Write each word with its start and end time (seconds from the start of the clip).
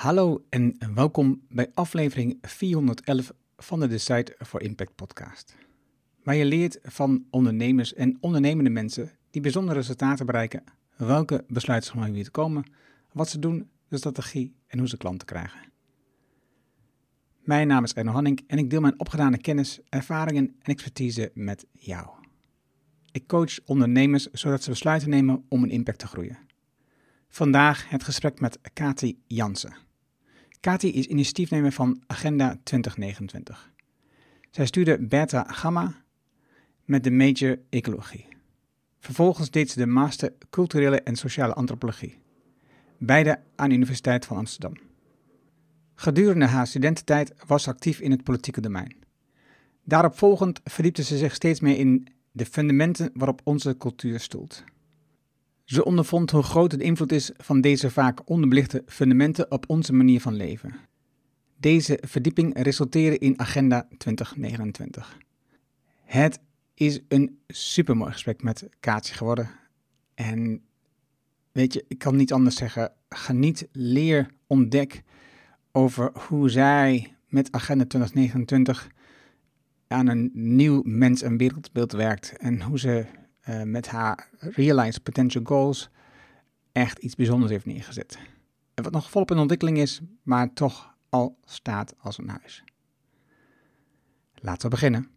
Hallo 0.00 0.44
en 0.48 0.76
welkom 0.94 1.42
bij 1.48 1.70
aflevering 1.74 2.38
411 2.42 3.32
van 3.56 3.80
de 3.80 3.86
Decide 3.86 4.36
for 4.38 4.62
Impact 4.62 4.94
podcast. 4.94 5.56
Waar 6.22 6.34
je 6.34 6.44
leert 6.44 6.78
van 6.82 7.26
ondernemers 7.30 7.94
en 7.94 8.16
ondernemende 8.20 8.70
mensen 8.70 9.10
die 9.30 9.42
bijzondere 9.42 9.78
resultaten 9.78 10.26
bereiken, 10.26 10.64
welke 10.96 11.44
besluiten 11.48 11.90
ze 11.90 12.12
weer 12.12 12.24
te 12.24 12.30
komen, 12.30 12.64
wat 13.12 13.28
ze 13.28 13.38
doen, 13.38 13.70
de 13.88 13.96
strategie 13.96 14.54
en 14.66 14.78
hoe 14.78 14.88
ze 14.88 14.96
klanten 14.96 15.26
krijgen. 15.26 15.60
Mijn 17.40 17.66
naam 17.66 17.84
is 17.84 17.94
Erno 17.94 18.12
Hanning 18.12 18.44
en 18.46 18.58
ik 18.58 18.70
deel 18.70 18.80
mijn 18.80 19.00
opgedane 19.00 19.38
kennis, 19.38 19.80
ervaringen 19.88 20.46
en 20.46 20.72
expertise 20.72 21.30
met 21.34 21.66
jou. 21.72 22.08
Ik 23.12 23.26
coach 23.26 23.58
ondernemers 23.64 24.26
zodat 24.26 24.62
ze 24.62 24.70
besluiten 24.70 25.10
nemen 25.10 25.44
om 25.48 25.62
een 25.62 25.70
impact 25.70 25.98
te 25.98 26.06
groeien. 26.06 26.38
Vandaag 27.28 27.88
het 27.88 28.04
gesprek 28.04 28.40
met 28.40 28.58
Kati 28.72 29.22
Jansen. 29.26 29.88
Kati 30.60 30.92
is 30.92 31.06
initiatiefnemer 31.06 31.72
van 31.72 32.02
Agenda 32.06 32.58
2029. 32.62 33.72
Zij 34.50 34.66
stuurde 34.66 34.98
Beta 34.98 35.44
Gamma 35.48 35.94
met 36.84 37.04
de 37.04 37.10
major 37.10 37.58
ecologie. 37.70 38.26
Vervolgens 38.98 39.50
deed 39.50 39.70
ze 39.70 39.78
de 39.78 39.86
master 39.86 40.32
culturele 40.50 41.00
en 41.00 41.16
sociale 41.16 41.54
antropologie. 41.54 42.18
Beide 42.98 43.40
aan 43.56 43.68
de 43.68 43.74
Universiteit 43.74 44.26
van 44.26 44.36
Amsterdam. 44.36 44.76
Gedurende 45.94 46.46
haar 46.46 46.66
studententijd 46.66 47.34
was 47.46 47.62
ze 47.62 47.70
actief 47.70 48.00
in 48.00 48.10
het 48.10 48.24
politieke 48.24 48.60
domein. 48.60 48.96
Daarop 49.84 50.18
volgend 50.18 50.60
verdiepte 50.64 51.02
ze 51.02 51.16
zich 51.16 51.34
steeds 51.34 51.60
meer 51.60 51.78
in 51.78 52.06
de 52.32 52.46
fundamenten 52.46 53.10
waarop 53.14 53.40
onze 53.44 53.76
cultuur 53.76 54.20
stoelt. 54.20 54.64
Ze 55.70 55.84
ondervond 55.84 56.30
hoe 56.30 56.42
groot 56.42 56.70
de 56.70 56.82
invloed 56.82 57.12
is 57.12 57.30
van 57.36 57.60
deze 57.60 57.90
vaak 57.90 58.28
onderbelichte 58.28 58.82
fundamenten 58.86 59.50
op 59.50 59.64
onze 59.68 59.92
manier 59.92 60.20
van 60.20 60.34
leven. 60.34 60.74
Deze 61.56 61.98
verdieping 62.06 62.62
resulteerde 62.62 63.18
in 63.18 63.38
Agenda 63.38 63.88
2029. 63.98 65.18
Het 66.04 66.40
is 66.74 67.00
een 67.08 67.38
supermooi 67.48 68.12
gesprek 68.12 68.42
met 68.42 68.68
Kaatje 68.80 69.14
geworden. 69.14 69.50
En 70.14 70.62
weet 71.52 71.72
je, 71.72 71.84
ik 71.88 71.98
kan 71.98 72.16
niet 72.16 72.32
anders 72.32 72.56
zeggen. 72.56 72.92
Geniet, 73.08 73.68
leer, 73.72 74.30
ontdek 74.46 75.02
over 75.72 76.12
hoe 76.28 76.48
zij 76.48 77.16
met 77.28 77.52
Agenda 77.52 77.84
2029 77.84 78.88
aan 79.86 80.06
een 80.06 80.30
nieuw 80.32 80.82
mens- 80.84 81.22
en 81.22 81.36
wereldbeeld 81.36 81.92
werkt. 81.92 82.36
En 82.38 82.62
hoe 82.62 82.78
ze 82.78 83.06
uh, 83.50 83.62
met 83.62 83.88
haar 83.88 84.28
Realize 84.38 85.00
Potential 85.00 85.44
Goals 85.44 85.90
echt 86.72 86.98
iets 86.98 87.14
bijzonders 87.14 87.50
heeft 87.50 87.66
neergezet. 87.66 88.18
En 88.74 88.84
wat 88.84 88.92
nog 88.92 89.10
volop 89.10 89.30
in 89.30 89.38
ontwikkeling 89.38 89.78
is, 89.78 90.00
maar 90.22 90.52
toch 90.52 90.94
al 91.08 91.38
staat 91.44 91.94
als 91.98 92.18
een 92.18 92.28
huis. 92.28 92.64
Laten 94.34 94.62
we 94.62 94.68
beginnen. 94.68 95.10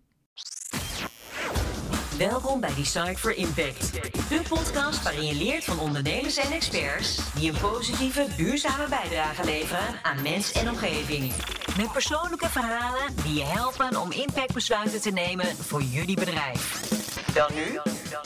Welkom 2.18 2.60
bij 2.60 2.74
Design 2.76 3.16
for 3.16 3.36
Impact, 3.36 3.94
de 4.30 4.42
podcast 4.50 5.04
waarin 5.04 5.26
je 5.26 5.36
leert 5.36 5.64
van 5.64 5.80
ondernemers 5.80 6.38
en 6.38 6.52
experts 6.52 7.34
die 7.34 7.52
een 7.52 7.60
positieve, 7.60 8.28
duurzame 8.38 8.88
bijdrage 8.90 9.46
leveren 9.46 10.04
aan 10.04 10.22
mens 10.22 10.52
en 10.52 10.70
omgeving. 10.70 11.34
Met 11.78 11.92
persoonlijke 11.92 12.50
verhalen 12.50 13.16
die 13.24 13.34
je 13.34 13.44
helpen 13.44 14.02
om 14.02 14.12
impactbesluiten 14.12 15.02
te 15.02 15.12
nemen 15.12 15.46
voor 15.46 15.82
jullie 15.82 16.16
bedrijf. 16.16 17.13
Dan 17.34 17.52
nu, 17.54 17.80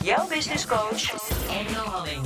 jouw 0.03 0.27
business 0.27 0.67
coach, 0.67 1.03
Engel 1.49 1.85
Halling. 1.85 2.25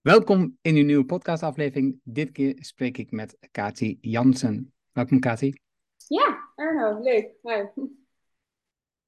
Welkom 0.00 0.58
in 0.60 0.76
uw 0.76 0.84
nieuwe 0.84 1.04
podcastaflevering. 1.04 2.00
Dit 2.04 2.32
keer 2.32 2.56
spreek 2.58 2.98
ik 2.98 3.10
met 3.10 3.36
Kati 3.50 3.98
Jansen. 4.00 4.72
Welkom 4.92 5.20
Kati. 5.20 5.52
Ja, 6.06 6.52
Erno, 6.54 7.02
leuk. 7.02 7.34
Hi. 7.42 7.84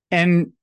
En 0.08 0.56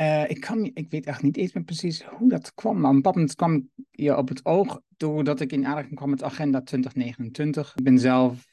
uh, 0.00 0.30
ik, 0.30 0.40
kan, 0.40 0.64
ik 0.74 0.90
weet 0.90 1.06
echt 1.06 1.22
niet 1.22 1.36
eens 1.36 1.52
meer 1.52 1.64
precies 1.64 2.02
hoe 2.02 2.28
dat 2.28 2.54
kwam. 2.54 2.80
Maar 2.80 2.84
op 2.84 2.90
een 2.90 2.96
bepaald 2.96 3.14
moment 3.14 3.34
kwam 3.34 3.70
je 3.90 4.16
op 4.16 4.28
het 4.28 4.44
oog 4.44 4.80
doordat 4.96 5.40
ik 5.40 5.52
in 5.52 5.66
aanraking 5.66 5.94
kwam 5.94 6.10
met 6.10 6.22
Agenda 6.22 6.62
2029. 6.62 7.72
Ik 7.76 7.84
ben 7.84 7.98
zelf 7.98 8.46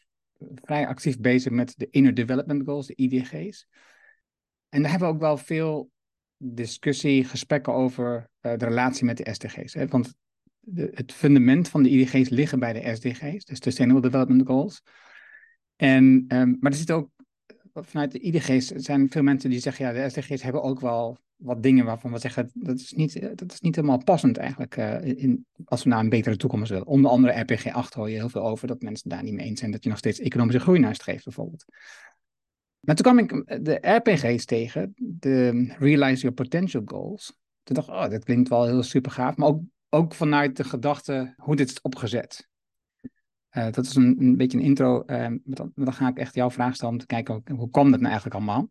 vrij 0.55 0.87
actief 0.87 1.19
bezig 1.19 1.51
met 1.51 1.73
de 1.77 1.87
Inner 1.91 2.13
Development 2.13 2.63
Goals, 2.65 2.87
de 2.87 2.95
IDG's. 2.95 3.67
En 4.75 4.81
daar 4.81 4.91
hebben 4.91 5.07
we 5.07 5.13
ook 5.13 5.19
wel 5.19 5.37
veel 5.37 5.91
discussie, 6.37 7.23
gesprekken 7.23 7.73
over 7.73 8.29
uh, 8.41 8.57
de 8.57 8.65
relatie 8.65 9.05
met 9.05 9.17
de 9.17 9.33
SDG's. 9.33 9.73
Hè? 9.73 9.87
Want 9.87 10.13
de, 10.59 10.91
het 10.93 11.11
fundament 11.11 11.69
van 11.69 11.83
de 11.83 11.89
IDG's 11.89 12.29
liggen 12.29 12.59
bij 12.59 12.73
de 12.73 12.95
SDG's, 12.95 13.45
de 13.45 13.55
Sustainable 13.55 14.01
Development 14.01 14.47
Goals. 14.47 14.81
En, 15.75 16.25
um, 16.27 16.57
maar 16.59 16.71
er 16.71 16.77
zit 16.77 16.91
ook 16.91 17.09
vanuit 17.73 18.11
de 18.11 18.19
IDG's 18.19 18.67
zijn 18.67 19.09
veel 19.09 19.23
mensen 19.23 19.49
die 19.49 19.59
zeggen, 19.59 19.85
ja, 19.85 19.91
de 19.91 20.09
SDG's 20.09 20.41
hebben 20.41 20.63
ook 20.63 20.79
wel 20.79 21.17
wat 21.35 21.63
dingen 21.63 21.85
waarvan 21.85 22.11
we 22.11 22.19
zeggen, 22.19 22.49
dat 22.53 22.79
is 22.79 22.93
niet, 22.93 23.37
dat 23.37 23.51
is 23.51 23.61
niet 23.61 23.75
helemaal 23.75 24.03
passend 24.03 24.37
eigenlijk, 24.37 24.75
in, 25.03 25.45
als 25.65 25.83
we 25.83 25.89
naar 25.89 25.99
een 25.99 26.09
betere 26.09 26.37
toekomst 26.37 26.69
willen. 26.69 26.87
Onder 26.87 27.11
andere 27.11 27.39
RPG 27.39 27.67
8 27.67 27.93
hoor 27.93 28.09
je 28.09 28.15
heel 28.15 28.29
veel 28.29 28.45
over 28.45 28.67
dat 28.67 28.81
mensen 28.81 29.09
daar 29.09 29.23
niet 29.23 29.33
mee 29.33 29.45
eens 29.45 29.59
zijn, 29.59 29.71
dat 29.71 29.83
je 29.83 29.89
nog 29.89 29.97
steeds 29.97 30.19
economische 30.19 30.59
groei 30.61 30.79
nastreeft 30.79 31.23
bijvoorbeeld. 31.23 31.65
Maar 32.85 32.95
toen 32.95 33.13
kwam 33.13 33.19
ik 33.19 33.63
de 33.65 33.77
RPG's 33.81 34.45
tegen, 34.45 34.93
de 34.95 35.65
Realize 35.79 36.21
Your 36.21 36.35
Potential 36.35 36.81
Goals. 36.85 37.37
Toen 37.63 37.75
dacht 37.75 37.87
ik, 37.87 37.93
oh, 37.93 38.09
dat 38.09 38.23
klinkt 38.23 38.49
wel 38.49 38.65
heel 38.65 38.83
super 38.83 39.11
gaaf, 39.11 39.35
maar 39.35 39.47
ook, 39.47 39.61
ook 39.89 40.13
vanuit 40.13 40.57
de 40.57 40.63
gedachte 40.63 41.33
hoe 41.37 41.55
dit 41.55 41.69
is 41.69 41.81
opgezet. 41.81 42.47
Uh, 43.51 43.71
dat 43.71 43.85
is 43.85 43.95
een, 43.95 44.15
een 44.19 44.37
beetje 44.37 44.57
een 44.57 44.63
intro. 44.63 45.03
Uh, 45.07 45.27
dan, 45.43 45.71
dan, 45.75 45.93
ga 45.93 46.07
ik 46.07 46.17
echt 46.17 46.35
jouw 46.35 46.51
vraag 46.51 46.75
stellen 46.75 46.93
om 46.93 46.99
te 46.99 47.05
kijken 47.05 47.33
hoe, 47.33 47.57
hoe 47.57 47.69
kwam 47.69 47.91
dat 47.91 47.99
nou 47.99 48.11
eigenlijk 48.11 48.35
allemaal. 48.35 48.69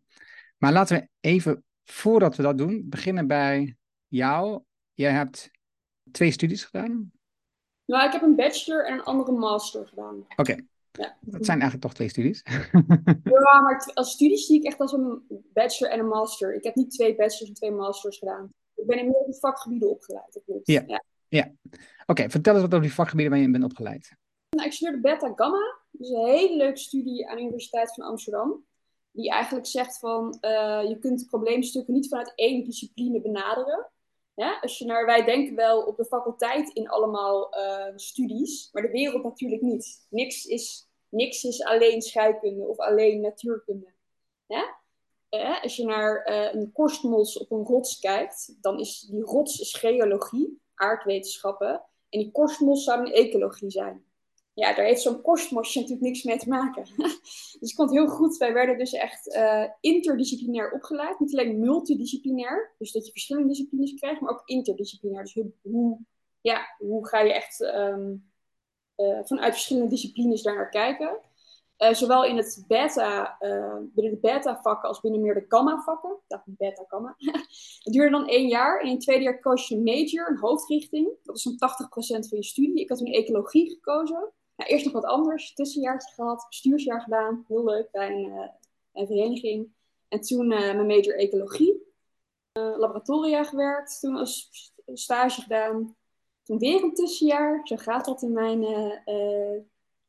Maar 0.57 0.71
laten 0.71 0.97
we 0.97 1.07
even, 1.19 1.63
voordat 1.83 2.35
we 2.35 2.43
dat 2.43 2.57
doen, 2.57 2.85
beginnen 2.89 3.27
bij 3.27 3.75
jou. 4.07 4.61
Jij 4.93 5.11
hebt 5.11 5.51
twee 6.11 6.31
studies 6.31 6.63
gedaan. 6.63 7.11
Nou, 7.85 8.05
ik 8.05 8.11
heb 8.11 8.21
een 8.21 8.35
bachelor 8.35 8.87
en 8.87 8.93
een 8.93 9.03
andere 9.03 9.31
master 9.31 9.87
gedaan. 9.87 10.15
Oké. 10.15 10.41
Okay. 10.41 10.67
Ja. 10.97 11.17
Dat 11.21 11.45
zijn 11.45 11.59
eigenlijk 11.59 11.81
toch 11.81 11.93
twee 11.93 12.09
studies? 12.09 12.41
ja, 13.33 13.61
maar 13.61 13.91
als 13.93 14.11
studies 14.11 14.45
zie 14.45 14.59
ik 14.59 14.65
echt 14.65 14.79
als 14.79 14.91
een 14.91 15.21
bachelor 15.53 15.91
en 15.91 15.99
een 15.99 16.07
master. 16.07 16.55
Ik 16.55 16.63
heb 16.63 16.75
niet 16.75 16.91
twee 16.91 17.15
bachelors 17.15 17.47
en 17.47 17.53
twee 17.53 17.71
masters 17.71 18.17
gedaan. 18.17 18.49
Ik 18.75 18.85
ben 18.85 18.97
in 18.97 19.05
meerdere 19.05 19.37
vakgebieden 19.39 19.89
opgeleid. 19.89 20.41
Ja. 20.63 20.83
ja. 20.87 21.03
ja. 21.27 21.51
Oké, 22.05 22.29
vertel 22.29 22.53
eens 22.53 22.61
wat 22.61 22.73
over 22.73 22.85
die 22.85 22.93
vakgebieden 22.93 23.31
waar 23.31 23.41
je 23.41 23.45
in 23.45 23.51
bent 23.51 23.63
opgeleid. 23.63 24.15
Nou, 24.49 24.67
ik 24.67 24.73
studeerde 24.73 25.01
Beta 25.01 25.31
Gamma. 25.35 25.79
Dat 25.91 26.01
is 26.01 26.09
een 26.09 26.25
hele 26.25 26.55
leuke 26.55 26.79
studie 26.79 27.29
aan 27.29 27.35
de 27.35 27.41
Universiteit 27.41 27.93
van 27.93 28.05
Amsterdam. 28.05 28.65
Die 29.11 29.29
eigenlijk 29.29 29.65
zegt 29.65 29.99
van 29.99 30.37
uh, 30.41 30.89
je 30.89 30.97
kunt 30.99 31.25
probleemstukken 31.27 31.93
niet 31.93 32.07
vanuit 32.07 32.31
één 32.35 32.63
discipline 32.63 33.21
benaderen. 33.21 33.89
Ja, 34.35 34.59
als 34.61 34.77
je 34.77 34.85
naar, 34.85 35.05
wij 35.05 35.25
denken 35.25 35.55
wel 35.55 35.81
op 35.81 35.97
de 35.97 36.05
faculteit 36.05 36.69
in 36.69 36.89
allemaal 36.89 37.57
uh, 37.57 37.93
studies, 37.95 38.69
maar 38.71 38.81
de 38.81 38.91
wereld 38.91 39.23
natuurlijk 39.23 39.61
niet. 39.61 40.07
Niks 40.09 40.45
is, 40.45 40.89
niks 41.09 41.43
is 41.43 41.63
alleen 41.63 42.01
scheikunde 42.01 42.63
of 42.63 42.77
alleen 42.77 43.21
natuurkunde. 43.21 43.93
Ja? 44.47 44.75
Uh, 45.29 45.63
als 45.63 45.75
je 45.75 45.85
naar 45.85 46.29
uh, 46.29 46.53
een 46.53 46.71
korstmos 46.71 47.37
op 47.37 47.51
een 47.51 47.63
rots 47.63 47.99
kijkt, 47.99 48.57
dan 48.61 48.79
is 48.79 48.99
die 48.99 49.23
rots 49.23 49.59
is 49.59 49.73
geologie, 49.73 50.61
aardwetenschappen. 50.75 51.83
En 52.09 52.19
die 52.19 52.31
korstmos 52.31 52.83
zou 52.83 52.99
een 52.99 53.13
ecologie 53.13 53.71
zijn 53.71 54.04
ja, 54.55 54.73
daar 54.73 54.85
heeft 54.85 55.01
zo'n 55.01 55.21
korstmosje 55.21 55.79
natuurlijk 55.79 56.07
niks 56.07 56.23
mee 56.23 56.37
te 56.37 56.49
maken. 56.49 56.85
dus 57.59 57.69
ik 57.69 57.75
vond 57.75 57.89
het 57.89 57.99
heel 57.99 58.07
goed. 58.07 58.37
Wij 58.37 58.53
werden 58.53 58.77
dus 58.77 58.93
echt 58.93 59.35
uh, 59.35 59.63
interdisciplinair 59.79 60.71
opgeleid. 60.71 61.19
Niet 61.19 61.33
alleen 61.33 61.59
multidisciplinair, 61.59 62.73
dus 62.77 62.91
dat 62.91 63.05
je 63.05 63.11
verschillende 63.11 63.47
disciplines 63.47 63.93
krijgt, 63.93 64.21
maar 64.21 64.31
ook 64.31 64.41
interdisciplinair. 64.45 65.23
Dus 65.23 65.43
hoe, 65.61 65.99
ja, 66.41 66.75
hoe 66.77 67.07
ga 67.07 67.19
je 67.19 67.33
echt 67.33 67.59
um, 67.59 68.31
uh, 68.97 69.19
vanuit 69.23 69.53
verschillende 69.53 69.89
disciplines 69.89 70.41
daar 70.41 70.55
naar 70.55 70.69
kijken? 70.69 71.19
Uh, 71.77 71.93
zowel 71.93 72.25
in 72.25 72.37
het 72.37 72.63
beta, 72.67 73.37
binnen 73.93 74.13
de 74.13 74.19
beta-vakken 74.21 74.89
als 74.89 74.99
binnen 74.99 75.21
meer 75.21 75.33
de 75.33 75.45
gamma-vakken. 75.47 76.17
Dacht 76.27 76.43
beta-gamma. 76.45 77.15
dat 77.83 77.93
duurde 77.93 78.11
dan 78.11 78.27
één 78.27 78.47
jaar. 78.47 78.79
En 78.79 78.85
in 78.85 78.93
het 78.93 79.01
tweede 79.01 79.23
jaar 79.23 79.39
koos 79.39 79.67
je 79.67 79.75
een 79.75 79.83
major, 79.83 80.29
een 80.29 80.37
hoofdrichting. 80.37 81.09
Dat 81.23 81.35
is 81.35 81.41
zo'n 81.41 81.53
80% 81.53 81.57
van 82.29 82.37
je 82.37 82.43
studie. 82.43 82.81
Ik 82.81 82.89
had 82.89 82.97
toen 82.97 83.07
ecologie 83.07 83.69
gekozen. 83.69 84.33
Nou, 84.55 84.69
eerst 84.69 84.85
nog 84.85 84.93
wat 84.93 85.05
anders, 85.05 85.53
tussenjaartje 85.53 86.13
gehad, 86.13 86.45
bestuursjaar 86.49 87.01
gedaan, 87.01 87.45
heel 87.47 87.63
leuk 87.63 87.91
bij 87.91 88.11
een, 88.11 88.25
uh, 88.25 88.47
een 88.93 89.07
vereniging. 89.07 89.73
En 90.07 90.21
toen 90.21 90.51
uh, 90.51 90.59
mijn 90.59 90.85
major 90.85 91.17
ecologie, 91.17 91.83
uh, 92.53 92.77
laboratoria 92.77 93.43
gewerkt, 93.43 93.99
toen 93.99 94.15
als 94.15 94.49
stage 94.93 95.41
gedaan. 95.41 95.95
Toen 96.43 96.59
weer 96.59 96.83
een 96.83 96.93
tussenjaar, 96.93 97.61
zo 97.63 97.75
gaat 97.75 98.05
dat 98.05 98.21
in 98.21 98.33
mijn, 98.33 98.59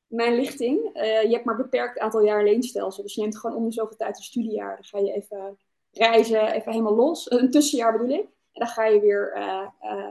mijn 0.06 0.34
lichting. 0.34 0.90
je 1.02 1.28
hebt 1.30 1.44
maar 1.44 1.54
een 1.54 1.62
beperkt 1.62 1.98
aantal 1.98 2.20
jaar 2.20 2.44
leenstelsel, 2.44 3.02
dus 3.02 3.14
je 3.14 3.20
neemt 3.20 3.38
gewoon 3.38 3.56
om 3.56 3.64
de 3.64 3.72
zoveel 3.72 3.96
tijd 3.96 4.16
een 4.16 4.22
studiejaar. 4.22 4.74
Dan 4.74 4.84
ga 4.84 4.98
je 4.98 5.12
even 5.12 5.58
reizen, 5.90 6.52
even 6.52 6.72
helemaal 6.72 6.94
los, 6.94 7.30
een 7.30 7.50
tussenjaar 7.50 7.92
bedoel 7.92 8.18
ik. 8.18 8.24
En 8.24 8.64
dan 8.64 8.66
ga 8.66 8.84
je 8.84 9.00
weer, 9.00 9.32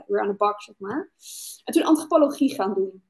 weer 0.06 0.20
aan 0.20 0.28
de 0.28 0.34
bak, 0.34 0.62
zeg 0.62 0.74
maar. 0.78 1.10
En 1.64 1.72
toen 1.72 1.84
antropologie 1.84 2.54
gaan 2.54 2.74
doen. 2.74 3.05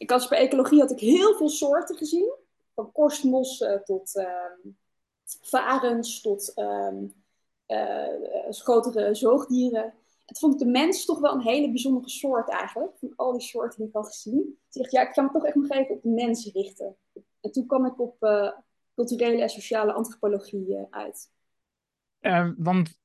Ik 0.00 0.10
had 0.10 0.28
bij 0.28 0.38
ecologie 0.38 0.80
had 0.80 0.90
ik 0.90 1.00
heel 1.00 1.36
veel 1.36 1.48
soorten 1.48 1.96
gezien. 1.96 2.34
Van 2.74 2.92
korstmossen 2.92 3.84
tot 3.84 4.16
um, 4.16 4.76
varens 5.40 6.20
tot 6.20 6.52
um, 6.58 7.14
grotere 8.48 9.14
zoogdieren. 9.14 9.94
Het 10.26 10.38
vond 10.38 10.52
ik 10.52 10.58
de 10.58 10.66
mens 10.66 11.04
toch 11.04 11.18
wel 11.18 11.32
een 11.32 11.40
hele 11.40 11.68
bijzondere 11.68 12.08
soort 12.08 12.48
eigenlijk. 12.48 12.98
Van 12.98 13.12
al 13.16 13.32
die 13.32 13.40
soorten 13.40 13.78
die 13.78 13.88
ik 13.88 13.94
had 13.94 14.06
gezien. 14.06 14.58
Toen 14.68 14.82
dacht 14.82 14.90
ja, 14.90 15.08
ik 15.08 15.14
ga 15.14 15.22
me 15.22 15.30
toch 15.30 15.44
echt 15.44 15.54
nog 15.54 15.70
even 15.70 15.94
op 15.94 16.02
de 16.02 16.08
mens 16.08 16.52
richten. 16.52 16.96
En 17.40 17.52
toen 17.52 17.66
kwam 17.66 17.86
ik 17.86 18.00
op 18.00 18.16
uh, 18.20 18.52
culturele 18.94 19.42
en 19.42 19.48
sociale 19.48 19.92
antropologie 19.92 20.86
uit. 20.90 21.30
Want 22.56 22.98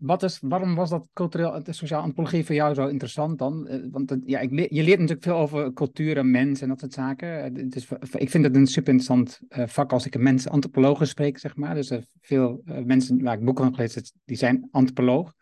wat 0.00 0.22
is, 0.22 0.38
waarom 0.42 0.74
was 0.74 0.90
dat 0.90 1.08
cultureel 1.12 1.54
en 1.54 1.74
sociale 1.74 2.02
antropologie 2.02 2.44
voor 2.44 2.54
jou 2.54 2.74
zo 2.74 2.86
interessant 2.86 3.38
dan? 3.38 3.68
Want 3.90 4.16
ja, 4.24 4.40
je 4.40 4.82
leert 4.82 4.98
natuurlijk 4.98 5.22
veel 5.22 5.36
over 5.36 5.72
cultuur 5.72 6.16
en 6.16 6.30
mens 6.30 6.60
en 6.60 6.68
dat 6.68 6.80
soort 6.80 6.92
zaken. 6.92 7.54
Dus, 7.70 7.88
ik 8.12 8.30
vind 8.30 8.44
het 8.44 8.56
een 8.56 8.66
super 8.66 8.92
interessant 8.92 9.40
vak 9.48 9.92
als 9.92 10.06
ik 10.06 10.14
een 10.14 10.22
mens 10.22 10.48
antropologen 10.48 11.06
spreek, 11.06 11.38
zeg 11.38 11.56
maar. 11.56 11.74
Dus 11.74 11.92
veel 12.20 12.62
mensen 12.84 13.22
waar 13.22 13.38
ik 13.38 13.44
boeken 13.44 13.64
van 13.64 13.74
gelezen 13.74 14.02
die 14.24 14.36
zijn 14.36 14.68
antropoloog. 14.70 15.34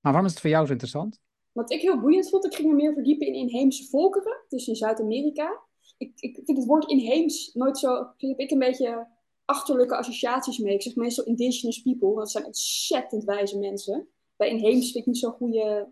Maar 0.00 0.12
waarom 0.12 0.24
is 0.24 0.30
het 0.30 0.40
voor 0.40 0.50
jou 0.50 0.66
zo 0.66 0.72
interessant? 0.72 1.20
Wat 1.52 1.72
ik 1.72 1.80
heel 1.80 2.00
boeiend 2.00 2.28
vond, 2.28 2.44
ik 2.44 2.54
ging 2.54 2.68
me 2.68 2.74
meer 2.74 2.92
verdiepen 2.92 3.26
in 3.26 3.34
inheemse 3.34 3.88
volkeren, 3.88 4.44
dus 4.48 4.68
in 4.68 4.76
Zuid-Amerika. 4.76 5.60
Ik, 5.98 6.12
ik 6.16 6.40
vind 6.44 6.58
het 6.58 6.66
woord 6.66 6.90
inheems 6.90 7.50
nooit 7.54 7.78
zo, 7.78 7.96
heb 8.16 8.38
ik 8.38 8.50
een 8.50 8.58
beetje 8.58 9.06
achterlijke 9.46 9.96
associaties 9.96 10.58
mee. 10.58 10.74
Ik 10.74 10.82
zeg 10.82 10.94
meestal 10.94 11.24
indigenous 11.24 11.82
people, 11.82 12.06
want 12.06 12.18
dat 12.18 12.30
zijn 12.30 12.44
ontzettend 12.44 13.24
wijze 13.24 13.58
mensen. 13.58 14.08
Bij 14.36 14.48
inheems 14.48 14.84
vind 14.84 14.96
ik 14.96 15.06
niet 15.06 15.18
zo'n 15.18 15.32
goede 15.32 15.88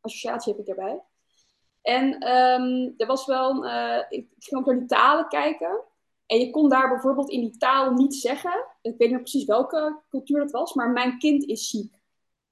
associatie 0.00 0.52
heb 0.52 0.60
ik 0.60 0.66
daarbij. 0.66 1.02
En 1.82 2.28
um, 2.28 2.94
er 2.96 3.06
was 3.06 3.26
wel, 3.26 3.64
uh, 3.64 4.02
ik 4.08 4.28
ging 4.38 4.60
ook 4.60 4.66
naar 4.66 4.78
die 4.78 4.88
talen 4.88 5.28
kijken. 5.28 5.80
En 6.26 6.38
je 6.38 6.50
kon 6.50 6.68
daar 6.68 6.88
bijvoorbeeld 6.88 7.30
in 7.30 7.40
die 7.40 7.56
taal 7.56 7.92
niet 7.92 8.14
zeggen, 8.14 8.64
ik 8.82 8.94
weet 8.98 9.10
niet 9.10 9.20
precies 9.20 9.44
welke 9.44 10.00
cultuur 10.08 10.38
dat 10.38 10.50
was, 10.50 10.74
maar 10.74 10.90
mijn 10.90 11.18
kind 11.18 11.44
is 11.44 11.68
ziek. 11.68 11.94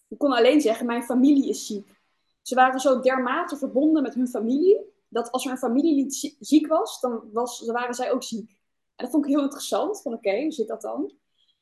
Ik 0.08 0.18
kon 0.18 0.32
alleen 0.32 0.60
zeggen, 0.60 0.86
mijn 0.86 1.02
familie 1.02 1.48
is 1.48 1.66
ziek. 1.66 2.00
Ze 2.42 2.54
waren 2.54 2.80
zo 2.80 3.00
dermate 3.00 3.56
verbonden 3.56 4.02
met 4.02 4.14
hun 4.14 4.28
familie, 4.28 4.78
dat 5.08 5.30
als 5.30 5.44
er 5.44 5.50
een 5.50 5.58
familielid 5.58 6.36
ziek 6.40 6.66
was, 6.66 7.00
dan, 7.00 7.20
was, 7.32 7.58
dan 7.58 7.74
waren 7.74 7.94
zij 7.94 8.12
ook 8.12 8.22
ziek. 8.22 8.62
En 8.96 9.04
dat 9.04 9.10
vond 9.10 9.24
ik 9.24 9.30
heel 9.30 9.42
interessant, 9.42 10.02
van 10.02 10.12
oké, 10.12 10.42
hoe 10.42 10.52
zit 10.52 10.68
dat 10.68 10.82
dan? 10.82 11.12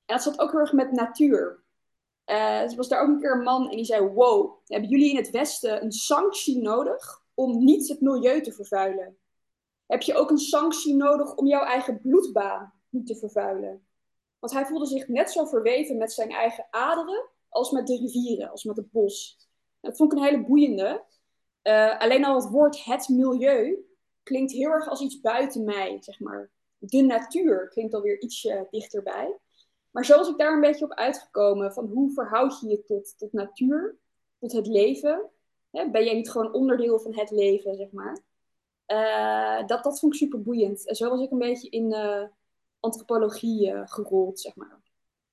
En 0.04 0.16
dat 0.16 0.22
zat 0.22 0.38
ook 0.38 0.50
heel 0.50 0.60
erg 0.60 0.72
met 0.72 0.92
natuur. 0.92 1.62
Uh, 2.26 2.70
er 2.70 2.76
was 2.76 2.88
daar 2.88 3.02
ook 3.02 3.08
een 3.08 3.20
keer 3.20 3.32
een 3.32 3.42
man 3.42 3.70
en 3.70 3.76
die 3.76 3.84
zei, 3.84 4.08
wow, 4.08 4.60
hebben 4.66 4.88
jullie 4.88 5.10
in 5.10 5.16
het 5.16 5.30
Westen 5.30 5.82
een 5.82 5.92
sanctie 5.92 6.62
nodig 6.62 7.22
om 7.34 7.64
niet 7.64 7.88
het 7.88 8.00
milieu 8.00 8.42
te 8.42 8.52
vervuilen? 8.52 9.16
Heb 9.86 10.02
je 10.02 10.14
ook 10.14 10.30
een 10.30 10.38
sanctie 10.38 10.94
nodig 10.94 11.34
om 11.34 11.46
jouw 11.46 11.64
eigen 11.64 12.00
bloedbaan 12.00 12.72
niet 12.88 13.06
te 13.06 13.16
vervuilen? 13.16 13.86
Want 14.38 14.52
hij 14.52 14.66
voelde 14.66 14.86
zich 14.86 15.08
net 15.08 15.30
zo 15.30 15.44
verweven 15.44 15.96
met 15.96 16.12
zijn 16.12 16.30
eigen 16.30 16.66
aderen 16.70 17.28
als 17.48 17.70
met 17.70 17.86
de 17.86 17.96
rivieren, 17.96 18.50
als 18.50 18.64
met 18.64 18.76
het 18.76 18.90
bos. 18.90 19.38
Dat 19.80 19.96
vond 19.96 20.12
ik 20.12 20.18
een 20.18 20.24
hele 20.24 20.44
boeiende. 20.44 21.04
Uh, 21.62 21.98
alleen 21.98 22.24
al 22.24 22.34
het 22.34 22.50
woord 22.50 22.84
het 22.84 23.08
milieu 23.08 23.86
klinkt 24.22 24.52
heel 24.52 24.70
erg 24.70 24.88
als 24.88 25.00
iets 25.00 25.20
buiten 25.20 25.64
mij, 25.64 25.96
zeg 26.00 26.20
maar. 26.20 26.50
De 26.84 27.02
natuur 27.02 27.68
klinkt 27.68 27.94
alweer 27.94 28.20
ietsje 28.20 28.66
dichterbij. 28.70 29.38
Maar 29.90 30.04
zo 30.04 30.16
was 30.16 30.28
ik 30.28 30.38
daar 30.38 30.52
een 30.52 30.60
beetje 30.60 30.84
op 30.84 30.92
uitgekomen 30.92 31.72
van 31.72 31.86
hoe 31.86 32.12
verhoud 32.12 32.60
je 32.60 32.68
je 32.68 32.82
tot, 32.84 33.18
tot 33.18 33.32
natuur, 33.32 33.98
tot 34.38 34.52
het 34.52 34.66
leven. 34.66 35.30
Hè, 35.70 35.90
ben 35.90 36.04
jij 36.04 36.14
niet 36.14 36.30
gewoon 36.30 36.52
onderdeel 36.52 36.98
van 37.00 37.14
het 37.14 37.30
leven, 37.30 37.74
zeg 37.74 37.90
maar. 37.90 38.18
Uh, 38.86 39.66
dat, 39.66 39.84
dat 39.84 39.98
vond 39.98 40.12
ik 40.12 40.18
super 40.18 40.42
boeiend. 40.42 40.86
En 40.86 40.94
zo 40.94 41.10
was 41.10 41.20
ik 41.20 41.30
een 41.30 41.38
beetje 41.38 41.68
in 41.68 41.92
uh, 41.92 42.24
antropologie 42.80 43.70
uh, 43.70 43.82
gerold, 43.84 44.40
zeg 44.40 44.56
maar. 44.56 44.80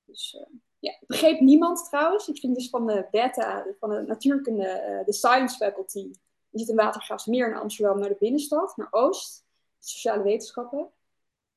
Dus 0.04 0.44
ja, 0.78 0.98
begreep 1.06 1.40
niemand 1.40 1.84
trouwens. 1.84 2.28
Ik 2.28 2.38
ging 2.38 2.54
dus 2.54 2.68
van 2.68 2.86
de 2.86 3.06
beta, 3.10 3.66
van 3.78 3.90
de 3.90 4.00
natuurkunde, 4.00 5.02
de 5.04 5.12
science 5.12 5.56
faculty. 5.56 6.10
Die 6.50 6.60
zit 6.60 6.68
in 6.68 6.76
Watergraafsmeer 6.76 7.48
in 7.48 7.58
Amsterdam 7.58 7.98
naar 7.98 8.08
de 8.08 8.16
binnenstad, 8.18 8.76
naar 8.76 8.88
Oost. 8.90 9.44
Sociale 9.78 10.22
wetenschappen. 10.22 10.90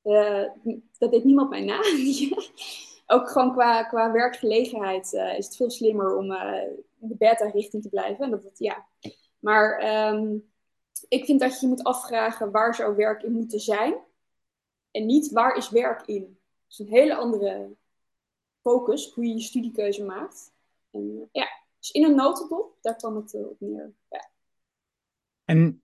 Uh, 0.04 0.44
dat 0.98 1.12
deed 1.12 1.24
niemand 1.24 1.50
mij 1.50 1.62
na. 1.62 1.80
Ook 3.08 3.30
gewoon 3.30 3.52
qua, 3.52 3.84
qua 3.84 4.12
werkgelegenheid 4.12 5.14
uh, 5.14 5.38
is 5.38 5.46
het 5.46 5.56
veel 5.56 5.70
slimmer 5.70 6.16
om 6.18 6.32
in 7.00 7.08
de 7.08 7.16
beta-richting 7.18 7.84
te 7.84 7.90
blijven. 7.90 8.30
Dat, 8.32 8.52
ja. 8.54 8.88
Maar 9.40 9.84
um, 10.14 10.52
ik 11.08 11.26
vind 11.26 11.40
dat 11.40 11.60
je 11.60 11.68
moet 11.68 11.84
afvragen 11.84 12.52
waar 12.52 12.76
zou 12.76 12.96
werk 12.96 13.24
in 13.24 13.32
moeten 13.32 13.60
zijn. 13.60 13.96
En 14.92 15.06
niet 15.06 15.32
waar 15.32 15.58
is 15.58 15.70
werk 15.70 16.08
in. 16.08 16.22
Dat 16.24 16.72
is 16.72 16.80
een 16.80 16.88
hele 16.88 17.16
andere 17.16 17.76
focus, 18.62 19.14
hoe 19.14 19.26
je 19.26 19.34
je 19.34 19.42
studiekeuze 19.42 20.04
maakt. 20.04 20.54
En 20.92 21.30
ja, 21.32 21.48
dus 21.80 21.92
in 21.92 22.04
een 22.04 22.16
notendop, 22.16 22.78
daar 22.82 22.96
kwam 22.96 23.16
het 23.16 23.34
op 23.34 23.60
neer. 23.60 23.94
Ja. 24.10 24.30
En 25.46 25.84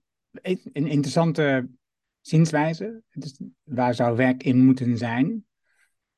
een 0.72 0.86
interessante 0.86 1.68
zienswijze, 2.30 3.02
dus 3.12 3.40
waar 3.64 3.94
zou 3.94 4.16
werk 4.16 4.42
in 4.42 4.64
moeten 4.64 4.98
zijn? 4.98 5.46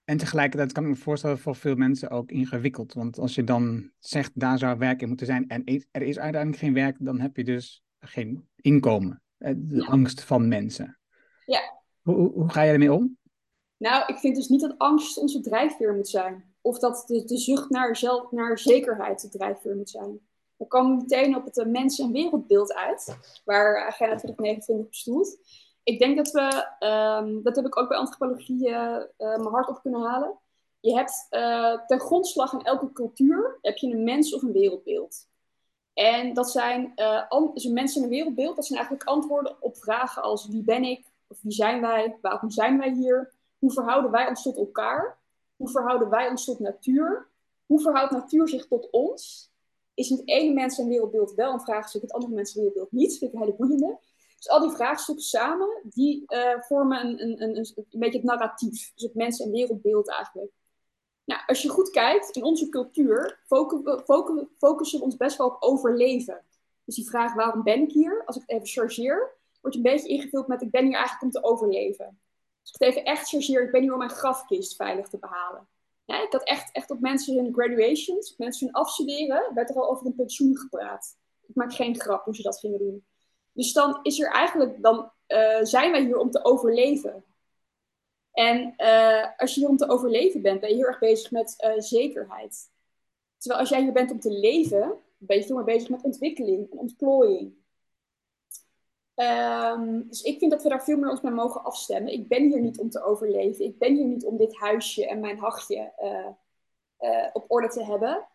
En 0.05 0.17
tegelijkertijd 0.17 0.73
kan 0.73 0.83
ik 0.83 0.89
me 0.89 0.97
voorstellen 0.97 1.39
voor 1.39 1.57
veel 1.57 1.75
mensen 1.75 2.11
ook 2.11 2.31
ingewikkeld. 2.31 2.93
Want 2.93 3.19
als 3.19 3.35
je 3.35 3.45
dan 3.45 3.91
zegt, 3.99 4.31
daar 4.35 4.59
zou 4.59 4.79
werk 4.79 5.03
in 5.03 5.09
moeten 5.09 5.27
zijn 5.27 5.49
en 5.49 5.65
er 5.91 6.03
is 6.03 6.19
uiteindelijk 6.19 6.63
geen 6.63 6.75
werk, 6.75 6.97
dan 6.99 7.21
heb 7.21 7.37
je 7.37 7.45
dus 7.45 7.83
geen 7.99 8.49
inkomen. 8.57 9.23
Eh, 9.39 9.53
de 9.57 9.77
ja. 9.77 9.85
angst 9.85 10.23
van 10.23 10.49
mensen. 10.49 10.99
Ja. 11.47 11.61
Hoe, 12.03 12.15
hoe, 12.15 12.33
hoe 12.33 12.51
ga 12.51 12.63
je 12.63 12.73
ermee 12.73 12.93
om? 12.93 13.19
Nou, 13.77 14.05
ik 14.07 14.19
vind 14.19 14.37
dus 14.37 14.49
niet 14.49 14.61
dat 14.61 14.79
angst 14.79 15.19
onze 15.19 15.41
drijfveer 15.41 15.95
moet 15.95 16.09
zijn 16.09 16.55
of 16.61 16.79
dat 16.79 17.05
de, 17.07 17.25
de 17.25 17.39
zucht 17.39 17.71
naar, 17.71 17.97
zelf, 17.97 18.31
naar 18.31 18.59
zekerheid 18.59 19.21
de 19.21 19.29
drijfveer 19.29 19.77
moet 19.77 19.91
zijn. 19.91 20.21
Dan 20.57 20.69
komen 20.69 20.97
we 20.97 21.03
meteen 21.03 21.37
op 21.37 21.45
het 21.45 21.57
uh, 21.57 21.67
mens- 21.67 21.99
en 21.99 22.13
wereldbeeld 22.13 22.75
uit, 22.75 23.17
waar 23.45 23.87
Agenda 23.87 24.17
2029 24.17 24.87
op 24.87 24.95
stoelt. 24.95 25.39
Ik 25.83 25.99
denk 25.99 26.17
dat 26.17 26.31
we, 26.31 26.67
um, 26.87 27.43
dat 27.43 27.57
heb 27.57 27.67
ik 27.67 27.79
ook 27.79 27.89
bij 27.89 27.99
antropologie 27.99 28.69
uh, 28.69 28.97
mijn 29.19 29.47
hart 29.47 29.69
op 29.69 29.81
kunnen 29.83 30.03
halen. 30.03 30.39
Je 30.81 30.95
hebt 30.95 31.27
uh, 31.31 31.87
ten 31.87 32.01
grondslag 32.01 32.53
in 32.53 32.63
elke 32.63 32.93
cultuur 32.93 33.59
heb 33.61 33.77
je 33.77 33.87
een 33.87 34.05
mens 34.05 34.35
of 34.35 34.43
een 34.43 34.53
wereldbeeld. 34.53 35.29
En 35.95 36.35
dat 36.35 36.51
zijn 36.51 36.93
dus 37.55 37.65
een 37.65 37.73
mens 37.73 37.97
en 37.97 38.03
een 38.03 38.09
wereldbeeld, 38.09 38.57
dat 38.57 38.67
zijn 38.67 38.79
eigenlijk 38.79 39.09
antwoorden 39.09 39.57
op 39.61 39.77
vragen 39.77 40.23
als 40.23 40.49
wie 40.49 40.63
ben 40.65 40.85
ik, 40.85 41.07
of 41.27 41.39
wie 41.43 41.53
zijn 41.53 41.81
wij, 41.81 42.19
waarom 42.21 42.51
zijn 42.51 42.79
wij 42.79 42.91
hier, 42.93 43.33
hoe 43.59 43.73
verhouden 43.73 44.11
wij 44.11 44.29
ons 44.29 44.43
tot 44.43 44.57
elkaar 44.57 45.21
hoe 45.63 45.71
verhouden 45.71 46.09
wij 46.11 46.29
ons 46.29 46.45
tot 46.45 46.59
natuur? 46.59 47.29
Hoe 47.67 47.81
verhoudt 47.81 48.13
natuur 48.13 48.49
zich 48.49 48.67
tot 48.67 48.91
ons? 48.91 49.51
Is 49.95 50.09
het 50.09 50.29
ene 50.29 50.53
mens- 50.53 50.79
en 50.79 50.89
wereldbeeld 50.89 51.35
wel 51.35 51.53
een 51.53 51.61
vraagstuk, 51.61 52.03
het 52.03 52.13
andere 52.13 52.33
mensen- 52.33 52.55
en 52.55 52.67
wereldbeeld 52.67 52.93
niet? 52.93 53.11
Dat 53.11 53.19
vind 53.19 53.33
ik 53.33 53.39
een 53.39 53.45
hele 53.45 53.57
boeiende. 53.57 53.99
Dus 54.43 54.51
al 54.51 54.61
die 54.61 54.77
vraagstukken 54.77 55.25
samen, 55.25 55.81
die 55.83 56.23
uh, 56.27 56.61
vormen 56.61 57.01
een, 57.01 57.23
een, 57.23 57.43
een, 57.43 57.57
een, 57.57 57.99
beetje 57.99 58.19
het 58.19 58.27
narratief. 58.27 58.93
Dus 58.95 59.03
het 59.03 59.15
mens- 59.15 59.41
en 59.41 59.51
wereldbeeld 59.51 60.09
eigenlijk. 60.09 60.51
Nou, 61.25 61.41
als 61.47 61.63
je 61.63 61.69
goed 61.69 61.91
kijkt, 61.91 62.37
in 62.37 62.45
onze 62.45 62.69
cultuur 62.69 63.41
focussen 64.59 64.99
we 64.99 65.05
ons 65.05 65.17
best 65.17 65.37
wel 65.37 65.47
op 65.47 65.63
overleven. 65.63 66.45
Dus 66.85 66.95
die 66.95 67.09
vraag, 67.09 67.35
waarom 67.35 67.63
ben 67.63 67.83
ik 67.83 67.93
hier? 67.93 68.23
Als 68.25 68.37
ik 68.37 68.43
het 68.47 68.51
even 68.51 68.67
chargeer, 68.67 69.35
wordt 69.61 69.77
een 69.77 69.83
beetje 69.83 70.09
ingevuld 70.09 70.47
met, 70.47 70.63
ik 70.63 70.71
ben 70.71 70.85
hier 70.85 70.97
eigenlijk 70.97 71.23
om 71.23 71.31
te 71.31 71.49
overleven. 71.49 72.21
Dus 72.63 72.73
ik 72.73 72.81
het 72.81 72.89
even 72.89 73.05
echt 73.05 73.29
chargeer, 73.29 73.63
ik 73.63 73.71
ben 73.73 73.83
hier 73.83 73.93
om 73.93 73.99
mijn 73.99 74.11
grafkist 74.11 74.77
veilig 74.77 75.09
te 75.09 75.19
behalen. 75.19 75.69
Ja, 76.05 76.23
ik 76.23 76.33
had 76.33 76.45
echt, 76.45 76.73
echt 76.73 76.91
op 76.91 77.01
mensen 77.01 77.37
hun 77.37 77.53
graduations, 77.55 78.37
mensen 78.37 78.67
hun 78.67 78.75
afstuderen, 78.75 79.55
werd 79.55 79.71
er 79.71 79.77
al 79.77 79.91
over 79.91 80.07
een 80.07 80.15
pensioen 80.15 80.57
gepraat. 80.57 81.17
Ik 81.47 81.55
maak 81.55 81.73
geen 81.73 82.01
grap 82.01 82.25
hoe 82.25 82.35
ze 82.35 82.43
dat 82.43 82.59
gingen 82.59 82.79
doen. 82.79 83.05
Dus 83.53 83.73
dan 83.73 83.99
is 84.03 84.21
er 84.21 84.31
eigenlijk, 84.31 84.83
dan 84.83 85.13
uh, 85.29 85.59
zijn 85.63 85.91
wij 85.91 86.03
hier 86.03 86.19
om 86.19 86.31
te 86.31 86.45
overleven. 86.45 87.25
En 88.33 88.75
uh, 88.77 89.27
als 89.37 89.55
je 89.55 89.61
hier 89.61 89.69
om 89.69 89.77
te 89.77 89.89
overleven 89.89 90.43
bent, 90.43 90.61
ben 90.61 90.69
je 90.69 90.77
heel 90.77 90.87
erg 90.87 90.99
bezig 90.99 91.31
met 91.31 91.55
uh, 91.59 91.73
zekerheid. 91.77 92.71
Terwijl 93.39 93.61
als 93.61 93.71
jij 93.71 93.83
hier 93.83 93.93
bent 93.93 94.11
om 94.11 94.21
te 94.21 94.31
leven, 94.31 94.95
ben 95.17 95.37
je 95.37 95.45
veel 95.45 95.57
meer 95.57 95.65
bezig 95.65 95.89
met 95.89 96.03
ontwikkeling 96.03 96.71
en 96.71 96.79
ontplooiing. 96.79 97.61
Um, 99.15 100.09
dus 100.09 100.23
ik 100.23 100.39
vind 100.39 100.51
dat 100.51 100.63
we 100.63 100.69
daar 100.69 100.85
veel 100.85 100.97
meer 100.97 101.11
ons 101.11 101.21
mee 101.21 101.33
mogen 101.33 101.65
afstemmen. 101.65 102.13
Ik 102.13 102.29
ben 102.29 102.43
hier 102.43 102.61
niet 102.61 102.79
om 102.79 102.91
te 102.91 103.03
overleven. 103.03 103.65
Ik 103.65 103.79
ben 103.79 103.95
hier 103.95 104.07
niet 104.07 104.25
om 104.25 104.37
dit 104.37 104.57
huisje 104.57 105.07
en 105.07 105.21
mijn 105.21 105.39
hachje 105.39 105.93
op 107.33 107.45
orde 107.49 107.69
te 107.69 107.85
hebben. 107.85 108.29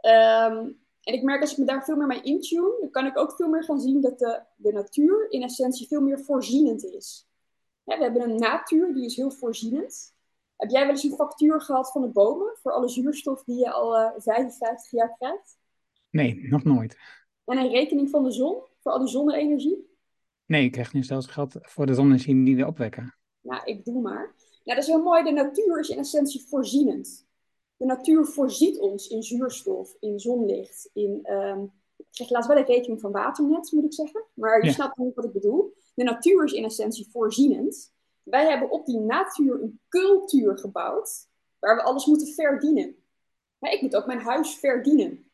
Um, 0.00 0.85
en 1.06 1.14
ik 1.14 1.22
merk 1.22 1.40
als 1.40 1.52
ik 1.52 1.58
me 1.58 1.64
daar 1.64 1.84
veel 1.84 1.96
meer 1.96 2.06
mee 2.06 2.22
intune, 2.22 2.76
dan 2.80 2.90
kan 2.90 3.06
ik 3.06 3.18
ook 3.18 3.32
veel 3.32 3.48
meer 3.48 3.64
gaan 3.64 3.80
zien 3.80 4.00
dat 4.00 4.18
de, 4.18 4.42
de 4.56 4.72
natuur 4.72 5.30
in 5.30 5.42
essentie 5.42 5.86
veel 5.86 6.00
meer 6.00 6.20
voorzienend 6.20 6.84
is. 6.84 7.28
Ja, 7.84 7.96
we 7.96 8.02
hebben 8.02 8.22
een 8.22 8.38
natuur 8.38 8.94
die 8.94 9.04
is 9.04 9.16
heel 9.16 9.30
voorzienend. 9.30 10.14
Heb 10.56 10.70
jij 10.70 10.80
wel 10.80 10.90
eens 10.90 11.02
een 11.02 11.14
factuur 11.14 11.60
gehad 11.60 11.92
van 11.92 12.02
de 12.02 12.08
bomen 12.08 12.56
voor 12.62 12.72
alle 12.72 12.88
zuurstof 12.88 13.44
die 13.44 13.58
je 13.58 13.72
al 13.72 14.00
uh, 14.00 14.10
55 14.16 14.90
jaar 14.90 15.16
krijgt? 15.18 15.58
Nee, 16.10 16.48
nog 16.48 16.64
nooit. 16.64 16.96
En 17.44 17.58
een 17.58 17.70
rekening 17.70 18.10
van 18.10 18.24
de 18.24 18.30
zon 18.30 18.62
voor 18.80 18.92
al 18.92 18.98
die 18.98 19.08
zonne-energie? 19.08 19.90
Nee, 20.46 20.64
ik 20.64 20.72
krijg 20.72 20.92
nu 20.92 21.02
zelfs 21.02 21.26
geld 21.26 21.54
voor 21.60 21.86
de 21.86 21.94
zonne-energie 21.94 22.44
die 22.44 22.56
we 22.56 22.66
opwekken. 22.66 23.14
Nou, 23.40 23.64
ik 23.64 23.84
doe 23.84 24.00
maar. 24.00 24.34
Ja, 24.62 24.74
dat 24.74 24.82
is 24.82 24.88
heel 24.88 25.02
mooi. 25.02 25.24
De 25.24 25.30
natuur 25.30 25.78
is 25.78 25.88
in 25.88 25.98
essentie 25.98 26.46
voorzienend. 26.48 27.25
De 27.76 27.84
natuur 27.84 28.26
voorziet 28.26 28.78
ons 28.78 29.08
in 29.08 29.22
zuurstof, 29.22 29.96
in 30.00 30.20
zonlicht, 30.20 30.90
in... 30.92 31.20
ehm, 31.22 31.62
ik 31.96 32.06
zeg 32.10 32.30
laatst 32.30 32.48
wel 32.48 32.58
een 32.58 32.64
rekening 32.64 33.00
van 33.00 33.12
waternet, 33.12 33.72
moet 33.72 33.84
ik 33.84 33.92
zeggen. 33.92 34.24
Maar 34.34 34.60
je 34.60 34.66
Ja. 34.66 34.72
snapt 34.72 34.96
niet 34.96 35.14
wat 35.14 35.24
ik 35.24 35.32
bedoel. 35.32 35.74
De 35.94 36.04
natuur 36.04 36.44
is 36.44 36.52
in 36.52 36.64
essentie 36.64 37.08
voorzienend. 37.10 37.92
Wij 38.22 38.48
hebben 38.48 38.70
op 38.70 38.86
die 38.86 38.98
natuur 38.98 39.62
een 39.62 39.80
cultuur 39.88 40.58
gebouwd 40.58 41.28
waar 41.58 41.76
we 41.76 41.82
alles 41.82 42.06
moeten 42.06 42.26
verdienen. 42.26 42.96
Maar 43.58 43.72
ik 43.72 43.80
moet 43.82 43.96
ook 43.96 44.06
mijn 44.06 44.20
huis 44.20 44.54
verdienen. 44.54 45.30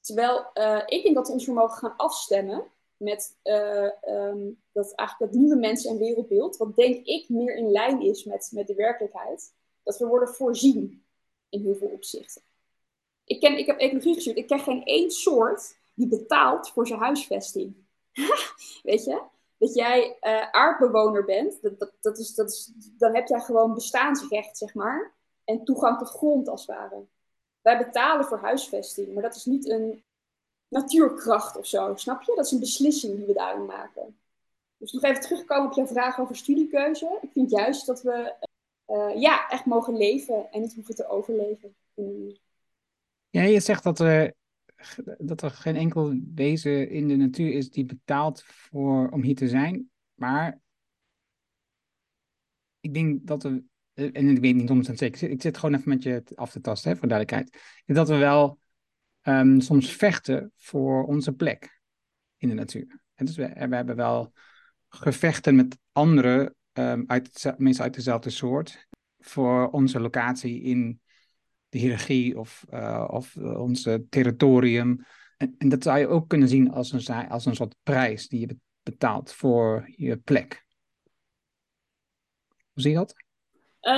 Terwijl 0.00 0.52
eh, 0.52 0.82
ik 0.86 1.02
denk 1.02 1.14
dat 1.14 1.26
we 1.26 1.32
ons 1.32 1.44
vermogen 1.44 1.78
gaan 1.78 1.96
afstemmen 1.96 2.64
met 2.96 3.36
eh, 3.42 4.04
ehm, 4.04 4.38
dat 4.72 4.92
eigenlijk 4.94 5.32
dat 5.32 5.40
nieuwe 5.40 5.56
mensen- 5.56 5.90
en 5.90 5.98
wereldbeeld, 5.98 6.56
wat 6.56 6.76
denk 6.76 7.06
ik 7.06 7.28
meer 7.28 7.56
in 7.56 7.70
lijn 7.70 8.00
is 8.00 8.24
met, 8.24 8.50
met 8.52 8.66
de 8.66 8.74
werkelijkheid, 8.74 9.54
dat 9.82 9.98
we 9.98 10.06
worden 10.06 10.28
voorzien 10.28 11.04
in 11.48 11.62
heel 11.62 11.74
veel 11.74 11.88
opzichten. 11.88 12.42
Ik, 13.24 13.40
ken, 13.40 13.58
ik 13.58 13.66
heb 13.66 13.78
ecologie 13.78 14.14
gestudeerd, 14.14 14.42
ik 14.42 14.56
ken 14.56 14.64
geen 14.64 14.84
één 14.84 15.10
soort 15.10 15.76
die 15.94 16.08
betaalt 16.08 16.70
voor 16.70 16.86
zijn 16.86 17.00
huisvesting. 17.00 17.74
Weet 18.82 19.04
je? 19.04 19.22
Dat 19.58 19.74
jij 19.74 20.16
eh, 20.20 20.50
aardbewoner 20.50 21.24
bent, 21.24 21.62
dat, 21.62 21.78
dat, 21.78 21.92
dat 22.00 22.18
is, 22.18 22.34
dat 22.34 22.48
is, 22.50 22.72
dan 22.98 23.14
heb 23.14 23.26
jij 23.26 23.40
gewoon 23.40 23.74
bestaansrecht, 23.74 24.58
zeg 24.58 24.74
maar, 24.74 25.14
en 25.44 25.64
toegang 25.64 25.98
tot 25.98 26.08
grond 26.08 26.48
als 26.48 26.66
het 26.66 26.76
ware. 26.76 27.06
Wij 27.60 27.78
betalen 27.78 28.24
voor 28.24 28.38
huisvesting, 28.38 29.14
maar 29.14 29.22
dat 29.22 29.34
is 29.34 29.44
niet 29.44 29.68
een 29.68 30.02
natuurkracht 30.68 31.56
of 31.56 31.66
zo, 31.66 31.96
snap 31.96 32.22
je? 32.22 32.34
Dat 32.34 32.44
is 32.44 32.52
een 32.52 32.60
beslissing 32.60 33.16
die 33.16 33.26
we 33.26 33.32
daarin 33.32 33.66
maken. 33.66 34.18
Dus 34.76 34.92
nog 34.92 35.02
even 35.02 35.22
terugkomen 35.22 35.66
op 35.66 35.76
jouw 35.76 35.86
vraag 35.86 36.20
over 36.20 36.36
studiekeuze. 36.36 37.18
Ik 37.22 37.32
vind 37.32 37.50
juist 37.50 37.86
dat 37.86 38.02
we 38.02 38.34
eh, 38.88 39.20
ja, 39.20 39.48
echt 39.48 39.64
mogen 39.64 39.96
leven 39.96 40.50
en 40.50 40.60
niet 40.60 40.74
hoeven 40.74 40.94
te 40.94 41.08
overleven. 41.08 41.74
Mm. 41.94 42.36
Ja, 43.30 43.42
je 43.42 43.60
zegt 43.60 43.82
dat 43.82 43.98
er, 43.98 44.34
dat 45.18 45.42
er 45.42 45.50
geen 45.50 45.76
enkel 45.76 46.20
wezen 46.34 46.90
in 46.90 47.08
de 47.08 47.16
natuur 47.16 47.52
is 47.52 47.70
die 47.70 47.84
betaalt 47.84 48.42
voor, 48.42 49.08
om 49.08 49.22
hier 49.22 49.34
te 49.34 49.48
zijn. 49.48 49.90
Maar 50.14 50.60
ik 52.80 52.94
denk 52.94 53.26
dat 53.26 53.44
eh, 53.44 54.10
en 54.12 54.28
ik 54.28 54.38
weet 54.38 54.54
niet 54.54 54.90
100% 54.90 54.92
zeker, 54.92 55.30
ik 55.30 55.42
zit, 55.42 55.58
gewoon 55.58 55.74
even 55.74 55.88
met 55.88 56.02
je 56.02 56.22
af 56.34 56.50
te 56.50 56.60
tasten, 56.60 56.90
hè, 56.90 56.96
voor 56.96 57.08
duidelijkheid. 57.08 57.62
Dat 57.86 58.08
we 58.08 58.16
wel 58.16 58.58
ehm, 59.20 59.60
soms 59.60 59.92
vechten 59.92 60.52
voor 60.56 61.04
onze 61.04 61.32
plek 61.32 61.80
in 62.36 62.48
de 62.48 62.54
natuur. 62.54 63.00
En 63.14 63.26
dus 63.26 63.36
we, 63.36 63.48
we 63.68 63.74
hebben 63.76 63.96
wel 63.96 64.32
gevechten 64.88 65.56
met 65.56 65.78
anderen, 65.92 66.54
ehm, 66.72 67.02
uit, 67.06 67.54
meestal 67.56 67.84
uit 67.84 67.94
dezelfde 67.94 68.30
soort, 68.30 68.86
voor 69.18 69.70
onze 69.70 70.00
locatie 70.00 70.62
in 70.62 71.00
de 71.68 71.78
hiërarchie 71.78 72.38
of, 72.38 72.64
eh, 72.68 73.08
of 73.10 73.36
eh, 73.36 73.60
ons 73.60 73.88
territorium. 74.08 75.04
En, 75.36 75.68
dat 75.68 75.82
zou 75.82 75.98
je 75.98 76.08
ook 76.08 76.28
kunnen 76.28 76.48
zien 76.48 76.70
als 76.70 76.92
een, 76.92 77.28
als 77.28 77.44
een 77.46 77.54
soort 77.54 77.74
prijs 77.82 78.28
die 78.28 78.40
je 78.40 78.46
be- 78.46 78.58
betaalt 78.82 79.32
voor 79.32 79.92
je 79.96 80.16
plek. 80.16 80.66
Hoe 82.72 82.82
zie 82.82 82.90
je 82.90 82.96
dat? 82.96 83.14
Eh, 83.80 83.92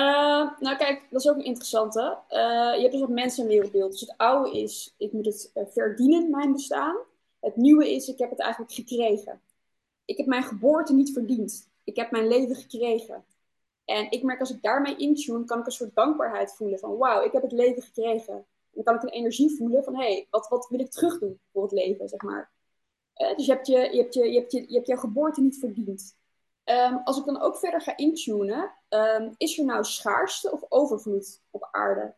nou 0.58 0.76
kijk, 0.76 1.06
dat 1.10 1.20
is 1.20 1.28
ook 1.30 1.36
een 1.36 1.44
interessante. 1.44 2.18
Je 2.28 2.78
hebt 2.80 2.92
dus 2.92 3.00
het 3.00 3.10
mensen- 3.10 3.42
en 3.42 3.48
wereldbeeld. 3.48 3.90
Dus 3.90 4.00
het 4.00 4.14
oude 4.16 4.60
is, 4.60 4.94
ik 4.98 5.12
moet 5.12 5.24
het 5.24 5.70
verdienen, 5.72 6.30
mijn 6.30 6.52
bestaan. 6.52 6.96
Het 7.40 7.56
nieuwe 7.56 7.94
is, 7.94 8.08
ik 8.08 8.18
heb 8.18 8.30
het 8.30 8.40
eigenlijk 8.40 8.72
gekregen. 8.72 9.40
Ik 10.04 10.16
heb 10.16 10.26
mijn 10.26 10.42
geboorte 10.42 10.94
niet 10.94 11.12
verdiend. 11.12 11.69
Ik 11.90 11.96
heb 11.96 12.10
mijn 12.10 12.28
leven 12.28 12.56
gekregen. 12.56 13.24
En 13.84 14.10
ik 14.10 14.22
merk 14.22 14.40
als 14.40 14.50
ik 14.50 14.62
daarmee 14.62 14.96
intune, 14.96 15.44
kan 15.44 15.58
ik 15.58 15.66
een 15.66 15.72
soort 15.72 15.94
dankbaarheid 15.94 16.54
voelen 16.54 16.78
van 16.78 16.96
wauw, 16.96 17.24
ik 17.24 17.32
heb 17.32 17.42
het 17.42 17.52
leven 17.52 17.82
gekregen. 17.82 18.34
En 18.34 18.44
dan 18.70 18.84
kan 18.84 18.94
ik 18.94 19.02
een 19.02 19.08
energie 19.08 19.56
voelen 19.56 19.84
van 19.84 19.96
hé, 19.96 20.12
hey, 20.12 20.26
wat, 20.30 20.48
wat 20.48 20.68
wil 20.68 20.80
ik 20.80 20.90
terug 20.90 21.18
doen 21.18 21.40
voor 21.52 21.62
het 21.62 21.72
leven, 21.72 22.08
zeg 22.08 22.22
maar. 22.22 22.50
Eh, 23.14 23.36
dus 23.36 23.46
je 23.46 23.52
hebt 23.52 23.66
je, 23.66 23.78
je, 23.78 24.00
hebt 24.02 24.14
je, 24.14 24.32
je, 24.32 24.38
hebt 24.38 24.52
je, 24.52 24.64
je 24.68 24.74
hebt 24.74 24.86
jouw 24.86 24.96
geboorte 24.96 25.40
niet 25.40 25.58
verdiend. 25.58 26.16
Ehm, 26.64 26.96
als 27.04 27.18
ik 27.18 27.24
dan 27.24 27.40
ook 27.40 27.56
verder 27.56 27.80
ga 27.80 27.96
intunen, 27.96 28.74
ehm, 28.88 29.32
is 29.36 29.58
er 29.58 29.64
nou 29.64 29.84
schaarste 29.84 30.52
of 30.52 30.64
overvloed 30.68 31.42
op 31.50 31.68
aarde? 31.70 32.14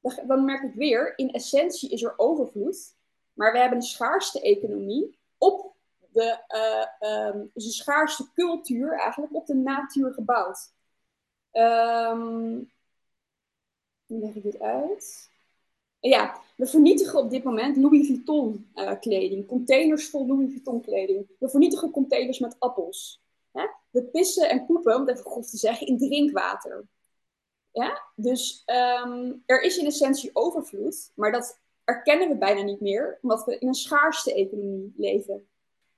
Dan, 0.00 0.18
dan 0.26 0.44
merk 0.44 0.62
ik 0.62 0.74
weer, 0.74 1.18
in 1.18 1.30
essentie 1.30 1.90
is 1.90 2.02
er 2.02 2.14
overvloed, 2.16 2.96
maar 3.32 3.52
we 3.52 3.58
hebben 3.58 3.78
een 3.78 3.84
schaarste 3.84 4.40
economie 4.40 5.18
op 5.38 5.73
de, 6.14 6.38
eh, 6.46 6.86
ehm, 6.98 7.44
dus 7.54 7.64
een 7.64 7.72
schaarste 7.72 8.32
cultuur 8.32 8.98
eigenlijk 8.98 9.34
op 9.34 9.46
de 9.46 9.54
natuur 9.54 10.12
gebouwd. 10.12 10.72
Ehm, 11.50 12.62
hoe 14.06 14.18
leg 14.18 14.34
ik 14.34 14.42
dit 14.42 14.60
uit? 14.60 15.30
Ja, 16.00 16.40
we 16.56 16.66
vernietigen 16.66 17.18
op 17.18 17.30
dit 17.30 17.44
moment 17.44 17.76
Louis 17.76 18.06
Vuitton 18.06 18.70
eh, 18.74 19.00
kleding, 19.00 19.46
containers 19.46 20.08
vol 20.08 20.26
Louis 20.26 20.50
Vuitton 20.50 20.80
kleding. 20.80 21.26
We 21.38 21.48
vernietigen 21.48 21.90
containers 21.90 22.38
met 22.38 22.56
appels. 22.58 23.22
Hè? 23.52 23.66
We 23.90 24.02
pissen 24.02 24.48
en 24.48 24.66
poepen, 24.66 24.94
om 24.94 25.00
het 25.00 25.10
even 25.10 25.30
grof 25.30 25.50
te 25.50 25.56
zeggen, 25.56 25.86
in 25.86 25.98
drinkwater. 25.98 26.88
Ja? 27.70 28.02
Dus 28.16 28.62
ehm, 28.64 29.32
er 29.46 29.62
is 29.62 29.76
in 29.76 29.86
essentie 29.86 30.30
overvloed, 30.32 31.12
maar 31.14 31.32
dat 31.32 31.60
erkennen 31.84 32.28
we 32.28 32.36
bijna 32.36 32.62
niet 32.62 32.80
meer, 32.80 33.18
omdat 33.22 33.44
we 33.44 33.58
in 33.58 33.68
een 33.68 33.74
schaarste 33.74 34.34
economie 34.34 34.92
leven. 34.96 35.48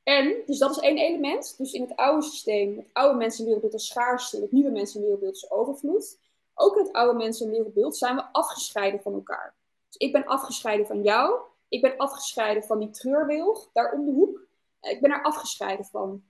En, 0.06 0.42
dus 0.46 0.58
dat 0.58 0.70
is 0.70 0.78
één 0.78 0.98
element. 0.98 1.54
Dus 1.58 1.72
in 1.72 1.80
het 1.82 1.96
oude 1.96 2.22
systeem, 2.22 2.76
het 2.76 2.86
oude 2.92 3.16
mensenwereldbeeld 3.16 3.74
is 3.74 3.86
schaarste, 3.86 4.40
het 4.40 4.52
nieuwe 4.52 4.70
mensenwereldbeeld 4.70 5.34
is 5.34 5.50
overvloed. 5.50 6.18
Ook 6.54 6.76
in 6.76 6.84
het 6.84 6.92
oude 6.92 7.18
mensenwereldbeeld 7.18 7.96
zijn 7.96 8.16
we 8.16 8.32
afgescheiden 8.32 9.00
van 9.00 9.12
elkaar. 9.12 9.54
Dus 9.86 9.96
ik 9.96 10.12
ben 10.12 10.26
afgescheiden 10.26 10.86
van 10.86 11.02
jou, 11.02 11.40
ik 11.68 11.80
ben 11.82 11.96
afgescheiden 11.96 12.62
van 12.62 12.78
die 12.78 12.90
treurwilg 12.90 13.70
daar 13.72 13.92
om 13.92 14.04
de 14.04 14.12
hoek. 14.12 14.46
Eh, 14.80 14.92
Ik 14.92 15.00
ben 15.00 15.10
er 15.10 15.22
afgescheiden 15.22 15.86
van. 15.86 16.24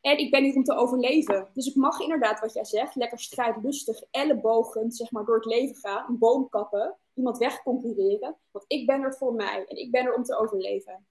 En 0.00 0.18
ik 0.18 0.30
ben 0.30 0.44
hier 0.44 0.54
om 0.54 0.64
te 0.64 0.74
overleven. 0.74 1.48
Dus 1.54 1.66
ik 1.66 1.74
mag 1.74 2.00
inderdaad, 2.00 2.40
wat 2.40 2.54
jij 2.54 2.64
zegt, 2.64 2.94
lekker 2.94 3.18
strijdlustig, 3.18 4.02
ellebogend, 4.10 4.96
zeg 4.96 5.10
maar, 5.10 5.24
door 5.24 5.36
het 5.36 5.44
leven 5.44 5.76
gaan. 5.76 6.04
Een 6.08 6.18
boom 6.18 6.48
kappen, 6.48 6.96
iemand 7.14 7.38
wegconcurreren. 7.38 8.36
Want 8.50 8.64
ik 8.68 8.86
ben 8.86 9.02
er 9.02 9.14
voor 9.14 9.34
mij 9.34 9.64
en 9.68 9.76
ik 9.76 9.90
ben 9.90 10.04
er 10.04 10.14
om 10.14 10.22
te 10.22 10.36
overleven. 10.36 11.06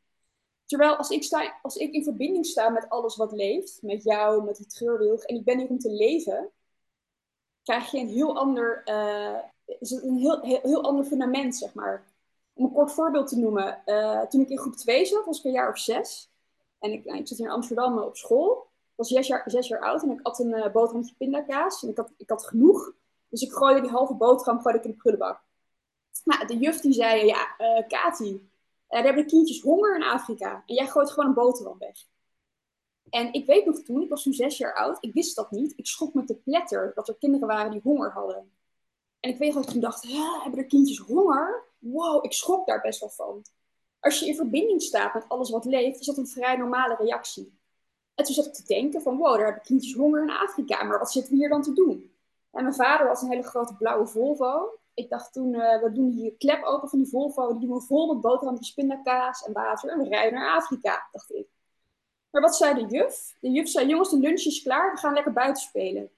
Terwijl 0.70 0.96
als 0.96 1.10
ik, 1.10 1.24
sta, 1.24 1.60
als 1.62 1.76
ik 1.76 1.94
in 1.94 2.04
verbinding 2.04 2.46
sta 2.46 2.70
met 2.70 2.90
alles 2.90 3.16
wat 3.16 3.32
leeft, 3.32 3.82
met 3.82 4.04
jou, 4.04 4.44
met 4.44 4.58
die 4.58 4.66
treurwilg, 4.66 5.24
en 5.24 5.36
ik 5.36 5.44
ben 5.44 5.58
hier 5.58 5.68
om 5.68 5.80
te 5.80 5.92
leven, 5.92 6.52
krijg 7.64 7.92
je 7.92 8.00
een 8.00 8.08
heel 8.08 8.38
ander, 8.38 8.82
eh, 8.86 9.38
is 9.80 9.90
het 9.90 10.04
een 10.04 10.18
heel, 10.18 10.42
heel, 10.42 10.84
ander 10.84 11.06
fundament, 11.06 11.56
zeg 11.56 11.74
maar. 11.74 12.04
Om 12.54 12.66
een 12.66 12.72
kort 12.72 12.92
voorbeeld 12.92 13.28
te 13.28 13.38
noemen, 13.38 13.86
eh, 13.86 14.22
toen 14.22 14.42
ik 14.42 14.50
in 14.50 14.58
groep 14.58 14.76
2 14.76 15.06
zat, 15.06 15.26
was 15.26 15.40
ik 15.40 15.46
een 15.46 15.52
jaar 15.52 15.70
of 15.70 15.78
zes. 15.78 16.32
En 16.80 16.92
ik, 16.92 17.06
nou, 17.06 17.28
zat 17.28 17.38
in 17.38 17.50
Amsterdam 17.50 17.98
eh, 17.98 18.06
op 18.06 18.18
school. 18.18 18.68
Was 18.96 19.08
zes 19.08 19.28
jaar, 19.68 19.80
oud 19.80 20.04
en 20.04 20.12
ik 20.12 20.20
had 20.24 20.40
een 20.40 20.50
uh, 20.50 20.72
boterhamje 20.72 21.14
pindakaas. 21.18 21.84
En 21.84 21.90
ik 21.90 21.98
had, 21.98 22.12
ik 22.18 22.32
genoeg. 22.36 22.94
Dus 23.30 23.42
ik 23.42 23.52
gooide 23.52 23.82
die 23.82 23.90
halve 23.90 24.14
boterham 24.14 24.62
gooide 24.62 24.80
ik 24.80 24.86
in 24.86 24.92
de 24.92 24.98
prullenbak. 24.98 25.42
Nou, 26.24 26.48
de 26.48 26.58
juf 26.58 26.82
die 26.82 26.94
zei, 26.94 27.26
ja, 27.26 27.56
Kati, 27.88 28.50
er 28.90 29.04
hebben 29.04 29.24
de 29.24 29.30
kindjes 29.30 29.62
honger 29.62 29.96
in 29.96 30.04
Afrika. 30.04 30.64
En 30.66 30.76
jij 30.76 30.88
gooit 30.88 31.12
gewoon 31.12 31.30
een 31.30 31.36
boterham 31.36 31.78
weg. 31.78 31.98
En 33.10 33.34
ik 33.34 33.46
weet 33.46 33.66
nog 33.66 33.80
toen, 33.80 34.02
ik 34.02 34.10
was 34.10 34.24
toen 34.24 34.34
zes 34.34 34.58
jaar 34.58 34.76
oud, 34.76 34.98
ik 35.00 35.14
wist 35.14 35.36
dat 35.36 35.52
niet. 35.52 35.74
Ik 35.76 35.88
schrok 35.88 36.14
me 36.14 36.24
te 36.24 36.36
pletter 36.36 36.92
dat 36.96 37.08
er 37.08 37.18
kinderen 37.18 37.48
waren 37.48 37.72
die 37.72 37.82
honger 37.84 38.12
hadden. 38.12 38.52
En 39.20 39.30
ik 39.30 39.38
weet 39.38 39.54
dat 39.54 39.64
ik 39.64 39.70
toen 39.70 39.82
dacht, 39.82 40.08
hebben 40.44 40.60
er 40.60 40.66
kindjes 40.66 40.98
honger? 40.98 41.64
Wow, 41.80 42.26
ik 42.26 42.34
schrok 42.34 42.68
daar 42.68 42.82
best 42.82 43.00
wel 43.00 43.10
van. 43.10 43.42
Als 44.00 44.20
je 44.20 44.26
in 44.26 44.36
verbinding 44.36 44.82
staat 44.82 45.14
met 45.14 45.30
alles 45.30 45.50
wat 45.50 45.66
leeft, 45.66 46.00
is 46.00 46.06
dat 46.06 46.18
een 46.18 46.28
vrij 46.28 46.56
normale 46.56 46.96
reactie. 46.96 47.58
En 48.16 48.26
toen 48.26 48.34
zat 48.34 48.46
ik 48.46 48.54
te 48.54 48.64
denken 48.64 49.02
van, 49.02 49.18
wow, 49.18 49.36
daar 49.36 49.46
hebben 49.46 49.64
kindjes 49.64 49.94
honger 49.94 50.22
in 50.22 50.30
Afrika, 50.30 50.84
maar 50.84 51.00
wat 51.00 51.12
zitten 51.12 51.32
we 51.32 51.38
hier 51.38 51.50
dan 51.50 51.62
te 51.62 51.74
doen? 51.74 52.14
En 52.52 52.64
mijn 52.64 52.76
vader 52.76 53.08
had 53.08 53.22
een 53.22 53.30
hele 53.30 53.44
grote 53.44 53.76
blauwe 53.76 54.08
Volvo. 54.08 54.80
Ik 55.00 55.10
dacht 55.10 55.34
toen, 55.34 55.54
uh, 55.54 55.82
we 55.82 55.92
doen 55.92 56.10
die 56.10 56.36
klep 56.38 56.64
open 56.64 56.90
van 56.90 57.00
die 57.00 57.08
Volvo, 57.08 57.52
die 57.52 57.68
doen 57.68 57.78
we 57.78 57.82
vol 57.82 58.14
met 58.14 58.22
boterhammetjes, 58.22 58.74
pindakaas 58.74 59.44
en 59.46 59.54
water 59.54 59.90
en 59.90 59.98
we 59.98 60.08
rijden 60.08 60.40
naar 60.40 60.56
Afrika, 60.56 61.08
dacht 61.12 61.34
ik. 61.34 61.48
Maar 62.30 62.42
wat 62.42 62.56
zei 62.56 62.74
de 62.74 62.96
juf? 62.96 63.36
De 63.40 63.50
juf 63.52 63.70
zei, 63.70 63.88
jongens, 63.88 64.10
de 64.10 64.18
lunch 64.18 64.44
is 64.46 64.62
klaar, 64.62 64.92
we 64.92 64.98
gaan 64.98 65.14
lekker 65.14 65.34
buiten 65.34 65.64
spelen. 65.64 66.10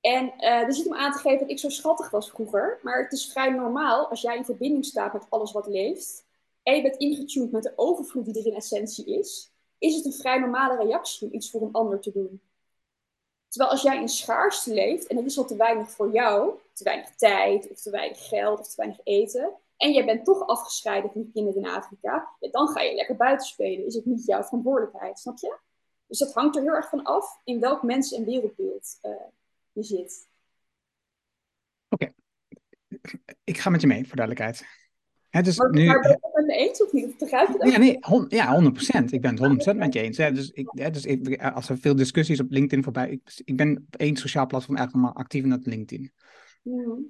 En 0.00 0.32
uh, 0.38 0.66
dit 0.66 0.76
is 0.76 0.86
om 0.86 0.94
aan 0.94 1.12
te 1.12 1.18
geven 1.18 1.38
dat 1.38 1.50
ik 1.50 1.58
zo 1.58 1.68
schattig 1.68 2.10
was 2.10 2.30
vroeger. 2.30 2.78
Maar 2.82 3.02
het 3.02 3.12
is 3.12 3.32
vrij 3.32 3.50
normaal 3.50 4.08
als 4.08 4.20
jij 4.20 4.36
in 4.36 4.44
verbinding 4.44 4.84
staat 4.84 5.12
met 5.12 5.26
alles 5.28 5.52
wat 5.52 5.66
leeft. 5.66 6.24
En 6.62 6.76
je 6.76 6.82
bent 6.82 6.96
ingetuned 6.96 7.52
met 7.52 7.62
de 7.62 7.72
overvloed 7.76 8.24
die 8.24 8.38
er 8.38 8.46
in 8.46 8.54
essentie 8.54 9.18
is. 9.18 9.50
Is 9.78 9.94
het 9.94 10.04
een 10.04 10.12
vrij 10.12 10.38
normale 10.38 10.76
reactie 10.84 11.28
om 11.28 11.34
iets 11.34 11.50
voor 11.50 11.62
een 11.62 11.72
ander 11.72 12.00
te 12.00 12.12
doen. 12.12 12.40
Terwijl 13.48 13.70
als 13.70 13.82
jij 13.82 14.00
in 14.00 14.08
schaarste 14.08 14.74
leeft 14.74 15.06
en 15.06 15.16
er 15.16 15.24
is 15.24 15.38
al 15.38 15.44
te 15.44 15.56
weinig 15.56 15.90
voor 15.90 16.12
jou. 16.12 16.58
Te 16.78 16.84
weinig 16.84 17.14
tijd 17.14 17.70
of 17.70 17.80
te 17.80 17.90
weinig 17.90 18.28
geld 18.28 18.58
of 18.58 18.68
te 18.68 18.76
weinig 18.76 19.00
eten. 19.04 19.54
En 19.76 19.92
jij 19.92 20.04
bent 20.04 20.24
toch 20.24 20.46
afgescheiden 20.46 21.10
van 21.12 21.22
die 21.22 21.30
kinderen 21.32 21.62
in 21.62 21.68
Afrika. 21.68 22.28
Ja, 22.40 22.50
dan 22.50 22.68
ga 22.68 22.80
je 22.80 22.94
lekker 22.94 23.16
buiten 23.16 23.46
spelen. 23.46 23.86
Is 23.86 23.94
het 23.94 24.04
niet 24.04 24.24
jouw 24.24 24.42
verantwoordelijkheid, 24.42 25.18
snap 25.18 25.38
je? 25.38 25.58
Dus 26.06 26.18
dat 26.18 26.32
hangt 26.32 26.56
er 26.56 26.62
heel 26.62 26.74
erg 26.74 26.88
van 26.88 27.02
af 27.02 27.40
in 27.44 27.60
welk 27.60 27.82
mens- 27.82 28.12
en 28.12 28.24
wereldbeeld 28.24 28.98
uh, 29.02 29.12
je 29.72 29.82
zit. 29.82 30.28
Oké, 31.88 32.12
ik 33.44 33.58
ga 33.58 33.70
met 33.70 33.80
je 33.80 33.86
mee, 33.86 34.06
voor 34.06 34.16
duidelijkheid. 34.16 34.66
Hè, 35.28 35.42
dus 35.42 35.58
maar, 35.58 35.70
nu, 35.70 35.86
maar 35.86 36.00
ben 36.00 36.10
je 36.10 36.18
het 36.20 36.34
met 36.34 36.46
me 36.46 36.54
eens 36.54 36.82
of 36.82 36.92
niet? 36.92 37.18
Begrijp 37.18 37.48
je 37.48 37.58
dat? 37.58 37.70
Ja, 37.70 37.78
nee, 37.78 37.98
ja, 38.28 38.72
100% 39.02 39.04
Ik 39.10 39.20
ben 39.20 39.42
het 39.42 39.74
100% 39.74 39.76
met 39.76 39.92
je 39.92 40.00
eens. 40.00 40.16
Hè. 40.16 40.32
Dus, 40.32 40.50
ik, 40.50 40.68
hè, 40.72 40.90
dus 40.90 41.04
ik, 41.04 41.42
als 41.42 41.68
er 41.68 41.78
veel 41.78 41.96
discussies 41.96 42.40
op 42.40 42.50
LinkedIn 42.50 42.84
voorbij... 42.84 43.10
Ik, 43.10 43.40
ik 43.44 43.56
ben 43.56 43.84
op 43.86 43.96
één 43.96 44.16
sociaal 44.16 44.46
platform 44.46 44.76
eigenlijk 44.76 45.06
maar 45.06 45.16
actief 45.22 45.42
in 45.42 45.50
dat 45.50 45.66
LinkedIn. 45.66 46.12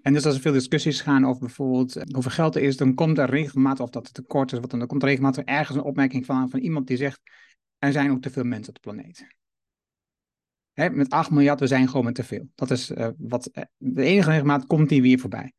En 0.03 0.13
dus 0.13 0.27
als 0.27 0.35
er 0.35 0.41
veel 0.41 0.53
discussies 0.53 1.01
gaan 1.01 1.27
over 1.27 1.41
bijvoorbeeld 1.41 1.97
eh, 1.97 2.03
hoeveel 2.13 2.31
geld 2.31 2.57
er 2.57 2.63
is, 2.63 2.77
dan 2.77 2.95
komt 2.95 3.19
er 3.19 3.31
regelmatig, 3.31 3.85
of 3.85 3.91
dat 3.91 4.05
het 4.05 4.15
tekort 4.15 4.53
is, 4.53 4.59
wat 4.59 4.71
dan, 4.71 4.79
dan 4.79 4.89
komt 4.89 5.03
er 5.03 5.09
regelmatig 5.09 5.45
ergens 5.45 5.77
een 5.77 5.83
opmerking 5.83 6.27
van, 6.27 6.51
van 6.51 6.61
iemand 6.61 6.87
die 6.87 6.97
zegt, 6.97 7.21
er 7.79 7.93
zijn 7.93 8.11
ook 8.11 8.23
te 8.23 8.31
veel 8.31 8.45
mensen 8.45 8.69
op 8.69 8.83
de 8.83 8.91
planeet. 8.91 9.27
Met 10.93 11.11
8 11.11 11.31
miljard, 11.31 11.61
we 11.61 11.67
zijn 11.67 11.89
gewoon 11.89 12.05
met 12.05 12.15
te 12.15 12.25
veel. 12.25 12.49
Dat 12.55 12.71
is 12.71 12.91
uh, 12.91 13.09
wat, 13.19 13.51
uh, 13.53 13.65
de 13.77 14.03
enige 14.03 14.31
regelmaat 14.31 14.67
komt 14.67 14.89
die 14.89 15.03
weer 15.03 15.19
voorbij. 15.19 15.53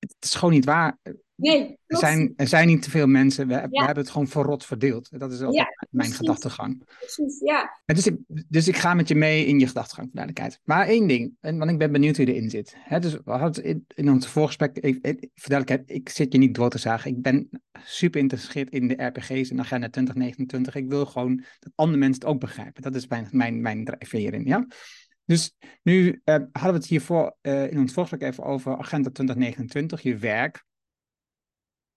Het 0.00 0.16
is 0.20 0.34
gewoon 0.34 0.54
niet 0.54 0.64
waar. 0.64 0.98
Nee, 1.40 1.78
er 1.86 1.96
zijn, 1.96 2.32
er 2.36 2.46
zijn 2.46 2.66
niet 2.66 2.82
te 2.82 2.90
veel 2.90 3.06
mensen. 3.06 3.46
We, 3.46 3.54
we 3.70 3.78
hebben 3.78 4.04
het 4.04 4.10
gewoon 4.10 4.28
verrot 4.28 4.64
verdeeld. 4.64 5.18
Dat 5.18 5.32
is 5.32 5.42
altijd 5.42 5.86
mijn 5.90 6.12
gedachtegang. 6.12 6.84
Precies, 6.98 7.40
ja. 7.40 7.80
Dus 7.84 8.06
ik, 8.06 8.16
dus 8.48 8.68
ik 8.68 8.76
ga 8.76 8.94
met 8.94 9.08
je 9.08 9.14
mee 9.14 9.46
in 9.46 9.58
je 9.58 9.66
gedachtegang, 9.66 10.06
voor 10.06 10.16
duidelijkheid. 10.16 10.60
Maar 10.64 10.86
één 10.86 11.06
ding, 11.06 11.32
en, 11.40 11.58
want 11.58 11.70
ik 11.70 11.78
ben 11.78 11.92
benieuwd 11.92 12.16
hoe 12.16 12.26
je 12.26 12.34
erin 12.34 12.50
zit. 12.50 12.76
dus 13.00 13.12
we 13.24 13.30
hadden 13.30 13.64
in, 13.64 13.84
in 13.94 14.10
ons 14.10 14.26
voorgesprek, 14.26 14.76
ik, 14.78 14.98
ik, 15.06 15.30
duidelijkheid, 15.32 15.90
ik 15.90 16.08
zit 16.08 16.32
je 16.32 16.38
niet 16.38 16.54
door 16.54 16.70
te 16.70 16.78
zagen. 16.78 17.10
Ik 17.10 17.22
ben 17.22 17.48
super 17.84 18.18
geïnteresseerd 18.18 18.70
in 18.70 18.88
de 18.88 19.04
RPG's 19.04 19.50
en 19.50 19.60
agenda 19.60 19.88
2029. 19.88 20.74
Ik 20.74 20.88
wil 20.88 21.06
gewoon 21.06 21.36
dat 21.58 21.72
andere 21.74 21.98
mensen 21.98 22.20
het 22.20 22.30
ook 22.30 22.40
begrijpen. 22.40 22.82
Dat 22.82 22.94
is 22.94 23.06
mijn, 23.06 23.28
mijn, 23.30 23.60
mijn 23.60 23.84
drijfveer 23.84 24.20
hierin, 24.20 24.44
ja. 24.44 24.66
Dus 25.30 25.52
nu 25.82 26.06
uh, 26.24 26.34
hadden 26.34 26.72
we 26.72 26.78
het 26.78 26.86
hiervoor 26.86 27.36
uh, 27.42 27.70
in 27.70 27.78
ons 27.78 27.92
voorgesprek 27.92 28.30
even 28.30 28.44
over 28.44 28.76
Agenda 28.76 29.10
2029, 29.10 30.02
je 30.02 30.16
werk 30.16 30.64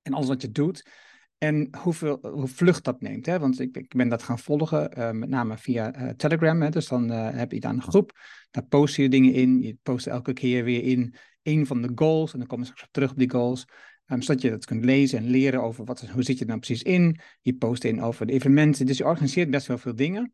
en 0.02 0.14
alles 0.14 0.28
wat 0.28 0.42
je 0.42 0.52
doet. 0.52 0.90
En 1.38 1.76
hoeveel, 1.78 2.20
hoe 2.22 2.48
vlucht 2.48 2.84
dat 2.84 3.02
neemt. 3.02 3.26
Hè? 3.26 3.40
Want 3.40 3.60
ik, 3.60 3.78
ik 3.78 3.94
ben 3.96 4.10
dat 4.10 4.24
gaan 4.24 4.40
volgen, 4.40 5.00
uh, 5.00 5.12
met 5.12 5.30
name 5.30 5.58
via 5.58 6.14
Telegram. 6.18 6.62
Hè? 6.62 6.70
Dus 6.70 6.88
dan 6.88 7.10
heb 7.10 7.52
je 7.52 7.60
daar 7.60 7.74
een 7.74 7.82
groep, 7.82 8.20
daar 8.52 8.66
post 8.66 8.96
je 8.96 9.10
dingen 9.10 9.34
in. 9.34 9.62
Je 9.62 9.78
post 9.84 10.08
elke 10.08 10.34
keer 10.34 10.64
weer 10.64 10.84
in 10.84 11.16
een 11.44 11.66
van 11.66 11.82
de 11.82 11.92
goals. 11.96 12.34
En 12.34 12.40
dan 12.40 12.48
kom 12.48 12.60
je 12.60 12.66
straks 12.66 12.88
terug 12.92 13.12
op 13.12 13.18
die 13.18 13.32
goals. 13.32 13.66
Um, 14.08 14.22
zodat 14.22 14.42
je 14.42 14.50
dat 14.50 14.66
kunt 14.66 14.86
lezen 14.86 15.18
en 15.18 15.30
leren 15.30 15.62
over 15.62 15.86
wat, 15.86 16.02
hoe 16.02 16.24
zit 16.24 16.40
je 16.40 16.46
nou 16.46 16.60
precies 16.60 16.84
in. 16.84 17.20
Je 17.42 17.56
post 17.56 17.84
in 17.84 18.02
over 18.02 18.26
de 18.26 18.34
evenementen. 18.34 18.86
Dus 18.86 18.98
je 18.98 19.06
organiseert 19.06 19.50
best 19.50 19.68
wel 19.68 19.78
veel 19.78 19.96
dingen. 19.96 20.34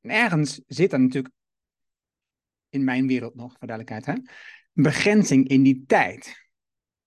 En 0.00 0.10
ergens 0.10 0.60
zit 0.66 0.92
er 0.92 1.00
natuurlijk, 1.00 1.34
in 2.70 2.84
mijn 2.84 3.06
wereld 3.06 3.34
nog, 3.34 3.56
voor 3.58 3.66
duidelijkheid, 3.66 4.06
hè? 4.06 4.22
begrenzing 4.82 5.48
in 5.48 5.62
die 5.62 5.84
tijd. 5.86 6.46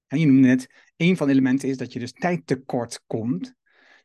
En 0.07 0.19
je 0.19 0.25
noemde 0.25 0.47
net, 0.47 0.69
een 0.97 1.17
van 1.17 1.27
de 1.27 1.33
elementen 1.33 1.69
is 1.69 1.77
dat 1.77 1.93
je 1.93 1.99
dus 1.99 2.13
tijdtekort 2.13 3.03
komt. 3.07 3.53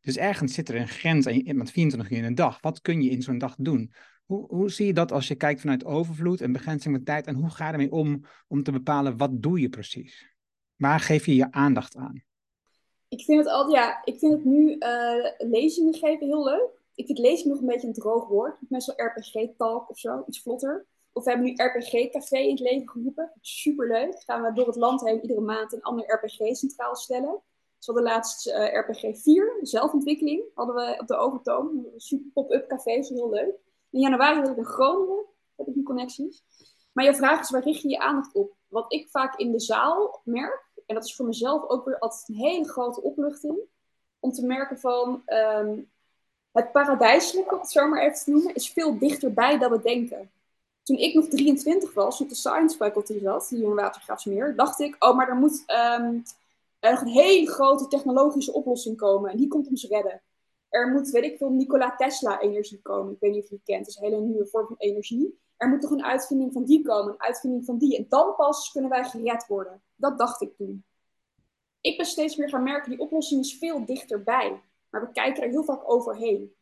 Dus 0.00 0.16
ergens 0.16 0.54
zit 0.54 0.68
er 0.68 0.76
een 0.76 0.88
grens 0.88 1.26
en 1.26 1.34
je 1.34 1.42
hebt 1.42 1.70
24 1.70 2.10
uur 2.10 2.18
in 2.18 2.24
een 2.24 2.34
dag. 2.34 2.60
Wat 2.60 2.80
kun 2.80 3.02
je 3.02 3.10
in 3.10 3.22
zo'n 3.22 3.38
dag 3.38 3.54
doen? 3.58 3.92
Hoe, 4.24 4.46
hoe 4.46 4.70
zie 4.70 4.86
je 4.86 4.92
dat 4.92 5.12
als 5.12 5.28
je 5.28 5.34
kijkt 5.34 5.60
vanuit 5.60 5.84
overvloed 5.84 6.40
en 6.40 6.52
begrenzing 6.52 6.94
van 6.94 7.04
tijd? 7.04 7.26
En 7.26 7.34
hoe 7.34 7.50
ga 7.50 7.66
je 7.66 7.72
ermee 7.72 7.92
om 7.92 8.24
om 8.48 8.62
te 8.62 8.72
bepalen 8.72 9.16
wat 9.16 9.42
doe 9.42 9.60
je 9.60 9.68
precies? 9.68 10.34
Waar 10.76 11.00
geef 11.00 11.26
je 11.26 11.34
je 11.34 11.52
aandacht 11.52 11.96
aan? 11.96 12.24
Ik 13.08 13.24
vind 13.24 13.38
het 13.38 13.48
altijd, 13.48 13.74
ja, 13.74 14.04
ik 14.04 14.18
vind 14.18 14.32
het 14.32 14.44
nu 14.44 14.76
uh, 14.78 15.50
lezingen 15.50 15.94
geven 15.94 16.26
heel 16.26 16.44
leuk. 16.44 16.68
Ik 16.94 17.06
vind 17.06 17.18
lezing 17.18 17.48
nog 17.48 17.60
een 17.60 17.66
beetje 17.66 17.86
een 17.86 17.92
droog 17.92 18.28
woord. 18.28 18.56
Meestal 18.68 18.94
RPG-talk 18.96 19.90
of 19.90 19.98
zo, 19.98 20.24
iets 20.26 20.42
vlotter. 20.42 20.86
Of 21.16 21.24
we 21.24 21.30
hebben 21.30 21.46
nu 21.48 21.64
RPG-café 21.64 22.38
in 22.38 22.50
het 22.50 22.60
leven 22.60 22.88
geroepen. 22.88 23.32
Superleuk. 23.40 24.22
Gaan 24.26 24.42
we 24.42 24.52
door 24.52 24.66
het 24.66 24.76
land 24.76 25.00
heen 25.00 25.20
iedere 25.20 25.40
maand 25.40 25.72
een 25.72 25.82
ander 25.82 26.14
RPG 26.14 26.56
centraal 26.56 26.96
stellen. 26.96 27.42
Dus 27.76 27.86
we 27.86 27.92
hadden 27.92 28.02
laatst 28.02 28.48
uh, 28.48 28.74
RPG 28.74 29.22
4, 29.22 29.58
zelfontwikkeling, 29.60 30.42
hadden 30.54 30.74
we 30.74 30.96
op 31.00 31.06
de 31.06 31.16
Overtoom. 31.16 31.68
Een 31.68 32.00
super 32.00 32.30
pop-up 32.32 32.68
café, 32.68 32.90
is 32.90 33.08
heel 33.08 33.30
leuk. 33.30 33.54
In 33.90 34.00
januari 34.00 34.38
had 34.38 34.48
ik 34.48 34.56
in 34.56 34.64
Groningen, 34.64 35.24
heb 35.56 35.66
ik 35.66 35.74
nu 35.74 35.82
connecties. 35.82 36.42
Maar 36.92 37.04
je 37.04 37.14
vraag 37.14 37.40
is, 37.40 37.50
waar 37.50 37.62
richt 37.64 37.82
je 37.82 37.88
je 37.88 37.98
aandacht 37.98 38.34
op? 38.34 38.54
Wat 38.68 38.92
ik 38.92 39.08
vaak 39.08 39.38
in 39.38 39.52
de 39.52 39.60
zaal 39.60 40.20
merk, 40.24 40.70
en 40.86 40.94
dat 40.94 41.04
is 41.04 41.16
voor 41.16 41.26
mezelf 41.26 41.68
ook 41.68 41.84
weer 41.84 41.98
altijd 41.98 42.28
een 42.28 42.34
hele 42.34 42.68
grote 42.68 43.02
opluchting, 43.02 43.58
om 44.20 44.32
te 44.32 44.46
merken 44.46 44.78
van 44.78 45.22
um, 45.26 45.90
het 46.52 46.72
paradijselijke, 46.72 47.54
om 47.54 47.60
het 47.60 47.70
zo 47.70 47.88
maar 47.88 48.02
even 48.02 48.24
te 48.24 48.30
noemen, 48.30 48.54
is 48.54 48.70
veel 48.70 48.98
dichterbij 48.98 49.58
dan 49.58 49.70
we 49.70 49.80
denken 49.82 50.30
toen 50.86 50.96
ik 50.96 51.14
nog 51.14 51.28
23 51.28 51.94
was, 51.94 52.20
op 52.20 52.28
de 52.28 52.34
science 52.34 52.76
faculty 52.76 53.18
zat, 53.22 53.48
hier 53.48 53.62
in 53.62 53.74
Watergraafsmeer, 53.74 54.56
dacht 54.56 54.80
ik, 54.80 54.96
oh, 54.98 55.16
maar 55.16 55.28
er 55.28 55.34
moet 55.34 55.64
um, 55.98 56.22
er 56.78 57.00
een 57.00 57.06
hele 57.06 57.50
grote 57.50 57.88
technologische 57.88 58.52
oplossing 58.52 58.96
komen. 58.96 59.30
En 59.30 59.36
die 59.36 59.48
komt 59.48 59.68
ons 59.68 59.88
redden. 59.88 60.22
Er 60.68 60.92
moet, 60.92 61.10
weet 61.10 61.24
ik 61.24 61.36
veel, 61.36 61.50
Nikola 61.50 61.96
Tesla-energie 61.96 62.82
komen. 62.82 63.12
Ik 63.12 63.20
weet 63.20 63.32
niet 63.32 63.42
of 63.42 63.48
je 63.48 63.54
het 63.54 63.64
kent. 63.64 63.86
Is 63.86 63.96
een 63.96 64.04
hele 64.04 64.20
nieuwe 64.20 64.46
vorm 64.46 64.66
van 64.66 64.76
energie. 64.78 65.38
Er 65.56 65.68
moet 65.68 65.80
toch 65.80 65.90
een 65.90 66.04
uitvinding 66.04 66.52
van 66.52 66.64
die 66.64 66.82
komen, 66.82 67.12
een 67.12 67.22
uitvinding 67.22 67.64
van 67.64 67.78
die. 67.78 67.96
En 67.96 68.06
dan 68.08 68.34
pas 68.36 68.72
kunnen 68.72 68.90
wij 68.90 69.04
gered 69.04 69.46
worden. 69.46 69.82
Dat 69.96 70.18
dacht 70.18 70.40
ik 70.40 70.56
toen. 70.56 70.84
Ik 71.80 71.96
ben 71.96 72.06
steeds 72.06 72.36
meer 72.36 72.48
gaan 72.48 72.62
merken, 72.62 72.90
die 72.90 73.00
oplossing 73.00 73.40
is 73.40 73.58
veel 73.58 73.84
dichterbij. 73.84 74.60
Maar 74.90 75.00
we 75.00 75.12
kijken 75.12 75.42
er 75.42 75.48
heel 75.48 75.64
vaak 75.64 75.90
overheen. 75.90 76.54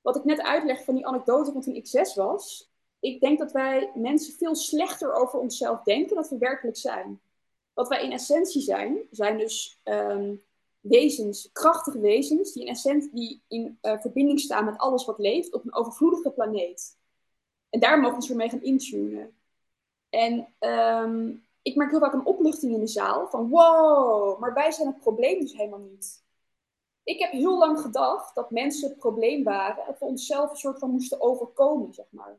Wat 0.00 0.16
ik 0.16 0.24
net 0.24 0.42
uitleg 0.42 0.84
van 0.84 0.94
die 0.94 1.06
anekdote 1.06 1.52
van 1.52 1.60
toen 1.60 1.74
ik 1.74 1.86
zes 1.86 2.14
was, 2.14 2.71
ik 3.02 3.20
denk 3.20 3.38
dat 3.38 3.52
wij 3.52 3.90
mensen 3.94 4.34
veel 4.34 4.54
slechter 4.54 5.14
over 5.14 5.38
onszelf 5.38 5.82
denken 5.82 6.14
dan 6.14 6.26
we 6.28 6.38
werkelijk 6.38 6.76
zijn. 6.76 7.20
Wat 7.72 7.88
wij 7.88 8.04
in 8.04 8.12
essentie 8.12 8.62
zijn, 8.62 8.98
zijn 9.10 9.38
dus 9.38 9.80
um, 9.84 10.42
wezens, 10.80 11.50
krachtige 11.52 12.00
wezens, 12.00 12.52
die 12.52 12.62
in 12.62 12.68
essentie 12.68 13.10
die 13.14 13.42
in 13.48 13.78
uh, 13.82 14.00
verbinding 14.00 14.40
staan 14.40 14.64
met 14.64 14.78
alles 14.78 15.04
wat 15.04 15.18
leeft 15.18 15.52
op 15.52 15.64
een 15.64 15.74
overvloedige 15.74 16.30
planeet. 16.30 16.98
En 17.70 17.80
daar 17.80 18.00
mogen 18.00 18.28
we 18.28 18.34
mee 18.34 18.48
gaan 18.48 18.62
intunen. 18.62 19.36
En 20.08 20.54
um, 20.60 21.46
ik 21.62 21.76
merk 21.76 21.90
heel 21.90 22.00
vaak 22.00 22.12
een 22.12 22.26
opluchting 22.26 22.72
in 22.74 22.80
de 22.80 22.86
zaal 22.86 23.28
van 23.28 23.48
wow, 23.48 24.40
maar 24.40 24.54
wij 24.54 24.70
zijn 24.70 24.88
het 24.88 25.00
probleem 25.00 25.40
dus 25.40 25.56
helemaal 25.56 25.86
niet. 25.90 26.24
Ik 27.04 27.18
heb 27.18 27.30
heel 27.30 27.58
lang 27.58 27.80
gedacht 27.80 28.34
dat 28.34 28.50
mensen 28.50 28.88
het 28.88 28.98
probleem 28.98 29.44
waren 29.44 29.86
en 29.86 29.96
voor 29.96 30.08
onszelf 30.08 30.50
een 30.50 30.56
soort 30.56 30.78
van 30.78 30.90
moesten 30.90 31.20
overkomen, 31.20 31.94
zeg 31.94 32.06
maar 32.10 32.38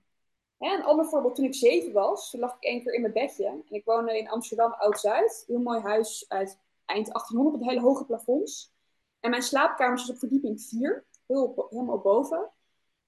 een 0.72 0.84
ander 0.84 1.06
voorbeeld, 1.06 1.36
toen 1.36 1.46
ik 1.46 1.56
zeven 1.56 1.92
was, 1.92 2.36
lag 2.38 2.56
ik 2.56 2.64
één 2.64 2.84
keer 2.84 2.94
in 2.94 3.02
mijn 3.02 3.14
bedje. 3.14 3.46
En 3.46 3.64
ik 3.70 3.86
woonde 3.86 4.18
in 4.18 4.30
Amsterdam 4.30 4.72
Oud-Zuid. 4.72 5.44
Heel 5.48 5.60
mooi 5.60 5.80
huis 5.80 6.26
uit 6.28 6.60
eind 6.86 7.06
1800 7.06 7.58
met 7.58 7.70
hele 7.70 7.82
hoge 7.82 8.06
plafonds. 8.06 8.72
En 9.20 9.30
mijn 9.30 9.42
slaapkamer 9.42 9.98
is 9.98 10.10
op 10.10 10.18
verdieping 10.18 10.62
4, 10.62 11.06
heel, 11.26 11.68
helemaal 11.70 12.00
boven. 12.00 12.50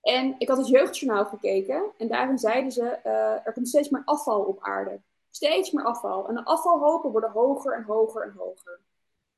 En 0.01 0.35
ik 0.37 0.47
had 0.47 0.57
het 0.57 0.67
jeugdjournaal 0.67 1.25
gekeken. 1.25 1.91
En 1.97 2.07
daarin 2.07 2.37
zeiden 2.37 2.71
ze, 2.71 2.99
uh, 3.05 3.45
er 3.45 3.53
komt 3.53 3.67
steeds 3.67 3.89
meer 3.89 4.01
afval 4.05 4.41
op 4.41 4.61
aarde. 4.61 5.01
Steeds 5.29 5.71
meer 5.71 5.85
afval. 5.85 6.27
En 6.27 6.35
de 6.35 6.45
afvalhopen 6.45 7.11
worden 7.11 7.31
hoger 7.31 7.73
en 7.73 7.83
hoger 7.83 8.23
en 8.23 8.33
hoger. 8.37 8.79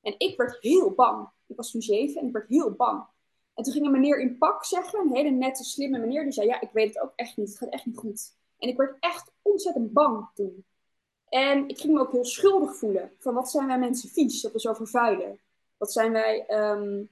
En 0.02 0.16
ik 0.18 0.38
werd 0.38 0.58
heel 0.62 0.92
bang. 0.92 1.30
Ik 1.48 1.56
was 1.56 1.72
toen 1.72 1.82
zeven 1.82 2.22
en 2.22 2.28
ik 2.28 2.34
werd 2.34 2.48
heel 2.48 2.72
bang. 2.72 3.06
En 3.58 3.64
toen 3.64 3.74
ging 3.74 3.86
een 3.86 3.92
meneer 3.92 4.20
in 4.20 4.38
pak 4.38 4.66
zeggen, 4.66 5.00
een 5.00 5.16
hele 5.16 5.30
nette, 5.30 5.64
slimme 5.64 6.00
meneer, 6.00 6.24
die 6.24 6.32
zei, 6.32 6.48
ja, 6.48 6.62
ik 6.62 6.70
weet 6.72 6.88
het 6.88 7.04
ook 7.04 7.14
echt 7.16 7.38
niet, 7.38 7.50
het 7.50 7.58
gaat 7.58 7.70
echt 7.70 7.86
niet 7.86 7.98
goed. 7.98 8.36
En 8.58 8.70
ik 8.70 8.78
werd 8.78 8.98
echt 9.00 9.32
ontzettend 9.42 9.94
bang 9.94 10.28
toen. 10.34 10.66
En 11.30 11.68
ik 11.68 11.80
ging 11.80 11.94
me 11.94 12.00
ook 12.00 12.12
heel 12.12 12.26
schuldig 12.26 12.76
voelen, 12.76 13.12
van 13.20 13.34
wat 13.34 13.52
zijn 13.52 13.68
wij 13.68 13.80
mensen 13.80 14.10
vies, 14.10 14.42
dat 14.42 14.52
we 14.52 14.60
zo 14.60 14.74
vervuilen. 14.74 15.40
Wat 15.78 15.92
zijn 15.92 16.12
wij, 16.12 16.46
um, 16.50 17.10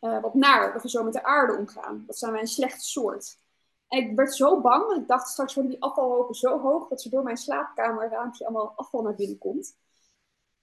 uh, 0.00 0.22
wat 0.22 0.34
naar, 0.34 0.72
dat 0.72 0.82
we 0.82 0.88
zo 0.88 1.04
met 1.04 1.12
de 1.12 1.24
aarde 1.24 1.56
omgaan. 1.56 2.04
Wat 2.06 2.18
zijn 2.18 2.32
wij 2.32 2.40
een 2.40 2.46
slechte 2.46 2.84
soort. 2.84 3.38
En 3.88 3.98
ik 3.98 4.16
werd 4.16 4.34
zo 4.34 4.60
bang, 4.60 4.92
ik 4.92 5.08
dacht 5.08 5.28
straks 5.28 5.54
worden 5.54 5.72
die 5.72 5.82
afvalhopen 5.82 6.34
zo 6.34 6.60
hoog, 6.60 6.88
dat 6.88 7.02
ze 7.02 7.08
door 7.08 7.22
mijn 7.22 7.36
slaapkamerraampje 7.36 8.44
allemaal 8.44 8.72
afval 8.76 9.02
naar 9.02 9.14
binnen 9.14 9.38
komt. 9.38 9.76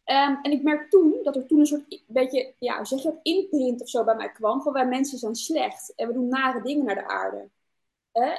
Um, 0.05 0.39
en 0.41 0.51
ik 0.51 0.63
merk 0.63 0.89
toen 0.89 1.19
dat 1.23 1.35
er 1.35 1.45
toen 1.45 1.59
een 1.59 1.65
soort 1.65 2.01
beetje, 2.07 2.53
ja, 2.59 2.85
zeg 2.85 3.01
je 3.01 3.09
dat, 3.09 3.19
imprint 3.21 3.81
of 3.81 3.89
zo 3.89 4.03
bij 4.03 4.15
mij 4.15 4.31
kwam. 4.31 4.61
Van 4.61 4.73
wij 4.73 4.87
mensen 4.87 5.17
zijn 5.17 5.35
slecht 5.35 5.93
en 5.95 6.07
we 6.07 6.13
doen 6.13 6.27
nare 6.27 6.61
dingen 6.61 6.85
naar 6.85 6.95
de 6.95 7.07
aarde. 7.07 7.49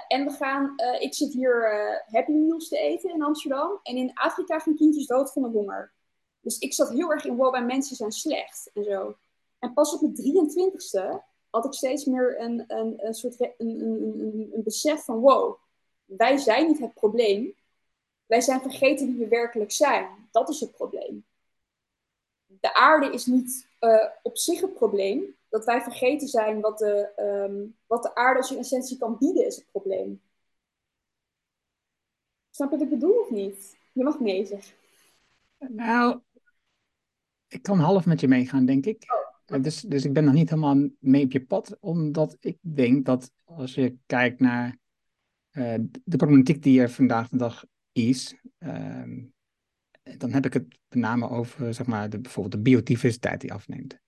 En 0.08 0.24
we 0.24 0.30
gaan, 0.30 0.72
uh, 0.76 1.00
ik 1.00 1.14
zit 1.14 1.32
hier 1.32 1.74
uh, 1.74 2.14
Happy 2.14 2.30
Meals 2.30 2.68
te 2.68 2.78
eten 2.78 3.14
in 3.14 3.22
Amsterdam. 3.22 3.80
En 3.82 3.96
in 3.96 4.10
Afrika 4.14 4.58
gaan 4.58 4.76
kindjes 4.76 5.06
dood 5.06 5.32
van 5.32 5.42
de 5.42 5.48
honger. 5.48 5.92
Dus 6.40 6.58
ik 6.58 6.72
zat 6.74 6.90
heel 6.90 7.10
erg 7.10 7.24
in, 7.24 7.36
wow, 7.36 7.52
wij 7.52 7.64
mensen 7.64 7.96
zijn 7.96 8.12
slecht 8.12 8.70
en 8.74 8.84
zo. 8.84 9.16
En 9.58 9.72
pas 9.72 9.94
op 9.94 10.00
mijn 10.00 10.16
23ste 10.16 11.24
had 11.50 11.64
ik 11.64 11.72
steeds 11.72 12.04
meer 12.04 12.40
een, 12.40 12.64
een, 12.66 13.06
een 13.06 13.14
soort 13.14 13.40
een, 13.40 13.56
een, 13.58 14.50
een 14.54 14.62
besef 14.62 15.04
van, 15.04 15.18
wow, 15.18 15.56
wij 16.04 16.36
zijn 16.36 16.66
niet 16.66 16.78
het 16.78 16.94
probleem. 16.94 17.54
Wij 18.26 18.40
zijn 18.40 18.60
vergeten 18.60 19.06
wie 19.06 19.16
we 19.16 19.28
werkelijk 19.28 19.72
zijn. 19.72 20.08
Dat 20.30 20.48
is 20.48 20.60
het 20.60 20.70
probleem 20.70 21.24
de 22.60 22.74
aarde 22.74 23.12
is 23.12 23.26
niet 23.26 23.68
uh, 23.80 24.04
op 24.22 24.36
zich 24.36 24.60
het 24.60 24.74
probleem. 24.74 25.36
Dat 25.48 25.64
wij 25.64 25.80
vergeten 25.80 26.28
zijn 26.28 26.60
wat 26.60 26.78
de, 26.78 27.12
um, 27.48 27.76
wat 27.86 28.02
de 28.02 28.14
aarde 28.14 28.40
als 28.40 28.50
in 28.50 28.58
essentie 28.58 28.98
kan 28.98 29.18
bieden, 29.18 29.46
is 29.46 29.56
het 29.56 29.66
probleem. 29.70 30.20
Snap 32.50 32.70
je 32.70 32.76
wat 32.76 32.84
ik 32.84 32.92
bedoel 32.92 33.20
of 33.20 33.30
niet? 33.30 33.76
Je 33.92 34.04
mag 34.04 34.20
nee 34.20 34.46
zeggen. 34.46 34.74
Nou, 35.58 36.20
ik 37.48 37.62
kan 37.62 37.78
half 37.78 38.06
met 38.06 38.20
je 38.20 38.28
meegaan, 38.28 38.66
denk 38.66 38.86
ik. 38.86 39.04
Oh. 39.46 39.62
Dus, 39.62 39.80
dus 39.80 40.04
ik 40.04 40.12
ben 40.12 40.24
nog 40.24 40.34
niet 40.34 40.50
helemaal 40.50 40.88
mee 40.98 41.24
op 41.24 41.32
je 41.32 41.44
pad, 41.44 41.76
omdat 41.80 42.36
ik 42.40 42.58
denk 42.60 43.04
dat 43.04 43.32
als 43.44 43.74
je 43.74 43.96
kijkt 44.06 44.40
naar 44.40 44.78
uh, 45.52 45.74
de 46.04 46.16
problematiek 46.16 46.62
die 46.62 46.80
er 46.80 46.90
vandaag 46.90 47.28
de 47.28 47.36
dag 47.36 47.64
is, 47.92 48.34
uh, 48.58 49.24
dan 50.18 50.32
heb 50.32 50.44
ik 50.44 50.52
het 50.52 50.66
met 50.88 50.98
name 50.98 51.28
over 51.28 51.74
zeg 51.74 51.86
maar, 51.86 52.10
de, 52.10 52.20
bijvoorbeeld 52.20 52.54
de 52.54 52.70
biodiversiteit 52.70 53.40
die 53.40 53.52
afneemt. 53.52 53.98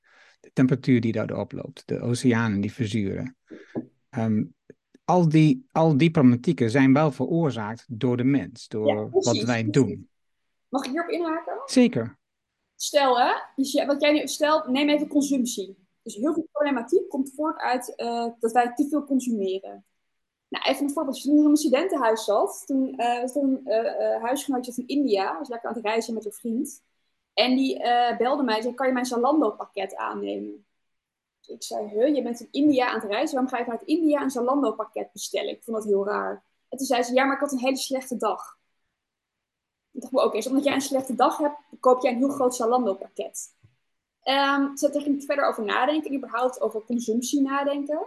De 0.40 0.50
temperatuur 0.52 1.00
die 1.00 1.12
daardoor 1.12 1.38
oploopt, 1.38 1.82
de 1.86 2.00
oceanen 2.00 2.60
die 2.60 2.72
verzuren. 2.72 3.36
Um, 4.10 4.54
al, 5.04 5.28
die, 5.28 5.66
al 5.72 5.96
die 5.96 6.10
problematieken 6.10 6.70
zijn 6.70 6.92
wel 6.92 7.12
veroorzaakt 7.12 7.84
door 7.88 8.16
de 8.16 8.24
mens, 8.24 8.68
door 8.68 9.10
wat 9.10 9.42
wij 9.42 9.70
doen. 9.70 10.08
Mag 10.68 10.84
ik 10.84 10.90
hierop 10.90 11.10
inhaken? 11.10 11.62
Zeker. 11.66 12.18
Stel, 12.76 13.18
hè, 13.18 13.32
dus 13.56 13.84
wat 13.84 14.00
jij 14.00 14.12
nu, 14.12 14.26
stel, 14.26 14.70
neem 14.70 14.88
even 14.88 15.08
consumptie. 15.08 15.76
Dus 16.02 16.14
heel 16.14 16.34
veel 16.34 16.48
problematiek 16.52 17.08
komt 17.08 17.32
voort 17.34 17.60
uit 17.60 17.92
uh, 17.96 18.26
dat 18.38 18.52
wij 18.52 18.72
te 18.74 18.88
veel 18.88 19.04
consumeren. 19.04 19.84
Nou, 20.48 20.64
even 20.64 20.84
een 20.84 20.92
voorbeeld. 20.92 21.22
Toen 21.22 21.38
ik 21.38 21.44
in 21.44 21.50
een 21.50 21.56
studentenhuis 21.56 22.24
zat, 22.24 22.62
toen 22.66 23.00
uh, 23.00 23.20
was 23.20 23.36
er 23.36 23.42
een 23.42 23.60
uh, 23.64 24.22
huisgenootje 24.22 24.72
van 24.72 24.86
India, 24.86 25.38
was 25.38 25.48
lekker 25.48 25.68
aan 25.68 25.74
het 25.74 25.84
reizen 25.84 26.14
met 26.14 26.24
een 26.24 26.32
vriend. 26.32 26.82
En 27.34 27.56
die 27.56 27.82
belde 28.18 28.42
mij 28.42 28.56
en 28.56 28.62
zei, 28.62 28.74
kan 28.74 28.86
je 28.86 28.92
mijn 28.92 29.04
Zalando-pakket 29.04 29.96
aannemen? 29.96 30.66
Dus 31.40 31.48
ik 31.48 31.62
zei, 31.62 31.88
huh, 31.88 32.14
je 32.14 32.22
bent 32.22 32.40
in 32.40 32.48
India 32.50 32.88
aan 32.88 33.00
het 33.00 33.10
reizen, 33.10 33.34
waarom 33.34 33.50
ga 33.50 33.58
je 33.58 33.64
vanuit 33.64 33.82
India 33.82 34.22
een 34.22 34.30
Zalando-pakket 34.30 35.12
bestellen? 35.12 35.50
Ik 35.50 35.62
vond 35.62 35.76
dat 35.76 35.86
heel 35.86 36.06
raar. 36.06 36.42
En 36.68 36.78
toen 36.78 36.86
zei 36.86 37.02
ze, 37.02 37.14
ja, 37.14 37.24
maar 37.24 37.34
ik 37.34 37.40
had 37.40 37.52
een 37.52 37.58
hele 37.58 37.76
slechte 37.76 38.16
dag. 38.16 38.58
Ik 39.92 40.00
dacht, 40.00 40.12
oké, 40.12 40.24
okay, 40.24 40.40
dus 40.40 40.46
omdat 40.46 40.64
jij 40.64 40.74
een 40.74 40.80
slechte 40.80 41.14
dag 41.14 41.38
hebt, 41.38 41.58
koop 41.80 42.02
jij 42.02 42.12
een 42.12 42.18
heel 42.18 42.28
groot 42.28 42.54
Zalando-pakket. 42.54 43.54
Um, 44.24 44.70
dus 44.70 44.80
daar 44.80 45.02
ging 45.02 45.24
verder 45.24 45.48
over 45.48 45.64
nadenken 45.64 46.10
en 46.10 46.16
überhaupt 46.16 46.60
over 46.60 46.84
consumptie 46.84 47.40
nadenken. 47.40 48.06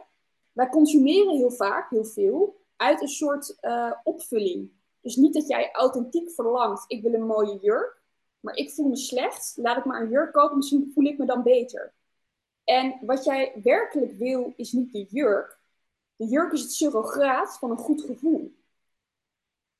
Wij 0.51 0.69
consumeren 0.69 1.35
heel 1.35 1.51
vaak 1.51 1.89
heel 1.89 2.05
veel 2.05 2.62
uit 2.75 3.01
een 3.01 3.07
soort 3.07 3.57
uh, 3.62 3.93
opvulling. 4.03 4.71
Dus 5.01 5.15
niet 5.15 5.33
dat 5.33 5.47
jij 5.47 5.71
authentiek 5.71 6.31
verlangt, 6.31 6.83
ik 6.88 7.01
wil 7.01 7.13
een 7.13 7.25
mooie 7.25 7.59
jurk, 7.62 8.01
maar 8.39 8.55
ik 8.55 8.71
voel 8.71 8.88
me 8.88 8.95
slecht, 8.95 9.53
laat 9.55 9.77
ik 9.77 9.85
maar 9.85 10.01
een 10.01 10.09
jurk 10.09 10.33
kopen, 10.33 10.57
misschien 10.57 10.91
voel 10.93 11.05
ik 11.05 11.17
me 11.17 11.25
dan 11.25 11.43
beter. 11.43 11.93
En 12.63 12.99
wat 13.01 13.23
jij 13.23 13.53
werkelijk 13.63 14.12
wil, 14.12 14.53
is 14.55 14.71
niet 14.71 14.91
de 14.91 15.05
jurk. 15.09 15.59
De 16.15 16.25
jurk 16.25 16.51
is 16.51 16.62
het 16.62 16.71
surrogaat 16.71 17.57
van 17.57 17.71
een 17.71 17.77
goed 17.77 18.01
gevoel. 18.01 18.57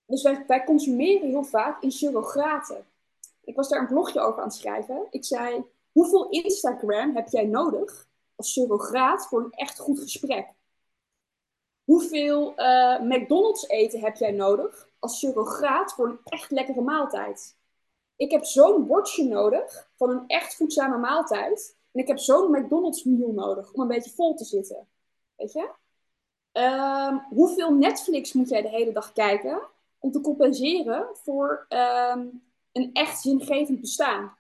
Dus 0.06 0.22
wij, 0.22 0.64
consumeren 0.66 1.28
heel 1.28 1.44
vaak 1.44 1.82
in 1.82 1.92
surrogaten. 1.92 2.86
Ik 3.44 3.56
was 3.56 3.70
daar 3.70 3.80
een 3.80 3.88
blogje 3.88 4.20
over 4.20 4.40
aan 4.40 4.48
het 4.48 4.58
schrijven. 4.58 5.08
Ik 5.10 5.26
zei, 5.26 5.64
hoeveel 5.92 6.30
Instagram 6.30 7.16
heb 7.16 7.28
jij 7.28 7.46
nodig 7.46 8.08
als 8.36 8.54
surrogaat 8.54 9.28
voor 9.28 9.44
een 9.44 9.52
echt 9.52 9.80
goed 9.80 10.00
gesprek? 10.00 10.48
Hoeveel 11.90 12.54
uh, 12.58 13.00
McDonald's 13.00 13.68
eten 13.68 14.00
heb 14.00 14.16
jij 14.16 14.32
nodig 14.32 14.90
als 15.00 15.20
surrogaat 15.20 15.94
voor 15.94 16.08
een 16.08 16.20
echt 16.24 16.52
lekkere 16.52 16.82
maaltijd? 16.82 17.58
Ik 18.16 18.32
heb 18.32 18.44
zo'n 18.44 18.88
bordje 18.88 19.24
nodig 19.24 19.90
van 19.96 20.10
een 20.10 20.24
echt 20.28 20.56
voedzame 20.56 20.98
maaltijd. 20.98 21.78
En 21.92 22.02
ik 22.02 22.08
heb 22.08 22.18
zo'n 22.18 22.52
McDonald's 22.52 23.04
meal 23.04 23.32
nodig 23.32 23.74
om 23.74 23.82
een 23.82 23.88
beetje 23.88 24.12
vol 24.12 24.36
te 24.36 24.44
zitten. 24.44 24.88
Weet 25.36 25.54
je? 25.54 25.70
Um, 26.52 27.26
hoeveel 27.30 27.74
Netflix 27.74 28.34
moet 28.34 28.50
jij 28.50 28.62
de 28.62 28.70
hele 28.70 28.92
dag 28.92 29.14
kijken 29.14 29.62
om 30.00 30.12
te 30.12 30.22
compenseren 30.22 31.08
voor 31.14 31.66
um, 31.70 32.44
een 32.72 32.90
echt 32.94 33.22
zingevend 33.22 33.82
bestaan? 33.82 34.38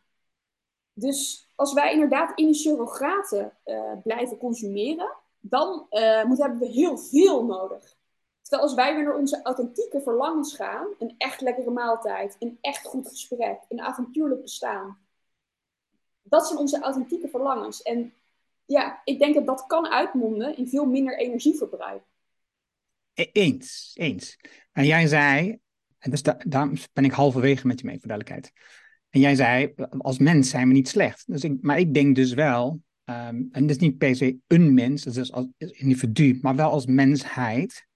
Dus 0.93 1.49
als 1.55 1.73
wij 1.73 1.93
inderdaad 1.93 2.38
in 2.39 2.45
die 2.45 2.53
surrogaten 2.53 3.57
uh, 3.65 3.91
blijven 4.03 4.38
consumeren, 4.38 5.17
dan 5.39 5.88
uh, 5.91 6.23
moet, 6.23 6.38
hebben 6.38 6.60
we 6.60 6.67
heel 6.67 6.97
veel 6.97 7.45
nodig. 7.45 7.97
Terwijl 8.41 8.69
als 8.69 8.73
wij 8.73 8.95
weer 8.95 9.04
naar 9.04 9.17
onze 9.17 9.41
authentieke 9.43 10.02
verlangens 10.02 10.56
gaan, 10.56 10.88
een 10.99 11.15
echt 11.17 11.41
lekkere 11.41 11.71
maaltijd, 11.71 12.36
een 12.39 12.58
echt 12.62 12.86
goed 12.86 13.08
gesprek, 13.08 13.60
een 13.69 13.82
avontuurlijk 13.82 14.41
bestaan, 14.41 14.97
dat 16.21 16.47
zijn 16.47 16.60
onze 16.60 16.80
authentieke 16.80 17.28
verlangens. 17.28 17.82
En 17.82 18.13
ja, 18.65 19.02
ik 19.04 19.19
denk 19.19 19.36
dat 19.36 19.45
dat 19.45 19.65
kan 19.65 19.88
uitmonden 19.88 20.58
in 20.58 20.67
veel 20.67 20.86
minder 20.86 21.17
energieverbruik. 21.17 22.04
E-, 23.13 23.30
eens, 23.32 23.91
eens. 23.95 24.38
En 24.71 24.86
jij 24.86 25.08
zei, 25.08 25.60
en 25.97 26.12
dus 26.12 26.23
da 26.23 26.38
daar 26.47 26.88
ben 26.93 27.06
ik 27.06 27.12
halverwege 27.12 27.67
met 27.67 27.80
je 27.80 27.86
mee, 27.86 27.99
voor 27.99 28.08
duidelijkheid. 28.08 28.54
En 29.10 29.19
jij 29.19 29.36
zei, 29.36 29.73
als 29.97 30.17
mens 30.17 30.49
zijn 30.49 30.67
we 30.67 30.73
niet 30.73 30.88
slecht. 30.88 31.23
Dus 31.28 31.43
ik, 31.43 31.58
maar 31.62 31.80
ik 31.80 31.93
denk 31.93 32.15
dus 32.15 32.34
wel 32.34 32.82
Um, 33.10 33.50
en 33.52 33.62
dat 33.62 33.69
is 33.69 33.78
niet 33.78 33.98
per 33.98 34.15
se 34.15 34.38
een 34.48 34.74
mens, 34.74 35.06
is 35.06 35.32
als 35.32 35.48
individu, 35.58 36.39
maar 36.41 36.56
wel 36.56 36.72
als 36.72 36.86
mensheid. 36.86 37.88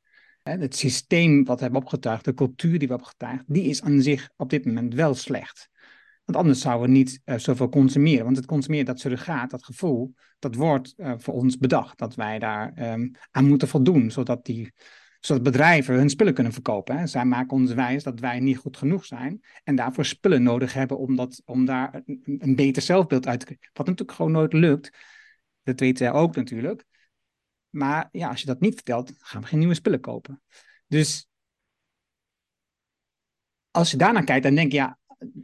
Het 0.43 0.75
systeem 0.75 1.43
wat 1.43 1.57
we 1.57 1.63
hebben 1.63 1.81
opgetuigd, 1.81 2.25
de 2.25 2.33
cultuur 2.33 2.79
die 2.79 2.87
we 2.87 2.93
hebben 2.93 3.07
opgetuigd, 3.07 3.43
die 3.47 3.63
is 3.63 3.81
aan 3.81 4.01
zich 4.01 4.29
op 4.35 4.49
dit 4.49 4.65
moment 4.65 4.93
wel 4.93 5.13
slecht. 5.13 5.69
Want 6.25 6.37
anders 6.37 6.61
zouden 6.61 6.87
we 6.87 6.93
niet 6.93 7.21
uh, 7.25 7.37
zoveel 7.37 7.69
consumeren. 7.69 8.23
Want 8.23 8.37
het 8.37 8.45
consumeren, 8.45 8.85
dat 8.85 8.99
surrogaat, 8.99 9.49
dat 9.49 9.63
gevoel, 9.65 10.13
dat 10.39 10.55
wordt 10.55 10.93
uh, 10.97 11.13
voor 11.17 11.33
ons 11.33 11.57
bedacht. 11.57 11.97
Dat 11.97 12.15
wij 12.15 12.39
daar 12.39 12.91
um, 12.93 13.11
aan 13.31 13.47
moeten 13.47 13.67
voldoen, 13.67 14.11
zodat 14.11 14.45
die 14.45 14.73
zodat 15.25 15.43
bedrijven 15.43 15.95
hun 15.95 16.09
spullen 16.09 16.33
kunnen 16.33 16.53
verkopen. 16.53 16.97
Hè. 16.97 17.07
Zij 17.07 17.25
maken 17.25 17.57
ons 17.57 17.73
wijs 17.73 18.03
dat 18.03 18.19
wij 18.19 18.39
niet 18.39 18.57
goed 18.57 18.77
genoeg 18.77 19.05
zijn 19.05 19.43
en 19.63 19.75
daarvoor 19.75 20.05
spullen 20.05 20.43
nodig 20.43 20.73
hebben 20.73 20.97
om, 20.97 21.15
dat, 21.15 21.41
om 21.45 21.65
daar 21.65 22.01
een, 22.05 22.35
een 22.39 22.55
beter 22.55 22.81
zelfbeeld 22.81 23.27
uit 23.27 23.39
te 23.39 23.45
krijgen. 23.45 23.69
Wat 23.73 23.85
natuurlijk 23.85 24.17
gewoon 24.17 24.31
nooit 24.31 24.53
lukt. 24.53 24.97
Dat 25.63 25.79
weten 25.79 25.97
zij 25.97 26.11
ook 26.11 26.35
natuurlijk. 26.35 26.85
Maar 27.69 28.09
ja, 28.11 28.29
als 28.29 28.39
je 28.39 28.45
dat 28.45 28.59
niet 28.59 28.73
vertelt, 28.73 29.13
gaan 29.17 29.41
we 29.41 29.47
geen 29.47 29.59
nieuwe 29.59 29.73
spullen 29.73 29.99
kopen. 29.99 30.41
Dus 30.87 31.27
als 33.71 33.91
je 33.91 33.97
daarnaar 33.97 34.23
kijkt, 34.23 34.43
dan 34.43 34.55
denk 34.55 34.71
je, 34.71 34.77
ja, 34.77 34.99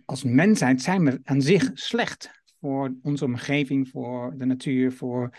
als 0.06 0.24
mensheid 0.24 0.82
zijn 0.82 1.06
we 1.06 1.20
aan 1.24 1.42
zich 1.42 1.72
slecht 1.74 2.42
voor 2.60 2.96
onze 3.02 3.26
omgeving, 3.26 3.90
voor 3.90 4.34
de 4.38 4.46
natuur, 4.46 4.92
voor 4.92 5.38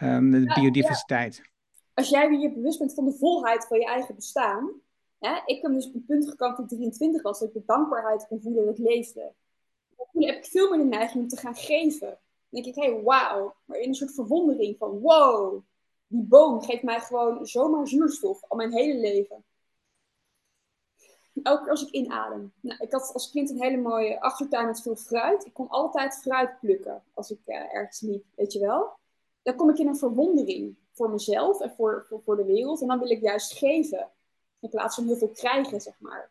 um, 0.00 0.30
de 0.30 0.52
biodiversiteit 0.54 1.56
als 1.98 2.08
jij 2.08 2.28
weer 2.28 2.52
bewust 2.52 2.78
bent 2.78 2.94
van 2.94 3.04
de 3.04 3.12
volheid 3.12 3.66
van 3.66 3.78
je 3.78 3.86
eigen 3.86 4.14
bestaan. 4.14 4.70
Hè, 5.18 5.40
ik 5.44 5.62
ben 5.62 5.74
dus 5.74 5.86
op 5.86 5.94
een 5.94 6.04
punt 6.04 6.28
gekomen 6.28 6.56
toen 6.56 6.64
ik 6.64 6.70
23 6.70 7.22
was, 7.22 7.38
dat 7.38 7.48
ik 7.48 7.54
de 7.54 7.62
dankbaarheid 7.66 8.26
kon 8.26 8.40
voelen 8.40 8.64
dat 8.64 8.78
ik 8.78 8.84
leefde. 8.84 9.32
Toen 10.12 10.22
heb 10.22 10.36
ik 10.36 10.44
veel 10.44 10.70
meer 10.70 10.78
de 10.78 10.84
neiging 10.84 11.22
om 11.22 11.28
te 11.28 11.36
gaan 11.36 11.54
geven. 11.54 12.08
Dan 12.08 12.62
denk 12.62 12.66
ik, 12.66 12.74
hé, 12.74 12.92
hey, 12.92 13.02
wauw. 13.02 13.54
Maar 13.64 13.78
in 13.78 13.88
een 13.88 13.94
soort 13.94 14.14
verwondering 14.14 14.76
van, 14.78 14.98
wow, 15.00 15.62
die 16.06 16.22
boom 16.22 16.62
geeft 16.62 16.82
mij 16.82 17.00
gewoon 17.00 17.46
zomaar 17.46 17.88
zuurstof 17.88 18.44
al 18.48 18.56
mijn 18.56 18.72
hele 18.72 19.00
leven. 19.00 19.44
Elke 21.42 21.62
keer 21.62 21.70
als 21.70 21.86
ik 21.86 21.90
inadem. 21.90 22.52
Nou, 22.60 22.82
ik 22.82 22.92
had 22.92 23.12
als 23.12 23.30
kind 23.30 23.50
een 23.50 23.62
hele 23.62 23.76
mooie 23.76 24.20
achtertuin 24.20 24.66
met 24.66 24.82
veel 24.82 24.96
fruit. 24.96 25.46
Ik 25.46 25.54
kon 25.54 25.68
altijd 25.68 26.14
fruit 26.14 26.60
plukken 26.60 27.02
als 27.14 27.30
ik 27.30 27.40
uh, 27.46 27.74
ergens 27.74 28.00
liep, 28.00 28.24
weet 28.34 28.52
je 28.52 28.58
wel. 28.60 28.98
Dan 29.42 29.56
kom 29.56 29.70
ik 29.70 29.78
in 29.78 29.86
een 29.86 29.96
verwondering 29.96 30.76
voor 30.98 31.10
mezelf 31.10 31.60
en 31.60 31.74
voor, 31.76 32.04
voor, 32.08 32.20
voor 32.24 32.36
de 32.36 32.44
wereld. 32.44 32.80
En 32.80 32.86
dan 32.86 32.98
wil 32.98 33.10
ik 33.10 33.20
juist 33.20 33.52
geven. 33.52 34.08
In 34.60 34.68
plaats 34.68 34.94
van 34.94 35.06
heel 35.06 35.16
veel 35.16 35.28
krijgen, 35.28 35.80
zeg 35.80 35.94
maar. 35.98 36.30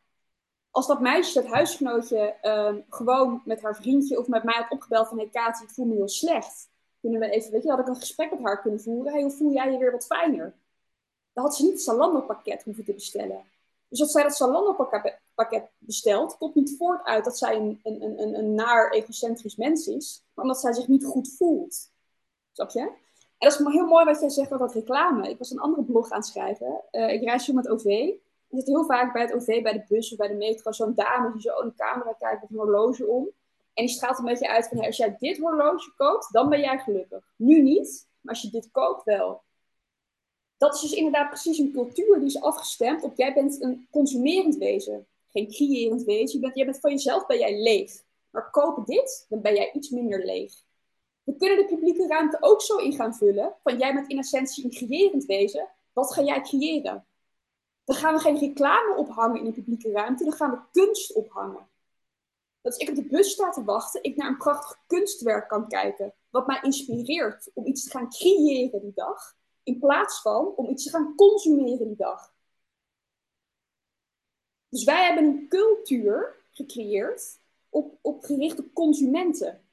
Als 0.72 0.88
dat 0.88 1.02
meisje, 1.02 1.42
dat 1.42 1.52
huisgenootje, 1.52 2.36
um, 2.42 2.86
gewoon 2.90 3.42
met 3.46 3.62
haar 3.62 3.76
vriendje 3.76 4.20
of 4.20 4.28
met 4.28 4.44
mij 4.44 4.56
had 4.56 4.72
opgebeld 4.72 5.08
van... 5.08 5.18
Hé 5.18 5.28
hey, 5.32 5.44
Katie, 5.44 5.66
ik 5.66 5.74
voel 5.74 5.86
me 5.86 5.96
heel 5.96 6.10
slecht. 6.10 6.70
Kunnen 7.02 7.20
we 7.20 7.30
even, 7.30 7.52
weet 7.52 7.64
je, 7.64 7.70
had 7.70 7.80
ik 7.80 7.88
een 7.88 7.96
gesprek 7.96 8.32
met 8.32 8.44
haar 8.44 8.62
kunnen 8.62 8.82
voeren. 8.82 9.12
Hey, 9.12 9.22
hoe 9.22 9.32
voel 9.32 9.54
jij 9.54 9.72
je 9.72 9.78
weer 9.78 9.92
wat 9.92 10.06
fijner? 10.06 10.54
Dan 11.34 11.44
had 11.44 11.56
ze 11.56 11.64
niet 11.64 11.72
het 11.72 11.82
Zalando-pakket 11.82 12.64
hoeven 12.64 12.86
te 12.86 12.94
bestellen. 12.94 13.46
Dus 13.90 14.02
als 14.02 14.12
zij 14.12 14.24
dat 14.24 14.36
Zalando-pakket 14.36 15.70
bestelt, 15.78 16.38
komt 16.38 16.56
niet 16.56 16.76
voort 16.78 17.04
uit 17.04 17.24
dat 17.24 17.38
zij 17.38 17.56
een, 17.56 17.80
een, 17.84 18.02
een, 18.02 18.36
een 18.36 18.56
naar 18.56 18.92
egocentrisch 18.92 19.56
mens 19.56 19.88
is, 19.88 20.24
maar 20.34 20.46
omdat 20.46 20.60
zij 20.60 20.74
zich 20.74 20.88
niet 20.88 21.06
goed 21.06 21.36
voelt. 21.38 21.92
Snap 22.52 22.70
je? 22.70 22.92
En 23.38 23.50
dat 23.50 23.60
is 23.60 23.66
heel 23.74 23.86
mooi 23.86 24.06
wat 24.06 24.20
jij 24.20 24.30
zegt 24.30 24.54
over 24.54 24.66
dat 24.66 24.76
reclame. 24.76 25.30
Ik 25.30 25.38
was 25.38 25.52
een 25.52 25.60
andere 25.60 25.84
blog 25.84 26.12
aan 26.12 26.18
het 26.18 26.28
schrijven. 26.28 26.82
Uh, 26.92 27.14
ik 27.14 27.24
reis 27.24 27.46
zo 27.46 27.54
met 27.54 27.70
OV. 27.70 27.86
Er 27.86 28.58
zit 28.58 28.68
heel 28.68 28.86
vaak 28.86 29.14
bij 29.14 29.22
het 29.22 29.34
OV, 29.34 29.62
bij 29.62 29.74
de 29.74 29.86
bus 29.88 30.12
of 30.12 30.18
bij 30.18 30.28
de 30.28 30.34
metro, 30.34 30.72
zo'n 30.72 30.96
dame 30.96 31.32
die 31.32 31.42
zo 31.42 31.60
in 31.60 31.68
de 31.68 31.76
camera 31.76 32.14
kijkt 32.14 32.42
met 32.42 32.50
een 32.50 32.58
horloge 32.58 33.08
om. 33.08 33.30
En 33.74 33.86
die 33.86 33.96
straalt 33.96 34.18
een 34.18 34.26
beetje 34.26 34.50
uit 34.50 34.68
van, 34.68 34.86
als 34.86 34.98
jij 34.98 35.16
dit 35.20 35.38
horloge 35.38 35.94
koopt, 35.96 36.28
dan 36.32 36.50
ben 36.50 36.60
jij 36.60 36.80
gelukkig. 36.80 37.34
Nu 37.36 37.62
niet, 37.62 38.08
maar 38.22 38.34
als 38.34 38.44
je 38.44 38.50
dit 38.50 38.72
koopt, 38.72 39.04
wel. 39.04 39.42
Dat 40.58 40.76
is 40.76 40.82
dus 40.82 40.92
inderdaad 40.92 41.30
precies 41.30 41.58
een 41.58 41.72
cultuur 41.72 42.20
die 42.20 42.28
is 42.28 42.42
afgestemd 42.42 43.04
op, 43.04 43.16
jij 43.16 43.34
bent 43.34 43.62
een 43.62 43.88
consumerend 43.92 44.56
wezen. 44.56 45.08
Geen 45.28 45.48
creërend 45.48 46.04
wezen. 46.04 46.40
Je 46.40 46.46
bent, 46.46 46.56
jij 46.56 46.66
bent 46.66 46.80
van 46.80 46.92
jezelf 46.92 47.26
ben 47.26 47.40
jij 47.40 47.62
leeg. 47.62 47.92
Maar 48.30 48.50
koop 48.50 48.86
dit, 48.86 49.26
dan 49.30 49.42
ben 49.42 49.56
jij 49.56 49.72
iets 49.74 49.90
minder 49.90 50.26
leeg. 50.26 50.54
We 51.28 51.36
kunnen 51.36 51.58
de 51.58 51.66
publieke 51.66 52.08
ruimte 52.08 52.38
ook 52.40 52.62
zo 52.62 52.78
in 52.78 52.94
gaan 52.94 53.16
vullen. 53.16 53.56
Van 53.64 53.78
jij 53.78 53.94
bent 53.94 54.10
in 54.10 54.18
essentie 54.18 54.64
een 54.64 54.72
creërend 54.72 55.26
wezen. 55.26 55.70
Wat 55.94 56.14
ga 56.14 56.22
jij 56.22 56.42
creëren? 56.42 57.06
Dan 57.84 57.96
gaan 57.96 58.14
we 58.14 58.20
geen 58.20 58.38
reclame 58.38 58.96
ophangen 58.96 59.40
in 59.40 59.46
de 59.46 59.52
publieke 59.52 59.92
ruimte. 59.92 60.24
Dan 60.24 60.34
gaan 60.34 60.52
we 60.52 60.60
kunst 60.72 61.14
ophangen. 61.14 61.68
Dat 62.62 62.74
als 62.74 62.78
ik 62.78 62.90
op 62.90 62.96
de 62.96 63.08
bus 63.08 63.32
sta 63.32 63.50
te 63.50 63.64
wachten, 63.64 64.04
ik 64.04 64.16
naar 64.16 64.28
een 64.28 64.38
prachtig 64.38 64.84
kunstwerk 64.88 65.48
kan 65.48 65.68
kijken. 65.68 66.14
Wat 66.30 66.48
mij 66.48 66.60
inspireert 66.62 67.52
om 67.54 67.66
iets 67.66 67.84
te 67.84 67.90
gaan 67.90 68.10
creëren 68.10 68.82
die 68.82 68.94
dag. 68.96 69.36
In 69.64 69.80
plaats 69.80 70.22
van 70.22 70.56
om 70.56 70.70
iets 70.70 70.84
te 70.84 70.90
gaan 70.90 71.16
consumeren 71.16 71.88
die 71.88 71.98
dag. 71.98 72.34
Dus 74.70 74.84
wij 74.84 75.06
hebben 75.06 75.24
een 75.24 75.48
cultuur 75.48 76.36
gecreëerd 76.52 77.40
op, 77.70 77.98
op 78.02 78.24
gerichte 78.24 78.72
consumenten. 78.74 79.67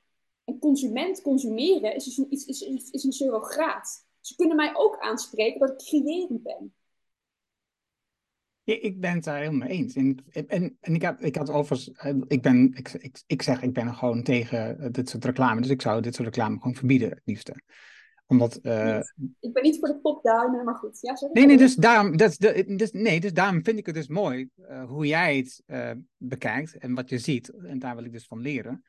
En 0.44 0.58
consument, 0.58 1.22
consumeren, 1.22 1.94
is, 1.94 2.04
dus 2.04 2.16
een, 2.16 2.30
is, 2.30 2.46
is, 2.46 2.90
is 2.90 3.04
een 3.04 3.12
surrogaat. 3.12 4.06
Ze 4.20 4.34
kunnen 4.36 4.56
mij 4.56 4.70
ook 4.74 4.98
aanspreken 4.98 5.60
dat 5.60 5.70
ik 5.70 5.76
creërend 5.76 6.42
ben. 6.42 6.74
Ik 8.64 9.00
ben 9.00 9.14
het 9.14 9.24
daar 9.24 9.38
helemaal 9.38 9.68
mee 9.68 9.78
eens. 9.78 9.94
En, 9.94 10.24
en, 10.46 10.76
en 10.80 10.94
ik, 10.94 11.02
had, 11.02 11.22
ik 11.22 11.36
had 11.36 11.50
overigens, 11.50 11.92
eh, 11.92 12.14
ik, 12.26 12.42
ben, 12.42 12.72
ik, 12.74 12.92
ik, 12.92 13.22
ik 13.26 13.42
zeg, 13.42 13.62
ik 13.62 13.72
ben 13.72 13.94
gewoon 13.94 14.22
tegen 14.22 14.78
eh, 14.78 14.90
dit 14.90 15.08
soort 15.08 15.24
reclame. 15.24 15.60
Dus 15.60 15.70
ik 15.70 15.82
zou 15.82 16.00
dit 16.00 16.14
soort 16.14 16.28
reclame 16.28 16.58
gewoon 16.58 16.74
verbieden, 16.74 17.08
het 17.08 17.22
liefste 17.24 17.62
omdat, 18.26 18.58
uh, 18.62 19.00
ik 19.40 19.52
ben 19.52 19.62
niet 19.62 19.78
voor 19.78 19.88
de 19.88 20.00
top-down, 20.02 20.64
maar 20.64 20.74
goed. 20.74 20.98
Ja, 21.00 21.16
nee, 21.32 21.46
nee, 21.46 21.56
dus 21.56 21.74
daarom, 21.74 22.16
dat, 22.16 22.36
dus, 22.66 22.90
nee, 22.92 23.20
dus 23.20 23.32
daarom 23.32 23.64
vind 23.64 23.78
ik 23.78 23.86
het 23.86 23.94
dus 23.94 24.08
mooi 24.08 24.48
uh, 24.56 24.84
hoe 24.84 25.06
jij 25.06 25.36
het 25.36 25.62
uh, 25.66 25.90
bekijkt 26.16 26.78
en 26.78 26.94
wat 26.94 27.08
je 27.08 27.18
ziet. 27.18 27.48
En 27.48 27.78
daar 27.78 27.94
wil 27.94 28.04
ik 28.04 28.12
dus 28.12 28.26
van 28.26 28.40
leren. 28.40 28.84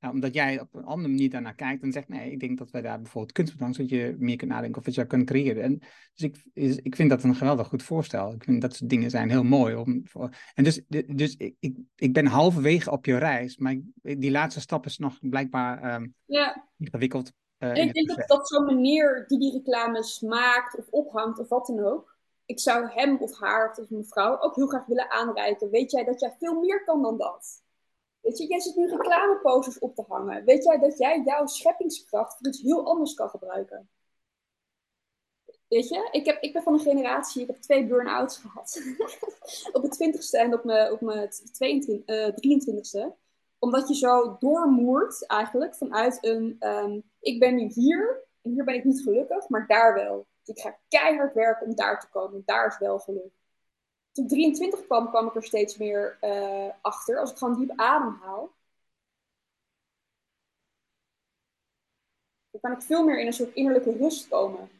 Nou, 0.00 0.14
omdat 0.14 0.34
jij 0.34 0.60
op 0.60 0.74
een 0.74 0.84
andere 0.84 1.08
manier 1.08 1.30
daarnaar 1.30 1.54
kijkt 1.54 1.82
en 1.82 1.92
zegt, 1.92 2.08
nee, 2.08 2.30
ik 2.30 2.40
denk 2.40 2.58
dat 2.58 2.70
wij 2.70 2.80
daar 2.82 3.00
bijvoorbeeld 3.00 3.32
kunstbedankt, 3.32 3.76
zodat 3.76 3.90
je 3.90 4.16
meer 4.18 4.36
kunt 4.36 4.50
nadenken 4.50 4.78
of 4.78 4.84
wat 4.84 4.94
je 4.94 5.06
kunt 5.06 5.26
creëren. 5.26 5.62
En, 5.62 5.78
dus 6.14 6.28
ik, 6.28 6.44
is, 6.52 6.76
ik 6.76 6.96
vind 6.96 7.10
dat 7.10 7.22
een 7.22 7.34
geweldig 7.34 7.66
goed 7.68 7.82
voorstel. 7.82 8.32
Ik 8.32 8.44
vind 8.44 8.60
dat 8.62 8.74
soort 8.74 8.90
dingen 8.90 9.10
zijn 9.10 9.30
heel 9.30 9.42
mooi. 9.42 9.74
Om, 9.74 10.00
voor, 10.04 10.30
en 10.54 10.64
dus, 10.64 10.82
dus 11.06 11.36
ik, 11.36 11.56
ik, 11.60 11.76
ik 11.96 12.12
ben 12.12 12.26
halverwege 12.26 12.90
op 12.90 13.06
je 13.06 13.18
reis, 13.18 13.56
maar 13.56 13.76
die 14.02 14.30
laatste 14.30 14.60
stap 14.60 14.86
is 14.86 14.98
nog 14.98 15.18
blijkbaar 15.20 15.94
um, 15.94 16.14
ja. 16.24 16.68
ingewikkeld. 16.78 17.32
Uh, 17.58 17.74
ik 17.74 17.92
denk 17.92 18.08
dat, 18.08 18.28
dat 18.28 18.48
zo'n 18.48 18.64
meneer 18.64 19.24
die 19.26 19.38
die 19.38 19.52
reclames 19.52 20.20
maakt 20.20 20.76
of 20.76 20.88
ophangt 20.88 21.38
of 21.38 21.48
wat 21.48 21.66
dan 21.66 21.80
ook, 21.80 22.18
ik 22.46 22.60
zou 22.60 22.88
hem 22.90 23.16
of 23.16 23.38
haar 23.38 23.76
of 23.78 23.90
mevrouw 23.90 24.40
ook 24.40 24.54
heel 24.56 24.66
graag 24.66 24.86
willen 24.86 25.10
aanreiken. 25.10 25.70
Weet 25.70 25.90
jij 25.90 26.04
dat 26.04 26.20
jij 26.20 26.36
veel 26.38 26.60
meer 26.60 26.84
kan 26.84 27.02
dan 27.02 27.18
dat? 27.18 27.62
Weet 28.20 28.38
je, 28.38 28.46
jij 28.46 28.60
zit 28.60 28.76
nu 28.76 28.86
reclameposters 28.88 29.78
op 29.78 29.94
te 29.94 30.04
hangen. 30.08 30.44
Weet 30.44 30.64
jij 30.64 30.78
dat 30.78 30.98
jij 30.98 31.22
jouw 31.24 31.46
scheppingskracht 31.46 32.36
voor 32.36 32.46
iets 32.46 32.62
heel 32.62 32.86
anders 32.86 33.14
kan 33.14 33.28
gebruiken? 33.28 33.88
Weet 35.68 35.88
je, 35.88 36.08
ik, 36.10 36.26
heb, 36.26 36.42
ik 36.42 36.52
ben 36.52 36.62
van 36.62 36.72
een 36.72 36.80
generatie, 36.80 37.42
ik 37.42 37.46
heb 37.46 37.60
twee 37.60 37.86
burn-outs 37.86 38.36
gehad. 38.36 38.82
op 39.72 39.96
mijn 39.98 40.14
20ste 40.14 40.38
en 40.38 40.54
op 40.54 40.64
mijn, 40.64 40.92
op 40.92 41.00
mijn 41.00 41.30
22, 41.52 42.16
uh, 42.16 43.08
23ste. 43.08 43.12
Omdat 43.58 43.88
je 43.88 43.94
zo 43.94 44.36
doormoert 44.38 45.26
eigenlijk 45.26 45.74
vanuit 45.74 46.18
een, 46.20 46.56
um, 46.60 47.02
ik 47.20 47.40
ben 47.40 47.54
nu 47.54 47.66
hier 47.74 48.24
en 48.42 48.50
hier 48.50 48.64
ben 48.64 48.74
ik 48.74 48.84
niet 48.84 49.02
gelukkig, 49.02 49.48
maar 49.48 49.66
daar 49.66 49.94
wel. 49.94 50.26
Ik 50.44 50.58
ga 50.60 50.78
keihard 50.88 51.34
werken 51.34 51.66
om 51.66 51.74
daar 51.74 52.00
te 52.00 52.08
komen. 52.08 52.42
Daar 52.44 52.66
is 52.66 52.78
wel 52.78 52.98
geluk 52.98 53.39
toen 54.20 54.28
23 54.28 54.86
kwam, 54.86 55.08
kwam 55.08 55.26
ik 55.26 55.34
er 55.34 55.44
steeds 55.44 55.76
meer 55.76 56.18
uh, 56.20 56.68
achter. 56.80 57.18
Als 57.18 57.30
ik 57.30 57.36
gewoon 57.36 57.58
diep 57.58 57.72
ademhaal. 57.76 58.50
Dan 62.50 62.60
kan 62.60 62.72
ik 62.72 62.82
veel 62.82 63.04
meer 63.04 63.20
in 63.20 63.26
een 63.26 63.32
soort 63.32 63.54
innerlijke 63.54 63.96
rust 63.96 64.28
komen. 64.28 64.70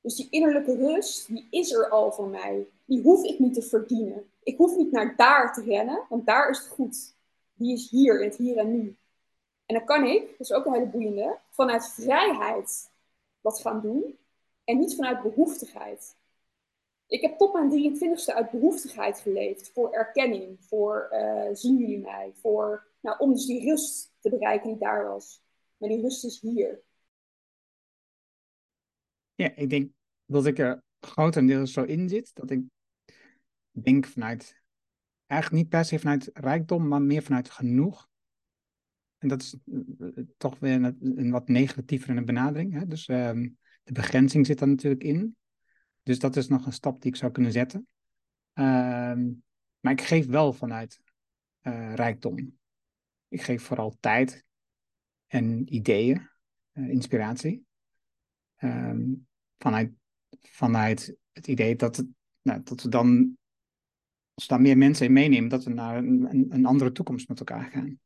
Dus 0.00 0.14
die 0.14 0.26
innerlijke 0.30 0.76
rust, 0.76 1.26
die 1.26 1.46
is 1.50 1.72
er 1.72 1.88
al 1.88 2.12
voor 2.12 2.28
mij. 2.28 2.66
Die 2.84 3.02
hoef 3.02 3.24
ik 3.24 3.38
niet 3.38 3.54
te 3.54 3.62
verdienen. 3.62 4.30
Ik 4.42 4.56
hoef 4.56 4.76
niet 4.76 4.92
naar 4.92 5.16
daar 5.16 5.54
te 5.54 5.62
rennen, 5.62 6.06
want 6.08 6.26
daar 6.26 6.50
is 6.50 6.58
het 6.58 6.68
goed. 6.68 7.14
Die 7.54 7.72
is 7.72 7.90
hier, 7.90 8.20
in 8.20 8.28
het 8.28 8.36
hier 8.36 8.56
en 8.56 8.72
nu. 8.72 8.96
En 9.66 9.74
dan 9.74 9.84
kan 9.84 10.04
ik, 10.04 10.28
dat 10.28 10.40
is 10.40 10.52
ook 10.52 10.66
een 10.66 10.72
hele 10.72 10.86
boeiende, 10.86 11.38
vanuit 11.50 11.88
vrijheid 11.88 12.90
wat 13.40 13.60
gaan 13.60 13.80
doen. 13.80 14.18
En 14.64 14.78
niet 14.78 14.94
vanuit 14.94 15.22
behoeftigheid. 15.22 16.16
Ik 17.06 17.20
heb 17.20 17.38
tot 17.38 17.52
mijn 17.52 17.70
23ste 17.70 18.34
uit 18.34 18.50
behoeftigheid 18.50 19.18
geleefd. 19.20 19.72
Voor 19.72 19.92
erkenning, 19.92 20.56
voor 20.60 21.08
uh, 21.12 21.48
zien 21.52 21.78
jullie 21.78 22.00
mij. 22.00 22.32
Voor, 22.34 22.86
nou, 23.00 23.18
om 23.18 23.32
dus 23.32 23.46
die 23.46 23.68
rust 23.68 24.14
te 24.20 24.30
bereiken 24.30 24.68
die 24.68 24.78
daar 24.78 25.04
was. 25.04 25.42
Maar 25.76 25.88
die 25.88 26.00
rust 26.00 26.24
is 26.24 26.40
hier. 26.40 26.82
Ja, 29.34 29.54
ik 29.54 29.70
denk 29.70 29.90
dat 30.24 30.46
ik 30.46 30.58
er 30.58 30.82
grotendeels 31.00 31.72
zo 31.72 31.82
in 31.82 32.08
zit. 32.08 32.34
Dat 32.34 32.50
ik 32.50 32.62
denk 33.70 34.06
vanuit, 34.06 34.62
eigenlijk 35.26 35.62
niet 35.62 35.70
per 35.70 35.84
se 35.84 35.98
vanuit 35.98 36.30
rijkdom, 36.32 36.88
maar 36.88 37.02
meer 37.02 37.22
vanuit 37.22 37.50
genoeg. 37.50 38.08
En 39.18 39.28
dat 39.28 39.42
is 39.42 39.56
eh, 39.64 40.24
toch 40.36 40.58
weer 40.58 40.94
een, 41.00 41.30
wat 41.30 41.48
negatievere 41.48 42.24
benadering. 42.24 42.72
Hè? 42.72 42.86
Dus 42.86 43.08
um, 43.08 43.58
de 43.82 43.92
begrenzing 43.92 44.46
zit 44.46 44.60
er 44.60 44.68
natuurlijk 44.68 45.02
in. 45.02 45.36
Dus 46.06 46.18
dat 46.18 46.36
is 46.36 46.48
nog 46.48 46.66
een 46.66 46.72
stap 46.72 47.02
die 47.02 47.10
ik 47.10 47.16
zou 47.16 47.32
kunnen 47.32 47.52
zetten. 47.52 47.88
Ehm, 48.52 49.30
maar 49.80 49.92
ik 49.92 50.00
geef 50.00 50.26
wel 50.26 50.52
vanuit 50.52 51.00
uh, 51.62 51.94
rijkdom. 51.94 52.58
Ik 53.28 53.42
geef 53.42 53.62
vooral 53.62 53.96
tijd 54.00 54.44
en 55.26 55.74
ideeën, 55.74 56.28
uh, 56.72 56.88
inspiratie. 56.88 57.66
Um, 58.56 59.26
vanuit, 59.58 59.92
vanuit 60.40 61.16
het 61.32 61.46
idee 61.46 61.76
dat, 61.76 61.96
het, 61.96 62.06
nou, 62.42 62.62
dat 62.62 62.82
we 62.82 62.88
dan, 62.88 63.38
als 64.34 64.46
daar 64.46 64.60
meer 64.60 64.78
mensen 64.78 65.06
in 65.06 65.12
meenemen, 65.12 65.48
dat 65.48 65.64
we 65.64 65.70
naar 65.70 65.96
een, 65.96 66.46
een 66.48 66.66
andere 66.66 66.92
toekomst 66.92 67.28
met 67.28 67.38
elkaar 67.38 67.70
gaan. 67.70 68.00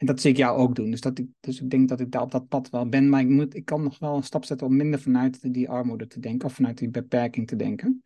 En 0.00 0.06
dat 0.06 0.20
zie 0.20 0.30
ik 0.30 0.36
jou 0.36 0.58
ook 0.58 0.74
doen. 0.74 0.90
Dus, 0.90 1.00
dat 1.00 1.18
ik, 1.18 1.26
dus 1.40 1.60
ik 1.60 1.70
denk 1.70 1.88
dat 1.88 2.00
ik 2.00 2.10
daar 2.10 2.22
op 2.22 2.30
dat 2.30 2.48
pad 2.48 2.70
wel 2.70 2.88
ben. 2.88 3.08
Maar 3.08 3.20
ik, 3.20 3.28
moet, 3.28 3.54
ik 3.54 3.64
kan 3.64 3.82
nog 3.82 3.98
wel 3.98 4.16
een 4.16 4.22
stap 4.22 4.44
zetten 4.44 4.66
om 4.66 4.76
minder 4.76 5.00
vanuit 5.00 5.52
die 5.54 5.68
armoede 5.68 6.06
te 6.06 6.20
denken. 6.20 6.48
Of 6.48 6.54
vanuit 6.54 6.78
die 6.78 6.88
beperking 6.88 7.46
te 7.46 7.56
denken. 7.56 8.02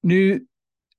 Nu 0.00 0.48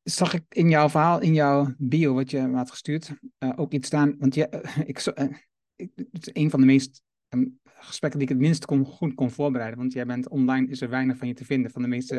zag 0.04 0.34
ik 0.34 0.44
in 0.50 0.70
jouw 0.70 0.90
verhaal, 0.90 1.22
in 1.22 1.34
jouw 1.34 1.74
bio 1.78 2.14
wat 2.14 2.32
je 2.32 2.42
me 2.42 2.56
had 2.56 2.70
gestuurd, 2.70 3.14
uh, 3.40 3.54
ook 3.56 3.72
iets 3.72 3.88
staan. 3.88 4.16
Want 4.18 4.36
je, 4.36 4.48
uh, 4.52 4.88
ik, 4.88 5.06
uh, 5.06 5.38
ik, 5.76 5.92
het 5.96 6.28
is 6.28 6.34
een 6.34 6.50
van 6.50 6.60
de 6.60 6.66
meest 6.66 7.04
um, 7.30 7.60
gesprekken 7.64 8.20
die 8.20 8.30
ik 8.30 8.36
het 8.36 8.44
minst 8.44 8.66
goed 8.66 9.14
kon 9.16 9.32
voorbereiden. 9.32 9.80
Want 9.80 9.94
jij 9.94 10.06
bent 10.06 10.30
online, 10.30 10.68
is 10.68 10.82
er 10.82 10.90
weinig 10.90 11.18
van 11.18 11.28
je 11.28 11.34
te 11.34 11.46
vinden. 11.46 11.72
Van 11.72 11.82
de 11.82 11.88
meeste... 11.88 12.16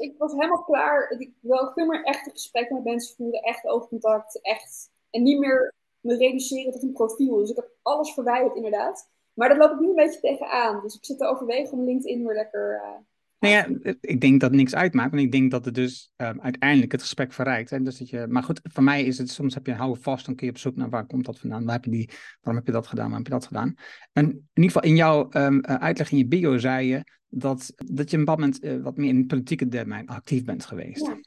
Ik 0.00 0.14
was 0.18 0.32
helemaal 0.32 0.64
klaar. 0.64 1.10
Ik 1.18 1.32
wil 1.40 1.72
veel 1.74 1.86
meer 1.86 2.04
echte 2.04 2.30
gesprekken 2.30 2.76
met 2.76 2.84
mensen 2.84 3.16
voeren. 3.16 3.42
Echt 3.42 3.64
oogcontact, 3.64 4.40
echt 4.42 4.92
en 5.14 5.22
niet 5.22 5.38
meer 5.38 5.74
me 6.00 6.16
reduceren 6.16 6.72
tot 6.72 6.82
een 6.82 6.92
profiel. 6.92 7.36
Dus 7.36 7.50
ik 7.50 7.56
heb 7.56 7.70
alles 7.82 8.12
verwijderd, 8.12 8.56
inderdaad. 8.56 9.10
Maar 9.32 9.48
daar 9.48 9.58
loop 9.58 9.72
ik 9.72 9.80
nu 9.80 9.88
een 9.88 9.94
beetje 9.94 10.20
tegenaan. 10.20 10.82
Dus 10.82 10.96
ik 10.96 11.04
zit 11.04 11.18
te 11.18 11.26
overwegen 11.26 11.72
om 11.72 11.84
LinkedIn 11.84 12.26
weer 12.26 12.34
lekker. 12.34 12.82
Uh, 12.84 12.98
nou 13.38 13.54
ja, 13.54 13.92
ik 14.00 14.20
denk 14.20 14.40
dat 14.40 14.52
niks 14.52 14.74
uitmaakt. 14.74 15.10
Want 15.10 15.22
ik 15.22 15.32
denk 15.32 15.50
dat 15.50 15.64
het 15.64 15.74
dus 15.74 16.12
um, 16.16 16.40
uiteindelijk 16.40 16.92
het 16.92 17.00
gesprek 17.00 17.32
verrijkt. 17.32 17.70
Hè? 17.70 17.82
Dus 17.82 17.98
dat 17.98 18.08
je, 18.08 18.26
maar 18.28 18.42
goed, 18.42 18.60
voor 18.62 18.82
mij 18.82 19.04
is 19.04 19.18
het 19.18 19.30
soms 19.30 19.54
heb 19.54 19.66
je 19.66 19.72
een 19.72 19.78
hou 19.78 19.96
vast. 20.00 20.26
Dan 20.26 20.34
kun 20.34 20.46
je 20.46 20.52
op 20.52 20.58
zoek 20.58 20.76
naar 20.76 20.90
waar 20.90 21.06
komt 21.06 21.24
dat 21.24 21.38
vandaan. 21.38 21.64
Waar 21.64 21.74
heb 21.74 21.84
je 21.84 21.90
die, 21.90 22.10
waarom 22.40 22.56
heb 22.56 22.66
je 22.66 22.80
dat 22.80 22.86
gedaan? 22.86 23.10
Waarom 23.10 23.24
heb 23.24 23.32
je 23.32 23.38
dat 23.38 23.46
gedaan? 23.46 23.74
En 24.12 24.24
in 24.24 24.48
ieder 24.54 24.72
geval 24.72 24.90
in 24.90 24.96
jouw 24.96 25.28
um, 25.30 25.64
uitleg 25.64 26.10
in 26.10 26.18
je 26.18 26.26
bio 26.26 26.58
zei 26.58 26.88
je 26.88 27.02
dat, 27.28 27.72
dat 27.76 28.10
je 28.10 28.16
op 28.16 28.28
een 28.28 28.34
bepaald 28.34 28.38
moment 28.38 28.64
uh, 28.64 28.82
wat 28.82 28.96
meer 28.96 29.08
in 29.08 29.16
het 29.16 29.26
politieke 29.26 29.68
domein 29.68 30.06
actief 30.06 30.44
bent 30.44 30.64
geweest. 30.64 31.06
Ja, 31.06 31.20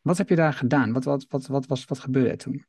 Wat 0.00 0.18
heb 0.18 0.28
je 0.28 0.36
daar 0.36 0.52
gedaan? 0.52 0.92
Wat, 0.92 1.04
wat, 1.04 1.26
wat, 1.28 1.46
wat, 1.46 1.66
was, 1.66 1.84
wat 1.84 1.98
gebeurde 1.98 2.30
er 2.30 2.36
toen? 2.36 2.66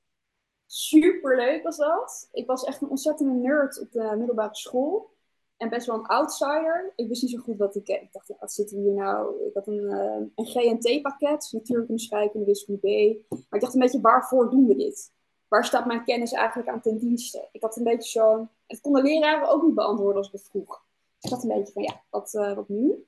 Super 0.71 1.35
leuk 1.35 1.63
was 1.63 1.77
dat. 1.77 2.29
Ik 2.31 2.47
was 2.47 2.63
echt 2.63 2.81
een 2.81 2.89
ontzettende 2.89 3.33
nerd 3.33 3.79
op 3.79 3.91
de 3.91 4.15
middelbare 4.17 4.55
school. 4.55 5.09
En 5.57 5.69
best 5.69 5.87
wel 5.87 5.95
een 5.95 6.05
outsider. 6.05 6.93
Ik 6.95 7.07
wist 7.07 7.21
niet 7.21 7.31
zo 7.31 7.37
goed 7.37 7.57
wat 7.57 7.75
ik... 7.75 7.87
Ik 7.87 8.11
dacht, 8.11 8.27
ja, 8.27 8.35
wat 8.39 8.51
zit 8.51 8.69
hier 8.69 8.93
nou? 8.93 9.45
Ik 9.45 9.53
had 9.53 9.67
een, 9.67 9.83
uh, 9.83 10.27
een 10.35 10.45
GNT-pakket. 10.45 11.49
Natuurkunde, 11.51 12.01
scheikunde, 12.01 12.45
wiskunde 12.45 12.79
B. 12.79 13.17
Maar 13.29 13.39
ik 13.49 13.61
dacht 13.61 13.73
een 13.73 13.79
beetje, 13.79 14.01
waarvoor 14.01 14.49
doen 14.49 14.67
we 14.67 14.75
dit? 14.75 15.11
Waar 15.47 15.65
staat 15.65 15.85
mijn 15.85 16.03
kennis 16.03 16.31
eigenlijk 16.31 16.69
aan 16.69 16.81
ten 16.81 16.97
dienste? 16.97 17.47
Ik 17.51 17.61
had 17.61 17.77
een 17.77 17.83
beetje 17.83 18.09
zo'n... 18.09 18.49
Het 18.67 18.81
konden 18.81 19.03
leraren 19.03 19.49
ook 19.49 19.63
niet 19.63 19.75
beantwoorden 19.75 20.17
als 20.17 20.27
ik 20.27 20.33
het 20.33 20.47
vroeg. 20.49 20.85
Ik 21.19 21.29
had 21.29 21.43
een 21.43 21.49
beetje 21.49 21.73
van, 21.73 21.83
ja, 21.83 22.01
wat, 22.09 22.33
uh, 22.33 22.53
wat 22.53 22.69
nu? 22.69 23.05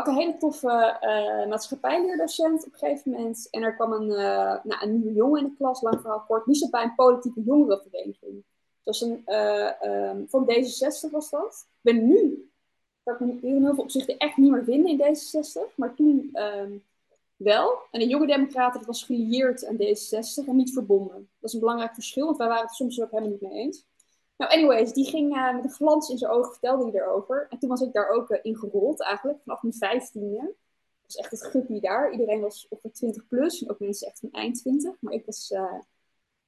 Ik 0.00 0.06
een 0.06 0.14
hele 0.14 0.36
toffe 0.36 0.98
uh, 1.02 1.48
maatschappijleerdocent 1.48 2.66
op 2.66 2.72
een 2.72 2.78
gegeven 2.78 3.10
moment. 3.10 3.48
En 3.50 3.62
er 3.62 3.74
kwam 3.74 3.92
een, 3.92 4.08
uh, 4.08 4.64
nou, 4.64 4.82
een 4.82 4.92
nieuwe 4.92 5.12
jongen 5.12 5.40
in 5.42 5.48
de 5.48 5.56
klas, 5.56 5.80
lang 5.80 6.00
verhaal 6.00 6.24
kort. 6.26 6.44
Die 6.44 6.54
zat 6.54 6.70
bij 6.70 6.82
een 6.82 6.94
politieke 6.94 7.42
jongerenvereniging. 7.42 8.44
Dat 8.82 8.98
was 8.98 9.00
een, 9.00 9.22
uh, 9.26 9.70
um, 10.10 10.26
van 10.28 10.50
D66 10.50 11.10
was 11.10 11.30
dat. 11.30 11.66
Ik 11.66 11.94
ben 11.94 12.06
nu, 12.06 12.50
dat 13.02 13.20
ik 13.20 13.20
in 13.20 13.38
heel 13.42 13.74
veel 13.74 13.84
opzichten 13.84 14.16
echt 14.16 14.36
niet 14.36 14.50
meer 14.50 14.64
vinden 14.64 14.90
in 14.90 14.98
D66. 14.98 15.74
Maar 15.74 15.94
toen 15.94 16.30
um, 16.32 16.84
wel. 17.36 17.78
En 17.90 18.00
de 18.00 18.06
jonge 18.06 18.26
democraten, 18.26 18.78
dat 18.78 18.86
was 18.86 19.04
gelieerd 19.04 19.66
aan 19.66 19.76
D66 19.76 20.48
en 20.48 20.56
niet 20.56 20.72
verbonden. 20.72 21.28
Dat 21.40 21.48
is 21.48 21.52
een 21.52 21.60
belangrijk 21.60 21.94
verschil, 21.94 22.24
want 22.24 22.36
wij 22.36 22.48
waren 22.48 22.66
het 22.66 22.74
soms 22.74 23.00
ook 23.00 23.10
helemaal 23.10 23.30
niet 23.30 23.40
mee 23.40 23.52
eens. 23.52 23.84
Nou, 24.42 24.54
anyways, 24.54 24.92
die 24.92 25.08
ging 25.08 25.36
uh, 25.36 25.54
met 25.54 25.64
een 25.64 25.70
glans 25.70 26.08
in 26.08 26.18
zijn 26.18 26.30
ogen, 26.30 26.50
vertelde 26.50 26.90
hij 26.90 27.00
erover. 27.00 27.46
En 27.50 27.58
toen 27.58 27.68
was 27.68 27.80
ik 27.80 27.92
daar 27.92 28.08
ook 28.08 28.30
uh, 28.30 28.38
in 28.42 28.58
eigenlijk, 28.98 29.38
vanaf 29.42 29.62
mijn 29.62 29.74
vijftiende. 29.74 30.40
Dat 30.40 31.02
was 31.02 31.16
echt 31.16 31.30
het 31.30 31.44
guppie 31.44 31.80
daar. 31.80 32.12
Iedereen 32.12 32.40
was 32.40 32.66
op 32.68 32.82
de 32.82 32.90
20 32.90 33.28
plus, 33.28 33.62
en 33.62 33.70
ook 33.70 33.78
mensen 33.78 34.06
echt 34.06 34.18
van 34.18 34.30
eind 34.32 34.58
20. 34.58 34.94
Maar 35.00 35.12
ik 35.12 35.26
was 35.26 35.50
uh, 35.50 35.78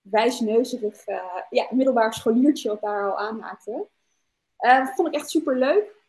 wijsneuzerig, 0.00 1.04
ja, 1.50 1.66
middelbaar 1.70 2.14
scholiertje 2.14 2.68
wat 2.68 2.80
daar 2.80 3.10
al 3.10 3.18
aanhaakte. 3.18 3.86
dat 4.56 4.94
vond 4.94 5.08
ik 5.08 5.14
echt 5.14 5.30
super 5.30 5.58
leuk. 5.58 6.02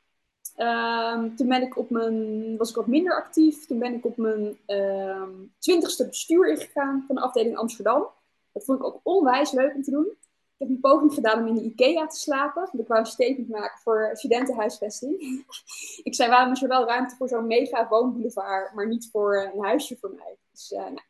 Um, 0.57 1.35
toen 1.35 1.47
ben 1.47 1.61
ik 1.61 1.77
op 1.77 1.89
mijn, 1.89 2.57
was 2.57 2.69
ik 2.69 2.75
wat 2.75 2.87
minder 2.87 3.15
actief. 3.15 3.65
Toen 3.65 3.79
ben 3.79 3.93
ik 3.93 4.05
op 4.05 4.17
mijn 4.17 4.57
um, 4.67 5.53
twintigste 5.59 6.07
bestuur 6.07 6.49
ingegaan 6.49 7.03
van 7.07 7.15
de 7.15 7.21
afdeling 7.21 7.57
Amsterdam. 7.57 8.07
Dat 8.51 8.65
vond 8.65 8.79
ik 8.79 8.85
ook 8.85 8.99
onwijs 9.03 9.51
leuk 9.51 9.75
om 9.75 9.83
te 9.83 9.91
doen. 9.91 10.17
Ik 10.57 10.67
heb 10.67 10.69
een 10.69 10.79
poging 10.79 11.13
gedaan 11.13 11.39
om 11.39 11.47
in 11.47 11.53
de 11.53 11.63
IKEA 11.63 12.07
te 12.07 12.17
slapen. 12.17 12.61
Want 12.61 12.79
ik 12.79 12.87
wou 12.87 12.99
een 12.99 13.05
statement 13.05 13.49
maken 13.49 13.79
voor 13.79 14.09
studentenhuisvesting. 14.13 15.45
ik 16.03 16.15
zei, 16.15 16.29
waarom 16.29 16.51
is 16.51 16.61
er 16.61 16.67
wel 16.67 16.85
ruimte 16.85 17.15
voor 17.15 17.27
zo'n 17.27 17.47
mega 17.47 17.87
woonboulevard, 17.87 18.73
maar 18.73 18.87
niet 18.87 19.09
voor 19.11 19.51
een 19.53 19.63
huisje 19.63 19.97
voor 19.99 20.13
mij? 20.15 20.37
Dus 20.51 20.71
uh, 20.71 20.79
nou, 20.79 21.01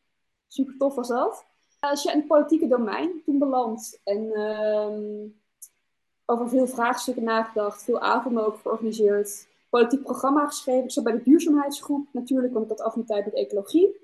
super 0.47 0.77
tof 0.77 0.95
was 0.95 1.08
dat. 1.08 1.45
Als 1.79 2.03
je 2.03 2.12
in 2.12 2.17
het 2.17 2.27
politieke 2.27 2.67
domein 2.67 3.21
toen 3.25 3.39
beland 3.39 3.99
en 4.03 4.39
um, 4.39 5.41
over 6.25 6.49
veel 6.49 6.67
vraagstukken 6.67 7.23
nagedacht, 7.23 7.84
veel 7.84 7.99
avonden 7.99 8.45
ook 8.45 8.58
georganiseerd, 8.58 9.47
politiek 9.69 10.03
programma 10.03 10.47
geschreven. 10.47 10.84
Ik 10.84 10.91
zat 10.91 11.03
bij 11.03 11.13
de 11.13 11.23
duurzaamheidsgroep 11.23 12.08
natuurlijk, 12.12 12.53
want 12.53 12.65
ik 12.65 12.77
had 12.77 12.88
af 12.88 12.95
en 12.95 13.05
tijd 13.05 13.25
met 13.25 13.34
ecologie. 13.34 14.03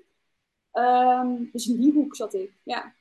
Um, 0.72 1.48
dus 1.52 1.68
in 1.68 1.80
die 1.80 1.92
hoek 1.92 2.16
zat 2.16 2.34
ik, 2.34 2.52
ja. 2.62 2.92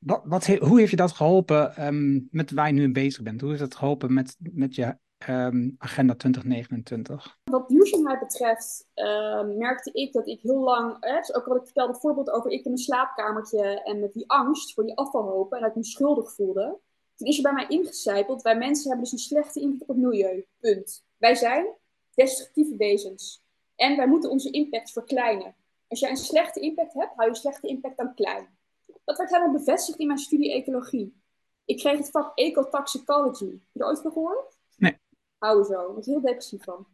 Wat, 0.00 0.46
hoe 0.46 0.78
heeft 0.78 0.90
je 0.90 0.96
dat 0.96 1.12
geholpen 1.12 1.86
um, 1.86 2.28
met 2.30 2.50
waar 2.50 2.66
je 2.66 2.72
nu 2.72 2.92
bezig 2.92 3.22
bent? 3.22 3.40
Hoe 3.40 3.50
heeft 3.50 3.62
dat 3.62 3.74
geholpen 3.74 4.12
met, 4.12 4.36
met 4.38 4.74
je 4.74 4.96
um, 5.28 5.74
agenda 5.78 6.14
2029? 6.14 7.38
Wat 7.44 7.68
duurzaamheid 7.68 8.20
betreft 8.20 8.86
merkte 9.56 9.90
ik 9.92 10.12
dat 10.12 10.26
ik 10.26 10.40
heel 10.40 10.60
lang, 10.60 10.96
eh, 11.00 11.16
dus 11.16 11.34
ook 11.34 11.46
wat 11.46 11.56
ik 11.56 11.64
vertelde, 11.64 11.92
het 11.92 12.00
voorbeeld 12.00 12.30
over 12.30 12.50
ik 12.50 12.64
in 12.64 12.70
mijn 12.70 12.82
slaapkamertje 12.82 13.82
en 13.82 14.00
met 14.00 14.12
die 14.12 14.30
angst 14.30 14.74
voor 14.74 14.84
die 14.84 14.96
afvalhopen 14.96 15.56
en 15.56 15.62
dat 15.62 15.70
ik 15.70 15.76
me 15.76 15.84
schuldig 15.84 16.34
voelde 16.34 16.78
toen 17.20 17.28
is 17.28 17.36
er 17.36 17.42
bij 17.42 17.52
mij 17.52 17.66
ingecijpeld, 17.68 18.42
wij 18.42 18.56
mensen 18.56 18.90
hebben 18.90 19.04
dus 19.04 19.12
een 19.12 19.28
slechte 19.28 19.60
impact 19.60 19.82
op 19.82 19.88
het 19.88 19.96
milieu. 19.96 20.46
Punt. 20.60 21.04
Wij 21.16 21.34
zijn 21.34 21.66
destructieve 22.14 22.76
wezens. 22.76 23.42
En 23.76 23.96
wij 23.96 24.06
moeten 24.06 24.30
onze 24.30 24.50
impact 24.50 24.92
verkleinen. 24.92 25.54
Als 25.88 26.00
jij 26.00 26.10
een 26.10 26.16
slechte 26.16 26.60
impact 26.60 26.94
hebt, 26.94 27.12
hou 27.14 27.28
je 27.28 27.36
slechte 27.36 27.68
impact 27.68 27.96
dan 27.96 28.14
klein. 28.14 28.58
Dat 29.10 29.18
werd 29.18 29.30
helemaal 29.30 29.58
bevestigd 29.58 29.98
in 29.98 30.06
mijn 30.06 30.18
studie 30.18 30.52
ecologie. 30.52 31.22
Ik 31.64 31.78
kreeg 31.78 31.98
het 31.98 32.10
vak 32.10 32.38
ecotoxicology. 32.38 33.44
Heb 33.44 33.60
je 33.72 33.80
er 33.80 33.86
ooit 33.86 34.00
van 34.00 34.12
gehoord? 34.12 34.58
Nee. 34.76 34.98
Hou 35.38 35.64
zo, 35.64 35.72
daar 35.72 35.92
word 35.92 36.06
heel 36.06 36.20
depressief 36.20 36.64
van. 36.64 36.86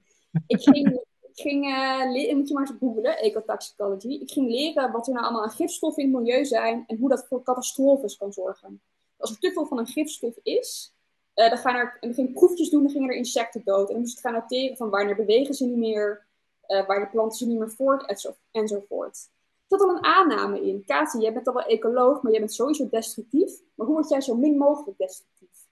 Ik 0.47 0.63
ging, 0.63 0.89
ik 1.33 1.41
ging 1.41 1.67
uh, 1.67 2.35
moet 2.35 2.49
je 2.49 2.55
maar 2.55 2.69
eens 2.69 2.79
googlen, 2.79 3.19
ecotoxicology. 3.19 4.09
Ik 4.09 4.31
ging 4.31 4.51
leren 4.51 4.93
wat 4.93 5.07
er 5.07 5.13
nou 5.13 5.25
allemaal 5.25 5.43
aan 5.43 5.51
gifstoffen 5.51 6.03
in 6.03 6.09
het 6.09 6.19
milieu 6.19 6.45
zijn 6.45 6.85
en 6.87 6.97
hoe 6.97 7.09
dat 7.09 7.27
voor 7.27 7.43
catastrofes 7.43 8.17
kan 8.17 8.33
zorgen. 8.33 8.83
Als 9.17 9.31
er 9.31 9.39
te 9.39 9.53
veel 9.53 9.67
van 9.67 9.79
een 9.79 9.87
gifstof 9.87 10.37
is, 10.43 10.95
uh, 11.35 11.49
dan 11.49 11.59
gaan 11.59 11.75
er, 11.75 11.97
en 12.01 12.13
dan 12.13 12.33
proefjes 12.33 12.71
doen, 12.71 12.83
dan 12.83 12.93
gingen 12.93 13.09
er 13.09 13.17
insecten 13.17 13.63
dood. 13.65 13.87
En 13.87 13.93
dan 13.93 14.01
moest 14.01 14.17
het 14.17 14.27
gaan 14.27 14.33
noteren 14.33 14.77
van 14.77 14.91
wanneer 14.91 15.17
bewegen 15.17 15.55
ze 15.55 15.67
niet 15.67 15.77
meer, 15.77 16.27
uh, 16.69 16.87
waar 16.87 17.01
de 17.01 17.09
planten 17.09 17.39
ze 17.39 17.47
niet 17.47 17.59
meer 17.59 17.71
voort, 17.71 18.33
enzovoort. 18.51 19.29
Zat 19.67 19.81
al 19.81 19.89
een 19.89 20.05
aanname 20.05 20.67
in. 20.67 20.85
Kati, 20.85 21.19
jij 21.19 21.33
bent 21.33 21.47
al 21.47 21.55
wel 21.55 21.67
ecoloog, 21.67 22.23
maar 22.23 22.33
jij 22.33 22.41
bent 22.41 22.55
sowieso 22.55 22.89
destructief. 22.89 23.61
Maar 23.75 23.87
hoe 23.87 23.97
word 23.97 24.09
jij 24.09 24.21
zo 24.21 24.35
min 24.35 24.57
mogelijk 24.57 24.99
destructief? 24.99 25.67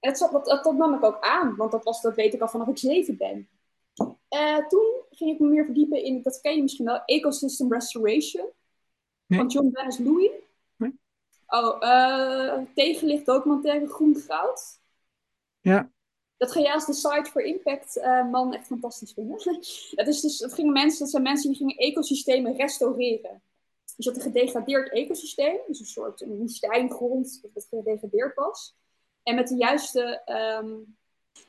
En 0.00 0.12
dat, 0.12 0.32
dat, 0.32 0.44
dat, 0.44 0.64
dat 0.64 0.74
nam 0.76 0.94
ik 0.94 1.04
ook 1.04 1.20
aan, 1.20 1.56
want 1.56 1.72
dat, 1.72 1.84
was, 1.84 2.00
dat 2.00 2.14
weet 2.14 2.34
ik 2.34 2.40
al 2.40 2.48
vanaf 2.48 2.68
ik 2.68 2.78
zeven 2.78 3.16
ben. 3.16 3.48
Uh, 4.30 4.66
toen 4.68 5.04
ging 5.10 5.30
ik 5.30 5.40
me 5.40 5.48
meer 5.48 5.64
verdiepen 5.64 6.02
in, 6.02 6.22
dat 6.22 6.40
ken 6.40 6.56
je 6.56 6.62
misschien 6.62 6.84
wel, 6.84 7.02
Ecosystem 7.04 7.72
Restoration. 7.72 8.48
Nee. 9.26 9.38
Van 9.38 9.48
John 9.48 9.70
Dennis 9.70 9.98
Louis. 9.98 10.30
Oh, 11.46 11.76
uh, 11.80 12.58
tegenlicht 12.74 13.26
documentaire 13.26 13.88
Groen 13.88 14.16
Goud. 14.16 14.80
Ja. 15.60 15.90
Dat 16.42 16.52
ga 16.52 16.60
je 16.60 16.72
als 16.72 16.86
de 16.86 16.92
site 16.92 17.30
for 17.30 17.42
impact 17.42 17.96
uh, 17.96 18.30
man 18.30 18.54
echt 18.54 18.66
fantastisch 18.66 19.12
vinden. 19.12 19.36
dat, 19.98 20.06
is 20.06 20.20
dus, 20.20 20.38
dat, 20.38 20.54
gingen 20.54 20.72
mensen, 20.72 20.98
dat 20.98 21.10
zijn 21.10 21.22
mensen 21.22 21.48
die 21.48 21.58
gingen 21.58 21.76
ecosystemen 21.76 22.56
restaureren. 22.56 23.42
Dus 23.96 24.04
dat 24.04 24.16
een 24.16 24.22
gedegradeerd 24.22 24.92
ecosysteem, 24.92 25.58
dus 25.66 25.80
een 25.80 25.86
soort 25.86 26.20
een 26.20 26.36
woestijngrond 26.36 27.40
dat 27.54 27.66
gedegradeerd 27.70 28.34
was. 28.34 28.76
En 29.22 29.34
met 29.34 29.48
de 29.48 29.54
juiste, 29.54 30.22
um, 30.60 30.96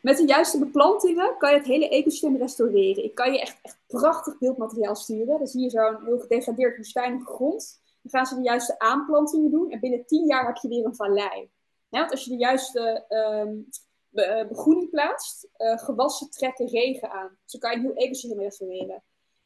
met 0.02 0.18
de 0.18 0.26
juiste 0.26 0.60
beplantingen 0.60 1.38
kan 1.38 1.52
je 1.52 1.58
het 1.58 1.68
hele 1.68 1.90
ecosysteem 1.90 2.38
restaureren. 2.38 3.04
Ik 3.04 3.16
kan 3.16 3.34
je 3.34 3.40
echt, 3.40 3.60
echt 3.62 3.80
prachtig 3.88 4.38
beeldmateriaal 4.38 4.96
sturen. 4.96 5.38
Dan 5.38 5.48
zie 5.48 5.62
je 5.62 5.70
zo'n 5.70 6.06
heel 6.06 6.20
gedegradeerd 6.20 6.78
woestijnige. 6.78 7.38
Dan 7.38 8.12
gaan 8.12 8.26
ze 8.26 8.36
de 8.36 8.42
juiste 8.42 8.80
aanplantingen 8.80 9.52
doen. 9.52 9.72
En 9.72 9.80
binnen 9.80 10.06
tien 10.06 10.26
jaar 10.26 10.46
heb 10.46 10.56
je 10.56 10.68
weer 10.68 10.86
een 10.86 10.96
vallei. 10.96 11.50
want 11.90 12.12
als 12.12 12.24
je 12.24 12.30
de 12.30 12.38
juiste 12.38 13.06
um, 13.10 13.68
be 14.14 14.46
begroening 14.50 14.90
plaatst, 14.90 15.48
uh, 15.58 15.78
gewassen 15.78 16.30
trekken 16.30 16.68
regen 16.68 17.12
aan. 17.12 17.38
Zo 17.46 17.60
kan 17.60 17.72
je 17.72 17.78
een 17.78 17.84
heel 17.84 17.96
ecosysteem 17.96 18.40
restaureren. 18.40 19.04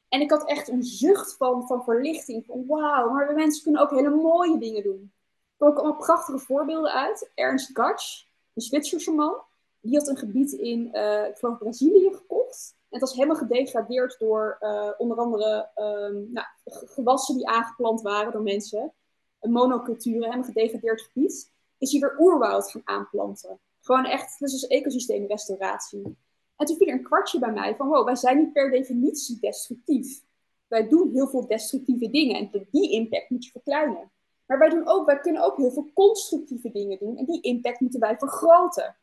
En 0.10 0.22
ik 0.22 0.30
had 0.30 0.48
echt 0.50 0.68
een 0.68 0.84
zucht 0.84 1.38
van, 1.38 1.68
van 1.68 1.84
verlichting. 1.84 2.46
Van 2.46 2.66
wauw, 2.68 3.10
maar 3.10 3.34
mensen 3.34 3.64
kunnen 3.64 3.82
ook 3.82 3.92
hele 3.92 4.10
mooie 4.10 4.58
dingen 4.58 4.84
doen. 4.84 5.12
Er 5.12 5.58
komen 5.58 5.76
ook 5.76 5.84
allemaal 5.84 6.02
prachtige 6.06 6.40
voorbeelden 6.40 6.92
uit. 6.92 7.32
Ernst 7.34 7.70
Gatsch, 7.74 8.24
een 8.54 8.62
Zwitserse 8.62 9.12
man. 9.12 9.36
Die 9.82 9.98
had 9.98 10.08
een 10.08 10.18
gebied 10.18 10.52
in, 10.52 10.90
uh, 10.94 11.28
ik 11.28 11.38
geloof, 11.38 11.58
Brazilië 11.58 12.14
gekocht 12.14 12.78
het 12.90 13.02
was 13.02 13.14
helemaal 13.14 13.36
gedegradeerd 13.36 14.20
door 14.20 14.58
onder 14.98 15.18
andere 15.18 15.70
um, 15.76 16.32
nou, 16.32 16.48
gewassen 16.66 17.36
die 17.36 17.48
aangeplant 17.48 18.02
waren 18.02 18.32
door 18.32 18.42
mensen. 18.42 18.94
Een 19.40 19.52
monoculturen, 19.52 20.24
helemaal 20.24 20.44
gedegradeerd 20.44 21.02
gebied. 21.02 21.52
Is 21.78 21.92
hij 21.92 22.02
weer 22.02 22.16
oerwoud 22.20 22.72
gaan 22.72 22.82
aanplanten. 22.84 23.60
Gewoon 23.88 24.06
echt, 24.06 24.40
dus 24.40 24.54
is 24.54 24.68
ecosysteemrestauratie. 24.68 26.18
En 26.56 26.66
toen 26.66 26.78
viel 26.78 26.88
er 26.88 26.94
een 26.94 27.04
kwartje 27.04 27.40
bij 27.40 27.52
mij 27.52 27.76
van, 27.76 27.88
wow, 27.88 28.06
wij 28.06 28.16
zijn 28.16 28.38
niet 28.38 28.54
per 28.54 28.72
definitie 28.72 29.40
destructief. 29.40 30.22
Wij 30.68 30.88
doen 30.88 31.12
heel 31.12 31.28
veel 31.28 31.48
destructieve 31.48 32.10
dingen 32.10 32.36
en 32.36 32.68
die 32.72 32.92
impact 32.92 33.30
moet 33.30 33.46
je 33.46 33.52
verkleinen. 33.52 34.12
Maar 34.46 34.60
wij, 34.60 34.70
doen 34.70 34.88
ook, 34.88 35.06
wij 35.06 35.20
kunnen 35.20 35.44
ook 35.44 35.58
heel 35.58 35.72
veel 35.72 35.90
constructieve 35.94 36.72
dingen 36.72 36.98
doen 36.98 37.18
en 37.18 37.26
die 37.26 37.42
impact 37.42 37.80
moeten 37.80 38.00
wij 38.00 38.18
vergroten. 38.18 38.96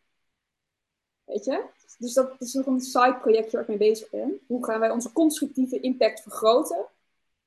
Weet 1.24 1.44
je? 1.44 1.64
Dus 1.98 2.12
dat 2.12 2.34
is 2.38 2.52
nog 2.52 2.66
een 2.66 2.80
side 2.80 3.18
project 3.20 3.52
waar 3.52 3.62
ik 3.62 3.68
mee 3.68 3.76
bezig 3.76 4.10
ben. 4.10 4.40
Hoe 4.46 4.64
gaan 4.64 4.80
wij 4.80 4.90
onze 4.90 5.12
constructieve 5.12 5.80
impact 5.80 6.20
vergroten 6.20 6.86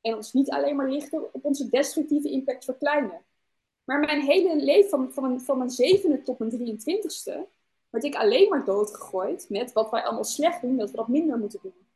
en 0.01 0.15
ons 0.15 0.33
niet 0.33 0.49
alleen 0.49 0.75
maar 0.75 0.89
richten 0.89 1.33
op 1.33 1.45
onze 1.45 1.69
destructieve 1.69 2.29
impact 2.29 2.65
verkleinen. 2.65 3.21
Maar 3.87 3.99
mijn 3.99 4.21
hele 4.21 4.55
leven, 4.55 4.89
van, 4.89 5.13
van, 5.13 5.23
mijn, 5.23 5.41
van 5.41 5.57
mijn 5.57 5.69
zevende 5.69 6.21
tot 6.21 6.39
mijn 6.39 6.51
23ste, 6.51 7.49
werd 7.89 8.03
ik 8.03 8.15
alleen 8.15 8.49
maar 8.49 8.65
doodgegooid 8.65 9.49
met 9.49 9.73
wat 9.73 9.89
wij 9.89 10.03
allemaal 10.03 10.23
slecht 10.23 10.61
doen, 10.61 10.77
dat 10.77 10.89
we 10.91 10.95
dat 10.95 11.07
minder 11.07 11.37
moeten 11.37 11.59
doen. 11.61 11.87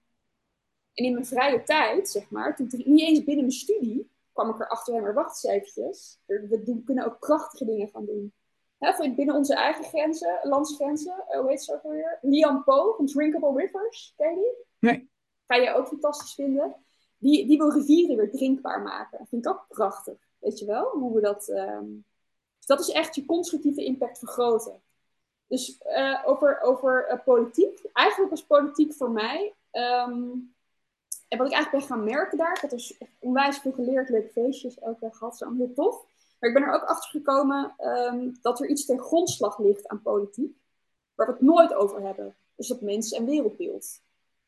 En 0.93 1.05
in 1.05 1.13
mijn 1.13 1.25
vrije 1.25 1.63
tijd, 1.63 2.09
zeg 2.09 2.29
maar, 2.29 2.55
toen, 2.55 2.69
niet 2.71 3.01
eens 3.01 3.23
binnen 3.23 3.45
mijn 3.45 3.57
studie, 3.57 4.11
kwam 4.33 4.49
ik 4.49 4.59
erachter, 4.59 5.01
maar 5.01 5.13
wacht 5.13 5.43
eens 5.43 5.53
eventjes. 5.53 6.19
We 6.25 6.61
doen, 6.65 6.83
kunnen 6.83 7.05
ook 7.05 7.19
prachtige 7.19 7.65
dingen 7.65 7.87
gaan 7.87 8.05
doen 8.05 8.33
hè, 8.81 9.13
binnen 9.13 9.35
onze 9.35 9.55
eigen 9.55 9.83
grenzen, 9.83 10.39
landsgrenzen, 10.43 11.23
uh, 11.29 11.39
hoe 11.39 11.49
heet 11.49 11.63
ze 11.63 11.73
ook 11.73 11.83
alweer? 11.83 12.17
Lian 12.21 12.63
Po 12.63 12.93
van 12.93 13.05
Drinkable 13.05 13.61
Rivers, 13.61 14.13
ken 14.17 14.29
je 14.29 14.35
die? 14.35 14.89
Nee. 14.89 15.09
Ga 15.47 15.55
je 15.55 15.73
ook 15.73 15.87
fantastisch 15.87 16.33
vinden. 16.33 16.75
Die, 17.17 17.47
die 17.47 17.57
wil 17.57 17.71
rivieren 17.71 18.17
weer 18.17 18.31
drinkbaar 18.31 18.81
maken. 18.81 19.17
Dat 19.17 19.29
vind 19.29 19.45
ik 19.45 19.51
ook 19.51 19.65
prachtig, 19.67 20.17
weet 20.41 20.59
je 20.59 20.65
wel? 20.65 20.89
Hoe 20.89 21.13
we 21.13 21.21
dat... 21.21 21.47
Um... 21.49 22.05
dat 22.65 22.79
is 22.79 22.89
echt 22.89 23.15
je 23.15 23.25
constructieve 23.25 23.83
impact 23.83 24.19
vergroten. 24.19 24.81
Dus 25.47 25.81
uh, 25.85 26.23
over, 26.25 26.61
over 26.61 27.11
uh, 27.11 27.23
politiek. 27.23 27.89
Eigenlijk 27.93 28.31
was 28.31 28.45
politiek 28.45 28.93
voor 28.93 29.11
mij... 29.11 29.55
Um, 29.71 30.53
en 31.27 31.37
wat 31.37 31.47
ik 31.47 31.53
eigenlijk 31.53 31.87
ben 31.87 31.95
gaan 31.95 32.05
merken 32.05 32.37
daar, 32.37 32.53
ik 32.53 32.61
had 32.61 32.69
dus 32.69 32.97
onwijs 33.19 33.57
veel 33.57 33.71
geleerd, 33.71 34.09
leuke 34.09 34.31
feestjes 34.31 34.81
ook 34.81 34.97
gehad, 34.99 35.37
zo 35.37 35.53
heel 35.53 35.73
tof. 35.73 36.05
Maar 36.39 36.49
ik 36.49 36.55
ben 36.55 36.65
er 36.65 36.73
ook 36.73 36.83
achter 36.83 37.09
gekomen 37.09 37.75
um, 37.79 38.37
dat 38.41 38.59
er 38.59 38.67
iets 38.67 38.85
ten 38.85 38.99
grondslag 38.99 39.59
ligt 39.59 39.87
aan 39.87 40.01
politiek, 40.01 40.57
waar 41.15 41.27
we 41.27 41.33
het 41.33 41.41
nooit 41.41 41.73
over 41.73 42.01
hebben. 42.01 42.35
Dus 42.55 42.67
dat 42.67 42.81
mens- 42.81 43.11
en 43.11 43.25
wereldbeeld. 43.25 44.01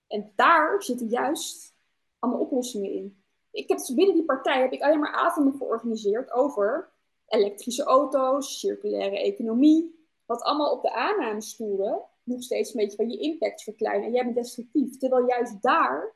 En 0.08 0.32
daar 0.36 0.84
zitten 0.84 1.08
juist 1.08 1.74
allemaal 2.20 2.42
oplossingen 2.42 2.92
in. 2.92 3.23
Ik 3.54 3.68
heb 3.70 3.80
binnen 3.96 4.16
die 4.16 4.26
partij 4.26 4.62
heb 4.62 4.72
ik 4.72 4.82
alleen 4.82 5.00
maar 5.00 5.14
avonden 5.14 5.58
georganiseerd 5.58 6.32
over 6.32 6.92
elektrische 7.28 7.84
auto's, 7.84 8.60
circulaire 8.60 9.20
economie. 9.20 10.08
Wat 10.26 10.42
allemaal 10.42 10.72
op 10.72 10.82
de 10.82 10.92
aanname 10.92 11.42
stoelen, 11.42 12.02
nog 12.24 12.44
steeds 12.44 12.74
een 12.74 12.82
beetje 12.82 12.98
van 12.98 13.10
je 13.10 13.18
impact 13.18 13.64
verkleinen. 13.64 14.06
En 14.06 14.14
jij 14.14 14.24
bent 14.24 14.36
destructief. 14.36 14.98
Terwijl 14.98 15.28
juist 15.28 15.62
daar 15.62 16.14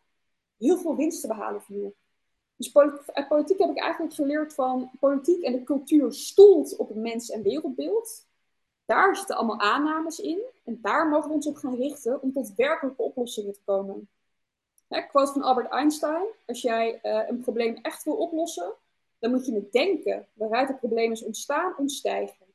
heel 0.58 0.78
veel 0.78 0.96
winst 0.96 1.22
te 1.22 1.28
behalen 1.28 1.62
viel. 1.62 1.96
Dus 2.56 2.76
uit 2.76 3.28
politiek 3.28 3.60
heb 3.60 3.70
ik 3.70 3.80
eigenlijk 3.80 4.14
geleerd 4.14 4.54
van 4.54 4.92
politiek 5.00 5.44
en 5.44 5.52
de 5.52 5.64
cultuur 5.64 6.14
stoelt 6.14 6.76
op 6.76 6.88
het 6.88 6.98
mens- 6.98 7.30
en 7.30 7.42
wereldbeeld. 7.42 8.28
Daar 8.86 9.16
zitten 9.16 9.36
allemaal 9.36 9.60
aannames 9.60 10.20
in. 10.20 10.42
En 10.64 10.80
daar 10.82 11.08
mogen 11.08 11.30
we 11.30 11.36
ons 11.36 11.48
op 11.48 11.56
gaan 11.56 11.76
richten 11.76 12.22
om 12.22 12.34
tot 12.34 12.54
werkelijke 12.56 13.02
oplossingen 13.02 13.54
te 13.54 13.62
komen. 13.66 14.10
Hè, 14.88 15.02
quote 15.02 15.32
van 15.32 15.42
Albert 15.42 15.72
Einstein. 15.72 16.26
Als 16.46 16.62
jij 16.62 17.00
uh, 17.04 17.28
een 17.28 17.42
probleem 17.42 17.76
echt 17.76 18.04
wil 18.04 18.16
oplossen, 18.16 18.74
dan 19.20 19.32
moet 19.32 19.46
je 19.46 19.54
het 19.54 19.72
denken 19.72 20.28
waaruit 20.34 20.68
het 20.68 20.80
probleem 20.80 21.12
is 21.12 21.24
ontstaan 21.24 21.78
ontstijgen. 21.78 22.46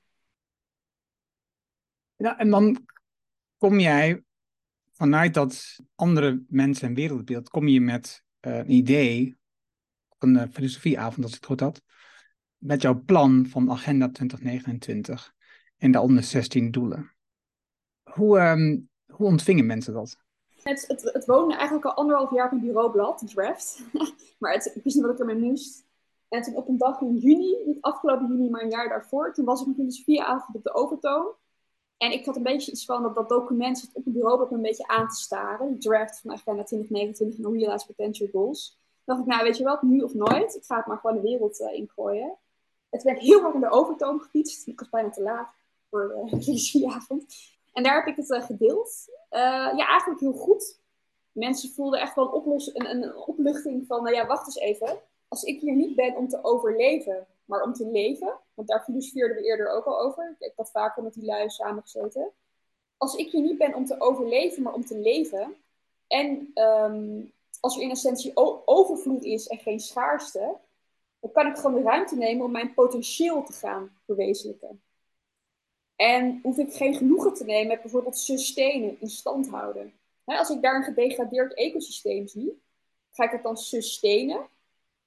Ja, 2.17 2.39
en 2.39 2.51
dan 2.51 2.87
kom 3.59 3.79
jij 3.79 4.25
vanuit 4.93 5.35
dat 5.35 5.77
andere 5.95 6.45
mensen 6.49 6.89
en 6.89 6.95
wereldbeeld, 6.95 7.49
kom 7.49 7.69
je 7.69 7.81
met 7.81 8.25
uh, 8.41 8.57
een 8.57 8.71
idee, 8.71 9.39
een 10.19 10.35
uh, 10.35 10.45
filosofieavond 10.53 11.25
als 11.25 11.35
ik 11.35 11.41
het 11.41 11.47
goed 11.47 11.61
had, 11.61 11.83
met 12.57 12.83
jouw 12.83 13.03
plan 13.05 13.47
van 13.47 13.71
Agenda 13.71 14.11
2029 14.11 15.35
en 15.77 15.91
daaronder 15.91 16.23
16 16.23 16.71
doelen. 16.71 17.15
Hoe, 18.03 18.41
um, 18.41 18.91
hoe 19.07 19.27
ontvingen 19.27 19.67
mensen 19.67 19.93
dat? 19.95 20.22
Het, 20.63 20.85
het, 20.87 21.03
het 21.03 21.27
woonde 21.27 21.55
eigenlijk 21.55 21.85
al 21.85 21.93
anderhalf 21.93 22.31
jaar 22.31 22.47
op 22.47 22.53
een 22.53 22.61
bureaublad, 22.61 23.23
Draft. 23.27 23.83
maar 24.39 24.53
het, 24.53 24.73
ik 24.75 24.83
wist 24.83 24.97
niet 24.97 25.05
wat 25.05 25.15
ik 25.15 25.21
ermee 25.21 25.49
moest. 25.49 25.85
En 26.29 26.43
toen 26.43 26.57
op 26.57 26.69
een 26.69 26.79
dag 26.79 27.01
in 27.01 27.17
juni, 27.17 27.57
niet 27.67 27.81
afgelopen 27.81 28.27
juni, 28.27 28.51
maar 28.51 28.63
een 28.63 28.71
jaar 28.71 28.89
daarvoor, 28.89 29.35
toen 29.35 29.45
was 29.45 29.61
ik 29.61 29.67
een 29.67 29.75
filosofieavond 29.75 30.57
op 30.57 30.63
de 30.63 30.75
Overtoon. 30.75 31.35
En 31.97 32.13
ik 32.13 32.25
had 32.25 32.37
een 32.37 32.43
beetje 32.43 32.71
iets 32.71 32.85
van 32.85 33.03
dat, 33.03 33.15
dat 33.15 33.29
document 33.29 33.79
zit 33.79 33.91
op 33.93 34.05
het 34.05 34.15
bureau 34.15 34.49
me 34.51 34.57
een 34.57 34.63
beetje 34.63 34.87
aan 34.87 35.09
te 35.09 35.15
staren. 35.15 35.79
Draft 35.79 36.21
van 36.21 36.31
Agenda 36.31 36.63
2029 36.63 37.45
en 37.45 37.53
Realize 37.53 37.87
Potential 37.87 38.29
Goals. 38.33 38.79
Toen 39.05 39.15
dacht 39.15 39.21
ik, 39.21 39.27
nou 39.27 39.45
weet 39.45 39.57
je 39.57 39.65
wat, 39.65 39.83
nu 39.83 40.01
of 40.01 40.15
nooit. 40.15 40.55
Ik 40.55 40.65
ga 40.65 40.77
het 40.77 40.87
maar 40.87 40.99
gewoon 40.99 41.17
de 41.17 41.23
wereld 41.23 41.61
uh, 41.61 41.73
ingooien. 41.73 42.39
Het 42.91 43.03
werd 43.03 43.19
heel 43.19 43.41
hard 43.41 43.55
in 43.55 43.61
de 43.61 43.71
overtoon 43.71 44.21
gefietst. 44.21 44.67
Ik 44.67 44.79
was 44.79 44.89
bijna 44.89 45.11
te 45.11 45.23
laat 45.23 45.49
voor 45.91 46.09
de 46.31 46.43
filosofieavond. 46.43 47.27
En 47.73 47.83
daar 47.83 47.95
heb 47.95 48.07
ik 48.07 48.17
het 48.17 48.31
uh, 48.31 48.43
gedeeld. 48.43 49.09
Uh, 49.31 49.39
ja, 49.77 49.87
eigenlijk 49.89 50.21
heel 50.21 50.33
goed. 50.33 50.81
Mensen 51.33 51.71
voelden 51.71 52.01
echt 52.01 52.15
wel 52.15 52.35
een, 52.35 52.63
een, 52.75 53.03
een 53.03 53.17
opluchting 53.17 53.87
van, 53.87 54.03
nou 54.03 54.15
ja, 54.15 54.27
wacht 54.27 54.47
eens 54.47 54.59
even. 54.59 54.99
Als 55.29 55.43
ik 55.43 55.61
hier 55.61 55.77
niet 55.77 55.97
ben 55.97 56.17
om 56.17 56.29
te 56.29 56.45
overleven, 56.45 57.27
maar 57.45 57.63
om 57.63 57.73
te 57.73 57.87
leven, 57.87 58.33
want 58.55 58.69
daar 58.69 58.83
filosofeerden 58.85 59.37
we 59.37 59.43
eerder 59.43 59.69
ook 59.69 59.85
al 59.85 60.01
over. 60.01 60.37
Ik 60.39 60.53
had 60.57 60.71
vaker 60.71 61.03
met 61.03 61.15
die 61.15 61.25
lui 61.25 61.51
samengezeten. 61.51 62.31
Als 62.97 63.15
ik 63.15 63.31
hier 63.31 63.43
niet 63.43 63.59
ben 63.59 63.75
om 63.75 63.85
te 63.85 64.01
overleven, 64.01 64.63
maar 64.63 64.73
om 64.73 64.85
te 64.85 64.99
leven, 64.99 65.55
en 66.07 66.51
um, 66.55 67.33
als 67.61 67.77
er 67.77 67.83
in 67.83 67.91
essentie 67.91 68.33
overvloed 68.65 69.25
is 69.25 69.47
en 69.47 69.59
geen 69.59 69.81
schaarste, 69.81 70.57
dan 71.21 71.33
kan 71.33 71.47
ik 71.47 71.57
gewoon 71.57 71.75
de 71.75 71.89
ruimte 71.89 72.17
nemen 72.17 72.45
om 72.45 72.53
mijn 72.53 72.75
potentieel 72.75 73.43
te 73.43 73.53
gaan 73.53 73.97
verwezenlijken. 74.05 74.83
En 76.03 76.41
hoef 76.43 76.59
ik 76.59 76.73
geen 76.73 76.95
genoegen 76.95 77.35
te 77.35 77.45
nemen 77.45 77.67
met 77.67 77.83
bijvoorbeeld 77.83 78.19
sustainen, 78.19 78.97
in 79.01 79.09
stand 79.09 79.49
houden. 79.49 79.93
als 80.25 80.51
ik 80.51 80.63
daar 80.63 80.77
een 80.77 80.83
gedegradeerd 80.83 81.55
ecosysteem 81.55 82.29
zie, 82.29 82.63
ga 83.11 83.25
ik 83.25 83.31
het 83.31 83.43
dan 83.43 83.57
sustainen, 83.57 84.49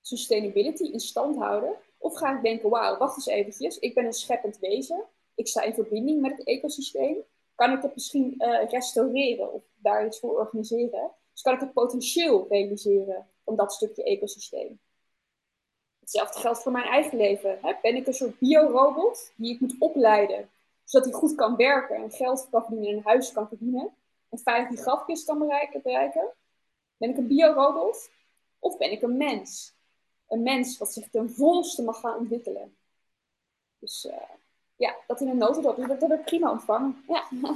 sustainability, 0.01 0.83
in 0.83 0.99
stand 0.99 1.35
houden? 1.37 1.75
Of 1.97 2.17
ga 2.17 2.35
ik 2.35 2.43
denken, 2.43 2.69
wauw, 2.69 2.97
wacht 2.97 3.15
eens 3.15 3.25
eventjes, 3.25 3.79
ik 3.79 3.93
ben 3.93 4.05
een 4.05 4.13
scheppend 4.13 4.59
wezen, 4.59 5.05
ik 5.33 5.47
sta 5.47 5.61
in 5.61 5.73
verbinding 5.73 6.21
met 6.21 6.37
het 6.37 6.47
ecosysteem. 6.47 7.15
Kan 7.55 7.71
ik 7.71 7.81
het 7.81 7.93
misschien 7.93 8.33
uh, 8.37 8.69
restaureren 8.69 9.53
of 9.53 9.63
daar 9.75 10.05
iets 10.05 10.19
voor 10.19 10.39
organiseren? 10.39 11.11
Dus 11.31 11.41
kan 11.41 11.53
ik 11.53 11.59
het 11.59 11.73
potentieel 11.73 12.47
realiseren 12.49 13.27
van 13.43 13.55
dat 13.55 13.73
stukje 13.73 14.03
ecosysteem? 14.03 14.79
Hetzelfde 15.99 16.39
geldt 16.39 16.61
voor 16.61 16.71
mijn 16.71 16.85
eigen 16.85 17.17
leven. 17.17 17.59
Hè? 17.61 17.73
Ben 17.81 17.95
ik 17.95 18.07
een 18.07 18.13
soort 18.13 18.39
biorobot 18.39 19.31
die 19.35 19.53
ik 19.53 19.59
moet 19.59 19.75
opleiden, 19.79 20.49
zodat 20.85 21.09
hij 21.09 21.19
goed 21.19 21.35
kan 21.35 21.55
werken 21.55 21.95
en 21.95 22.11
geld 22.11 22.47
kan 22.51 22.61
verdienen 22.61 22.89
en 22.89 22.97
een 22.97 23.03
huis 23.03 23.31
kan 23.31 23.47
verdienen 23.47 23.93
en 24.29 24.39
veilig 24.39 24.69
die 24.69 24.77
grafkist 24.77 25.25
kan 25.25 25.39
bereiken? 25.39 26.33
Ben 26.97 27.09
ik 27.09 27.17
een 27.17 27.27
biorobot? 27.27 28.09
Of 28.59 28.77
ben 28.77 28.91
ik 28.91 29.01
een 29.01 29.17
mens? 29.17 29.75
Een 30.27 30.43
mens 30.43 30.77
wat 30.77 30.93
zich 30.93 31.09
ten 31.09 31.29
volste 31.29 31.83
mag 31.83 31.99
gaan 31.99 32.17
ontwikkelen. 32.17 32.75
Dus 33.79 34.05
uh, 34.05 34.13
ja, 34.75 34.95
dat 35.07 35.21
in 35.21 35.27
een 35.27 35.37
notendop. 35.37 35.77
Dat, 35.77 35.87
dat 35.87 36.09
heb 36.09 36.19
ik 36.19 36.25
prima 36.25 36.51
ontvangen. 36.51 37.03
Ja. 37.07 37.27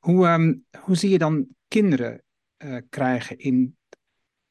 Hoe, 0.00 0.28
um, 0.28 0.66
hoe 0.80 0.96
zie 0.96 1.10
je 1.10 1.18
dan 1.18 1.48
kinderen 1.68 2.22
uh, 2.58 2.80
krijgen 2.88 3.38
in 3.38 3.76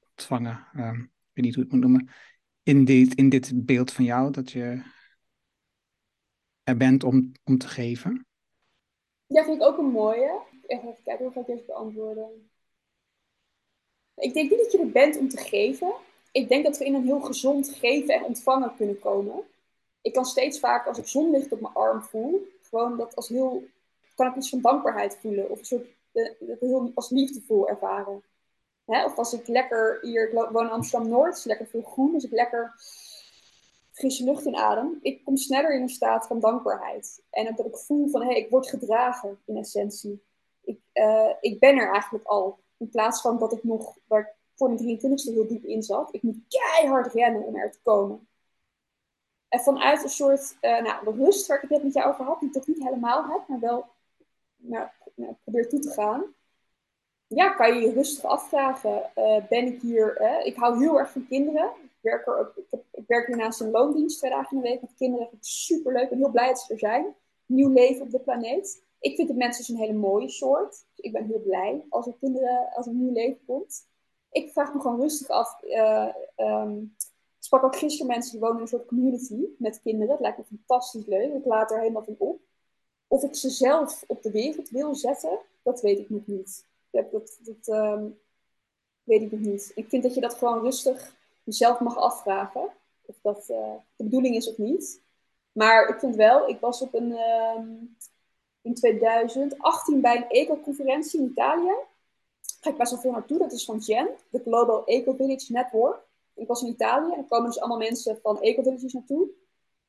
ontvangen? 0.09 0.67
Um, 0.75 1.01
ik 1.01 1.33
weet 1.33 1.45
niet 1.45 1.55
hoe 1.55 1.63
ik 1.63 1.71
het 1.71 1.79
moet 1.79 1.89
noemen 1.89 2.09
in 2.63 2.85
dit, 2.85 3.15
in 3.15 3.29
dit 3.29 3.65
beeld 3.65 3.91
van 3.91 4.05
jou, 4.05 4.31
dat 4.31 4.51
je 4.51 4.81
er 6.67 6.77
bent 6.77 7.03
om, 7.03 7.31
om 7.43 7.57
te 7.57 7.67
geven? 7.67 8.25
Ja, 9.25 9.43
vind 9.43 9.61
ik 9.61 9.67
ook 9.67 9.77
een 9.77 9.91
mooie. 9.91 10.39
Even 10.67 10.95
kijken 11.03 11.25
hoe 11.25 11.41
ik 11.41 11.47
deze 11.47 11.63
beantwoorden. 11.65 12.49
Ik 14.15 14.33
denk 14.33 14.49
niet 14.49 14.59
dat 14.59 14.71
je 14.71 14.79
er 14.79 14.91
bent 14.91 15.17
om 15.17 15.29
te 15.29 15.37
geven. 15.37 15.93
Ik 16.31 16.49
denk 16.49 16.63
dat 16.63 16.77
we 16.77 16.85
in 16.85 16.93
een 16.93 17.05
heel 17.05 17.19
gezond 17.19 17.69
geven 17.69 18.13
en 18.13 18.23
ontvangen 18.23 18.75
kunnen 18.75 18.99
komen. 18.99 19.43
Ik 20.01 20.13
kan 20.13 20.25
steeds 20.25 20.59
vaker, 20.59 20.89
als 20.89 20.97
ik 20.97 21.07
zonlicht 21.07 21.51
op 21.51 21.61
mijn 21.61 21.73
arm 21.73 22.01
voel, 22.01 22.47
gewoon 22.61 22.97
dat 22.97 23.15
als 23.15 23.27
heel, 23.27 23.63
kan 24.15 24.27
ik 24.27 24.35
iets 24.35 24.49
van 24.49 24.61
dankbaarheid 24.61 25.17
voelen. 25.21 25.49
Of 25.49 25.59
een 25.59 25.65
soort, 25.65 25.87
uh, 26.13 26.29
heel 26.59 26.91
als 26.95 27.09
liefdevol 27.09 27.69
ervaren. 27.69 28.23
Of 28.85 29.17
als 29.17 29.33
ik 29.33 29.47
lekker, 29.47 29.99
hier, 30.01 30.27
ik 30.27 30.33
woon 30.51 30.65
in 30.65 30.71
Amsterdam-Noord, 30.71 31.37
is 31.37 31.43
lekker 31.43 31.67
veel 31.67 31.81
groen, 31.81 32.11
dus 32.11 32.23
ik 32.23 32.31
lekker 32.31 32.73
frisse 33.97 34.23
lucht 34.23 34.45
inadem. 34.45 34.99
Ik 35.01 35.23
kom 35.23 35.37
sneller 35.37 35.75
in 35.75 35.81
een 35.81 35.89
staat 35.89 36.27
van 36.27 36.39
dankbaarheid. 36.39 37.23
En 37.29 37.55
dat 37.55 37.65
ik 37.65 37.77
voel 37.77 38.09
van, 38.09 38.21
hé, 38.21 38.27
hey, 38.27 38.37
ik 38.37 38.49
word 38.49 38.69
gedragen 38.69 39.39
in 39.45 39.57
essentie. 39.57 40.23
Ik, 40.61 40.79
uh, 40.93 41.29
ik 41.41 41.59
ben 41.59 41.77
er 41.77 41.91
eigenlijk 41.91 42.25
al. 42.25 42.59
In 42.77 42.89
plaats 42.89 43.21
van 43.21 43.39
dat 43.39 43.51
ik 43.51 43.63
nog, 43.63 43.97
waar 44.07 44.21
ik 44.21 44.35
voor 44.55 44.71
mijn 44.71 44.99
23e 44.99 45.33
heel 45.33 45.47
diep 45.47 45.65
in 45.65 45.83
zat, 45.83 46.13
ik 46.13 46.21
moet 46.21 46.37
keihard 46.47 47.13
rennen 47.13 47.43
om 47.43 47.55
er 47.55 47.71
te 47.71 47.79
komen. 47.83 48.27
En 49.47 49.59
vanuit 49.59 50.03
een 50.03 50.09
soort 50.09 50.57
uh, 50.61 50.81
nou, 50.81 51.05
de 51.05 51.23
rust 51.23 51.47
waar 51.47 51.55
ik 51.55 51.61
het 51.61 51.71
net 51.71 51.83
met 51.83 51.93
jou 51.93 52.09
over 52.09 52.25
had, 52.25 52.39
die 52.39 52.47
ik 52.47 52.53
toch 52.53 52.67
niet 52.67 52.83
helemaal 52.83 53.25
heb, 53.25 53.47
maar 53.47 53.59
wel 53.59 53.85
nou, 54.57 54.87
nou, 55.15 55.33
probeer 55.43 55.69
toe 55.69 55.79
te 55.79 55.89
gaan 55.89 56.35
ja, 57.27 57.49
kan 57.49 57.75
je 57.75 57.87
je 57.87 57.93
rustig 57.93 58.23
afvragen, 58.23 59.11
uh, 59.15 59.47
ben 59.49 59.65
ik 59.65 59.81
hier, 59.81 60.21
ik 60.43 60.55
hou 60.55 60.79
heel 60.79 60.99
erg 60.99 61.11
van 61.11 61.27
kinderen. 61.27 61.71
Ik 62.13 62.65
heb, 62.69 62.83
ik 62.91 63.03
werk 63.07 63.27
hiernaast 63.27 63.61
een 63.61 63.71
loondienst 63.71 64.17
twee 64.17 64.31
dagen 64.31 64.57
in 64.57 64.63
de 64.63 64.69
week 64.69 64.81
met 64.81 64.93
kinderen. 64.97 65.23
Ik 65.23 65.29
vind 65.29 65.41
het 65.41 65.51
super 65.51 65.93
leuk 65.93 66.09
en 66.09 66.17
heel 66.17 66.31
blij 66.31 66.47
dat 66.47 66.59
ze 66.59 66.73
er 66.73 66.79
zijn. 66.79 67.15
Nieuw 67.45 67.69
leven 67.69 68.01
op 68.01 68.11
de 68.11 68.19
planeet. 68.19 68.83
Ik 68.99 69.15
vind 69.15 69.27
de 69.27 69.33
mensen 69.33 69.65
dus 69.65 69.75
een 69.75 69.81
hele 69.81 69.97
mooie 69.97 70.29
soort. 70.29 70.69
Dus 70.69 71.05
ik 71.05 71.11
ben 71.11 71.25
heel 71.25 71.41
blij 71.41 71.85
als 71.89 72.07
er 72.07 72.13
kinderen, 72.19 72.69
als 72.75 72.87
er 72.87 72.93
nieuw 72.93 73.13
leven 73.13 73.45
komt. 73.45 73.87
Ik 74.31 74.51
vraag 74.51 74.73
me 74.73 74.79
gewoon 74.79 74.99
rustig 74.99 75.27
af. 75.27 75.63
Uh, 75.63 76.07
um, 76.37 76.95
ik 77.37 77.43
sprak 77.43 77.63
ook 77.63 77.75
gisteren 77.75 78.07
mensen 78.07 78.31
die 78.31 78.39
wonen 78.39 78.55
in 78.55 78.61
een 78.61 78.67
soort 78.67 78.87
community 78.87 79.45
met 79.57 79.81
kinderen. 79.81 80.11
Het 80.11 80.19
lijkt 80.19 80.37
me 80.37 80.43
fantastisch 80.43 81.05
leuk. 81.05 81.33
Ik 81.33 81.45
laat 81.45 81.71
er 81.71 81.79
helemaal 81.79 82.03
van 82.03 82.15
op. 82.17 82.39
Of 83.07 83.23
ik 83.23 83.35
ze 83.35 83.49
zelf 83.49 84.03
op 84.07 84.21
de 84.21 84.31
wereld 84.31 84.69
wil 84.69 84.95
zetten, 84.95 85.39
dat 85.63 85.81
weet 85.81 85.99
ik 85.99 86.09
nog 86.09 86.25
niet 86.25 86.65
dat, 87.11 87.39
dat 87.39 87.67
um, 87.67 88.19
weet 89.03 89.21
ik 89.21 89.31
nog 89.31 89.39
niet. 89.39 89.71
Ik 89.75 89.89
vind 89.89 90.03
dat 90.03 90.13
je 90.13 90.21
dat 90.21 90.33
gewoon 90.33 90.61
rustig 90.61 91.15
jezelf 91.47 91.79
mag 91.79 91.97
afvragen. 91.97 92.69
Of 93.05 93.15
dat 93.21 93.49
uh, 93.49 93.73
de 93.95 94.03
bedoeling 94.03 94.35
is 94.35 94.49
of 94.49 94.57
niet. 94.57 95.01
Maar 95.51 95.87
ik 95.87 95.99
vind 95.99 96.15
wel, 96.15 96.49
ik 96.49 96.59
was 96.59 96.81
op 96.81 96.93
een, 96.93 97.11
um, 97.57 97.97
in 98.61 98.73
2018 98.73 100.01
bij 100.01 100.15
een 100.15 100.29
eco-conferentie 100.29 101.19
in 101.19 101.29
Italië. 101.29 101.75
Ga 102.61 102.69
ik 102.69 102.77
best 102.77 102.91
wel 102.91 103.01
veel 103.01 103.11
naartoe. 103.11 103.37
Dat 103.37 103.51
is 103.51 103.65
van 103.65 103.81
GEN, 103.81 104.09
de 104.29 104.41
Global 104.43 104.85
Eco 104.85 105.13
Village 105.13 105.51
Network. 105.51 106.05
Ik 106.35 106.47
was 106.47 106.61
in 106.61 106.67
Italië 106.67 107.11
en 107.11 107.17
er 107.17 107.27
komen 107.27 107.49
dus 107.49 107.59
allemaal 107.59 107.77
mensen 107.77 108.19
van 108.21 108.41
eco 108.41 108.61
villages 108.61 108.93
naartoe. 108.93 109.29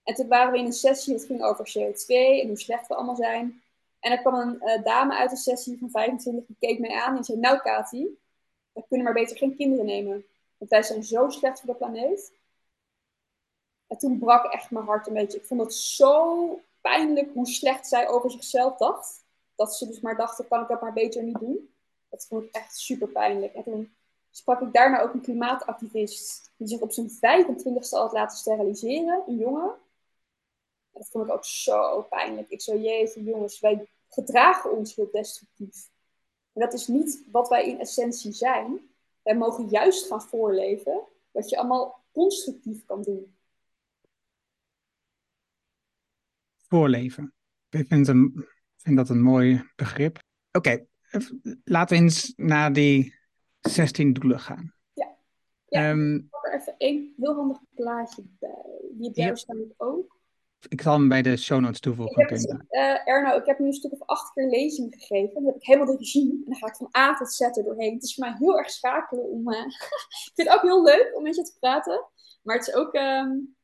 En 0.02 0.14
toen 0.14 0.28
waren 0.28 0.52
we 0.52 0.58
in 0.58 0.64
een 0.64 0.72
sessie, 0.72 1.12
dat 1.12 1.24
ging 1.24 1.42
over 1.42 1.74
CO2 1.78 2.06
en 2.42 2.46
hoe 2.46 2.58
slecht 2.58 2.88
we 2.88 2.94
allemaal 2.94 3.16
zijn. 3.16 3.62
En 4.00 4.12
er 4.12 4.18
kwam 4.18 4.34
een 4.34 4.58
uh, 4.62 4.84
dame 4.84 5.16
uit 5.16 5.30
de 5.30 5.36
sessie 5.36 5.78
van 5.78 5.90
25, 5.90 6.46
die 6.46 6.56
keek 6.58 6.78
mij 6.78 7.00
aan 7.00 7.16
en 7.16 7.24
zei: 7.24 7.38
Nou, 7.38 7.58
Kati, 7.58 8.18
we 8.72 8.84
kunnen 8.88 9.04
maar 9.04 9.14
beter 9.14 9.36
geen 9.36 9.56
kinderen 9.56 9.86
nemen. 9.86 10.24
Want 10.58 10.70
wij 10.70 10.82
zijn 10.82 11.04
zo 11.04 11.28
slecht 11.28 11.60
voor 11.60 11.72
de 11.72 11.78
planeet. 11.78 12.32
En 13.86 13.98
toen 13.98 14.18
brak 14.18 14.52
echt 14.52 14.70
mijn 14.70 14.84
hart 14.84 15.06
een 15.06 15.12
beetje. 15.12 15.38
Ik 15.38 15.46
vond 15.46 15.60
het 15.60 15.74
zo 15.74 16.60
pijnlijk 16.80 17.32
hoe 17.32 17.46
slecht 17.46 17.86
zij 17.86 18.08
over 18.08 18.30
zichzelf 18.30 18.76
dacht. 18.76 19.24
Dat 19.54 19.76
ze 19.76 19.86
dus 19.86 20.00
maar 20.00 20.16
dachten: 20.16 20.48
kan 20.48 20.62
ik 20.62 20.68
dat 20.68 20.80
maar 20.80 20.92
beter 20.92 21.22
niet 21.22 21.38
doen? 21.38 21.74
Dat 22.08 22.26
vond 22.26 22.44
ik 22.44 22.54
echt 22.54 22.78
super 22.78 23.08
pijnlijk. 23.08 23.54
En 23.54 23.62
toen 23.62 23.94
sprak 24.30 24.60
ik 24.60 24.72
daarna 24.72 25.00
ook 25.00 25.14
een 25.14 25.20
klimaatactivist. 25.20 26.50
Die 26.56 26.68
zich 26.68 26.80
op 26.80 26.92
zijn 26.92 27.10
25ste 27.10 27.90
al 27.90 28.00
had 28.00 28.12
laten 28.12 28.36
steriliseren, 28.38 29.22
een 29.26 29.36
jongen 29.36 29.74
dat 30.98 31.08
vond 31.08 31.26
ik 31.26 31.32
ook 31.32 31.44
zo 31.44 32.02
pijnlijk. 32.02 32.50
Ik 32.50 32.60
zo, 32.60 32.76
jeetje 32.76 33.22
jongens, 33.22 33.60
wij 33.60 33.88
gedragen 34.08 34.76
ons 34.76 34.94
heel 34.94 35.08
destructief. 35.12 35.88
En 36.52 36.60
dat 36.60 36.72
is 36.72 36.86
niet 36.86 37.24
wat 37.30 37.48
wij 37.48 37.68
in 37.68 37.80
essentie 37.80 38.32
zijn. 38.32 38.87
Wij 39.28 39.36
mogen 39.36 39.68
juist 39.68 40.06
gaan 40.06 40.22
voorleven 40.22 41.06
wat 41.30 41.48
je 41.48 41.58
allemaal 41.58 42.04
constructief 42.12 42.84
kan 42.84 43.02
doen. 43.02 43.36
Voorleven. 46.56 47.34
Ik 47.68 47.86
vind, 47.86 48.08
een, 48.08 48.46
vind 48.76 48.96
dat 48.96 49.08
een 49.08 49.22
mooi 49.22 49.70
begrip. 49.76 50.18
Oké, 50.52 50.86
laten 51.64 51.96
we 51.96 52.02
eens 52.02 52.32
naar 52.36 52.72
die 52.72 53.14
16 53.60 54.12
doelen 54.12 54.40
gaan. 54.40 54.74
Ja. 54.92 55.16
ja 55.66 55.90
um, 55.90 56.14
ik 56.14 56.30
pak 56.30 56.46
er 56.46 56.60
even 56.60 56.74
één 56.78 57.14
heel 57.16 57.34
handig 57.34 57.60
plaatje 57.74 58.22
bij. 58.38 58.80
Die 58.90 59.06
heb 59.06 59.16
jij 59.16 59.26
waarschijnlijk 59.26 59.74
ook. 59.76 60.17
Ik 60.68 60.80
zal 60.80 60.92
hem 60.92 61.08
bij 61.08 61.22
de 61.22 61.36
show 61.36 61.60
notes 61.60 61.80
toevoegen. 61.80 62.22
Ik 62.22 62.28
heb, 62.28 62.64
uh, 62.70 63.08
Erno, 63.08 63.36
ik 63.36 63.46
heb 63.46 63.58
nu 63.58 63.66
een 63.66 63.72
stuk 63.72 63.92
of 63.92 64.02
acht 64.02 64.32
keer 64.32 64.48
lezing 64.48 64.94
gegeven. 64.94 65.34
Dat 65.34 65.44
heb 65.44 65.54
ik 65.56 65.66
helemaal 65.66 65.86
de 65.86 65.96
regie. 65.96 66.30
En 66.30 66.42
dan 66.44 66.54
ga 66.54 66.66
ik 66.66 66.76
van 66.76 66.88
A 66.96 67.14
tot 67.14 67.32
Z 67.32 67.40
er 67.40 67.64
doorheen. 67.64 67.94
Het 67.94 68.02
is 68.02 68.14
voor 68.14 68.24
mij 68.28 68.36
heel 68.38 68.58
erg 68.58 68.70
schakelen 68.70 69.24
om... 69.24 69.52
Uh, 69.52 69.58
ik 70.26 70.30
vind 70.34 70.48
het 70.48 70.56
ook 70.56 70.62
heel 70.62 70.82
leuk 70.82 71.12
om 71.16 71.22
met 71.22 71.36
je 71.36 71.42
te 71.42 71.56
praten. 71.60 72.06
Maar 72.42 72.56
het 72.56 72.68
is 72.68 72.74
ook 72.74 72.94
um, 72.94 73.56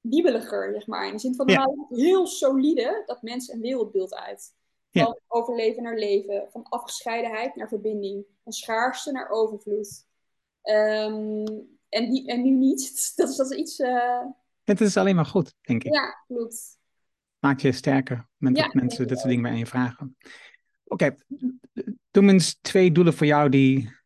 wiebeliger, 0.00 0.72
zeg 0.72 0.86
maar. 0.86 1.06
In 1.06 1.12
de 1.12 1.18
zin 1.18 1.34
van 1.34 1.46
normaal 1.46 1.86
ja. 1.90 1.96
heel 1.96 2.26
solide 2.26 3.02
dat 3.06 3.22
mensen 3.22 3.54
een 3.54 3.60
wereldbeeld 3.60 4.14
uit. 4.14 4.54
Van 4.90 5.02
ja. 5.02 5.18
overleven 5.28 5.82
naar 5.82 5.98
leven. 5.98 6.48
Van 6.50 6.62
afgescheidenheid 6.68 7.54
naar 7.54 7.68
verbinding. 7.68 8.24
Van 8.42 8.52
schaarste 8.52 9.12
naar 9.12 9.30
overvloed. 9.30 10.06
Um, 10.62 11.44
en, 11.88 12.10
die, 12.10 12.26
en 12.26 12.42
nu 12.42 12.50
niet. 12.50 12.92
Dat 13.16 13.28
is, 13.28 13.36
dat 13.36 13.50
is 13.50 13.58
iets... 13.58 13.78
Uh, 13.78 14.24
het 14.64 14.80
is 14.80 14.96
alleen 14.96 15.14
maar 15.14 15.26
goed, 15.26 15.54
denk 15.60 15.84
ik. 15.84 15.94
Ja, 15.94 16.24
klopt. 16.26 16.78
Maakt 17.38 17.60
je 17.60 17.72
sterker 17.72 18.28
met 18.36 18.56
ja, 18.56 18.70
mensen 18.72 19.06
dit 19.06 19.16
soort 19.18 19.28
dingen 19.28 19.50
bij 19.50 19.58
je 19.58 19.66
vragen. 19.66 20.16
Oké, 20.84 21.14
okay. 22.12 22.28
eens 22.28 22.58
twee 22.60 22.92
doelen 22.92 23.14
voor 23.14 23.26
jou 23.26 23.48
die 23.48 23.96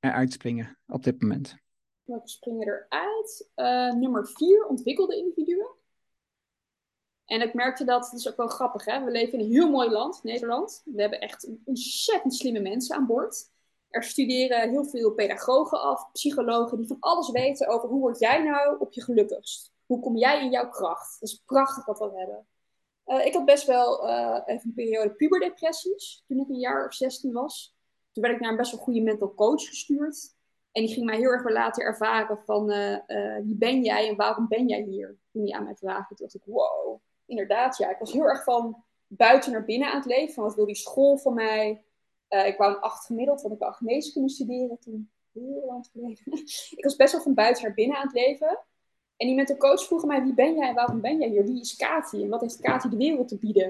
eruit 0.00 0.32
springen 0.32 0.78
op 0.86 1.04
dit 1.04 1.22
moment. 1.22 1.56
Welke 2.04 2.28
springen 2.28 2.68
eruit? 2.68 3.50
Uh, 3.56 4.00
nummer 4.00 4.28
vier, 4.28 4.66
ontwikkelde 4.66 5.16
individuen. 5.16 5.76
En 7.24 7.40
ik 7.40 7.54
merkte 7.54 7.84
dat, 7.84 8.02
dat 8.02 8.20
is 8.20 8.28
ook 8.28 8.36
wel 8.36 8.46
grappig, 8.46 8.84
hè? 8.84 9.04
we 9.04 9.10
leven 9.10 9.38
in 9.38 9.44
een 9.44 9.50
heel 9.50 9.70
mooi 9.70 9.90
land, 9.90 10.22
Nederland. 10.22 10.82
We 10.84 11.00
hebben 11.00 11.20
echt 11.20 11.50
ontzettend 11.64 12.34
slimme 12.34 12.60
mensen 12.60 12.96
aan 12.96 13.06
boord. 13.06 13.50
Er 13.88 14.02
studeren 14.02 14.70
heel 14.70 14.84
veel 14.84 15.12
pedagogen 15.12 15.80
af, 15.80 16.12
psychologen, 16.12 16.78
die 16.78 16.86
van 16.86 16.96
alles 17.00 17.30
weten 17.30 17.68
over 17.68 17.88
hoe 17.88 18.00
word 18.00 18.18
jij 18.18 18.42
nou 18.42 18.78
op 18.78 18.92
je 18.92 19.02
gelukkigst. 19.02 19.72
Hoe 19.88 20.00
kom 20.00 20.16
jij 20.16 20.44
in 20.44 20.50
jouw 20.50 20.68
kracht? 20.68 21.20
Dat 21.20 21.28
is 21.28 21.42
prachtig 21.46 21.84
wat 21.84 21.98
we 21.98 22.18
hebben. 22.18 22.46
Uh, 23.06 23.26
ik 23.26 23.34
had 23.34 23.44
best 23.44 23.66
wel 23.66 24.08
uh, 24.08 24.40
even 24.46 24.68
een 24.68 24.74
periode 24.74 25.10
puberdepressies 25.10 26.24
toen 26.26 26.40
ik 26.40 26.48
een 26.48 26.58
jaar 26.58 26.86
of 26.86 26.94
16 26.94 27.32
was. 27.32 27.76
Toen 28.12 28.22
werd 28.22 28.34
ik 28.34 28.40
naar 28.40 28.50
een 28.50 28.56
best 28.56 28.70
wel 28.70 28.80
goede 28.80 29.00
mental 29.00 29.34
coach 29.34 29.68
gestuurd. 29.68 30.36
En 30.72 30.82
die 30.82 30.92
ging 30.92 31.06
mij 31.06 31.16
heel 31.16 31.30
erg 31.30 31.48
laten 31.48 31.84
ervaren 31.84 32.38
van 32.44 32.72
uh, 32.72 32.98
wie 33.42 33.56
ben 33.56 33.82
jij 33.82 34.08
en 34.08 34.16
waarom 34.16 34.48
ben 34.48 34.68
jij 34.68 34.82
hier? 34.82 35.18
Toen 35.32 35.42
hij 35.42 35.52
aan 35.52 35.64
mij 35.64 35.76
vragen. 35.76 36.16
Toen 36.16 36.26
dacht 36.26 36.34
ik, 36.34 36.54
wow, 36.54 37.00
inderdaad 37.26 37.76
ja. 37.76 37.90
Ik 37.90 37.98
was 37.98 38.12
heel 38.12 38.28
erg 38.28 38.44
van 38.44 38.84
buiten 39.06 39.52
naar 39.52 39.64
binnen 39.64 39.88
aan 39.88 39.96
het 39.96 40.06
leven. 40.06 40.34
Van 40.34 40.44
wat 40.44 40.54
wil 40.54 40.66
die 40.66 40.74
school 40.74 41.16
van 41.16 41.34
mij? 41.34 41.82
ik 42.28 42.56
wou 42.56 42.74
een 42.74 42.80
acht 42.80 43.06
gemiddeld, 43.06 43.42
want 43.42 43.54
ik 43.54 43.60
wou 43.60 43.72
geneeskunde 43.72 44.28
studeren 44.28 44.78
toen. 44.78 45.10
Heel 45.32 45.64
lang 45.66 45.88
geleden. 45.92 46.22
ik 46.76 46.84
was 46.84 46.96
best 46.96 47.12
wel 47.12 47.22
van 47.22 47.34
buiten 47.34 47.62
naar 47.62 47.74
binnen 47.74 47.96
aan 47.96 48.06
het 48.06 48.14
leven. 48.14 48.58
En 49.18 49.26
die 49.26 49.36
mental 49.36 49.56
coach 49.56 49.84
vroeg 49.84 50.04
mij, 50.04 50.22
wie 50.22 50.34
ben 50.34 50.54
jij 50.54 50.68
en 50.68 50.74
waarom 50.74 51.00
ben 51.00 51.18
jij 51.18 51.28
hier? 51.28 51.44
Wie 51.44 51.60
is 51.60 51.76
Kati 51.76 52.22
en 52.22 52.28
wat 52.28 52.40
heeft 52.40 52.60
Kati 52.60 52.88
de 52.88 52.96
wereld 52.96 53.28
te 53.28 53.38
bieden? 53.38 53.66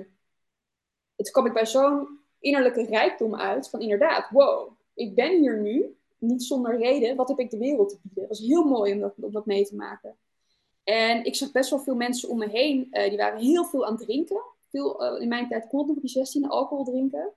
En 1.16 1.24
toen 1.24 1.32
kwam 1.32 1.46
ik 1.46 1.52
bij 1.52 1.66
zo'n 1.66 2.18
innerlijke 2.40 2.84
rijkdom 2.84 3.36
uit 3.36 3.68
van 3.68 3.80
inderdaad, 3.80 4.30
wow, 4.30 4.70
ik 4.94 5.14
ben 5.14 5.38
hier 5.40 5.60
nu, 5.60 5.96
niet 6.18 6.42
zonder 6.42 6.78
reden, 6.78 7.16
wat 7.16 7.28
heb 7.28 7.38
ik 7.38 7.50
de 7.50 7.58
wereld 7.58 7.88
te 7.88 7.98
bieden? 8.02 8.20
Dat 8.20 8.38
was 8.38 8.48
heel 8.48 8.64
mooi 8.64 8.92
om 8.92 9.12
dat, 9.16 9.46
mee 9.46 9.66
te 9.66 9.74
maken. 9.74 10.16
En 10.84 11.24
ik 11.24 11.34
zag 11.34 11.52
best 11.52 11.70
wel 11.70 11.78
veel 11.78 11.94
mensen 11.94 12.28
om 12.28 12.38
me 12.38 12.48
heen, 12.48 12.88
uh, 12.90 13.08
die 13.08 13.18
waren 13.18 13.40
heel 13.40 13.64
veel 13.64 13.86
aan 13.86 13.94
het 13.94 14.02
drinken. 14.02 14.42
Veel, 14.70 15.14
uh, 15.14 15.20
in 15.20 15.28
mijn 15.28 15.48
tijd 15.48 15.66
kon 15.66 15.78
het 15.78 15.88
nog 15.88 15.96
op 15.96 16.02
je 16.02 16.08
16 16.08 16.48
alcohol 16.48 16.84
drinken. 16.84 17.32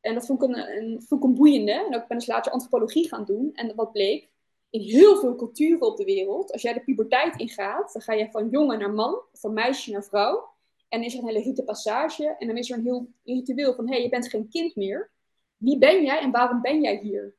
En 0.00 0.14
dat 0.14 0.26
vond 0.26 0.42
ik 0.42 0.48
een, 0.48 1.02
vond 1.02 1.24
ik 1.24 1.34
boeiende. 1.34 1.72
En 1.72 1.94
ook 1.94 2.06
ben 2.08 2.18
dus 2.18 2.26
later 2.26 2.52
antropologie 2.52 3.08
gaan 3.08 3.24
doen. 3.24 3.50
En 3.54 3.74
wat 3.74 3.92
bleek, 3.92 4.28
in 4.70 4.80
heel 4.80 5.16
veel 5.16 5.34
culturen 5.34 5.86
op 5.86 5.96
de 5.96 6.04
wereld, 6.04 6.52
als 6.52 6.62
jij 6.62 6.72
de 6.72 6.84
puberteit 6.84 7.40
ingaat, 7.40 7.92
dan 7.92 8.02
ga 8.02 8.12
je 8.12 8.30
van 8.30 8.48
jongen 8.48 8.78
naar 8.78 8.92
man, 8.92 9.20
van 9.32 9.52
meisje 9.52 9.90
naar 9.90 10.04
vrouw. 10.04 10.54
En 10.88 10.98
dan 10.98 11.08
is 11.08 11.14
er 11.14 11.20
een 11.20 11.26
hele 11.26 11.42
rite 11.42 11.64
passage. 11.64 12.36
En 12.38 12.46
dan 12.46 12.56
is 12.56 12.70
er 12.70 12.78
een 12.78 12.84
heel 12.84 13.08
ritueel 13.24 13.74
van, 13.74 13.86
hé, 13.86 13.94
hey, 13.94 14.02
je 14.02 14.08
bent 14.08 14.28
geen 14.28 14.48
kind 14.48 14.76
meer. 14.76 15.10
Wie 15.56 15.78
ben 15.78 16.04
jij 16.04 16.18
en 16.18 16.30
waarom 16.30 16.60
ben 16.60 16.82
jij 16.82 16.98
hier? 16.98 17.34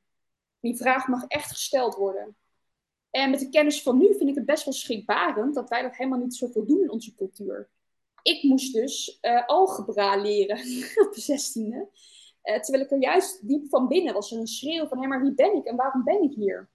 Die 0.59 0.77
vraag 0.77 1.07
mag 1.07 1.25
echt 1.27 1.51
gesteld 1.51 1.95
worden. 1.95 2.35
En 3.09 3.29
met 3.29 3.39
de 3.39 3.49
kennis 3.49 3.81
van 3.81 3.97
nu 3.97 4.15
vind 4.15 4.29
ik 4.29 4.35
het 4.35 4.45
best 4.45 4.65
wel 4.65 4.73
schrikbarend 4.73 5.55
dat 5.55 5.69
wij 5.69 5.81
dat 5.81 5.95
helemaal 5.95 6.19
niet 6.19 6.35
zoveel 6.35 6.65
doen 6.65 6.81
in 6.81 6.91
onze 6.91 7.15
cultuur. 7.15 7.69
Ik 8.21 8.43
moest 8.43 8.73
dus 8.73 9.17
uh, 9.21 9.47
algebra 9.47 10.21
leren 10.21 10.57
op 11.05 11.13
de 11.13 11.21
zestiende. 11.21 11.89
Uh, 12.43 12.59
terwijl 12.59 12.83
ik 12.83 12.91
er 12.91 13.01
juist 13.01 13.47
diep 13.47 13.69
van 13.69 13.87
binnen 13.87 14.13
was 14.13 14.31
er 14.31 14.39
een 14.39 14.47
schreeuw 14.47 14.87
van, 14.87 15.01
hé, 15.01 15.07
maar 15.07 15.21
wie 15.21 15.33
ben 15.33 15.55
ik 15.55 15.65
en 15.65 15.75
waarom 15.75 16.03
ben 16.03 16.23
ik 16.23 16.33
hier? 16.33 16.69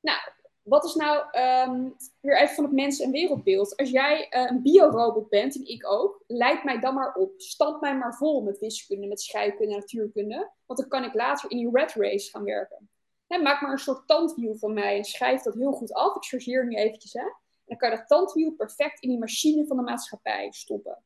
Nou, 0.00 0.18
wat 0.62 0.84
is 0.84 0.94
nou 0.94 1.38
um, 1.68 1.96
weer 2.20 2.40
even 2.40 2.54
van 2.54 2.64
het 2.64 2.72
mens- 2.72 3.00
en 3.00 3.10
wereldbeeld? 3.10 3.76
Als 3.76 3.90
jij 3.90 4.26
uh, 4.30 4.50
een 4.50 4.62
biorobot 4.62 5.28
bent, 5.28 5.56
en 5.56 5.68
ik 5.68 5.90
ook, 5.90 6.24
leid 6.26 6.64
mij 6.64 6.80
dan 6.80 6.94
maar 6.94 7.14
op. 7.14 7.40
Stamp 7.40 7.80
mij 7.80 7.96
maar 7.96 8.14
vol 8.14 8.42
met 8.42 8.58
wiskunde, 8.58 9.06
met 9.06 9.20
scheikunde 9.20 9.74
natuurkunde. 9.74 10.50
Want 10.66 10.78
dan 10.78 10.88
kan 10.88 11.04
ik 11.04 11.14
later 11.14 11.50
in 11.50 11.56
die 11.56 11.70
red 11.72 11.92
race 11.92 12.30
gaan 12.30 12.44
werken. 12.44 12.90
Maak 13.28 13.60
maar 13.60 13.72
een 13.72 13.78
soort 13.78 14.06
tandwiel 14.06 14.56
van 14.56 14.72
mij 14.72 14.96
en 14.96 15.04
schrijf 15.04 15.42
dat 15.42 15.54
heel 15.54 15.72
goed 15.72 15.92
af. 15.92 16.16
Ik 16.16 16.24
chargeer 16.24 16.66
nu 16.66 16.76
eventjes, 16.76 17.12
hè. 17.12 17.20
En 17.20 17.64
dan 17.64 17.76
kan 17.76 17.90
je 17.90 17.96
dat 17.96 18.08
tandwiel 18.08 18.52
perfect 18.52 19.02
in 19.02 19.08
die 19.08 19.18
machine 19.18 19.66
van 19.66 19.76
de 19.76 19.82
maatschappij 19.82 20.48
stoppen. 20.50 21.02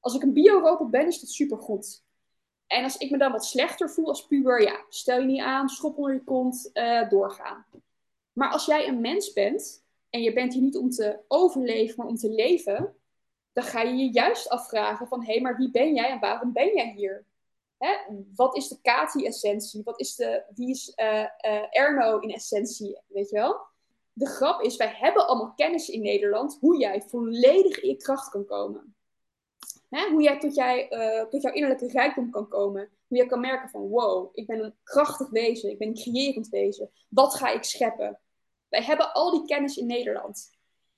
Als 0.00 0.14
ik 0.14 0.22
een 0.22 0.32
biorobot 0.32 0.90
ben, 0.90 1.06
is 1.06 1.20
dat 1.20 1.30
supergoed. 1.30 2.04
En 2.66 2.84
als 2.84 2.96
ik 2.96 3.10
me 3.10 3.18
dan 3.18 3.32
wat 3.32 3.44
slechter 3.44 3.90
voel 3.90 4.08
als 4.08 4.26
puber, 4.26 4.62
ja, 4.62 4.84
stel 4.88 5.20
je 5.20 5.26
niet 5.26 5.40
aan, 5.40 5.68
schop 5.68 5.96
onder 5.96 6.12
je 6.12 6.24
kont, 6.24 6.70
uh, 6.72 7.08
doorgaan. 7.08 7.66
Maar 8.34 8.50
als 8.50 8.66
jij 8.66 8.88
een 8.88 9.00
mens 9.00 9.32
bent 9.32 9.84
en 10.10 10.22
je 10.22 10.32
bent 10.32 10.52
hier 10.52 10.62
niet 10.62 10.76
om 10.76 10.90
te 10.90 11.18
overleven, 11.28 11.94
maar 11.96 12.06
om 12.06 12.16
te 12.16 12.30
leven, 12.30 12.96
dan 13.52 13.64
ga 13.64 13.82
je 13.82 13.96
je 13.96 14.12
juist 14.12 14.48
afvragen 14.48 15.08
van 15.08 15.24
hé, 15.24 15.32
hey, 15.32 15.40
maar 15.40 15.56
wie 15.56 15.70
ben 15.70 15.94
jij 15.94 16.10
en 16.10 16.20
waarom 16.20 16.52
ben 16.52 16.74
jij 16.74 16.92
hier? 16.96 17.24
Hè? 17.78 17.96
Wat 18.34 18.56
is 18.56 18.68
de 18.68 18.80
Kati-essentie? 18.82 19.82
Wat 19.84 20.00
is 20.00 20.14
de, 20.14 20.44
wie 20.54 20.70
is 20.70 20.92
uh, 20.96 21.20
uh, 21.20 21.66
Erno 21.70 22.18
in 22.18 22.30
essentie? 22.30 22.98
Weet 23.06 23.30
je 23.30 23.36
wel? 23.36 23.60
De 24.12 24.26
grap 24.26 24.62
is, 24.62 24.76
wij 24.76 24.92
hebben 24.96 25.26
allemaal 25.26 25.54
kennis 25.54 25.88
in 25.88 26.02
Nederland 26.02 26.56
hoe 26.60 26.78
jij 26.78 27.02
volledig 27.02 27.80
in 27.80 27.88
je 27.88 27.96
kracht 27.96 28.28
kan 28.28 28.44
komen. 28.44 28.94
Hè? 29.88 30.10
Hoe 30.10 30.22
jij 30.22 30.38
tot, 30.38 30.54
jij 30.54 30.90
uh, 30.90 31.24
tot 31.28 31.42
jouw 31.42 31.52
innerlijke 31.52 31.86
rijkdom 31.88 32.30
kan 32.30 32.48
komen. 32.48 32.88
Hoe 33.08 33.18
je 33.18 33.26
kan 33.26 33.40
merken 33.40 33.68
van 33.68 33.88
wow, 33.88 34.28
ik 34.32 34.46
ben 34.46 34.64
een 34.64 34.74
krachtig 34.82 35.30
wezen, 35.30 35.70
ik 35.70 35.78
ben 35.78 35.88
een 35.88 35.94
creërend 35.94 36.48
wezen. 36.48 36.90
Wat 37.08 37.34
ga 37.34 37.48
ik 37.48 37.62
scheppen? 37.62 38.20
Wij 38.74 38.82
hebben 38.82 39.12
al 39.12 39.30
die 39.30 39.44
kennis 39.44 39.76
in 39.76 39.86
Nederland. 39.86 40.50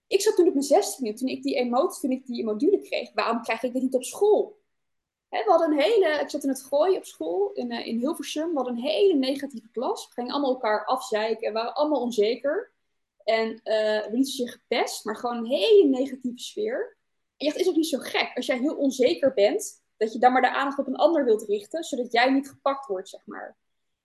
Ik 0.06 0.20
zat 0.20 0.36
toen 0.36 0.46
op 0.46 0.52
mijn 0.52 0.64
16 0.64 1.14
toen 1.14 1.28
ik 1.28 1.42
die 1.42 1.54
emotie, 1.54 2.00
toen 2.00 2.10
ik 2.10 2.26
die 2.26 2.44
module 2.44 2.80
kreeg, 2.80 3.12
waarom 3.14 3.42
krijg 3.42 3.62
ik 3.62 3.72
dit 3.72 3.82
niet 3.82 3.94
op 3.94 4.04
school? 4.04 4.58
we 5.28 5.44
hadden 5.46 5.70
een 5.70 5.80
hele, 5.80 6.20
ik 6.20 6.30
zat 6.30 6.42
in 6.42 6.48
het 6.48 6.62
gooien 6.62 6.96
op 6.96 7.04
school 7.04 7.52
in, 7.52 7.72
uh, 7.72 7.86
in 7.86 7.98
Hilversum. 7.98 8.48
We 8.48 8.54
hadden 8.54 8.76
een 8.76 8.82
hele 8.82 9.14
negatieve 9.14 9.70
klas. 9.70 10.06
We 10.06 10.12
gingen 10.12 10.32
allemaal 10.32 10.50
elkaar 10.50 10.84
afzeiken. 10.84 11.46
We 11.46 11.58
waren 11.58 11.74
allemaal 11.74 12.00
onzeker. 12.00 12.72
En 13.24 13.50
uh, 13.50 14.06
we 14.06 14.08
niet 14.12 14.28
zozeer 14.28 14.52
gepest, 14.52 15.04
maar 15.04 15.16
gewoon 15.16 15.36
een 15.36 15.46
hele 15.46 15.88
negatieve 15.88 16.38
sfeer. 16.38 16.96
En 17.36 17.46
dacht, 17.46 17.58
is 17.58 17.68
ook 17.68 17.76
niet 17.76 17.86
zo 17.86 17.98
gek 17.98 18.30
als 18.34 18.46
jij 18.46 18.58
heel 18.58 18.76
onzeker 18.76 19.34
bent, 19.34 19.82
dat 19.96 20.12
je 20.12 20.18
dan 20.18 20.32
maar 20.32 20.42
de 20.42 20.50
aandacht 20.50 20.78
op 20.78 20.86
een 20.86 20.96
ander 20.96 21.24
wilt 21.24 21.42
richten, 21.42 21.84
zodat 21.84 22.12
jij 22.12 22.30
niet 22.30 22.48
gepakt 22.48 22.86
wordt, 22.86 23.08
zeg 23.08 23.26
maar. 23.26 23.56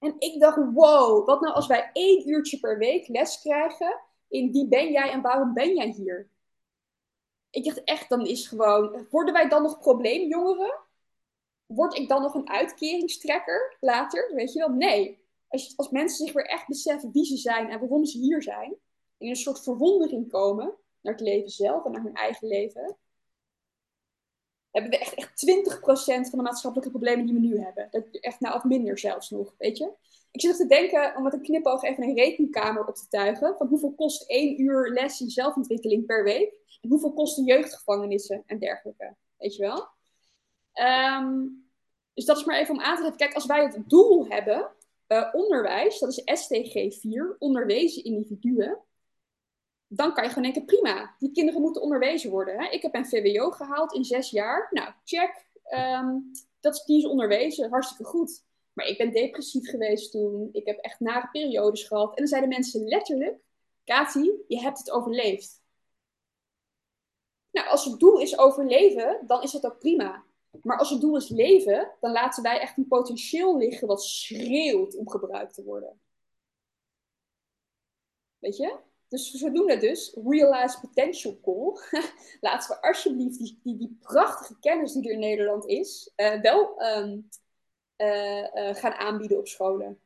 En 0.02 0.16
ik 0.20 0.40
dacht, 0.40 0.58
wow, 0.74 1.26
wat 1.26 1.42
nou 1.42 1.54
als 1.54 1.68
wij 1.68 1.90
één 1.94 2.30
uurtje 2.30 2.60
per 2.60 2.78
week 2.78 3.08
les 3.08 3.42
krijgen 3.42 4.00
in 4.28 4.52
wie 4.52 4.68
ben 4.68 4.92
jij 4.92 5.12
en 5.12 5.22
waarom 5.22 5.54
ben 5.54 5.76
jij 5.76 5.90
hier? 5.90 6.30
Ik 7.50 7.64
dacht 7.64 7.84
echt, 7.84 8.10
dan 8.10 8.26
is 8.26 8.48
gewoon, 8.48 9.08
worden 9.10 9.34
wij 9.34 9.50
dan 9.50 9.62
nog 9.62 9.80
probleemjongeren? 9.80 10.80
Word 11.66 11.98
ik 11.98 12.10
dan 12.10 12.22
nog 12.22 12.34
een 12.34 12.50
uitkeringstrekker 12.50 13.78
later? 13.80 14.32
Weet 14.36 14.54
je 14.54 14.60
wel? 14.60 14.70
Nee. 14.70 15.20
Als, 15.48 15.78
als 15.78 15.90
mensen 15.90 16.26
zich 16.26 16.36
weer 16.36 16.46
echt 16.46 16.68
beseffen 16.68 17.12
wie 17.12 17.26
ze 17.26 17.38
zijn 17.38 17.70
en 17.70 17.80
waarom 17.80 18.06
ze 18.06 18.18
hier 18.18 18.44
zijn, 18.44 18.76
in 19.18 19.30
een 19.30 19.36
soort 19.36 19.64
verwondering 19.64 20.30
komen 20.30 20.74
naar 21.02 21.14
het 21.14 21.22
leven 21.22 21.50
zelf 21.50 21.86
en 21.86 21.92
naar 21.92 22.04
hun 22.04 22.16
eigen 22.16 22.48
leven, 22.48 22.98
hebben 24.72 24.92
we 24.92 24.98
echt, 24.98 25.14
echt 25.14 25.46
20% 25.46 26.30
van 26.30 26.40
de 26.40 26.42
maatschappelijke 26.42 26.92
problemen 26.92 27.26
die 27.26 27.36
we 27.36 27.42
nu 27.42 27.60
hebben. 27.60 27.88
Dat, 27.92 28.04
echt 28.12 28.40
nou, 28.40 28.56
of 28.56 28.64
minder 28.64 29.00
zelfs 29.00 29.30
nog, 29.30 29.56
weet 29.58 29.78
je. 29.78 29.92
Ik 30.32 30.42
zit 30.42 30.58
te 30.58 30.68
denken 30.68 31.16
om 31.16 31.24
met 31.24 31.34
een 31.34 31.42
knipoog 31.42 31.84
even 31.84 32.04
een 32.04 32.16
rekenkamer 32.16 32.88
op 32.88 32.96
te 32.96 33.08
tuigen. 33.08 33.56
Van 33.58 33.68
hoeveel 33.68 33.94
kost 33.94 34.30
één 34.30 34.62
uur 34.62 34.90
les 34.90 35.22
in 35.22 35.30
zelfontwikkeling 35.30 36.06
per 36.06 36.24
week? 36.24 36.54
En 36.82 36.90
hoeveel 36.90 37.14
kosten 37.14 37.44
jeugdgevangenissen 37.44 38.44
en 38.46 38.60
dergelijke, 38.60 39.16
weet 39.38 39.56
je 39.56 39.62
wel. 39.62 39.88
Um, 40.88 41.70
dus 42.14 42.26
dat 42.26 42.38
is 42.38 42.46
maar 42.46 42.60
even 42.60 42.76
om 42.76 42.82
aan 42.82 42.96
te 42.96 43.02
geven. 43.02 43.18
Kijk, 43.18 43.34
als 43.34 43.46
wij 43.46 43.64
het 43.64 43.90
doel 43.90 44.28
hebben, 44.28 44.72
uh, 45.08 45.30
onderwijs, 45.32 46.00
dat 46.00 46.10
is 46.10 46.40
STG 46.40 47.00
4, 47.00 47.36
onderwezen 47.40 48.04
individuen 48.04 48.80
dan 49.94 50.14
kan 50.14 50.24
je 50.24 50.30
gewoon 50.30 50.44
denken, 50.44 50.66
prima, 50.66 51.16
die 51.20 51.32
kinderen 51.32 51.62
moeten 51.62 51.82
onderwezen 51.82 52.30
worden. 52.30 52.60
Hè? 52.60 52.70
Ik 52.70 52.82
heb 52.82 52.96
een 52.96 53.06
VWO 53.06 53.52
gehaald 53.52 53.94
in 53.94 54.04
zes 54.04 54.30
jaar. 54.30 54.68
Nou, 54.72 54.94
check, 55.04 55.46
ehm, 55.64 56.18
dat, 56.60 56.84
die 56.86 56.98
is 56.98 57.06
onderwezen, 57.06 57.70
hartstikke 57.70 58.04
goed. 58.04 58.44
Maar 58.74 58.86
ik 58.86 58.98
ben 58.98 59.12
depressief 59.12 59.70
geweest 59.70 60.12
toen. 60.12 60.50
Ik 60.52 60.66
heb 60.66 60.78
echt 60.78 61.00
nare 61.00 61.30
periodes 61.32 61.84
gehad. 61.84 62.10
En 62.10 62.16
dan 62.16 62.28
zeiden 62.28 62.50
mensen 62.50 62.88
letterlijk: 62.88 63.40
Kati, 63.84 64.32
je 64.48 64.60
hebt 64.60 64.78
het 64.78 64.92
overleefd. 64.92 65.62
Nou, 67.52 67.68
als 67.68 67.86
het 67.86 68.00
doel 68.00 68.20
is 68.20 68.38
overleven, 68.38 69.24
dan 69.28 69.42
is 69.42 69.52
dat 69.52 69.66
ook 69.66 69.80
prima. 69.80 70.24
Maar 70.62 70.78
als 70.78 70.90
het 70.90 71.02
doel 71.02 71.16
is 71.16 71.30
leven, 71.30 71.92
dan 72.00 72.12
laten 72.12 72.44
wij 72.44 72.60
echt 72.60 72.78
een 72.78 72.88
potentieel 72.88 73.58
liggen 73.58 73.88
wat 73.88 74.04
schreeuwt 74.04 74.96
om 74.96 75.10
gebruikt 75.10 75.54
te 75.54 75.64
worden. 75.64 76.02
Weet 78.40 78.58
je? 78.58 78.90
Dus 79.12 79.42
we 79.42 79.52
doen 79.52 79.68
dat 79.68 79.80
dus, 79.82 80.18
Realize 80.26 80.80
Potential 80.80 81.40
Call. 81.42 82.02
Laten 82.42 82.76
we 82.76 82.82
alsjeblieft 82.82 83.38
die, 83.38 83.60
die, 83.64 83.78
die 83.78 83.98
prachtige 84.00 84.60
kennis 84.60 84.94
die 84.94 85.08
er 85.08 85.14
in 85.14 85.20
Nederland 85.20 85.66
is, 85.66 86.14
uh, 86.16 86.42
wel 86.42 86.82
um, 86.82 87.30
uh, 87.98 88.38
uh, 88.38 88.76
gaan 88.76 88.94
aanbieden 88.94 89.38
op 89.38 89.48
scholen. 89.48 90.00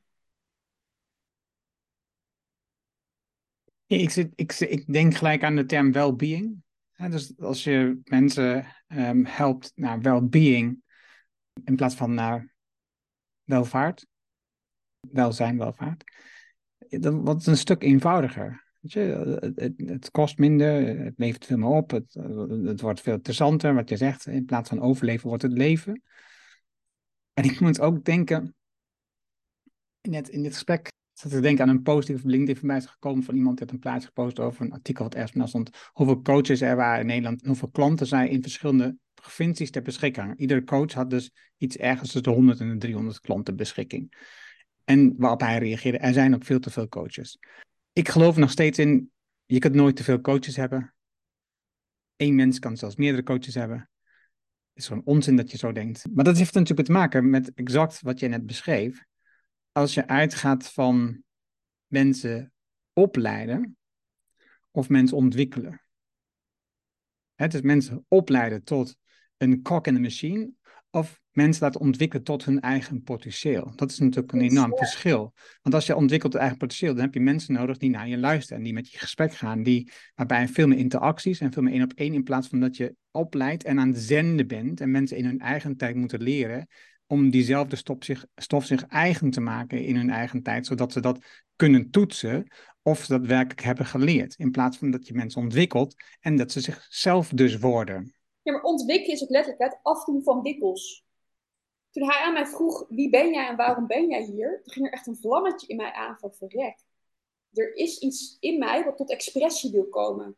Ik, 3.86 4.10
zit, 4.10 4.32
ik, 4.36 4.54
ik 4.54 4.94
denk 4.94 5.16
gelijk 5.16 5.44
aan 5.44 5.56
de 5.56 5.66
term 5.66 5.92
well-being. 5.92 6.64
dus 7.10 7.40
als 7.40 7.64
je 7.64 8.00
mensen 8.04 8.66
um, 8.88 9.26
helpt 9.26 9.72
naar 9.76 10.02
well-being 10.02 10.84
in 11.64 11.76
plaats 11.76 11.96
van 11.96 12.14
naar 12.14 12.56
welvaart, 13.44 14.06
welzijn, 15.00 15.58
welvaart, 15.58 16.04
dan 16.90 17.24
wordt 17.24 17.40
het 17.40 17.48
een 17.48 17.58
stuk 17.58 17.84
eenvoudiger. 17.84 18.65
Je, 18.94 19.00
het, 19.56 19.74
het, 19.78 20.12
kost 20.12 20.38
minder, 20.38 20.98
het 21.04 21.14
levert 21.18 21.46
veel 21.46 21.58
meer 21.58 21.70
op, 21.70 21.92
het, 21.92 22.14
het 22.64 22.82
wordt 22.82 23.02
veel 23.02 23.14
interessanter, 23.14 23.74
wat 23.74 23.90
je 23.90 23.98
zegt. 23.98 24.26
In 24.26 24.46
plaats 24.46 24.70
van 24.70 24.82
overleven 24.82 25.28
wordt 25.28 25.44
het 25.44 25.52
leven. 25.52 26.02
En 27.34 27.44
ik 27.44 27.60
moet 27.60 27.80
ook 27.80 28.04
denken, 28.04 28.56
net 30.02 30.30
in 30.30 30.44
dit 30.44 30.54
gesprek 30.54 30.92
zat 31.14 31.32
te 31.32 31.40
denken 31.40 31.64
aan 31.64 31.76
een 31.76 31.82
post 31.82 32.08
die 32.08 32.16
op 32.16 32.24
LinkedIn 32.24 32.56
voorbij 32.58 32.78
is 32.78 32.86
gekomen 32.86 33.24
van 33.24 33.36
iemand 33.36 33.58
die 33.58 33.66
had 33.66 33.76
een 33.76 33.82
plaats 33.82 34.06
gepost 34.06 34.40
over 34.40 34.66
een 34.66 34.72
artikel 34.72 35.04
wat 35.04 35.16
ergens 35.16 35.50
stond. 35.50 35.70
Hoeveel 35.92 36.22
coaches 36.22 36.62
er 36.62 36.76
waren 36.76 37.00
in 37.00 37.06
Nederland 37.06 37.42
en 37.42 37.48
hoeveel 37.48 37.70
klanten 37.70 38.08
zij 38.08 38.30
in 38.30 38.42
verschillende 38.42 38.98
provincies 39.14 39.72
ter 39.72 39.82
beschikking. 39.82 40.40
Iedere 40.40 40.64
coach 40.64 40.94
had 40.94 41.10
dus 41.10 41.32
iets 41.58 41.78
ergens 41.78 42.12
tussen 42.12 42.24
de 42.24 42.30
100 42.30 42.60
en 42.60 42.70
de 42.70 42.78
300 42.78 43.20
klanten 43.20 43.56
beschikking. 43.56 44.14
En 44.84 45.14
waarop 45.18 45.40
hij 45.40 45.58
reageerde, 45.58 45.98
er 45.98 46.14
zijn 46.14 46.36
ook 46.36 46.44
veel 46.44 46.60
te 46.60 46.70
veel 46.70 46.88
coaches. 46.88 47.40
Ik 47.98 48.10
geloof 48.10 48.36
nog 48.36 48.52
steeds 48.52 48.80
in, 48.80 49.12
je 49.46 49.60
kunt 49.60 49.76
nooit 49.76 49.96
te 49.96 50.04
veel 50.04 50.22
coaches 50.22 50.56
hebben. 50.56 50.96
Eén 52.16 52.36
mens 52.36 52.60
kan 52.60 52.78
zelfs 52.78 52.96
meerdere 52.96 53.24
coaches 53.24 53.56
hebben. 53.56 53.78
Het 53.78 54.84
is 54.84 54.88
gewoon 54.88 55.06
onzin 55.06 55.36
dat 55.36 55.52
je 55.52 55.58
zo 55.58 55.72
denkt. 55.72 56.06
Maar 56.14 56.24
dat 56.24 56.38
heeft 56.38 56.54
natuurlijk 56.54 56.88
te 56.88 56.94
maken 56.94 57.30
met 57.30 57.54
exact 57.54 58.02
wat 58.02 58.20
je 58.20 58.28
net 58.28 58.46
beschreef. 58.46 59.06
Als 59.72 59.94
je 59.94 60.08
uitgaat 60.08 60.72
van 60.72 61.24
mensen 61.88 62.54
opleiden 62.94 63.78
of 64.72 64.90
mensen 64.90 65.18
ontwikkelen. 65.18 65.82
Het 67.36 67.54
is 67.54 67.62
mensen 67.62 68.06
opleiden 68.08 68.64
tot 68.64 68.96
een 69.38 69.62
kok 69.62 69.88
in 69.88 69.94
de 69.94 70.00
machine 70.00 70.52
of 70.90 71.22
mensen 71.36 71.64
laten 71.64 71.82
ontwikkelen 71.82 72.24
tot 72.24 72.46
hun 72.46 72.60
eigen 72.60 73.04
potentieel. 73.04 73.72
Dat 73.76 73.92
is 73.92 74.00
natuurlijk 74.00 74.34
een 74.34 74.42
enorm 74.42 74.78
verschil. 74.78 75.34
Want 75.62 75.76
als 75.76 75.86
je 75.86 75.96
ontwikkelt 75.96 76.34
het 76.34 76.42
eigen 76.42 76.60
potentieel, 76.60 76.94
dan 76.94 77.04
heb 77.04 77.14
je 77.14 77.20
mensen 77.20 77.54
nodig 77.54 77.78
die 77.78 77.90
naar 77.90 78.08
je 78.08 78.18
luisteren 78.18 78.58
en 78.58 78.64
die 78.64 78.74
met 78.74 78.92
je 78.92 78.98
gesprek 78.98 79.34
gaan, 79.34 79.64
die, 79.64 79.92
waarbij 80.16 80.48
veel 80.48 80.68
meer 80.68 80.78
interacties 80.78 81.40
en 81.40 81.52
veel 81.52 81.64
meer 81.64 81.74
één 81.74 81.84
op 81.84 81.94
één, 81.94 82.14
in 82.14 82.24
plaats 82.24 82.48
van 82.48 82.60
dat 82.60 82.78
je 82.78 82.96
opleidt 83.12 83.64
en 83.64 83.80
aan 83.80 83.88
het 83.88 84.00
zenden 84.00 84.48
bent 84.48 84.82
en 84.82 84.92
mensen 84.92 85.18
in 85.18 85.26
hun 85.26 85.40
eigen 85.40 85.78
tijd 85.78 85.96
moeten 85.96 86.22
leren 86.22 86.68
om 87.08 87.30
diezelfde 87.30 87.76
stof 87.76 88.04
zich, 88.04 88.26
stof 88.36 88.66
zich 88.66 88.86
eigen 88.88 89.30
te 89.30 89.42
maken 89.42 89.84
in 89.84 89.96
hun 89.96 90.10
eigen 90.10 90.42
tijd, 90.42 90.66
zodat 90.66 90.92
ze 90.92 91.00
dat 91.00 91.20
kunnen 91.56 91.90
toetsen 91.90 92.48
of 92.82 93.04
ze 93.04 93.12
dat 93.12 93.26
werkelijk 93.26 93.62
hebben 93.62 93.86
geleerd. 93.86 94.36
In 94.38 94.52
plaats 94.52 94.78
van 94.78 94.92
dat 94.92 95.08
je 95.08 95.14
mensen 95.14 95.42
ontwikkelt 95.42 95.96
en 96.20 96.36
dat 96.36 96.52
ze 96.52 96.60
zichzelf 96.60 97.30
dus 97.30 97.58
worden. 97.58 98.16
Ja, 98.42 98.52
maar 98.52 98.62
ontwikkelen 98.62 99.16
is 99.16 99.24
ook 99.24 99.30
letterlijk 99.30 99.64
het 99.64 99.80
afdoen 99.82 100.24
van 100.24 100.44
dikkels. 100.44 101.05
Toen 101.96 102.08
hij 102.10 102.22
aan 102.22 102.34
mij 102.34 102.46
vroeg, 102.46 102.86
wie 102.90 103.10
ben 103.10 103.34
jij 103.34 103.48
en 103.48 103.56
waarom 103.56 103.88
ben 103.88 104.10
jij 104.10 104.24
hier? 104.24 104.62
Toen 104.64 104.74
ging 104.74 104.86
er 104.86 104.92
echt 104.92 105.08
een 105.08 105.18
vlammetje 105.18 105.68
in 105.68 105.76
mij 105.76 105.92
aan 105.92 106.18
van 106.20 106.34
verrek. 106.34 106.80
Er 107.54 107.76
is 107.76 108.00
iets 108.00 108.38
in 108.40 108.60
mij 108.60 108.84
wat 108.84 108.98
tot 108.98 109.12
expressie 109.12 109.72
wil 109.72 109.88
komen. 109.88 110.38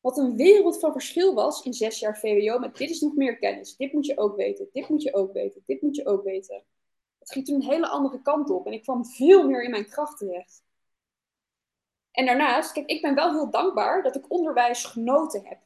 Wat 0.00 0.18
een 0.18 0.36
wereld 0.36 0.78
van 0.78 0.92
verschil 0.92 1.34
was 1.34 1.64
in 1.64 1.72
zes 1.72 1.98
jaar 1.98 2.18
VWO 2.18 2.58
met 2.58 2.76
dit 2.76 2.90
is 2.90 3.00
nog 3.00 3.14
meer 3.14 3.38
kennis. 3.38 3.76
Dit 3.76 3.92
moet 3.92 4.06
je 4.06 4.18
ook 4.18 4.36
weten, 4.36 4.68
dit 4.72 4.88
moet 4.88 5.02
je 5.02 5.14
ook 5.14 5.32
weten, 5.32 5.62
dit 5.64 5.82
moet 5.82 5.96
je 5.96 6.06
ook 6.06 6.24
weten. 6.24 6.64
Het 7.18 7.32
ging 7.32 7.44
toen 7.44 7.54
een 7.54 7.70
hele 7.70 7.88
andere 7.88 8.22
kant 8.22 8.50
op 8.50 8.66
en 8.66 8.72
ik 8.72 8.82
kwam 8.82 9.06
veel 9.06 9.48
meer 9.48 9.62
in 9.62 9.70
mijn 9.70 9.88
kracht 9.88 10.18
terecht. 10.18 10.62
En 12.10 12.26
daarnaast, 12.26 12.72
kijk, 12.72 12.88
ik 12.90 13.02
ben 13.02 13.14
wel 13.14 13.32
heel 13.32 13.50
dankbaar 13.50 14.02
dat 14.02 14.16
ik 14.16 14.30
onderwijs 14.30 14.84
genoten 14.84 15.44
heb. 15.44 15.58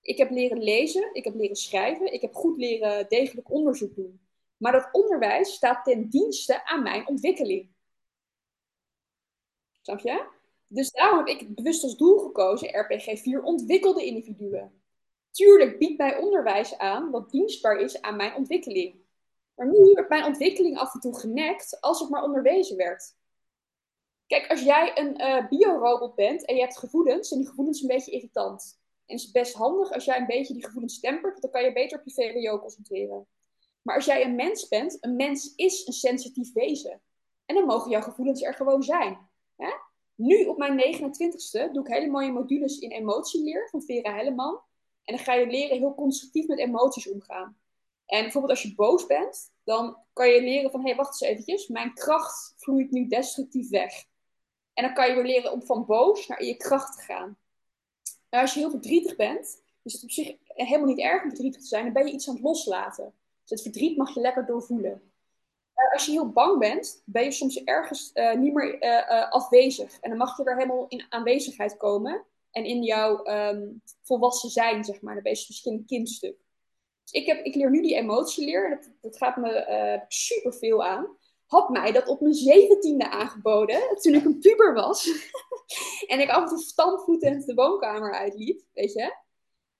Ik 0.00 0.18
heb 0.18 0.30
leren 0.30 0.62
lezen, 0.62 1.14
ik 1.14 1.24
heb 1.24 1.34
leren 1.34 1.56
schrijven, 1.56 2.12
ik 2.12 2.20
heb 2.20 2.34
goed 2.34 2.56
leren 2.56 3.08
degelijk 3.08 3.50
onderzoek 3.50 3.94
doen. 3.94 4.23
Maar 4.64 4.72
dat 4.72 4.88
onderwijs 4.92 5.54
staat 5.54 5.84
ten 5.84 6.08
dienste 6.08 6.66
aan 6.66 6.82
mijn 6.82 7.08
ontwikkeling. 7.08 7.68
Snap 9.80 9.98
je? 9.98 10.26
Dus 10.66 10.90
daarom 10.90 11.18
heb 11.18 11.26
ik 11.26 11.54
bewust 11.54 11.82
als 11.82 11.96
doel 11.96 12.18
gekozen 12.18 12.78
RPG 12.78 13.20
4 13.20 13.42
ontwikkelde 13.42 14.04
individuen. 14.04 14.82
Tuurlijk 15.30 15.78
biedt 15.78 15.98
mij 15.98 16.18
onderwijs 16.18 16.78
aan 16.78 17.10
wat 17.10 17.30
dienstbaar 17.30 17.76
is 17.76 18.00
aan 18.00 18.16
mijn 18.16 18.34
ontwikkeling. 18.34 18.94
Maar 19.54 19.66
nu 19.66 19.92
werd 19.92 20.08
mijn 20.08 20.24
ontwikkeling 20.24 20.78
af 20.78 20.94
en 20.94 21.00
toe 21.00 21.18
genekt 21.18 21.80
als 21.80 22.00
ik 22.02 22.08
maar 22.08 22.24
onderwezen 22.24 22.76
werd. 22.76 23.16
Kijk, 24.26 24.50
als 24.50 24.62
jij 24.62 24.98
een 24.98 25.20
uh, 25.20 25.48
biorobot 25.48 26.14
bent 26.14 26.44
en 26.44 26.54
je 26.54 26.60
hebt 26.60 26.78
gevoelens, 26.78 27.28
zijn 27.28 27.40
die 27.40 27.48
gevoelens 27.48 27.80
een 27.80 27.88
beetje 27.88 28.12
irritant. 28.12 28.78
En 29.06 29.14
het 29.14 29.24
is 29.24 29.30
best 29.30 29.54
handig 29.54 29.92
als 29.92 30.04
jij 30.04 30.18
een 30.18 30.26
beetje 30.26 30.54
die 30.54 30.64
gevoelens 30.64 31.00
tempert, 31.00 31.40
dan 31.40 31.50
kan 31.50 31.64
je 31.64 31.72
beter 31.72 31.98
op 31.98 32.04
je 32.04 32.12
VWO 32.12 32.58
concentreren. 32.58 33.26
Maar 33.84 33.94
als 33.94 34.04
jij 34.04 34.24
een 34.24 34.34
mens 34.34 34.68
bent, 34.68 34.96
een 35.00 35.16
mens 35.16 35.54
is 35.54 35.86
een 35.86 35.92
sensitief 35.92 36.52
wezen. 36.52 37.00
En 37.46 37.54
dan 37.54 37.66
mogen 37.66 37.90
jouw 37.90 38.00
gevoelens 38.00 38.42
er 38.42 38.54
gewoon 38.54 38.82
zijn. 38.82 39.18
Hè? 39.56 39.70
Nu 40.14 40.44
op 40.44 40.58
mijn 40.58 40.80
29ste 40.80 41.72
doe 41.72 41.86
ik 41.86 41.92
hele 41.92 42.10
mooie 42.10 42.32
modules 42.32 42.78
in 42.78 42.90
emotieleer 42.90 43.68
van 43.70 43.82
Vera 43.82 44.14
Helleman. 44.14 44.60
En 45.04 45.14
dan 45.14 45.24
ga 45.24 45.34
je 45.34 45.46
leren 45.46 45.78
heel 45.78 45.94
constructief 45.94 46.46
met 46.46 46.58
emoties 46.58 47.10
omgaan. 47.10 47.58
En 48.06 48.22
bijvoorbeeld 48.22 48.52
als 48.52 48.62
je 48.62 48.74
boos 48.74 49.06
bent, 49.06 49.52
dan 49.64 49.96
kan 50.12 50.28
je 50.28 50.40
leren 50.40 50.70
van, 50.70 50.80
hé, 50.80 50.86
hey, 50.86 50.96
wacht 50.96 51.20
eens 51.20 51.30
eventjes, 51.30 51.68
mijn 51.68 51.94
kracht 51.94 52.54
vloeit 52.56 52.90
nu 52.90 53.06
destructief 53.06 53.68
weg. 53.68 54.04
En 54.74 54.84
dan 54.84 54.94
kan 54.94 55.08
je 55.08 55.14
weer 55.14 55.24
leren 55.24 55.52
om 55.52 55.62
van 55.62 55.86
boos 55.86 56.26
naar 56.26 56.38
in 56.38 56.46
je 56.46 56.56
kracht 56.56 56.96
te 56.96 57.02
gaan. 57.02 57.38
Nou, 58.30 58.42
als 58.42 58.54
je 58.54 58.60
heel 58.60 58.70
verdrietig 58.70 59.16
bent, 59.16 59.62
is 59.82 59.92
het 59.92 60.02
op 60.02 60.10
zich 60.10 60.36
helemaal 60.44 60.88
niet 60.88 60.98
erg 60.98 61.22
om 61.22 61.28
verdrietig 61.28 61.60
te 61.60 61.66
zijn, 61.66 61.84
dan 61.84 61.92
ben 61.92 62.06
je 62.06 62.12
iets 62.12 62.28
aan 62.28 62.34
het 62.34 62.44
loslaten. 62.44 63.14
Dus 63.44 63.62
het 63.62 63.72
verdriet 63.72 63.96
mag 63.96 64.14
je 64.14 64.20
lekker 64.20 64.46
doorvoelen. 64.46 65.12
Uh, 65.74 65.92
als 65.92 66.06
je 66.06 66.12
heel 66.12 66.32
bang 66.32 66.58
bent, 66.58 67.02
ben 67.04 67.24
je 67.24 67.32
soms 67.32 67.64
ergens 67.64 68.10
uh, 68.14 68.34
niet 68.34 68.54
meer 68.54 68.82
uh, 68.82 69.30
afwezig. 69.30 69.98
En 70.00 70.08
dan 70.08 70.18
mag 70.18 70.36
je 70.36 70.44
er 70.44 70.56
helemaal 70.56 70.88
in 70.88 71.06
aanwezigheid 71.08 71.76
komen. 71.76 72.24
En 72.50 72.64
in 72.64 72.82
jouw 72.82 73.26
um, 73.26 73.82
volwassen 74.02 74.50
zijn, 74.50 74.84
zeg 74.84 75.00
maar. 75.00 75.14
Dan 75.14 75.22
ben 75.22 75.32
je 75.32 75.44
misschien 75.48 75.72
een 75.72 75.86
kindstuk. 75.86 76.36
Dus 77.02 77.12
ik, 77.12 77.26
heb, 77.26 77.44
ik 77.44 77.54
leer 77.54 77.70
nu 77.70 77.82
die 77.82 77.94
emotieleer. 77.94 78.70
Dat, 78.70 78.90
dat 79.00 79.16
gaat 79.16 79.36
me 79.36 80.04
super 80.08 80.54
veel 80.54 80.84
aan. 80.84 81.16
Had 81.46 81.68
mij 81.68 81.92
dat 81.92 82.08
op 82.08 82.20
mijn 82.20 82.34
zeventiende 82.34 83.10
aangeboden, 83.10 83.96
toen 84.00 84.14
ik 84.14 84.24
een 84.24 84.38
puber 84.38 84.74
was. 84.74 85.06
en 86.06 86.20
ik 86.20 86.30
af 86.30 86.42
en 86.42 86.48
toe 86.48 86.58
standvoetend 86.58 87.46
de 87.46 87.54
woonkamer 87.54 88.14
uitliep, 88.14 88.62
weet 88.72 88.92
je. 88.92 89.23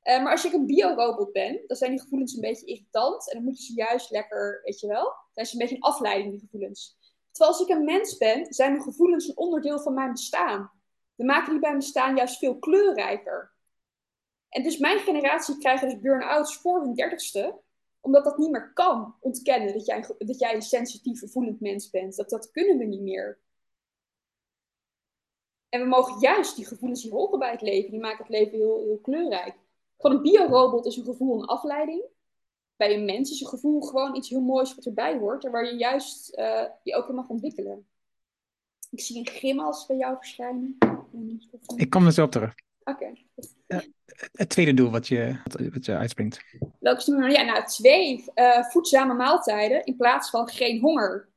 Uh, 0.04 0.22
maar 0.22 0.32
als 0.32 0.44
ik 0.44 0.52
een 0.52 0.66
biorobot 0.66 1.32
ben, 1.32 1.60
dan 1.66 1.76
zijn 1.76 1.90
die 1.90 2.00
gevoelens 2.00 2.34
een 2.34 2.40
beetje 2.40 2.66
irritant. 2.66 3.30
En 3.30 3.36
dan 3.36 3.44
moet 3.44 3.58
je 3.58 3.64
ze 3.64 3.74
juist 3.74 4.10
lekker, 4.10 4.60
weet 4.64 4.80
je 4.80 4.86
wel, 4.86 5.14
dan 5.34 5.46
ze 5.46 5.52
een 5.52 5.58
beetje 5.58 5.74
een 5.74 5.82
afleiding, 5.82 6.30
die 6.30 6.40
gevoelens. 6.40 6.96
Terwijl 7.30 7.58
als 7.58 7.68
ik 7.68 7.76
een 7.76 7.84
mens 7.84 8.16
ben, 8.16 8.54
zijn 8.54 8.70
mijn 8.72 8.84
gevoelens 8.84 9.28
een 9.28 9.36
onderdeel 9.36 9.80
van 9.80 9.94
mijn 9.94 10.10
bestaan. 10.10 10.70
Dan 11.16 11.26
maken 11.26 11.50
die 11.50 11.60
bij 11.60 11.68
mijn 11.68 11.82
bestaan 11.82 12.16
juist 12.16 12.38
veel 12.38 12.58
kleurrijker. 12.58 13.52
En 14.48 14.62
dus 14.62 14.78
mijn 14.78 14.98
generatie 14.98 15.58
krijgen 15.58 15.88
dus 15.88 16.00
burn-outs 16.00 16.56
voor 16.56 16.80
hun 16.80 16.94
dertigste, 16.94 17.60
omdat 18.00 18.24
dat 18.24 18.38
niet 18.38 18.50
meer 18.50 18.72
kan 18.72 19.16
ontkennen 19.20 19.72
dat 19.72 19.86
jij, 19.86 20.04
dat 20.18 20.38
jij 20.38 20.54
een 20.54 20.62
sensitief, 20.62 21.22
voelend 21.32 21.60
mens 21.60 21.90
bent. 21.90 22.16
Dat, 22.16 22.30
dat 22.30 22.50
kunnen 22.50 22.78
we 22.78 22.84
niet 22.84 23.00
meer. 23.00 23.38
En 25.68 25.80
we 25.80 25.86
mogen 25.86 26.20
juist 26.20 26.56
die 26.56 26.66
gevoelens 26.66 27.02
die 27.02 27.12
horen 27.12 27.38
bij 27.38 27.50
het 27.50 27.62
leven, 27.62 27.90
die 27.90 28.00
maken 28.00 28.24
het 28.24 28.28
leven 28.28 28.58
heel, 28.58 28.82
heel 28.84 28.98
kleurrijk. 29.02 29.54
Van 30.04 30.12
een 30.12 30.22
biorobot 30.22 30.86
is 30.86 30.96
een 30.96 31.04
gevoel 31.04 31.42
een 31.42 31.46
afleiding. 31.46 32.04
Bij 32.76 32.94
een 32.94 33.04
mens 33.04 33.30
is 33.30 33.40
een 33.40 33.46
gevoel 33.46 33.80
gewoon 33.80 34.16
iets 34.16 34.28
heel 34.28 34.40
moois 34.40 34.74
wat 34.74 34.84
erbij 34.84 35.18
hoort. 35.18 35.44
En 35.44 35.50
waar 35.50 35.64
je 35.64 35.76
juist 35.76 36.38
uh, 36.38 36.62
je 36.82 36.94
ook 36.94 37.08
in 37.08 37.14
mag 37.14 37.28
ontwikkelen. 37.28 37.86
Ik 38.90 39.00
zie 39.00 39.18
een 39.18 39.26
grimas 39.26 39.86
bij 39.86 39.96
jou 39.96 40.16
verschijnen. 40.16 40.78
Ik 41.76 41.90
kom 41.90 42.06
er 42.06 42.12
zo 42.12 42.24
op 42.24 42.30
terug. 42.30 42.54
Oké. 42.84 42.90
Okay. 42.90 43.26
Uh, 43.66 43.78
het 44.32 44.48
tweede 44.48 44.74
doel 44.74 44.90
wat 44.90 45.08
je, 45.08 45.40
wat 45.72 45.84
je 45.84 45.96
uitspringt. 45.96 46.44
Welke 46.78 47.00
stimuleren? 47.00 47.32
Ja, 47.32 47.52
nou, 47.52 47.64
twee 47.64 48.24
uh, 48.34 48.64
voedzame 48.64 49.14
maaltijden 49.14 49.84
in 49.84 49.96
plaats 49.96 50.30
van 50.30 50.48
geen 50.48 50.80
honger. 50.80 51.28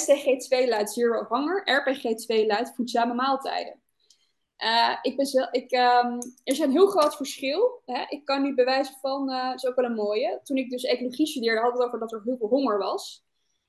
STG2 0.00 0.68
luidt 0.68 0.92
zero 0.92 1.26
hunger, 1.28 1.84
RPG2 1.84 2.46
luidt 2.46 2.74
voedzame 2.74 3.14
maaltijden. 3.14 3.80
Uh, 4.58 4.96
ik 5.02 5.16
ben 5.16 5.48
ik, 5.50 5.72
um, 5.72 6.18
er 6.18 6.52
is 6.52 6.58
een 6.58 6.70
heel 6.70 6.86
groot 6.86 7.16
verschil. 7.16 7.82
Hè? 7.84 8.04
Ik 8.08 8.24
kan 8.24 8.42
nu 8.42 8.54
bewijzen 8.54 8.94
van, 9.00 9.26
dat 9.26 9.54
is 9.54 9.66
ook 9.66 9.76
wel 9.76 9.84
een 9.84 9.94
mooie. 9.94 10.40
Toen 10.42 10.56
ik 10.56 10.70
dus 10.70 10.82
ecologie 10.82 11.26
studeerde, 11.26 11.60
hadden 11.60 11.78
we 11.78 11.84
het 11.84 11.94
over 11.94 12.08
dat 12.08 12.12
er 12.12 12.22
heel 12.24 12.36
veel 12.36 12.48
honger 12.48 12.78
was. 12.78 13.24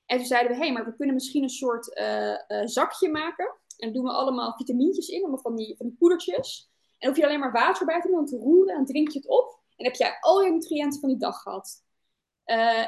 En 0.06 0.16
toen 0.16 0.26
zeiden 0.26 0.50
we, 0.50 0.56
hé, 0.56 0.64
hey, 0.64 0.72
maar 0.72 0.84
we 0.84 0.96
kunnen 0.96 1.14
misschien 1.14 1.42
een 1.42 1.48
soort 1.48 1.98
uh, 1.98 2.66
zakje 2.66 3.10
maken. 3.10 3.54
En 3.76 3.92
doen 3.92 4.04
we 4.04 4.10
allemaal 4.10 4.54
vitamintjes 4.56 5.08
in, 5.08 5.20
allemaal 5.20 5.40
van 5.40 5.56
die, 5.56 5.76
van 5.76 5.86
die 5.86 5.96
poedertjes. 5.98 6.70
En 6.98 7.08
hoef 7.08 7.16
je 7.16 7.24
alleen 7.24 7.40
maar 7.40 7.52
water 7.52 7.86
bij 7.86 8.00
te 8.00 8.08
doen, 8.08 8.26
te 8.26 8.36
roeren 8.36 8.76
en 8.76 8.84
drink 8.84 9.10
je 9.10 9.18
het 9.18 9.28
op. 9.28 9.60
En 9.76 9.84
heb 9.84 9.94
jij 9.94 10.16
al 10.20 10.42
je 10.42 10.50
nutriënten 10.50 11.00
van 11.00 11.08
die 11.08 11.18
dag 11.18 11.42
gehad. 11.42 11.84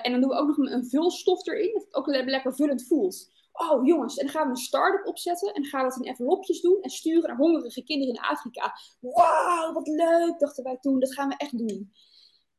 En 0.03 0.13
dan 0.13 0.21
doen 0.21 0.31
we 0.31 0.37
ook 0.37 0.47
nog 0.47 0.59
een, 0.59 0.73
een 0.73 0.89
vulstof 0.89 1.47
erin, 1.47 1.73
dat 1.73 1.85
het 1.85 1.95
ook 1.95 2.07
lekker 2.07 2.55
vullend 2.55 2.87
voelt. 2.87 3.31
Oh 3.53 3.87
jongens, 3.87 4.17
en 4.17 4.25
dan 4.25 4.35
gaan 4.35 4.45
we 4.45 4.51
een 4.51 4.57
start-up 4.57 5.07
opzetten 5.07 5.55
en 5.55 5.65
gaan 5.65 5.85
we 5.85 5.89
dat 5.89 6.05
in 6.05 6.11
envelopjes 6.11 6.61
doen 6.61 6.81
en 6.81 6.91
sturen 6.91 7.29
naar 7.29 7.37
hongerige 7.37 7.85
kinderen 7.85 8.15
in 8.15 8.21
Afrika. 8.21 8.75
Wauw, 9.01 9.73
wat 9.73 9.89
leuk, 9.89 10.39
dachten 10.39 10.65
wij 10.65 10.77
toen, 10.81 11.01
dat 11.01 11.15
gaan 11.15 11.29
we 11.29 11.35
echt 11.37 11.59
doen. 11.59 11.93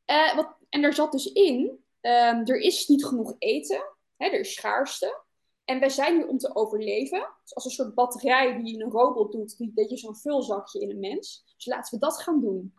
Uh, 0.06 0.34
wat, 0.34 0.56
en 0.68 0.82
er 0.82 0.92
zat 0.92 1.12
dus 1.12 1.32
in, 1.32 1.60
um, 2.00 2.46
er 2.46 2.60
is 2.60 2.88
niet 2.88 3.04
genoeg 3.04 3.34
eten, 3.38 3.82
hè, 4.16 4.26
er 4.26 4.40
is 4.40 4.54
schaarste. 4.54 5.20
En 5.64 5.80
wij 5.80 5.88
zijn 5.88 6.14
hier 6.14 6.28
om 6.28 6.38
te 6.38 6.54
overleven. 6.54 7.28
Dus 7.42 7.54
als 7.54 7.64
een 7.64 7.70
soort 7.70 7.94
batterij 7.94 8.62
die 8.62 8.74
in 8.74 8.82
een 8.82 8.90
robot 8.90 9.32
doet, 9.32 9.56
die, 9.56 9.72
dat 9.74 9.90
je 9.90 9.96
zo'n 9.96 10.16
vulzakje 10.16 10.80
in 10.80 10.90
een 10.90 10.98
mens. 10.98 11.52
Dus 11.56 11.66
laten 11.66 11.94
we 11.94 12.04
dat 12.06 12.22
gaan 12.22 12.40
doen. 12.40 12.74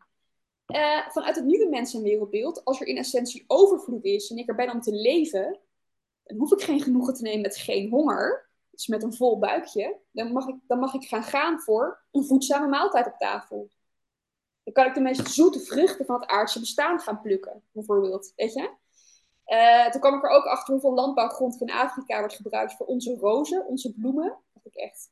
Uh, 0.67 1.09
vanuit 1.09 1.35
het 1.35 1.45
nieuwe 1.45 1.69
mens- 1.69 1.93
en 1.93 2.01
wereldbeeld, 2.01 2.63
als 2.63 2.81
er 2.81 2.87
in 2.87 2.97
essentie 2.97 3.43
overvloed 3.47 4.03
is 4.03 4.31
en 4.31 4.37
ik 4.37 4.49
er 4.49 4.55
ben 4.55 4.71
om 4.71 4.81
te 4.81 4.91
leven, 4.91 5.59
dan 6.23 6.37
hoef 6.37 6.51
ik 6.51 6.61
geen 6.61 6.81
genoegen 6.81 7.13
te 7.13 7.21
nemen 7.21 7.41
met 7.41 7.57
geen 7.57 7.89
honger, 7.89 8.49
dus 8.69 8.87
met 8.87 9.03
een 9.03 9.13
vol 9.13 9.39
buikje. 9.39 9.99
Dan 10.11 10.31
mag 10.31 10.47
ik, 10.47 10.55
dan 10.67 10.79
mag 10.79 10.93
ik 10.93 11.07
gaan 11.07 11.23
gaan 11.23 11.59
voor 11.59 12.03
een 12.11 12.25
voedzame 12.25 12.67
maaltijd 12.67 13.05
op 13.05 13.17
tafel. 13.17 13.69
Dan 14.63 14.73
kan 14.73 14.85
ik 14.85 14.93
de 14.93 15.01
meest 15.01 15.27
zoete 15.27 15.59
vruchten 15.59 16.05
van 16.05 16.19
het 16.19 16.29
aardse 16.29 16.59
bestaan 16.59 16.99
gaan 16.99 17.21
plukken, 17.21 17.63
bijvoorbeeld. 17.71 18.33
Weet 18.35 18.53
je? 18.53 18.69
Uh, 19.47 19.89
toen 19.89 20.01
kwam 20.01 20.15
ik 20.15 20.23
er 20.23 20.29
ook 20.29 20.45
achter 20.45 20.73
hoeveel 20.73 20.93
landbouwgrond 20.93 21.61
in 21.61 21.71
Afrika 21.71 22.19
wordt 22.19 22.35
gebruikt 22.35 22.73
voor 22.73 22.85
onze 22.85 23.15
rozen, 23.15 23.65
onze 23.65 23.93
bloemen. 23.93 24.37
Dat 24.53 24.65
ik 24.65 24.75
echt, 24.75 25.11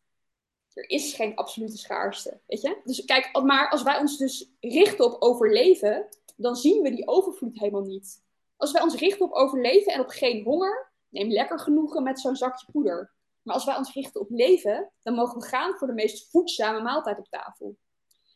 er 0.73 0.89
is 0.89 1.13
geen 1.13 1.35
absolute 1.35 1.77
schaarste, 1.77 2.39
weet 2.47 2.61
je? 2.61 2.81
Dus 2.83 3.05
kijk, 3.05 3.41
maar 3.43 3.69
als 3.69 3.83
wij 3.83 3.99
ons 3.99 4.17
dus 4.17 4.51
richten 4.59 5.05
op 5.05 5.21
overleven, 5.21 6.07
dan 6.35 6.55
zien 6.55 6.81
we 6.81 6.89
die 6.89 7.07
overvloed 7.07 7.59
helemaal 7.59 7.81
niet. 7.81 8.23
Als 8.57 8.71
wij 8.71 8.81
ons 8.81 8.95
richten 8.95 9.25
op 9.25 9.31
overleven 9.31 9.93
en 9.93 9.99
op 9.99 10.09
geen 10.09 10.43
honger, 10.43 10.90
neem 11.11 11.31
lekker 11.31 11.59
genoegen 11.59 12.03
met 12.03 12.19
zo'n 12.19 12.35
zakje 12.35 12.71
poeder. 12.71 13.13
Maar 13.41 13.55
als 13.55 13.65
wij 13.65 13.77
ons 13.77 13.93
richten 13.93 14.21
op 14.21 14.29
leven, 14.29 14.91
dan 15.01 15.13
mogen 15.13 15.39
we 15.39 15.45
gaan 15.45 15.77
voor 15.77 15.87
de 15.87 15.93
meest 15.93 16.31
voedzame 16.31 16.81
maaltijd 16.81 17.17
op 17.17 17.27
tafel. 17.29 17.77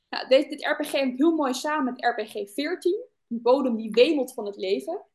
Nou, 0.10 0.28
dit, 0.28 0.50
dit 0.50 0.66
RPG 0.66 0.92
hangt 0.92 1.18
heel 1.18 1.36
mooi 1.36 1.54
samen 1.54 1.94
met 1.94 2.06
RPG 2.06 2.54
14, 2.54 3.06
een 3.28 3.42
bodem 3.42 3.76
die 3.76 3.92
wemelt 3.92 4.34
van 4.34 4.46
het 4.46 4.56
leven. 4.56 5.06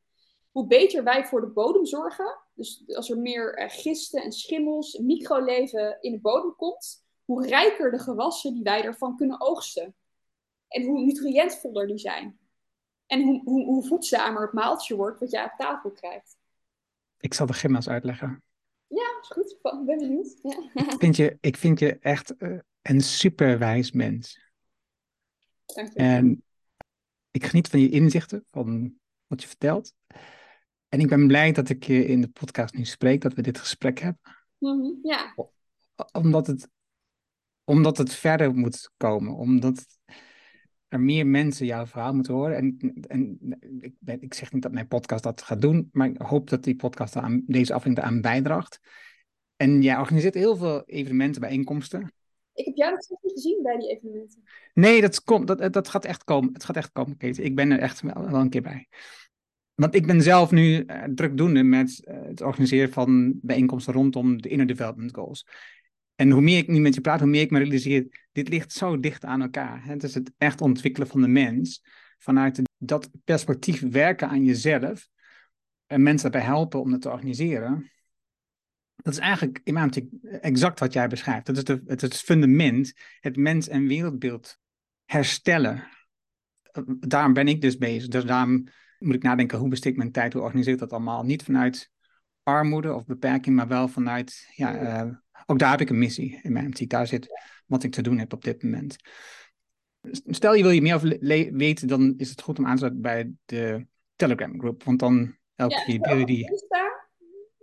Hoe 0.51 0.67
beter 0.67 1.03
wij 1.03 1.25
voor 1.25 1.41
de 1.41 1.47
bodem 1.47 1.85
zorgen, 1.85 2.39
dus 2.53 2.83
als 2.95 3.09
er 3.09 3.17
meer 3.17 3.59
uh, 3.59 3.69
gisten 3.69 4.21
en 4.21 4.31
schimmels, 4.31 4.97
microleven 4.97 5.97
in 6.01 6.11
de 6.11 6.19
bodem 6.19 6.55
komt, 6.55 7.05
hoe 7.25 7.47
rijker 7.47 7.91
de 7.91 7.99
gewassen 7.99 8.53
die 8.53 8.63
wij 8.63 8.83
ervan 8.83 9.15
kunnen 9.15 9.41
oogsten. 9.41 9.95
En 10.67 10.83
hoe 10.83 10.99
nutriëntvoller 10.99 11.87
die 11.87 11.97
zijn. 11.97 12.39
En 13.05 13.21
hoe, 13.21 13.41
hoe, 13.43 13.65
hoe 13.65 13.87
voedzamer 13.87 14.41
het 14.41 14.53
maaltje 14.53 14.95
wordt 14.95 15.19
wat 15.19 15.31
jij 15.31 15.43
op 15.43 15.53
tafel 15.57 15.91
krijgt. 15.91 16.37
Ik 17.21 17.33
zal 17.33 17.45
de 17.45 17.53
gymna's 17.53 17.89
uitleggen. 17.89 18.43
Ja, 18.87 19.17
is 19.21 19.27
goed. 19.27 19.51
Ik 19.51 19.85
ben 19.85 19.97
benieuwd. 19.97 20.39
Ja. 20.41 20.91
Ik, 20.91 20.99
vind 20.99 21.15
je, 21.15 21.37
ik 21.39 21.57
vind 21.57 21.79
je 21.79 21.99
echt 21.99 22.33
uh, 22.37 22.59
een 22.81 23.01
superwijs 23.01 23.91
mens. 23.91 24.39
Dank 25.65 25.93
je. 25.93 25.99
En 25.99 26.43
ik 27.31 27.45
geniet 27.45 27.67
van 27.67 27.79
je 27.79 27.89
inzichten, 27.89 28.45
van 28.51 28.93
wat 29.27 29.41
je 29.41 29.47
vertelt. 29.47 29.93
En 30.89 30.99
ik 30.99 31.07
ben 31.07 31.27
blij 31.27 31.51
dat 31.51 31.69
ik 31.69 31.83
je 31.83 32.05
in 32.05 32.21
de 32.21 32.29
podcast 32.29 32.73
nu 32.73 32.85
spreek, 32.85 33.21
dat 33.21 33.33
we 33.33 33.41
dit 33.41 33.57
gesprek 33.57 33.99
hebben. 33.99 34.21
Mm 34.57 34.81
-hmm. 34.81 34.99
Ja. 35.03 35.35
Omdat 36.11 36.47
het 36.47 36.69
omdat 37.63 37.97
het 37.97 38.13
verder 38.13 38.55
moet 38.55 38.91
komen. 38.97 39.35
Omdat 39.35 39.85
er 40.91 40.99
meer 40.99 41.27
mensen 41.27 41.65
jouw 41.65 41.85
verhaal 41.85 42.13
moeten 42.13 42.33
horen. 42.33 42.55
En, 42.55 42.93
en 43.07 43.39
ik, 43.79 43.93
ben, 43.99 44.21
ik 44.21 44.33
zeg 44.33 44.53
niet 44.53 44.61
dat 44.61 44.71
mijn 44.71 44.87
podcast 44.87 45.23
dat 45.23 45.41
gaat 45.41 45.61
doen, 45.61 45.89
maar 45.91 46.07
ik 46.07 46.21
hoop 46.21 46.49
dat 46.49 46.63
die 46.63 46.75
podcast 46.75 47.15
aan, 47.15 47.43
deze 47.45 47.73
aflevering 47.73 47.97
eraan 47.97 48.21
bijdraagt. 48.21 48.79
En 49.55 49.81
jij 49.81 49.97
organiseert 49.97 50.33
heel 50.33 50.55
veel 50.55 50.83
evenementen, 50.85 51.41
bijeenkomsten. 51.41 52.13
Ik 52.53 52.65
heb 52.65 52.75
jou 52.75 52.91
nog 52.91 53.09
niet 53.09 53.33
gezien 53.33 53.59
bij 53.63 53.77
die 53.77 53.89
evenementen. 53.89 54.43
Nee, 54.73 55.01
dat, 55.01 55.23
komt, 55.23 55.47
dat, 55.47 55.73
dat 55.73 55.87
gaat 55.87 56.05
echt 56.05 56.23
komen. 56.23 56.53
Het 56.53 56.63
gaat 56.63 56.75
echt 56.75 56.91
komen, 56.91 57.17
Kate. 57.17 57.43
Ik 57.43 57.55
ben 57.55 57.71
er 57.71 57.79
echt 57.79 58.01
wel, 58.01 58.29
wel 58.29 58.39
een 58.39 58.49
keer 58.49 58.61
bij. 58.61 58.87
Want 59.75 59.95
ik 59.95 60.07
ben 60.07 60.21
zelf 60.21 60.51
nu 60.51 60.83
uh, 60.85 61.03
drukdoende 61.03 61.63
met 61.63 62.01
uh, 62.03 62.21
het 62.21 62.41
organiseren 62.41 62.91
van 62.91 63.39
bijeenkomsten 63.41 63.93
rondom 63.93 64.41
de 64.41 64.49
Inner 64.49 64.67
Development 64.67 65.15
Goals. 65.15 65.45
En 66.21 66.31
hoe 66.31 66.41
meer 66.41 66.57
ik 66.57 66.67
nu 66.67 66.79
met 66.79 66.95
je 66.95 67.01
praat, 67.01 67.19
hoe 67.19 67.29
meer 67.29 67.41
ik 67.41 67.51
me 67.51 67.59
realiseer, 67.59 68.27
dit 68.31 68.49
ligt 68.49 68.71
zo 68.71 68.99
dicht 68.99 69.25
aan 69.25 69.41
elkaar. 69.41 69.85
Het 69.85 70.03
is 70.03 70.13
het 70.13 70.31
echt 70.37 70.61
ontwikkelen 70.61 71.07
van 71.07 71.21
de 71.21 71.27
mens. 71.27 71.83
Vanuit 72.17 72.61
dat 72.77 73.09
perspectief 73.23 73.81
werken 73.89 74.29
aan 74.29 74.43
jezelf. 74.43 75.09
En 75.85 76.03
mensen 76.03 76.31
daarbij 76.31 76.49
helpen 76.49 76.79
om 76.79 76.91
het 76.91 77.01
te 77.01 77.09
organiseren. 77.09 77.91
Dat 78.95 79.13
is 79.13 79.19
eigenlijk 79.19 79.61
in 79.63 79.77
exact 80.41 80.79
wat 80.79 80.93
jij 80.93 81.07
beschrijft. 81.07 81.45
Dat 81.45 81.57
is 81.57 81.67
het, 81.67 82.01
het 82.01 82.15
fundament, 82.15 82.93
het 83.19 83.35
mens- 83.35 83.67
en 83.67 83.87
wereldbeeld 83.87 84.57
herstellen. 85.05 85.87
Daarom 86.99 87.33
ben 87.33 87.47
ik 87.47 87.61
dus 87.61 87.77
bezig. 87.77 88.07
Dus 88.07 88.25
daarom 88.25 88.67
moet 88.99 89.15
ik 89.15 89.23
nadenken, 89.23 89.57
hoe 89.57 89.69
besteed 89.69 89.91
ik 89.91 89.97
mijn 89.97 90.11
tijd, 90.11 90.33
hoe 90.33 90.41
organiseer 90.41 90.73
ik 90.73 90.79
dat 90.79 90.91
allemaal? 90.91 91.23
Niet 91.23 91.43
vanuit 91.43 91.91
armoede 92.43 92.93
of 92.93 93.05
beperking, 93.05 93.55
maar 93.55 93.67
wel 93.67 93.87
vanuit 93.87 94.51
ja, 94.55 95.03
uh, 95.03 95.13
ook 95.45 95.59
daar 95.59 95.71
heb 95.71 95.81
ik 95.81 95.89
een 95.89 95.99
missie 95.99 96.39
in 96.41 96.51
mijn 96.51 96.67
optiek. 96.67 96.89
Daar 96.89 97.07
zit 97.07 97.27
wat 97.65 97.83
ik 97.83 97.91
te 97.91 98.01
doen 98.01 98.17
heb 98.17 98.33
op 98.33 98.43
dit 98.43 98.63
moment. 98.63 98.95
Stel 100.25 100.53
je 100.53 100.63
wil 100.63 100.71
je 100.71 100.81
meer 100.81 100.95
over 100.95 101.17
weten, 101.57 101.87
dan 101.87 102.13
is 102.17 102.29
het 102.29 102.41
goed 102.41 102.59
om 102.59 102.65
aan 102.65 102.71
te 102.71 102.77
sluiten 102.77 103.01
bij 103.01 103.31
de 103.45 103.85
Telegram 104.15 104.59
groep. 104.59 104.83
Want 104.83 104.99
dan 104.99 105.35
elke 105.55 105.75
ja, 105.75 105.83
keer 105.83 105.99
deel 105.99 106.17
je 106.17 106.25
die. 106.25 106.49
Insta? 106.49 107.09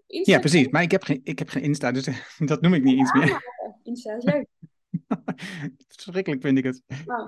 Insta? 0.07 0.33
Ja, 0.33 0.39
precies. 0.39 0.69
Maar 0.69 0.83
ik 0.83 0.91
heb 0.91 1.03
geen, 1.03 1.21
ik 1.23 1.39
heb 1.39 1.49
geen 1.49 1.63
Insta, 1.63 1.93
dus 1.93 2.09
dat 2.39 2.61
noem 2.61 2.75
ik 2.75 2.83
niet 2.83 2.99
eens 2.99 3.13
meer. 3.13 3.43
Insta 3.83 4.17
is 4.17 4.25
leuk. 4.25 4.47
Verschrikkelijk 5.89 6.43
vind 6.43 6.59
ik 6.59 6.65
het. 6.65 6.83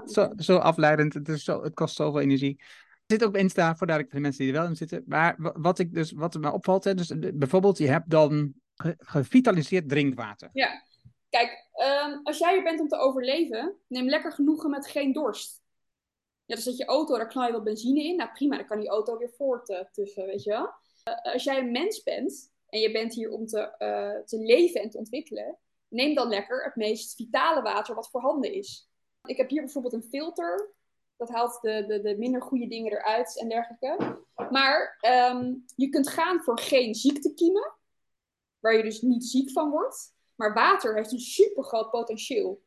Zo, 0.04 0.32
zo 0.36 0.56
afleidend. 0.56 1.14
Het, 1.14 1.28
is 1.28 1.44
zo, 1.44 1.62
het 1.62 1.74
kost 1.74 1.96
zoveel 1.96 2.20
energie. 2.20 2.50
Ik 2.50 3.16
zit 3.16 3.22
ook 3.24 3.28
op 3.28 3.40
Insta, 3.40 3.76
voor 3.76 3.86
de 3.86 4.06
mensen 4.10 4.44
die 4.44 4.52
er 4.52 4.60
wel 4.60 4.68
in 4.68 4.76
zitten. 4.76 5.02
Maar 5.06 5.34
wat, 5.38 5.78
ik 5.78 5.94
dus, 5.94 6.12
wat 6.12 6.34
me 6.34 6.52
opvalt, 6.52 6.84
hè, 6.84 6.94
dus 6.94 7.12
bijvoorbeeld, 7.34 7.78
je 7.78 7.88
hebt 7.88 8.10
dan 8.10 8.54
gevitaliseerd 8.98 9.88
drinkwater. 9.88 10.50
Ja, 10.52 10.82
kijk, 11.28 11.68
um, 12.04 12.20
als 12.22 12.38
jij 12.38 12.56
er 12.56 12.62
bent 12.62 12.80
om 12.80 12.88
te 12.88 12.96
overleven, 12.96 13.76
neem 13.86 14.08
lekker 14.08 14.32
genoegen 14.32 14.70
met 14.70 14.86
geen 14.86 15.12
dorst. 15.12 15.62
Ja, 16.44 16.54
dus 16.54 16.64
dat 16.64 16.76
je 16.76 16.84
auto, 16.84 17.16
daar 17.16 17.28
knal 17.28 17.46
je 17.46 17.52
wat 17.52 17.64
benzine 17.64 18.04
in. 18.04 18.16
Nou 18.16 18.30
prima, 18.30 18.56
dan 18.56 18.66
kan 18.66 18.80
die 18.80 18.88
auto 18.88 19.18
weer 19.18 19.30
voorttuffen, 19.30 20.26
weet 20.26 20.42
je 20.42 20.50
wel. 20.50 20.70
Uh, 21.08 21.32
als 21.32 21.44
jij 21.44 21.58
een 21.58 21.70
mens 21.70 22.02
bent 22.02 22.52
en 22.68 22.80
je 22.80 22.92
bent 22.92 23.14
hier 23.14 23.30
om 23.30 23.46
te, 23.46 23.58
uh, 23.58 24.24
te 24.24 24.38
leven 24.38 24.80
en 24.80 24.90
te 24.90 24.98
ontwikkelen, 24.98 25.58
neem 25.88 26.14
dan 26.14 26.28
lekker 26.28 26.64
het 26.64 26.76
meest 26.76 27.14
vitale 27.14 27.62
water 27.62 27.94
wat 27.94 28.10
voorhanden 28.10 28.52
is. 28.52 28.88
Ik 29.24 29.36
heb 29.36 29.48
hier 29.48 29.62
bijvoorbeeld 29.62 29.94
een 29.94 30.08
filter. 30.10 30.74
Dat 31.16 31.28
haalt 31.28 31.58
de, 31.60 31.84
de, 31.86 32.00
de 32.00 32.16
minder 32.18 32.42
goede 32.42 32.66
dingen 32.66 32.92
eruit 32.92 33.38
en 33.40 33.48
dergelijke. 33.48 34.18
Maar 34.50 34.98
um, 35.32 35.64
je 35.76 35.88
kunt 35.88 36.08
gaan 36.08 36.40
voor 36.40 36.58
geen 36.58 36.94
ziektekiemen 36.94 37.74
waar 38.60 38.76
je 38.76 38.82
dus 38.82 39.00
niet 39.00 39.24
ziek 39.24 39.50
van 39.50 39.70
wordt. 39.70 40.14
Maar 40.34 40.54
water 40.54 40.94
heeft 40.94 41.12
een 41.12 41.18
super 41.18 41.64
groot 41.64 41.90
potentieel. 41.90 42.62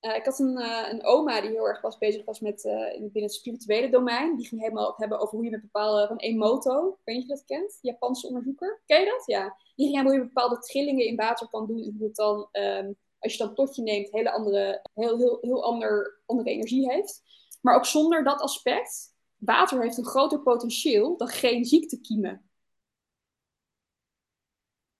Uh, 0.00 0.16
ik 0.16 0.24
had 0.24 0.38
een, 0.38 0.58
uh, 0.60 0.88
een, 0.90 1.04
oma 1.04 1.40
die 1.40 1.50
heel 1.50 1.68
erg 1.68 1.80
was 1.80 1.98
bezig 1.98 2.24
was 2.24 2.40
met 2.40 2.64
uh, 2.64 2.90
binnen 2.90 3.22
het 3.22 3.32
spirituele 3.32 3.90
domein. 3.90 4.36
Die 4.36 4.46
ging 4.46 4.60
helemaal 4.60 4.94
hebben 4.96 5.18
over 5.18 5.34
hoe 5.34 5.44
je 5.44 5.50
met 5.50 5.60
bepaalde 5.60 6.06
van 6.06 6.16
Emoto, 6.16 6.88
ik 6.88 7.00
weet 7.04 7.22
je 7.22 7.28
dat 7.28 7.44
kent, 7.44 7.78
Japanse 7.80 8.26
onderzoeker. 8.26 8.82
Ken 8.86 9.00
je 9.00 9.06
dat? 9.06 9.22
Ja. 9.26 9.56
Die 9.76 9.88
ging 9.88 10.02
hoe 10.02 10.12
je 10.12 10.20
bepaalde 10.20 10.58
trillingen 10.58 11.06
in 11.06 11.16
water 11.16 11.48
kan 11.48 11.66
doen 11.66 11.82
en 11.82 11.94
hoe 11.98 12.06
het 12.06 12.16
dan, 12.16 12.48
um, 12.52 12.96
als 13.18 13.32
je 13.32 13.38
dan 13.38 13.54
tot 13.54 13.76
je 13.76 13.82
neemt, 13.82 14.10
hele 14.10 14.30
andere, 14.30 14.82
heel, 14.94 15.18
heel, 15.18 15.38
heel 15.40 15.64
ander, 15.64 16.20
andere 16.26 16.50
energie 16.50 16.90
heeft. 16.90 17.22
Maar 17.60 17.76
ook 17.76 17.86
zonder 17.86 18.24
dat 18.24 18.40
aspect, 18.40 19.14
water 19.36 19.82
heeft 19.82 19.98
een 19.98 20.04
groter 20.04 20.40
potentieel 20.40 21.16
dan 21.16 21.28
geen 21.28 21.64
ziektekiemen. 21.64 22.48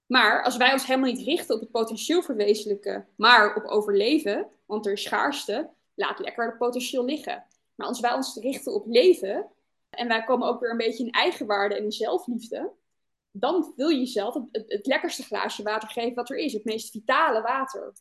Maar 0.06 0.44
als 0.44 0.56
wij 0.56 0.72
ons 0.72 0.86
helemaal 0.86 1.12
niet 1.12 1.26
richten 1.26 1.54
op 1.54 1.60
het 1.60 1.70
potentieel 1.70 2.22
verwezenlijken, 2.22 3.08
maar 3.16 3.56
op 3.56 3.64
overleven, 3.64 4.48
want 4.66 4.86
er 4.86 4.92
is 4.92 5.02
schaarste, 5.02 5.70
laat 5.94 6.18
lekker 6.18 6.46
het 6.46 6.58
potentieel 6.58 7.04
liggen. 7.04 7.44
Maar 7.74 7.86
als 7.86 8.00
wij 8.00 8.14
ons 8.14 8.36
richten 8.36 8.74
op 8.74 8.86
leven, 8.86 9.46
en 9.90 10.08
wij 10.08 10.24
komen 10.24 10.48
ook 10.48 10.60
weer 10.60 10.70
een 10.70 10.76
beetje 10.76 11.04
in 11.04 11.10
eigenwaarde 11.10 11.74
en 11.74 11.84
in 11.84 11.92
zelfliefde, 11.92 12.72
dan 13.30 13.72
wil 13.76 13.88
je 13.88 13.98
jezelf 13.98 14.34
het, 14.52 14.86
lekkerste 14.86 15.22
glaasje 15.22 15.62
water 15.62 15.88
geven 15.88 16.14
wat 16.14 16.30
er 16.30 16.36
is, 16.36 16.52
het 16.52 16.64
meest 16.64 16.90
vitale 16.90 17.42
water. 17.42 17.92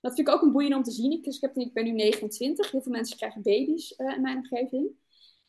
Dat 0.00 0.14
vind 0.14 0.28
ik 0.28 0.34
ook 0.34 0.42
een 0.42 0.52
boeiend 0.52 0.74
om 0.74 0.82
te 0.82 0.90
zien. 0.90 1.12
Ik, 1.12 1.24
dus 1.24 1.36
ik, 1.36 1.42
heb, 1.42 1.56
ik 1.56 1.72
ben 1.72 1.84
nu 1.84 1.90
29, 1.90 2.70
heel 2.70 2.82
veel 2.82 2.92
mensen 2.92 3.16
krijgen 3.16 3.42
baby's 3.42 3.94
uh, 3.98 4.14
in 4.14 4.22
mijn 4.22 4.36
omgeving. 4.36 4.90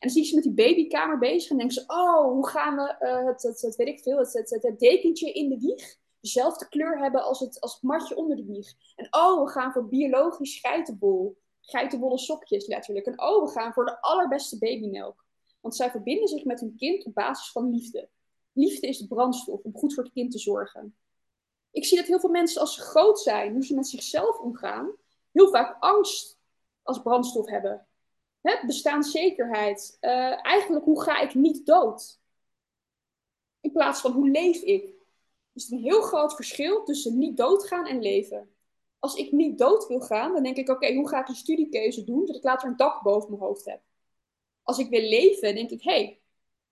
En 0.04 0.10
dan 0.10 0.18
zie 0.18 0.22
ik 0.22 0.28
ze 0.28 0.34
met 0.34 0.56
die 0.56 0.66
babykamer 0.66 1.18
bezig 1.18 1.50
en 1.50 1.56
denken 1.56 1.74
ze, 1.74 1.84
oh, 1.86 2.32
hoe 2.32 2.48
gaan 2.48 2.76
we 2.76 2.96
uh, 3.00 3.26
het, 3.26 3.42
het, 3.42 3.60
het, 3.60 3.76
weet 3.76 3.88
ik 3.88 4.00
veel, 4.00 4.18
het, 4.18 4.50
het, 4.60 4.78
dekentje 4.78 5.32
in 5.32 5.48
de 5.48 5.58
wieg 5.58 5.96
dezelfde 6.20 6.68
kleur 6.68 6.98
hebben 6.98 7.24
als 7.24 7.40
het, 7.40 7.60
als 7.60 7.72
het 7.72 7.82
matje 7.82 8.16
onder 8.16 8.36
de 8.36 8.44
wieg. 8.44 8.72
En 8.96 9.06
oh, 9.10 9.44
we 9.44 9.50
gaan 9.50 9.72
voor 9.72 9.88
biologisch 9.88 10.60
geitenbol. 10.60 11.38
Geitenwolle 11.60 12.18
sokjes 12.18 12.66
letterlijk. 12.66 13.06
En 13.06 13.20
oh, 13.20 13.44
we 13.44 13.50
gaan 13.50 13.72
voor 13.72 13.84
de 13.84 14.00
allerbeste 14.00 14.58
babymelk. 14.58 15.24
Want 15.60 15.76
zij 15.76 15.90
verbinden 15.90 16.28
zich 16.28 16.44
met 16.44 16.60
hun 16.60 16.76
kind 16.76 17.04
op 17.04 17.14
basis 17.14 17.52
van 17.52 17.70
liefde. 17.70 18.08
Liefde 18.52 18.86
is 18.86 18.98
de 18.98 19.06
brandstof 19.06 19.62
om 19.62 19.76
goed 19.76 19.94
voor 19.94 20.04
het 20.04 20.12
kind 20.12 20.30
te 20.30 20.38
zorgen. 20.38 20.96
Ik 21.70 21.84
zie 21.84 21.96
dat 21.96 22.06
heel 22.06 22.20
veel 22.20 22.30
mensen 22.30 22.60
als 22.60 22.74
ze 22.74 22.80
groot 22.80 23.20
zijn, 23.20 23.52
hoe 23.52 23.64
ze 23.64 23.74
met 23.74 23.88
zichzelf 23.88 24.38
omgaan, 24.38 24.92
heel 25.32 25.50
vaak 25.50 25.76
angst 25.80 26.38
als 26.82 27.02
brandstof 27.02 27.46
hebben. 27.46 27.86
Hè? 28.44 28.66
Bestaanszekerheid. 28.66 29.96
Uh, 30.00 30.46
eigenlijk, 30.46 30.84
hoe 30.84 31.02
ga 31.02 31.20
ik 31.20 31.34
niet 31.34 31.66
dood? 31.66 32.20
In 33.60 33.72
plaats 33.72 34.00
van, 34.00 34.12
hoe 34.12 34.28
leef 34.28 34.62
ik? 34.62 34.94
Is 35.52 35.70
een 35.70 35.78
heel 35.78 36.02
groot 36.02 36.34
verschil 36.34 36.84
tussen 36.84 37.18
niet 37.18 37.36
doodgaan 37.36 37.86
en 37.86 38.02
leven. 38.02 38.54
Als 38.98 39.14
ik 39.14 39.32
niet 39.32 39.58
dood 39.58 39.86
wil 39.86 40.00
gaan, 40.00 40.32
dan 40.32 40.42
denk 40.42 40.56
ik, 40.56 40.68
oké, 40.68 40.94
hoe 40.94 41.08
ga 41.08 41.20
ik 41.20 41.28
een 41.28 41.34
studiekeuze 41.34 42.04
doen, 42.04 42.26
dat 42.26 42.36
ik 42.36 42.42
later 42.42 42.68
een 42.68 42.76
dak 42.76 43.02
boven 43.02 43.30
mijn 43.30 43.42
hoofd 43.42 43.64
heb? 43.64 43.80
Als 44.62 44.78
ik 44.78 44.88
wil 44.88 45.08
leven, 45.08 45.54
denk 45.54 45.70
ik, 45.70 45.82
hé, 45.82 45.90
hey, 45.90 46.20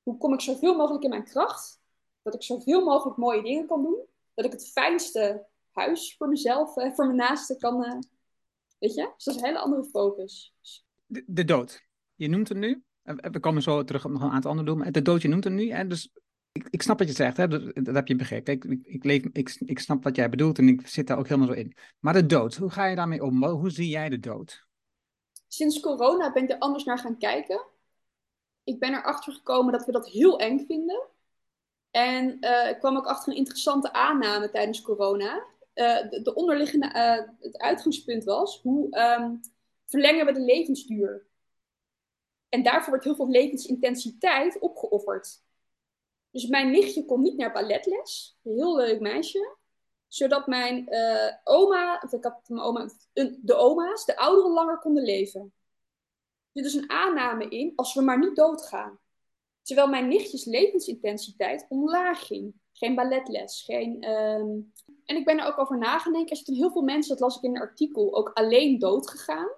hoe 0.03 0.16
kom 0.16 0.33
ik 0.33 0.41
zoveel 0.41 0.77
mogelijk 0.77 1.05
in 1.05 1.11
mijn 1.11 1.25
kracht? 1.25 1.83
Dat 2.23 2.35
ik 2.35 2.43
zoveel 2.43 2.85
mogelijk 2.85 3.16
mooie 3.16 3.43
dingen 3.43 3.66
kan 3.66 3.83
doen. 3.83 4.07
Dat 4.35 4.45
ik 4.45 4.53
het 4.53 4.70
fijnste 4.70 5.47
huis 5.70 6.16
voor 6.16 6.29
mezelf, 6.29 6.77
eh, 6.77 6.93
voor 6.93 7.05
mijn 7.05 7.16
naasten 7.16 7.59
kan. 7.59 7.85
Uh, 7.85 7.99
weet 8.79 8.95
je? 8.95 9.12
Dus 9.14 9.25
dat 9.25 9.35
is 9.35 9.41
een 9.41 9.47
hele 9.47 9.59
andere 9.59 9.85
focus. 9.85 10.55
De, 11.27 11.45
dood. 11.45 11.83
Je 12.15 12.29
noemt 12.29 12.49
het 12.49 12.59
nu. 12.59 12.83
We 13.03 13.41
komen 13.41 13.63
zo 13.63 13.85
terug 13.85 14.05
op 14.05 14.11
nog 14.11 14.23
een 14.23 14.31
aantal 14.31 14.51
andere. 14.51 14.77
Maar 14.77 14.93
de 14.93 15.03
dood, 15.03 15.23
je 15.23 15.29
noemt 15.29 15.45
het 15.45 15.53
nu. 15.53 15.71
Hè? 15.71 15.87
Dus 15.87 16.11
ik, 16.53 16.67
ik 16.71 16.83
snap 16.83 16.99
wat 16.99 17.09
je 17.09 17.15
zegt. 17.15 17.37
Hè? 17.37 17.49
Dat, 17.49 17.75
dat 17.75 17.95
heb 17.95 18.09
je 18.09 18.17
begrepen. 18.17 18.55
Ik, 18.55 18.65
ik, 18.65 18.87
ik, 18.87 19.05
leef, 19.05 19.25
ik, 19.33 19.57
ik 19.59 19.79
snap 19.79 20.05
wat 20.05 20.17
jij 20.17 20.29
bedoelt 20.29 20.59
en 20.59 20.69
ik 20.69 20.87
zit 20.87 21.07
daar 21.07 21.19
ook 21.19 21.29
helemaal 21.29 21.55
zo 21.55 21.61
in. 21.61 21.77
Maar 22.01 22.13
de 22.13 22.27
dood, 22.27 22.57
hoe 22.57 22.71
ga 22.71 22.87
je 22.87 22.97
daarmee 22.97 23.23
om? 23.23 23.45
Hoe 23.45 23.71
zie 23.71 23.89
jij 23.89 24.09
de 24.09 24.19
dood? 24.19 24.67
Sinds 25.49 25.81
corona 25.81 26.33
ben 26.33 26.43
ik 26.43 26.51
er 26.51 26.59
anders 26.59 26.85
naar 26.85 26.99
gaan 26.99 27.19
kijken 27.19 27.71
ik 28.65 28.79
ben 28.79 28.95
erachter 28.95 29.33
gekomen 29.33 29.73
dat 29.73 29.85
we 29.85 29.93
dat 29.93 30.09
heel 30.09 30.39
eng 30.39 30.65
vinden. 30.67 31.03
En 31.91 32.37
uh, 32.41 32.69
ik 32.69 32.79
kwam 32.79 32.97
ook 32.97 33.07
achter 33.07 33.33
een 33.33 33.39
interessante 33.39 33.93
aanname 33.93 34.51
tijdens 34.51 34.83
corona. 34.83 35.45
Uh, 35.75 36.11
de, 36.11 36.35
onderliggende, 36.35 36.87
uh, 36.87 37.35
het 37.41 37.59
uitgangspunt 37.59 38.25
was, 38.25 38.61
hoe 38.63 38.99
um, 39.19 39.41
verlengen 39.93 40.26
we 40.26 40.32
de 40.32 40.40
levensduur? 40.40 41.26
En 42.49 42.62
daarvoor 42.62 42.88
wordt 42.88 43.05
heel 43.05 43.14
veel 43.14 43.28
levensintensiteit 43.28 44.59
opgeofferd. 44.59 45.43
Dus 46.30 46.47
mijn 46.47 46.70
nichtje 46.70 47.05
kon 47.05 47.22
niet 47.22 47.36
naar 47.36 47.53
balletles, 47.53 48.38
een 48.43 48.53
heel 48.53 48.76
leuk 48.76 49.01
meisje. 49.01 49.57
Zodat 50.07 50.47
mijn 50.47 50.88
oma, 51.45 52.03
of 52.05 52.12
ik 52.12 52.32
mijn 52.47 52.62
oma, 52.62 52.90
de 53.40 53.55
oma's, 53.55 54.05
de 54.05 54.16
ouderen 54.16 54.51
langer 54.51 54.78
konden 54.78 55.03
leven 55.03 55.53
zit 56.53 56.64
dus 56.64 56.74
een 56.74 56.90
aanname 56.90 57.49
in 57.49 57.72
als 57.76 57.95
we 57.95 58.03
maar 58.03 58.18
niet 58.18 58.36
doodgaan. 58.36 58.99
Terwijl 59.62 59.88
mijn 59.88 60.09
nichtjes 60.09 60.45
levensintensiteit 60.45 61.66
omlaag 61.68 62.26
ging. 62.26 62.55
Geen 62.72 62.95
balletles, 62.95 63.62
geen... 63.62 64.03
Ehm, 64.03 64.61
en 65.05 65.16
ik 65.16 65.24
ben 65.24 65.38
er 65.38 65.47
ook 65.47 65.59
over 65.59 65.78
nagedacht. 65.78 66.30
Er 66.30 66.36
zitten 66.36 66.55
heel 66.55 66.70
veel 66.70 66.82
mensen, 66.82 67.11
dat 67.11 67.20
las 67.20 67.36
ik 67.36 67.43
in 67.43 67.55
een 67.55 67.62
artikel, 67.62 68.14
ook 68.16 68.30
alleen 68.34 68.78
doodgegaan. 68.78 69.49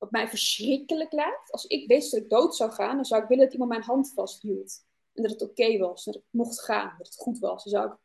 Wat 0.00 0.10
mij 0.10 0.28
verschrikkelijk 0.28 1.12
lijkt. 1.12 1.52
Als 1.52 1.66
ik 1.66 1.88
wist 1.88 2.10
dat 2.10 2.20
ik 2.20 2.30
dood 2.30 2.56
zou 2.56 2.70
gaan, 2.70 2.96
dan 2.96 3.04
zou 3.04 3.22
ik 3.22 3.28
willen 3.28 3.44
dat 3.44 3.52
iemand 3.52 3.70
mijn 3.70 3.82
hand 3.82 4.12
vasthield. 4.14 4.84
En 5.14 5.22
dat 5.22 5.32
het 5.32 5.42
oké 5.42 5.78
was, 5.78 6.04
dat 6.04 6.14
ik 6.14 6.22
mocht 6.30 6.60
gaan, 6.60 6.94
dat 6.98 7.06
het 7.06 7.16
goed 7.16 7.38
was. 7.38 7.64
Dan 7.64 7.72
zou 7.72 7.92
ik 7.92 7.98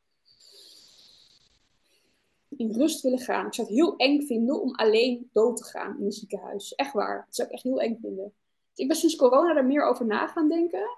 in 2.59 2.71
rust 2.71 3.01
willen 3.01 3.19
gaan. 3.19 3.45
Ik 3.45 3.53
zou 3.53 3.67
het 3.67 3.75
heel 3.75 3.95
eng 3.95 4.21
vinden 4.21 4.61
om 4.61 4.75
alleen 4.75 5.29
dood 5.33 5.57
te 5.57 5.63
gaan 5.63 5.97
in 5.99 6.05
een 6.05 6.11
ziekenhuis. 6.11 6.75
Echt 6.75 6.93
waar. 6.93 7.23
Dat 7.25 7.35
zou 7.35 7.47
ik 7.47 7.53
echt 7.53 7.63
heel 7.63 7.81
eng 7.81 7.97
vinden. 8.01 8.33
Ik 8.75 8.87
ben 8.87 8.97
sinds 8.97 9.15
corona 9.15 9.55
er 9.55 9.65
meer 9.65 9.83
over 9.83 10.05
na 10.05 10.27
gaan 10.27 10.47
denken. 10.47 10.97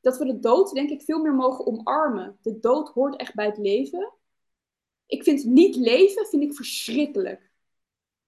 Dat 0.00 0.18
we 0.18 0.24
de 0.24 0.38
dood, 0.38 0.72
denk 0.72 0.90
ik, 0.90 1.02
veel 1.02 1.22
meer 1.22 1.34
mogen 1.34 1.66
omarmen. 1.66 2.38
De 2.42 2.60
dood 2.60 2.88
hoort 2.88 3.16
echt 3.16 3.34
bij 3.34 3.46
het 3.46 3.58
leven. 3.58 4.12
Ik 5.06 5.22
vind 5.22 5.44
niet 5.44 5.76
leven 5.76 6.26
vind 6.26 6.42
ik 6.42 6.54
verschrikkelijk. 6.54 7.50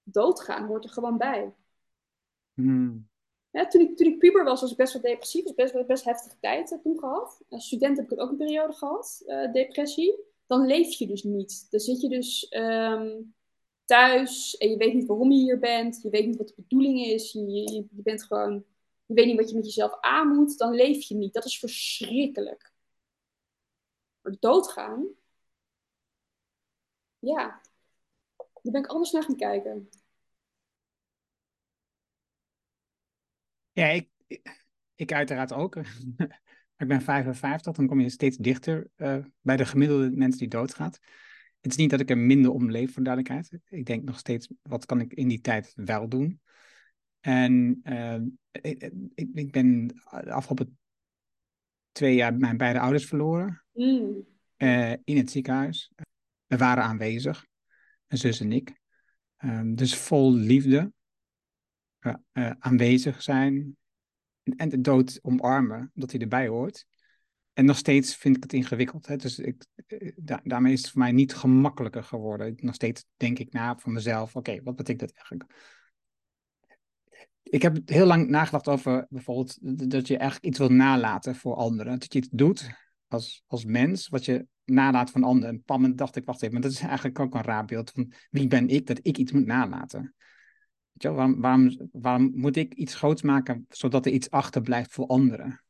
Doodgaan 0.02 0.66
hoort 0.66 0.84
er 0.84 0.90
gewoon 0.90 1.18
bij. 1.18 1.54
Hmm. 2.60 3.08
Ja, 3.50 3.66
toen, 3.66 3.80
ik, 3.80 3.96
toen 3.96 4.06
ik 4.06 4.18
puber 4.18 4.44
was, 4.44 4.60
was 4.60 4.70
ik 4.70 4.76
best 4.76 4.92
wel 4.92 5.02
depressief. 5.02 5.44
was 5.44 5.54
best, 5.54 5.86
best 5.86 6.04
heftige 6.04 6.36
tijd 6.40 6.70
uh, 6.70 6.78
toen 6.78 6.98
gehad. 6.98 7.40
Als 7.48 7.66
student 7.66 7.96
heb 7.96 8.12
ik 8.12 8.20
ook 8.20 8.30
een 8.30 8.36
periode 8.36 8.72
gehad, 8.72 9.22
uh, 9.26 9.52
depressie 9.52 10.26
dan 10.48 10.66
leef 10.66 10.98
je 10.98 11.06
dus 11.06 11.22
niet. 11.22 11.70
Dan 11.70 11.80
zit 11.80 12.00
je 12.00 12.08
dus 12.08 12.48
ehm, 12.48 13.22
thuis 13.84 14.56
en 14.56 14.70
je 14.70 14.76
weet 14.76 14.94
niet 14.94 15.06
waarom 15.06 15.32
je 15.32 15.38
hier 15.38 15.58
bent. 15.58 16.02
Je 16.02 16.10
weet 16.10 16.26
niet 16.26 16.36
wat 16.36 16.48
de 16.48 16.54
bedoeling 16.56 17.00
is. 17.00 17.32
Je, 17.32 17.46
je, 17.46 17.72
je, 17.72 18.02
bent 18.02 18.24
gewoon, 18.24 18.64
je 19.06 19.14
weet 19.14 19.26
niet 19.26 19.36
wat 19.36 19.48
je 19.48 19.54
met 19.54 19.64
jezelf 19.64 20.00
aan 20.00 20.28
moet. 20.28 20.58
Dan 20.58 20.74
leef 20.74 21.08
je 21.08 21.14
niet. 21.14 21.32
Dat 21.32 21.44
is 21.44 21.58
verschrikkelijk. 21.58 22.72
Maar 24.20 24.36
doodgaan, 24.40 25.06
ja, 27.18 27.60
daar 28.36 28.72
ben 28.72 28.82
ik 28.82 28.86
anders 28.86 29.10
naar 29.10 29.22
gaan 29.22 29.36
kijken. 29.36 29.88
Ja, 33.78 33.86
ik, 33.86 34.08
ik 34.94 35.12
uiteraard 35.12 35.52
ook. 35.52 35.76
ik 36.82 36.88
ben 36.88 37.02
55, 37.02 37.74
dan 37.74 37.86
kom 37.86 38.00
je 38.00 38.10
steeds 38.10 38.36
dichter 38.36 38.88
uh, 38.96 39.24
bij 39.40 39.56
de 39.56 39.66
gemiddelde 39.66 40.10
mens 40.10 40.36
die 40.36 40.48
doodgaat. 40.48 40.98
Het 41.60 41.70
is 41.70 41.76
niet 41.76 41.90
dat 41.90 42.00
ik 42.00 42.10
er 42.10 42.18
minder 42.18 42.50
om 42.50 42.70
leef, 42.70 42.92
voor 42.92 43.02
duidelijkheid. 43.02 43.58
Ik 43.68 43.86
denk 43.86 44.04
nog 44.04 44.18
steeds, 44.18 44.48
wat 44.62 44.86
kan 44.86 45.00
ik 45.00 45.12
in 45.12 45.28
die 45.28 45.40
tijd 45.40 45.72
wel 45.74 46.08
doen? 46.08 46.40
En 47.20 47.80
uh, 47.84 48.20
ik, 48.50 48.92
ik, 49.34 49.50
ben 49.50 49.86
de 49.86 50.32
afgelopen 50.32 50.78
twee 51.92 52.14
jaar 52.14 52.36
mijn 52.36 52.56
beide 52.56 52.80
ouders 52.80 53.06
verloren. 53.06 53.64
Mm. 53.72 54.26
Uh, 54.56 54.92
in 54.92 55.16
het 55.16 55.30
ziekenhuis. 55.30 55.92
We 56.46 56.56
waren 56.56 56.84
aanwezig, 56.84 57.46
mijn 58.06 58.20
zus 58.20 58.40
en 58.40 58.52
ik. 58.52 58.80
Um, 59.44 59.74
dus 59.74 59.96
vol 59.96 60.32
liefde. 60.32 60.92
Aanwezig 62.58 63.22
zijn, 63.22 63.76
en 64.56 64.68
de 64.68 64.80
dood 64.80 65.18
omarmen, 65.22 65.90
dat 65.94 66.10
hij 66.10 66.20
erbij 66.20 66.48
hoort. 66.48 66.86
En 67.52 67.64
nog 67.64 67.76
steeds 67.76 68.16
vind 68.16 68.36
ik 68.36 68.42
het 68.42 68.52
ingewikkeld. 68.52 69.06
Hè? 69.06 69.16
Dus 69.16 69.38
ik, 69.38 69.66
eh, 69.86 70.36
daarmee 70.42 70.72
is 70.72 70.80
het 70.82 70.90
voor 70.90 71.00
mij 71.00 71.12
niet 71.12 71.34
gemakkelijker 71.34 72.04
geworden. 72.04 72.54
Nog 72.56 72.74
steeds 72.74 73.04
denk 73.16 73.38
ik 73.38 73.52
na 73.52 73.78
van 73.78 73.92
mezelf, 73.92 74.36
oké, 74.36 74.62
wat 74.62 74.76
betekent 74.76 75.00
dat 75.08 75.12
eigenlijk? 75.12 75.76
Ik 77.42 77.62
heb 77.62 77.88
heel 77.88 78.06
lang 78.06 78.28
nagedacht 78.28 78.68
over 78.68 79.06
bijvoorbeeld 79.08 79.58
dat 79.90 80.06
je 80.06 80.16
eigenlijk 80.16 80.44
iets 80.44 80.58
wil 80.58 80.68
nalaten 80.68 81.34
voor 81.34 81.54
anderen. 81.54 81.98
Dat 81.98 82.12
je 82.12 82.18
iets 82.18 82.28
doet 82.30 82.70
als, 83.06 83.42
als 83.46 83.64
mens, 83.64 84.08
wat 84.08 84.24
je 84.24 84.46
nalaat 84.64 85.10
van 85.10 85.24
anderen. 85.24 85.54
En 85.54 85.62
pam, 85.62 85.96
dacht 85.96 86.16
ik, 86.16 86.24
wacht 86.24 86.42
even, 86.42 86.52
maar 86.52 86.62
dat 86.62 86.72
is 86.72 86.80
eigenlijk 86.80 87.18
ook 87.18 87.34
een 87.34 87.42
raar 87.42 87.64
beeld 87.64 87.90
van 87.90 88.12
wie 88.30 88.46
ben 88.46 88.68
ik 88.68 88.86
dat 88.86 88.98
ik 89.02 89.18
iets 89.18 89.32
moet 89.32 89.46
nalaten. 89.46 90.14
Waarom, 91.02 91.40
waarom, 91.92 92.32
moet 92.34 92.56
ik 92.56 92.74
iets 92.74 92.94
groots 92.94 93.22
maken 93.22 93.66
zodat 93.68 94.06
er 94.06 94.12
iets 94.12 94.30
achterblijft 94.30 94.92
voor 94.92 95.06
anderen? 95.06 95.60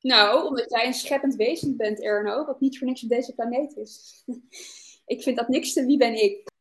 Nou, 0.00 0.46
omdat 0.46 0.70
jij 0.70 0.86
een 0.86 0.94
scheppend 0.94 1.34
wezen 1.34 1.76
bent, 1.76 2.00
Erno, 2.00 2.44
wat 2.44 2.60
niet 2.60 2.78
voor 2.78 2.86
niks 2.86 3.02
op 3.02 3.08
deze 3.08 3.34
planeet 3.34 3.76
is. 3.76 4.24
ik 5.14 5.22
vind 5.22 5.36
dat 5.36 5.48
niks 5.48 5.72
te 5.72 5.84
wie 5.84 5.96
ben 5.96 6.22
ik. 6.22 6.52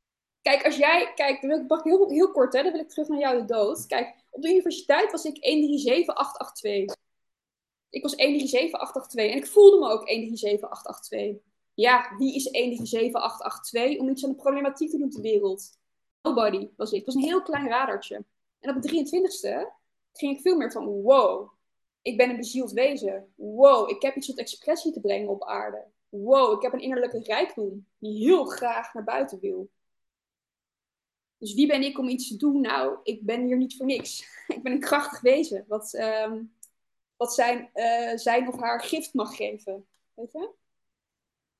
Kijk, 0.41 0.65
als 0.65 0.77
jij, 0.77 1.11
kijk, 1.15 1.41
dan 1.41 1.49
wil 1.49 1.77
ik 1.77 1.83
heel, 1.83 2.09
heel 2.09 2.31
kort, 2.31 2.53
hè, 2.53 2.63
dan 2.63 2.71
wil 2.71 2.81
ik 2.81 2.89
terug 2.89 3.07
naar 3.07 3.19
jouw 3.19 3.45
dood. 3.45 3.85
Kijk, 3.85 4.23
op 4.29 4.41
de 4.41 4.49
universiteit 4.49 5.11
was 5.11 5.25
ik 5.25 5.41
137882. 5.41 6.95
Ik 7.89 8.01
was 8.01 8.15
137882 8.15 9.31
en 9.31 9.37
ik 9.37 9.47
voelde 9.47 9.79
me 9.79 9.91
ook 9.91 10.05
137882. 10.05 11.51
Ja, 11.73 12.15
wie 12.17 12.35
is 12.35 12.43
137882 12.51 13.99
om 13.99 14.09
iets 14.09 14.23
aan 14.23 14.29
de 14.29 14.35
problematiek 14.35 14.89
te 14.89 14.97
doen 14.97 15.09
ter 15.09 15.21
wereld? 15.21 15.77
Nobody 16.23 16.69
was 16.75 16.91
ik. 16.91 17.05
Het 17.05 17.05
was 17.05 17.15
een 17.15 17.29
heel 17.29 17.41
klein 17.41 17.67
radartje. 17.67 18.25
En 18.59 18.75
op 18.75 18.81
de 18.81 18.89
23ste 18.89 19.81
ging 20.13 20.35
ik 20.35 20.41
veel 20.41 20.57
meer 20.57 20.71
van, 20.71 20.85
wow, 20.85 21.51
ik 22.01 22.17
ben 22.17 22.29
een 22.29 22.37
bezield 22.37 22.71
wezen. 22.71 23.33
Wow, 23.35 23.89
ik 23.89 24.01
heb 24.01 24.15
iets 24.15 24.27
tot 24.27 24.39
expressie 24.39 24.91
te 24.91 24.99
brengen 24.99 25.29
op 25.29 25.43
aarde. 25.43 25.85
Wow, 26.09 26.55
ik 26.55 26.61
heb 26.61 26.73
een 26.73 26.81
innerlijke 26.81 27.19
rijkdom 27.19 27.87
die 27.97 28.25
heel 28.25 28.45
graag 28.45 28.93
naar 28.93 29.03
buiten 29.03 29.39
wil. 29.39 29.71
Dus 31.37 31.53
wie 31.53 31.67
ben 31.67 31.81
ik 31.81 31.97
om 31.97 32.07
iets 32.07 32.27
te 32.27 32.37
doen? 32.37 32.61
Nou, 32.61 32.97
ik 33.03 33.25
ben 33.25 33.45
hier 33.45 33.57
niet 33.57 33.75
voor 33.75 33.85
niks. 33.85 34.27
ik 34.55 34.63
ben 34.63 34.71
een 34.71 34.79
krachtig 34.79 35.21
wezen 35.21 35.65
wat, 35.67 35.93
um, 35.93 36.53
wat 37.17 37.33
zijn, 37.33 37.69
eh, 37.73 38.17
zijn 38.17 38.47
of 38.47 38.59
haar 38.59 38.81
gift 38.81 39.13
mag 39.13 39.35
geven. 39.35 39.85
Weet 40.13 40.31
je? 40.31 40.53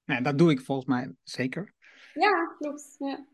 Ja, 0.04 0.22
dat 0.22 0.38
doe 0.38 0.52
ik 0.52 0.62
volgens 0.62 0.88
mij 0.88 1.16
zeker. 1.24 1.74
Ja, 2.14 2.56
klopt. 2.58 2.96
Ja. 3.00 3.26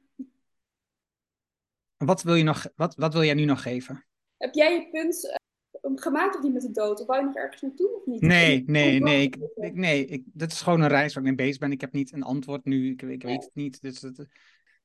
Wat 2.06 2.24
wil, 2.24 2.36
je 2.36 2.44
nog, 2.44 2.68
wat, 2.76 2.96
wat 2.96 3.14
wil 3.14 3.24
jij 3.24 3.34
nu 3.34 3.46
nog 3.46 3.62
geven? 3.62 4.06
Heb 4.38 4.54
jij 4.54 4.74
je 4.74 4.90
punt 4.90 5.40
uh, 5.82 5.92
gemaakt 5.96 6.36
of 6.36 6.44
niet 6.44 6.54
met 6.54 6.62
de 6.62 6.72
dood? 6.72 7.00
Of 7.00 7.08
wou 7.08 7.20
je 7.20 7.26
nog 7.26 7.36
ergens 7.36 7.62
naartoe 7.62 7.96
of 7.96 8.06
niet? 8.06 8.22
Nee, 8.22 8.64
nee, 8.66 9.00
nee. 9.00 9.22
Ik, 9.22 9.38
ik, 9.56 9.74
nee 9.74 10.06
ik, 10.06 10.24
dit 10.26 10.52
is 10.52 10.62
gewoon 10.62 10.82
een 10.82 10.88
reis 10.88 11.14
waar 11.14 11.24
ik 11.24 11.30
mee 11.30 11.46
bezig 11.46 11.60
ben. 11.60 11.72
Ik 11.72 11.82
heb 11.82 11.94
niet 11.94 12.14
een 12.14 12.24
antwoord 12.24 12.66
nu. 12.66 12.92
Ik, 12.92 13.02
ik 13.02 13.24
weet 13.24 13.44
het 13.44 13.56
niet. 13.56 13.82
Dus 13.82 14.02
het, 14.02 14.18
het 14.18 14.30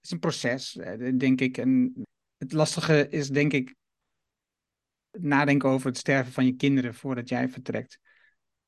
is 0.03 0.11
een 0.11 0.19
proces, 0.19 0.77
eh, 0.77 1.19
denk 1.19 1.41
ik. 1.41 1.59
En 1.59 1.93
het 2.39 2.53
lastige 2.53 3.09
is, 3.09 3.29
denk 3.29 3.53
ik, 3.53 3.75
nadenken 5.11 5.69
over 5.69 5.87
het 5.87 5.99
sterven 5.99 6.33
van 6.33 6.47
je 6.47 6.57
kinderen 6.57 6.95
voordat 6.95 7.29
jij 7.29 7.49
vertrekt. 7.49 7.99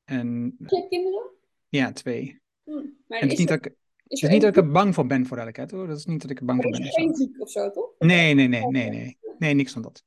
En, 0.03 0.55
Heb 0.59 0.69
je 0.69 0.87
kinderen? 0.89 1.31
Ja, 1.69 1.91
twee. 1.91 2.41
Hm. 2.63 2.71
Maar 3.07 3.19
en 3.19 3.23
het 3.23 3.31
is, 3.31 3.37
niet, 3.37 3.47
dat 3.47 3.65
ik, 3.65 3.73
het 4.07 4.21
is 4.23 4.29
niet 4.29 4.41
dat 4.41 4.49
ik 4.49 4.63
er 4.63 4.71
bang 4.71 4.93
voor 4.93 5.07
ben 5.07 5.25
voor 5.25 5.37
duidelijkheid 5.37 5.71
hoor. 5.71 5.87
Dat 5.87 5.97
is 5.97 6.05
niet 6.05 6.21
dat 6.21 6.31
ik 6.31 6.39
er 6.39 6.45
bang 6.45 6.61
voor 6.61 6.71
ben. 6.71 6.81
is 6.81 6.95
geen 6.95 7.15
ziek 7.15 7.41
of 7.41 7.51
zo, 7.51 7.71
toch? 7.71 7.89
Nee, 7.99 8.33
nee, 8.33 8.47
nee, 8.47 8.67
nee, 8.67 8.89
nee. 8.89 9.17
Nee, 9.37 9.53
niks 9.53 9.73
van 9.73 9.81
dat. 9.81 10.03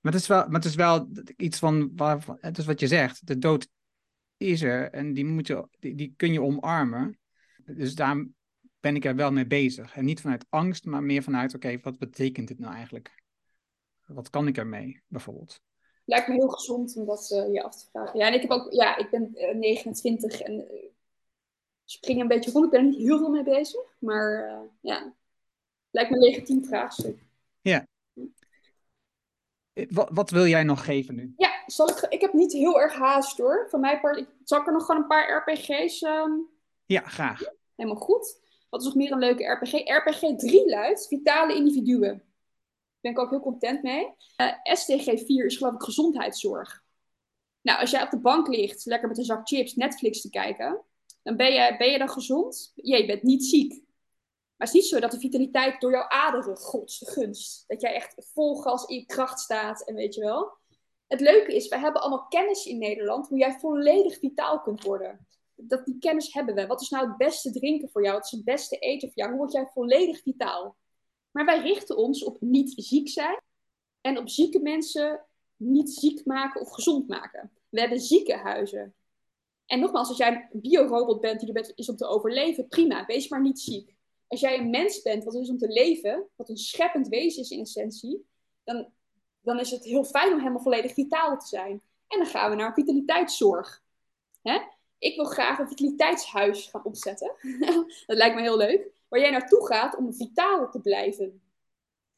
Maar 0.00 0.12
het 0.12 0.20
is 0.20 0.28
wel, 0.28 0.44
maar 0.46 0.60
het 0.60 0.64
is 0.64 0.74
wel 0.74 1.08
iets 1.36 1.58
van, 1.58 1.92
waar, 1.96 2.24
het 2.40 2.58
is 2.58 2.66
wat 2.66 2.80
je 2.80 2.86
zegt, 2.86 3.26
de 3.26 3.38
dood 3.38 3.68
is 4.36 4.62
er 4.62 4.90
en 4.90 5.12
die, 5.12 5.24
moet 5.24 5.46
je, 5.46 5.68
die, 5.78 5.94
die 5.94 6.14
kun 6.16 6.32
je 6.32 6.42
omarmen. 6.42 7.18
Dus 7.64 7.94
daar 7.94 8.26
ben 8.80 8.96
ik 8.96 9.04
er 9.04 9.16
wel 9.16 9.32
mee 9.32 9.46
bezig. 9.46 9.96
En 9.96 10.04
niet 10.04 10.20
vanuit 10.20 10.46
angst, 10.48 10.84
maar 10.84 11.02
meer 11.02 11.22
vanuit, 11.22 11.54
oké, 11.54 11.78
wat 11.82 11.98
betekent 11.98 12.48
dit 12.48 12.58
nou 12.58 12.74
eigenlijk? 12.74 13.22
Wat 14.06 14.30
kan 14.30 14.46
ik 14.46 14.56
ermee, 14.56 15.02
bijvoorbeeld? 15.06 15.60
Lijkt 16.04 16.28
me 16.28 16.34
heel 16.34 16.48
gezond 16.48 16.96
om 16.96 17.06
dat 17.06 17.30
uh, 17.30 17.52
je 17.52 17.62
af 17.62 17.76
te 17.76 17.86
vragen. 17.90 18.18
Ja, 18.18 18.26
en 18.26 18.34
ik 18.34 18.40
heb 18.40 18.50
ook, 18.50 18.72
ja, 18.72 18.96
ik 18.96 19.10
ben 19.10 19.30
uh, 19.34 19.54
29 19.54 20.40
en 20.40 20.52
uh, 20.52 20.64
spring 21.90 22.20
een 22.20 22.28
beetje 22.28 22.50
rond. 22.50 22.64
Ik 22.64 22.70
ben 22.70 22.80
er 22.80 22.86
niet 22.86 22.98
heel 22.98 23.18
veel 23.18 23.30
mee 23.30 23.42
bezig, 23.42 23.80
maar 23.98 24.48
uh, 24.48 24.68
ja, 24.80 25.14
lijkt 25.90 26.10
me 26.10 26.16
een 26.16 26.22
legitiem 26.22 26.64
vraagstuk. 26.64 27.26
Ja. 27.60 27.86
Wat, 29.88 30.08
wat, 30.12 30.30
wil 30.30 30.46
jij 30.46 30.62
nog 30.62 30.84
geven 30.84 31.14
nu? 31.14 31.34
Ja, 31.36 31.62
zal 31.66 31.88
ik, 31.88 32.06
ik 32.08 32.20
heb 32.20 32.32
niet 32.32 32.52
heel 32.52 32.80
erg 32.80 32.94
haast 32.94 33.38
hoor. 33.38 33.66
Van 33.70 33.80
mij 33.80 34.00
part, 34.00 34.16
ik, 34.16 34.28
zal 34.44 34.60
ik 34.60 34.66
er 34.66 34.72
nog 34.72 34.84
gewoon 34.84 35.02
een 35.02 35.08
paar 35.08 35.36
RPG's... 35.36 36.02
Um... 36.02 36.48
Ja, 36.86 37.00
graag. 37.00 37.42
Helemaal 37.76 38.00
goed. 38.00 38.40
Wat 38.68 38.80
is 38.80 38.86
nog 38.86 38.96
meer 38.96 39.12
een 39.12 39.18
leuke 39.18 39.44
RPG? 39.44 39.72
RPG 39.72 40.36
3 40.36 40.68
luidt 40.68 41.06
Vitale 41.06 41.54
Individuen. 41.54 42.08
Daar 42.08 42.20
ben 43.00 43.10
ik 43.10 43.18
ook 43.18 43.30
heel 43.30 43.40
content 43.40 43.82
mee. 43.82 44.14
Uh, 44.40 44.52
STG 44.62 45.24
4 45.26 45.44
is 45.44 45.56
geloof 45.56 45.74
ik 45.74 45.82
gezondheidszorg. 45.82 46.84
Nou, 47.60 47.80
als 47.80 47.90
jij 47.90 48.02
op 48.02 48.10
de 48.10 48.20
bank 48.20 48.48
ligt, 48.48 48.84
lekker 48.84 49.08
met 49.08 49.18
een 49.18 49.24
zak 49.24 49.48
chips, 49.48 49.74
Netflix 49.74 50.20
te 50.20 50.30
kijken, 50.30 50.84
ben 51.36 51.52
je, 51.52 51.74
ben 51.78 51.90
je 51.90 51.98
dan 51.98 52.10
gezond? 52.10 52.72
Ja, 52.74 52.96
je 52.96 53.06
bent 53.06 53.22
niet 53.22 53.44
ziek. 53.44 53.70
Maar 54.58 54.66
het 54.66 54.76
is 54.76 54.82
niet 54.82 54.90
zo 54.90 55.00
dat 55.00 55.10
de 55.10 55.18
vitaliteit 55.18 55.80
door 55.80 55.90
jouw 55.90 56.08
aderen 56.08 56.56
gods 56.56 57.02
gunst. 57.06 57.64
Dat 57.66 57.80
jij 57.80 57.94
echt 57.94 58.14
vol 58.32 58.56
gas 58.56 58.84
in 58.84 59.06
kracht 59.06 59.40
staat 59.40 59.86
en 59.86 59.94
weet 59.94 60.14
je 60.14 60.20
wel. 60.20 60.56
Het 61.06 61.20
leuke 61.20 61.54
is, 61.54 61.68
wij 61.68 61.78
hebben 61.78 62.00
allemaal 62.00 62.26
kennis 62.26 62.66
in 62.66 62.78
Nederland 62.78 63.28
hoe 63.28 63.38
jij 63.38 63.58
volledig 63.58 64.18
vitaal 64.18 64.60
kunt 64.60 64.82
worden. 64.82 65.26
Dat, 65.54 65.84
die 65.84 65.98
kennis 65.98 66.32
hebben 66.32 66.54
we. 66.54 66.66
Wat 66.66 66.80
is 66.80 66.88
nou 66.88 67.08
het 67.08 67.16
beste 67.16 67.52
drinken 67.52 67.90
voor 67.90 68.02
jou? 68.02 68.14
Wat 68.14 68.24
is 68.24 68.30
het 68.30 68.44
beste 68.44 68.78
eten 68.78 69.08
voor 69.08 69.16
jou? 69.16 69.30
Hoe 69.30 69.38
word 69.38 69.52
jij 69.52 69.66
volledig 69.66 70.22
vitaal? 70.22 70.76
Maar 71.30 71.44
wij 71.44 71.60
richten 71.60 71.96
ons 71.96 72.24
op 72.24 72.40
niet 72.40 72.72
ziek 72.76 73.08
zijn 73.08 73.40
en 74.00 74.18
op 74.18 74.28
zieke 74.28 74.60
mensen 74.60 75.26
niet 75.56 75.90
ziek 75.90 76.24
maken 76.24 76.60
of 76.60 76.70
gezond 76.70 77.08
maken. 77.08 77.52
We 77.68 77.80
hebben 77.80 78.00
ziekenhuizen. 78.00 78.94
En 79.68 79.80
nogmaals, 79.80 80.08
als 80.08 80.16
jij 80.16 80.48
een 80.52 80.60
biorobot 80.60 81.20
bent 81.20 81.40
die 81.40 81.52
er 81.52 81.72
is 81.74 81.88
om 81.88 81.96
te 81.96 82.06
overleven, 82.06 82.68
prima, 82.68 83.06
wees 83.06 83.28
maar 83.28 83.40
niet 83.40 83.60
ziek. 83.60 83.94
Als 84.26 84.40
jij 84.40 84.58
een 84.58 84.70
mens 84.70 85.02
bent 85.02 85.24
wat 85.24 85.34
er 85.34 85.40
is 85.40 85.50
om 85.50 85.58
te 85.58 85.68
leven, 85.68 86.28
wat 86.36 86.48
een 86.48 86.56
scheppend 86.56 87.08
wezen 87.08 87.42
is 87.42 87.50
in 87.50 87.60
essentie, 87.60 88.26
dan, 88.64 88.88
dan 89.40 89.60
is 89.60 89.70
het 89.70 89.84
heel 89.84 90.04
fijn 90.04 90.32
om 90.32 90.38
helemaal 90.38 90.62
volledig 90.62 90.92
vitaal 90.92 91.38
te 91.38 91.46
zijn. 91.46 91.82
En 92.06 92.18
dan 92.18 92.26
gaan 92.26 92.50
we 92.50 92.56
naar 92.56 92.74
vitaliteitszorg. 92.74 93.82
Hè? 94.42 94.58
Ik 94.98 95.16
wil 95.16 95.24
graag 95.24 95.58
een 95.58 95.68
vitaliteitshuis 95.68 96.66
gaan 96.66 96.84
opzetten. 96.84 97.32
dat 98.06 98.16
lijkt 98.16 98.34
me 98.34 98.42
heel 98.42 98.56
leuk. 98.56 98.90
Waar 99.08 99.20
jij 99.20 99.30
naartoe 99.30 99.66
gaat 99.66 99.96
om 99.96 100.14
vitaal 100.14 100.70
te 100.70 100.80
blijven. 100.80 101.42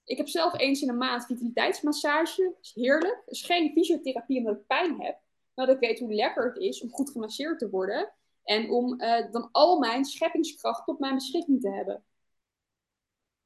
Ik 0.05 0.17
heb 0.17 0.29
zelf 0.29 0.59
eens 0.59 0.83
in 0.83 0.89
een 0.89 0.99
maand 0.99 1.27
vitaliteitsmassage. 1.27 2.43
Dat 2.43 2.65
is 2.65 2.73
heerlijk. 2.75 3.23
Het 3.25 3.35
is 3.35 3.43
geen 3.43 3.73
fysiotherapie 3.73 4.39
omdat 4.39 4.57
ik 4.57 4.67
pijn 4.67 5.03
heb. 5.03 5.19
Maar 5.61 5.69
dat 5.69 5.83
ik 5.83 5.89
weet 5.89 5.99
hoe 5.99 6.15
lekker 6.15 6.45
het 6.45 6.57
is 6.57 6.83
om 6.83 6.91
goed 6.91 7.11
gemasseerd 7.11 7.59
te 7.59 7.71
worden. 7.71 8.13
En 8.43 8.71
om 8.71 9.01
uh, 9.01 9.33
dan 9.33 9.49
al 9.53 9.79
mijn 9.79 10.05
scheppingskracht 10.05 10.85
tot 10.85 10.99
mijn 10.99 11.15
beschikking 11.15 11.61
te 11.61 11.71
hebben. 11.71 12.03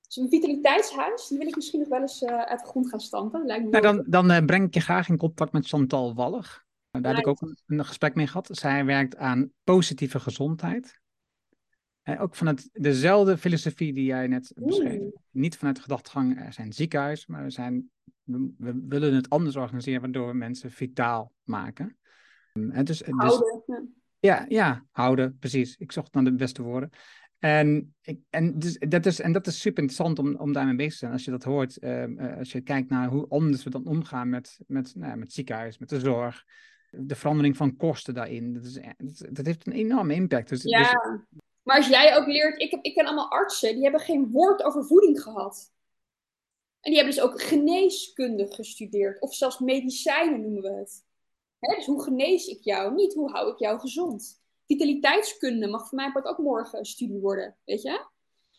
Dus 0.06 0.16
een 0.16 0.28
vitaliteitshuis, 0.28 1.28
die 1.28 1.38
wil 1.38 1.46
ik 1.46 1.56
misschien 1.56 1.80
nog 1.80 1.88
wel 1.88 2.00
eens 2.00 2.22
uh, 2.22 2.42
uit 2.42 2.60
de 2.60 2.66
grond 2.66 2.88
gaan 2.88 3.00
stampen. 3.00 3.46
Lijkt 3.46 3.64
me 3.64 3.70
nou, 3.70 3.82
dan 3.82 4.04
dan 4.06 4.30
uh, 4.30 4.44
breng 4.44 4.66
ik 4.66 4.74
je 4.74 4.80
graag 4.80 5.08
in 5.08 5.16
contact 5.16 5.52
met 5.52 5.66
Chantal 5.66 6.14
Wallig. 6.14 6.64
Daar 6.90 7.14
heb 7.14 7.20
ik 7.20 7.26
ook 7.26 7.40
een, 7.40 7.58
een, 7.66 7.84
gesprek 7.84 8.14
mee 8.14 8.26
gehad. 8.26 8.48
Zij 8.52 8.84
werkt 8.84 9.16
aan 9.16 9.52
positieve 9.64 10.20
gezondheid. 10.20 11.00
En 12.02 12.18
ook 12.18 12.34
vanuit 12.34 12.68
dezelfde 12.72 13.38
filosofie 13.38 13.92
die 13.92 14.04
jij 14.04 14.26
net 14.26 14.52
beschreef. 14.54 15.00
Mm. 15.00 15.12
Niet 15.30 15.56
vanuit 15.56 15.76
de 15.76 15.82
gedachtegang, 15.82 16.40
er 16.40 16.52
zijn 16.52 16.72
ziekenhuizen, 16.72 17.32
maar 17.32 17.42
we, 17.42 17.50
zijn, 17.50 17.90
we, 18.22 18.54
we, 18.58 18.84
willen 18.88 19.14
het 19.14 19.30
anders 19.30 19.56
organiseren, 19.56 20.00
waardoor 20.00 20.26
we 20.26 20.34
mensen 20.34 20.70
vitaal 20.70 21.32
maken. 21.44 21.96
En 22.54 22.84
dus, 22.84 23.02
houden. 23.02 23.62
Dus, 23.66 23.78
ja, 24.18 24.44
ja, 24.48 24.84
houden, 24.90 25.36
precies. 25.38 25.76
Ik 25.76 25.92
zocht 25.92 26.14
naar 26.14 26.24
de 26.24 26.34
beste 26.34 26.62
woorden. 26.62 26.90
En, 27.38 27.94
ik, 28.02 28.20
en, 28.30 28.58
dus, 28.58 28.78
dat 28.78 29.06
is, 29.06 29.20
en 29.20 29.32
dat 29.32 29.46
is 29.46 29.60
super 29.60 29.82
interessant 29.82 30.18
om, 30.18 30.36
om 30.36 30.52
daarmee 30.52 30.76
bezig 30.76 30.92
te 30.92 30.98
zijn. 30.98 31.12
Als 31.12 31.24
je 31.24 31.30
dat 31.30 31.42
hoort, 31.42 31.82
uh, 31.82 32.38
als 32.38 32.52
je 32.52 32.60
kijkt 32.60 32.90
naar 32.90 33.08
hoe 33.08 33.28
anders 33.28 33.64
we 33.64 33.70
dan 33.70 33.86
omgaan 33.86 34.28
met, 34.28 34.60
met, 34.66 34.94
nou, 34.94 35.16
met 35.16 35.32
ziekenhuis, 35.32 35.78
met 35.78 35.88
de 35.88 36.00
zorg, 36.00 36.44
de 36.90 37.14
verandering 37.14 37.56
van 37.56 37.76
kosten 37.76 38.14
daarin. 38.14 38.52
Dat, 38.52 38.64
is, 38.64 38.74
dat, 38.96 39.34
dat 39.34 39.46
heeft 39.46 39.66
een 39.66 39.72
enorme 39.72 40.14
impact. 40.14 40.48
Dus, 40.48 40.62
ja, 40.62 40.78
dus... 40.78 41.20
maar 41.62 41.76
als 41.76 41.88
jij 41.88 42.16
ook 42.16 42.26
leert, 42.26 42.60
ik, 42.60 42.70
heb, 42.70 42.84
ik 42.84 42.94
ken 42.94 43.06
allemaal 43.06 43.30
artsen, 43.30 43.74
die 43.74 43.82
hebben 43.82 44.00
geen 44.00 44.30
woord 44.30 44.62
over 44.62 44.84
voeding 44.84 45.22
gehad. 45.22 45.72
En 46.80 46.90
die 46.90 46.96
hebben 46.96 47.14
dus 47.14 47.24
ook 47.24 47.42
geneeskunde 47.42 48.46
gestudeerd, 48.46 49.20
of 49.20 49.34
zelfs 49.34 49.58
medicijnen 49.58 50.40
noemen 50.40 50.62
we 50.62 50.72
het. 50.72 51.03
Hè, 51.64 51.76
dus 51.76 51.86
hoe 51.86 52.02
genees 52.02 52.46
ik 52.46 52.64
jou? 52.64 52.94
Niet 52.94 53.14
hoe 53.14 53.30
hou 53.30 53.52
ik 53.52 53.58
jou 53.58 53.78
gezond. 53.80 54.42
Vitaliteitskunde 54.66 55.66
mag 55.66 55.88
voor 55.88 55.96
mij 55.96 56.10
ook 56.22 56.38
morgen 56.38 56.78
een 56.78 56.84
studie 56.84 57.20
worden, 57.20 57.56
weet 57.64 57.82
je? 57.82 58.06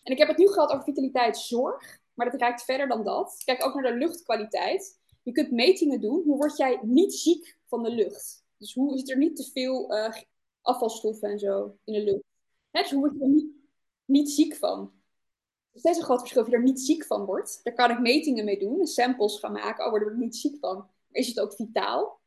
En 0.03 0.11
ik 0.11 0.17
heb 0.17 0.27
het 0.27 0.37
nu 0.37 0.47
gehad 0.47 0.71
over 0.71 0.83
vitaliteitszorg, 0.83 1.99
maar 2.13 2.31
dat 2.31 2.39
reikt 2.39 2.63
verder 2.63 2.87
dan 2.87 3.03
dat. 3.03 3.41
Kijk 3.45 3.65
ook 3.65 3.73
naar 3.73 3.91
de 3.91 3.97
luchtkwaliteit. 3.97 4.99
Je 5.23 5.31
kunt 5.31 5.51
metingen 5.51 6.01
doen. 6.01 6.23
Hoe 6.23 6.37
word 6.37 6.57
jij 6.57 6.79
niet 6.81 7.13
ziek 7.13 7.57
van 7.65 7.83
de 7.83 7.89
lucht? 7.89 8.43
Dus 8.57 8.73
hoe 8.73 8.97
zit 8.97 9.09
er 9.09 9.17
niet 9.17 9.35
te 9.35 9.51
veel 9.53 9.93
uh, 9.93 10.13
afvalstoffen 10.61 11.29
en 11.29 11.39
zo 11.39 11.77
in 11.83 11.93
de 11.93 12.03
lucht? 12.03 12.23
Hè, 12.71 12.81
dus 12.81 12.91
hoe 12.91 12.99
word 12.99 13.13
je 13.13 13.23
er 13.23 13.29
niet, 13.29 13.51
niet 14.05 14.31
ziek 14.31 14.55
van? 14.55 14.93
Het 15.71 15.85
is 15.85 15.97
een 15.97 16.03
groot 16.03 16.19
verschil 16.19 16.41
of 16.41 16.47
je 16.47 16.55
er 16.55 16.63
niet 16.63 16.81
ziek 16.81 17.05
van 17.05 17.25
wordt. 17.25 17.59
Daar 17.63 17.73
kan 17.73 17.91
ik 17.91 17.99
metingen 17.99 18.45
mee 18.45 18.59
doen, 18.59 18.85
samples 18.85 19.39
gaan 19.39 19.51
maken. 19.51 19.85
Oh, 19.85 19.89
word 19.89 20.07
ik 20.07 20.15
niet 20.15 20.35
ziek 20.35 20.57
van? 20.59 20.75
Maar 20.75 20.89
is 21.11 21.27
het 21.27 21.39
ook 21.39 21.53
vitaal? 21.53 22.19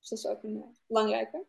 Dus 0.00 0.08
dat 0.08 0.18
is 0.18 0.26
ook 0.26 0.42
een 0.42 0.56
uh, 0.56 0.62
belangrijke. 0.86 1.44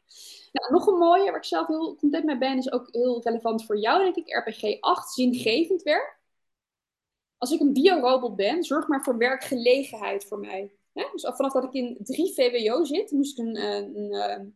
Nou, 0.51 0.73
nog 0.73 0.87
een 0.87 0.97
mooie, 0.97 1.25
waar 1.25 1.35
ik 1.35 1.43
zelf 1.43 1.67
heel 1.67 1.95
content 1.95 2.25
mee 2.25 2.37
ben, 2.37 2.57
is 2.57 2.71
ook 2.71 2.87
heel 2.91 3.23
relevant 3.23 3.65
voor 3.65 3.77
jou, 3.77 4.03
denk 4.03 4.15
ik. 4.15 4.35
RPG 4.35 4.79
8, 4.79 5.13
zingevend 5.13 5.81
werk. 5.81 6.19
Als 7.37 7.51
ik 7.51 7.59
een 7.59 7.73
biorobot 7.73 8.35
ben, 8.35 8.63
zorg 8.63 8.87
maar 8.87 9.03
voor 9.03 9.17
werkgelegenheid 9.17 10.25
voor 10.25 10.39
mij. 10.39 10.73
Dus 10.93 11.29
vanaf 11.35 11.53
dat 11.53 11.63
ik 11.63 11.73
in 11.73 11.97
3 12.01 12.33
VWO 12.33 12.83
zit, 12.83 13.11
moest 13.11 13.39
ik 13.39 13.45
een, 13.45 13.55
een, 13.55 13.97
een, 13.97 14.13
een 14.13 14.55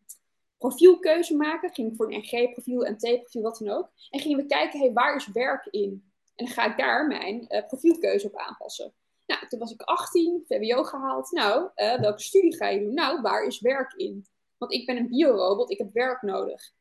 profielkeuze 0.58 1.36
maken. 1.36 1.74
Ging 1.74 1.89
ik 1.89 1.96
voor 1.96 2.14
een 2.14 2.20
NG-profiel, 2.20 2.91
NT-profiel, 2.91 3.41
wat 3.41 3.58
dan 3.58 3.70
ook. 3.70 3.89
En 4.10 4.20
gingen 4.20 4.38
we 4.38 4.46
kijken, 4.46 4.80
hey, 4.80 4.94
waar 4.94 5.16
is 5.16 5.32
werk 5.32 5.66
in? 5.66 6.12
En 6.36 6.48
ga 6.48 6.66
ik 6.66 6.78
daar 6.78 7.08
mijn 7.08 7.48
profielkeuze 7.68 8.28
op 8.28 8.38
aanpassen. 8.38 8.94
Nou, 9.34 9.47
toen 9.47 9.59
was 9.59 9.71
ik 9.71 9.81
18, 9.81 10.43
VWO 10.47 10.84
gehaald. 10.84 11.31
Nou, 11.31 11.69
uh, 11.75 11.99
welke 11.99 12.21
studie 12.21 12.55
ga 12.55 12.67
je 12.67 12.79
doen? 12.79 12.93
Nou, 12.93 13.21
waar 13.21 13.43
is 13.43 13.59
werk 13.59 13.93
in? 13.93 14.25
Want 14.57 14.71
ik 14.71 14.86
ben 14.86 14.97
een 14.97 15.07
biorobot, 15.07 15.71
ik 15.71 15.77
heb 15.77 15.93
werk 15.93 16.21
nodig. 16.21 16.73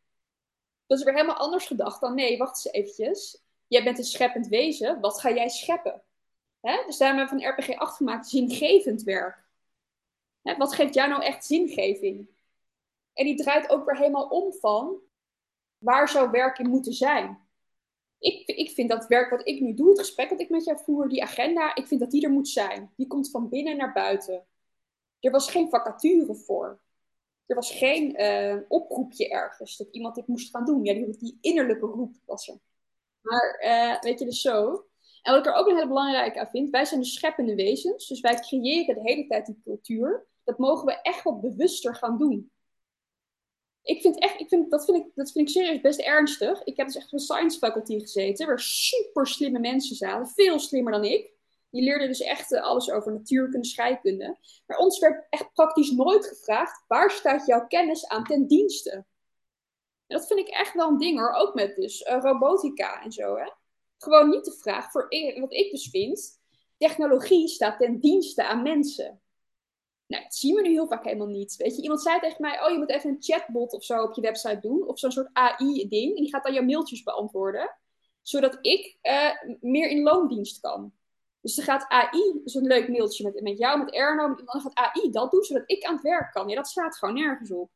Dat 0.86 0.98
is 0.98 1.04
weer 1.04 1.14
helemaal 1.14 1.36
anders 1.36 1.66
gedacht 1.66 2.00
dan, 2.00 2.14
nee, 2.14 2.38
wacht 2.38 2.64
eens 2.64 2.74
eventjes. 2.74 3.42
Jij 3.66 3.84
bent 3.84 3.98
een 3.98 4.04
scheppend 4.04 4.48
wezen, 4.48 5.00
wat 5.00 5.20
ga 5.20 5.30
jij 5.30 5.48
scheppen? 5.48 6.02
Dus 6.60 6.96
daarom 6.96 7.18
hebben 7.18 7.36
we 7.36 7.42
van 7.42 7.52
RPG 7.52 7.78
8 7.78 7.96
gemaakt 7.96 8.28
zingevend 8.28 9.02
werk. 9.02 9.44
Wat 10.42 10.74
geeft 10.74 10.94
jou 10.94 11.08
nou 11.08 11.22
echt 11.22 11.44
zingeving? 11.44 12.28
En 13.12 13.24
die 13.24 13.36
draait 13.36 13.70
ook 13.70 13.84
weer 13.84 13.96
helemaal 13.96 14.28
om 14.28 14.52
van, 14.52 15.00
waar 15.78 16.08
zou 16.08 16.30
werk 16.30 16.58
in 16.58 16.68
moeten 16.68 16.92
zijn? 16.92 17.41
Ik, 18.22 18.46
ik 18.46 18.70
vind 18.70 18.90
dat 18.90 19.06
werk 19.06 19.30
wat 19.30 19.48
ik 19.48 19.60
nu 19.60 19.74
doe, 19.74 19.88
het 19.88 19.98
gesprek 19.98 20.28
dat 20.28 20.40
ik 20.40 20.50
met 20.50 20.64
jou 20.64 20.78
voer, 20.84 21.08
die 21.08 21.22
agenda, 21.22 21.74
ik 21.74 21.86
vind 21.86 22.00
dat 22.00 22.10
die 22.10 22.24
er 22.24 22.30
moet 22.30 22.48
zijn. 22.48 22.92
Die 22.96 23.06
komt 23.06 23.30
van 23.30 23.48
binnen 23.48 23.76
naar 23.76 23.92
buiten. 23.92 24.46
Er 25.20 25.30
was 25.30 25.50
geen 25.50 25.68
vacature 25.68 26.34
voor. 26.34 26.80
Er 27.46 27.54
was 27.54 27.70
geen 27.70 28.20
uh, 28.20 28.56
oproepje 28.68 29.28
ergens 29.28 29.76
dat 29.76 29.88
iemand 29.90 30.14
dit 30.14 30.26
moest 30.26 30.50
gaan 30.50 30.64
doen. 30.64 30.84
Ja, 30.84 30.94
die, 30.94 31.38
innerlijke 31.40 31.86
roep 31.86 32.14
was 32.26 32.48
er. 32.48 32.58
Maar 33.20 33.62
uh, 33.64 34.00
weet 34.00 34.18
je, 34.18 34.24
dus 34.24 34.40
zo. 34.40 34.86
En 35.22 35.32
wat 35.32 35.46
ik 35.46 35.52
er 35.52 35.58
ook 35.58 35.66
een 35.66 35.74
hele 35.74 35.88
belangrijke 35.88 36.40
aan 36.40 36.50
vind, 36.50 36.70
wij 36.70 36.84
zijn 36.84 37.00
dus 37.00 37.14
scheppende 37.14 37.54
wezens. 37.54 38.08
Dus 38.08 38.20
wij 38.20 38.34
creëren 38.34 38.94
de 38.94 39.00
hele 39.02 39.26
tijd 39.26 39.46
die 39.46 39.60
cultuur. 39.64 40.26
Dat 40.44 40.58
mogen 40.58 40.86
we 40.86 41.00
echt 41.00 41.22
wat 41.22 41.40
bewuster 41.40 41.94
gaan 41.94 42.18
doen. 42.18 42.50
Ik 43.82 44.00
vind 44.00 44.20
echt, 44.20 44.40
ik 44.40 44.48
vind, 44.48 44.70
dat, 44.70 44.84
vind 44.84 44.96
ik, 44.96 45.12
dat 45.14 45.32
vind 45.32 45.48
ik 45.48 45.54
serieus 45.54 45.80
best 45.80 46.00
ernstig. 46.00 46.62
Ik 46.64 46.76
heb 46.76 46.86
dus 46.86 46.96
echt 46.96 47.12
een 47.12 47.18
science 47.18 47.58
faculty 47.58 47.98
gezeten, 47.98 48.46
waar 48.46 48.60
super 48.60 49.26
slimme 49.26 49.58
mensen 49.58 49.96
zaten, 49.96 50.32
veel 50.34 50.58
slimmer 50.58 50.92
dan 50.92 51.04
ik. 51.04 51.30
Die 51.70 51.82
leerden 51.82 52.08
dus 52.08 52.20
echt 52.20 52.52
eh, 52.52 52.62
alles 52.62 52.90
over 52.90 53.12
natuurkunde, 53.12 53.66
scheikunde. 53.66 54.38
Maar 54.66 54.78
ons 54.78 54.98
werd 54.98 55.26
echt 55.30 55.52
praktisch 55.52 55.90
nooit 55.90 56.26
gevraagd, 56.26 56.84
waar 56.86 57.10
staat 57.10 57.46
jouw 57.46 57.66
kennis 57.66 58.06
aan 58.06 58.24
ten 58.24 58.46
dienste? 58.46 58.90
En 60.06 60.18
dat 60.18 60.26
vind 60.26 60.40
ik 60.40 60.48
echt 60.48 60.74
wel 60.74 60.88
een 60.88 60.98
ding 60.98 61.18
hoor, 61.18 61.32
ook 61.32 61.54
met 61.54 61.76
dus 61.76 62.00
uh, 62.00 62.18
robotica 62.20 63.02
en 63.02 63.12
zo. 63.12 63.36
Hè? 63.36 63.50
Gewoon 63.98 64.30
niet 64.30 64.44
de 64.44 64.56
vraag, 64.60 64.90
voor 64.90 65.06
wat 65.40 65.52
ik 65.52 65.70
dus 65.70 65.88
vind, 65.90 66.40
technologie 66.76 67.48
staat 67.48 67.78
ten 67.78 68.00
dienste 68.00 68.44
aan 68.44 68.62
mensen. 68.62 69.21
Nou, 70.12 70.24
dat 70.24 70.34
zien 70.34 70.54
we 70.54 70.62
nu 70.62 70.70
heel 70.70 70.86
vaak 70.86 71.04
helemaal 71.04 71.26
niet. 71.26 71.56
Weet 71.56 71.76
je, 71.76 71.82
iemand 71.82 72.02
zei 72.02 72.20
tegen 72.20 72.40
mij, 72.40 72.62
oh, 72.64 72.70
je 72.70 72.78
moet 72.78 72.90
even 72.90 73.10
een 73.10 73.22
chatbot 73.22 73.72
of 73.72 73.84
zo 73.84 74.02
op 74.02 74.14
je 74.14 74.20
website 74.20 74.58
doen. 74.60 74.86
Of 74.86 74.98
zo'n 74.98 75.10
soort 75.10 75.30
AI-ding. 75.32 76.16
En 76.16 76.22
die 76.22 76.30
gaat 76.30 76.44
dan 76.44 76.52
jouw 76.52 76.64
mailtjes 76.64 77.02
beantwoorden. 77.02 77.76
Zodat 78.22 78.58
ik 78.60 78.98
uh, 79.02 79.30
meer 79.60 79.88
in 79.88 80.02
loondienst 80.02 80.60
kan. 80.60 80.92
Dus 81.40 81.54
dan 81.54 81.64
gaat 81.64 81.88
AI, 81.88 82.40
een 82.44 82.66
leuk 82.66 82.88
mailtje 82.88 83.24
met, 83.24 83.42
met 83.42 83.58
jou, 83.58 83.78
met 83.78 83.92
Erno. 83.92 84.34
Dan 84.34 84.60
gaat 84.60 84.74
AI 84.74 85.10
dat 85.10 85.30
doen, 85.30 85.42
zodat 85.42 85.62
ik 85.66 85.84
aan 85.84 85.94
het 85.94 86.02
werk 86.02 86.32
kan. 86.32 86.48
Ja, 86.48 86.54
dat 86.54 86.68
staat 86.68 86.98
gewoon 86.98 87.14
nergens 87.14 87.52
op. 87.52 87.70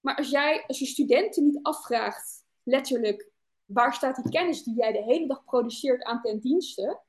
Maar 0.00 0.16
als 0.16 0.30
jij, 0.30 0.64
als 0.66 0.78
je 0.78 0.86
studenten 0.86 1.44
niet 1.44 1.58
afvraagt, 1.62 2.44
letterlijk, 2.62 3.30
waar 3.64 3.94
staat 3.94 4.16
die 4.16 4.32
kennis 4.32 4.62
die 4.62 4.74
jij 4.74 4.92
de 4.92 5.02
hele 5.02 5.26
dag 5.26 5.44
produceert 5.44 6.02
aan 6.02 6.20
ten 6.20 6.40
dienste? 6.40 7.00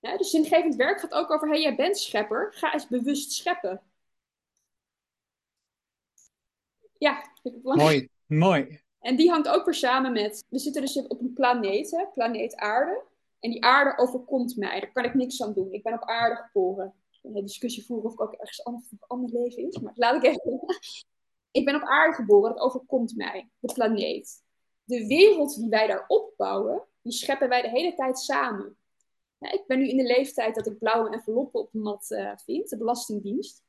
Ja, 0.00 0.16
dus 0.16 0.30
zingevend 0.30 0.74
werk 0.74 1.00
gaat 1.00 1.12
ook 1.12 1.30
over, 1.30 1.48
hey, 1.48 1.60
jij 1.60 1.76
bent 1.76 1.98
schepper, 1.98 2.52
ga 2.54 2.72
eens 2.72 2.88
bewust 2.88 3.32
scheppen. 3.32 3.82
Ja, 6.98 7.24
mooi, 7.62 8.08
mooi. 8.26 8.80
En 9.00 9.16
die 9.16 9.30
hangt 9.30 9.48
ook 9.48 9.64
weer 9.64 9.74
samen 9.74 10.12
met, 10.12 10.44
we 10.48 10.58
zitten 10.58 10.82
dus 10.82 11.06
op 11.06 11.20
een 11.20 11.32
planeet, 11.32 11.90
hè, 11.90 12.06
planeet 12.06 12.56
aarde. 12.56 13.02
En 13.40 13.50
die 13.50 13.64
aarde 13.64 13.98
overkomt 14.02 14.56
mij, 14.56 14.80
daar 14.80 14.92
kan 14.92 15.04
ik 15.04 15.14
niks 15.14 15.42
aan 15.42 15.52
doen. 15.52 15.72
Ik 15.72 15.82
ben 15.82 15.92
op 15.92 16.04
aarde 16.04 16.36
geboren. 16.42 16.94
Ik 17.10 17.18
kan 17.22 17.36
een 17.36 17.46
discussie 17.46 17.84
voeren 17.84 18.06
of 18.06 18.12
ik 18.12 18.20
ook 18.20 18.32
ergens 18.32 18.64
anders 18.64 18.90
een 18.90 18.98
ander 19.06 19.30
leven 19.40 19.68
is, 19.68 19.78
maar 19.78 19.92
laat 19.94 20.24
ik 20.24 20.30
even. 20.30 20.60
ik 21.58 21.64
ben 21.64 21.74
op 21.74 21.82
aarde 21.82 22.14
geboren, 22.14 22.54
dat 22.54 22.62
overkomt 22.62 23.16
mij, 23.16 23.48
de 23.58 23.72
planeet. 23.72 24.42
De 24.84 25.06
wereld 25.06 25.56
die 25.56 25.68
wij 25.68 25.86
daar 25.86 26.04
opbouwen, 26.06 26.82
die 27.02 27.12
scheppen 27.12 27.48
wij 27.48 27.62
de 27.62 27.68
hele 27.68 27.94
tijd 27.94 28.18
samen. 28.18 28.77
Ja, 29.38 29.52
ik 29.52 29.64
ben 29.66 29.78
nu 29.78 29.88
in 29.88 29.96
de 29.96 30.02
leeftijd 30.02 30.54
dat 30.54 30.66
ik 30.66 30.78
blauwe 30.78 31.10
enveloppen 31.10 31.60
op 31.60 31.72
de 31.72 31.78
mat 31.78 32.10
uh, 32.10 32.32
vind, 32.36 32.68
de 32.68 32.76
Belastingdienst. 32.76 33.62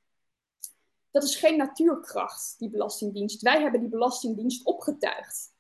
Dat 1.11 1.23
is 1.23 1.35
geen 1.35 1.57
natuurkracht, 1.57 2.55
die 2.57 2.69
Belastingdienst. 2.69 3.41
Wij 3.41 3.61
hebben 3.61 3.79
die 3.79 3.89
Belastingdienst 3.89 4.65
opgetuigd. 4.65 5.53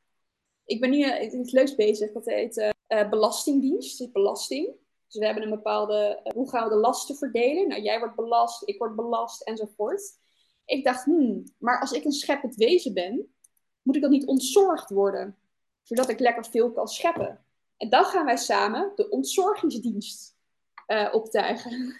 Ik 0.65 0.79
ben 0.79 0.89
nu 0.89 0.97
uh, 0.97 1.33
iets 1.33 1.51
leuks 1.51 1.75
bezig, 1.75 2.11
dat 2.11 2.25
heet 2.25 2.73
uh, 2.87 3.09
Belastingdienst, 3.09 3.97
dus 3.97 4.11
belasting. 4.11 4.75
Dus 5.05 5.19
we 5.19 5.25
hebben 5.25 5.43
een 5.43 5.49
bepaalde, 5.49 6.29
hoe 6.33 6.49
gaan 6.49 6.63
we 6.63 6.69
de 6.69 6.79
lasten 6.79 7.15
verdelen? 7.15 7.67
Nou, 7.67 7.81
jij 7.81 7.99
wordt 7.99 8.15
belast, 8.15 8.67
ik 8.67 8.77
word 8.77 8.95
belast, 8.95 9.41
enzovoort. 9.41 10.17
Ik 10.65 10.83
dacht, 10.83 11.03
hmm, 11.03 11.43
maar 11.57 11.79
als 11.79 11.91
ik 11.91 12.05
een 12.05 12.11
scheppend 12.11 12.55
wezen 12.55 12.93
ben, 12.93 13.33
moet 13.81 13.95
ik 13.95 14.01
dan 14.01 14.11
niet 14.11 14.27
ontzorgd 14.27 14.89
worden? 14.89 15.37
Zodat 15.81 16.09
ik 16.09 16.19
lekker 16.19 16.45
veel 16.45 16.71
kan 16.71 16.87
scheppen. 16.87 17.43
En 17.79 17.89
dan 17.89 18.05
gaan 18.05 18.25
wij 18.25 18.37
samen 18.37 18.91
de 18.95 19.09
ontzorgingsdienst 19.09 20.37
uh, 20.87 21.09
optuigen. 21.11 21.71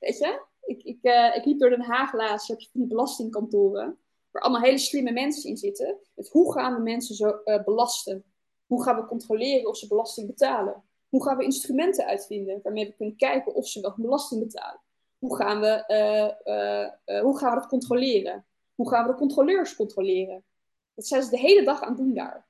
Weet 0.00 0.18
je? 0.18 0.42
Ik, 0.64 0.82
ik, 0.82 0.98
uh, 1.02 1.36
ik 1.36 1.44
liep 1.44 1.58
door 1.58 1.70
Den 1.70 1.82
Haag 1.82 2.12
laatst, 2.12 2.48
heb 2.48 2.60
je 2.60 2.68
die 2.72 2.86
belastingkantoren, 2.86 3.98
waar 4.30 4.42
allemaal 4.42 4.62
hele 4.62 4.78
slimme 4.78 5.12
mensen 5.12 5.50
in 5.50 5.56
zitten. 5.56 5.98
Hoe 6.30 6.52
gaan 6.52 6.74
we 6.74 6.80
mensen 6.80 7.14
zo 7.14 7.40
uh, 7.44 7.64
belasten? 7.64 8.24
Hoe 8.66 8.82
gaan 8.82 8.96
we 8.96 9.06
controleren 9.06 9.68
of 9.68 9.76
ze 9.76 9.86
belasting 9.86 10.26
betalen? 10.26 10.82
Hoe 11.08 11.24
gaan 11.24 11.36
we 11.36 11.44
instrumenten 11.44 12.06
uitvinden 12.06 12.60
waarmee 12.62 12.86
we 12.86 12.94
kunnen 12.96 13.16
kijken 13.16 13.54
of 13.54 13.68
ze 13.68 13.80
wel 13.80 13.94
belasting 13.96 14.42
betalen? 14.42 14.80
Hoe 15.18 15.36
gaan 15.36 15.60
we, 15.60 15.84
hoe 17.22 17.38
gaan 17.38 17.54
we 17.54 17.60
dat 17.60 17.68
controleren? 17.68 18.46
Hoe 18.74 18.88
gaan 18.88 19.06
we 19.06 19.10
de 19.12 19.18
controleurs 19.18 19.76
controleren? 19.76 20.44
Dat 20.94 21.06
zijn 21.06 21.22
ze 21.22 21.30
de 21.30 21.38
hele 21.38 21.64
dag 21.64 21.82
aan 21.82 21.88
het 21.88 21.98
doen 21.98 22.14
daar. 22.14 22.45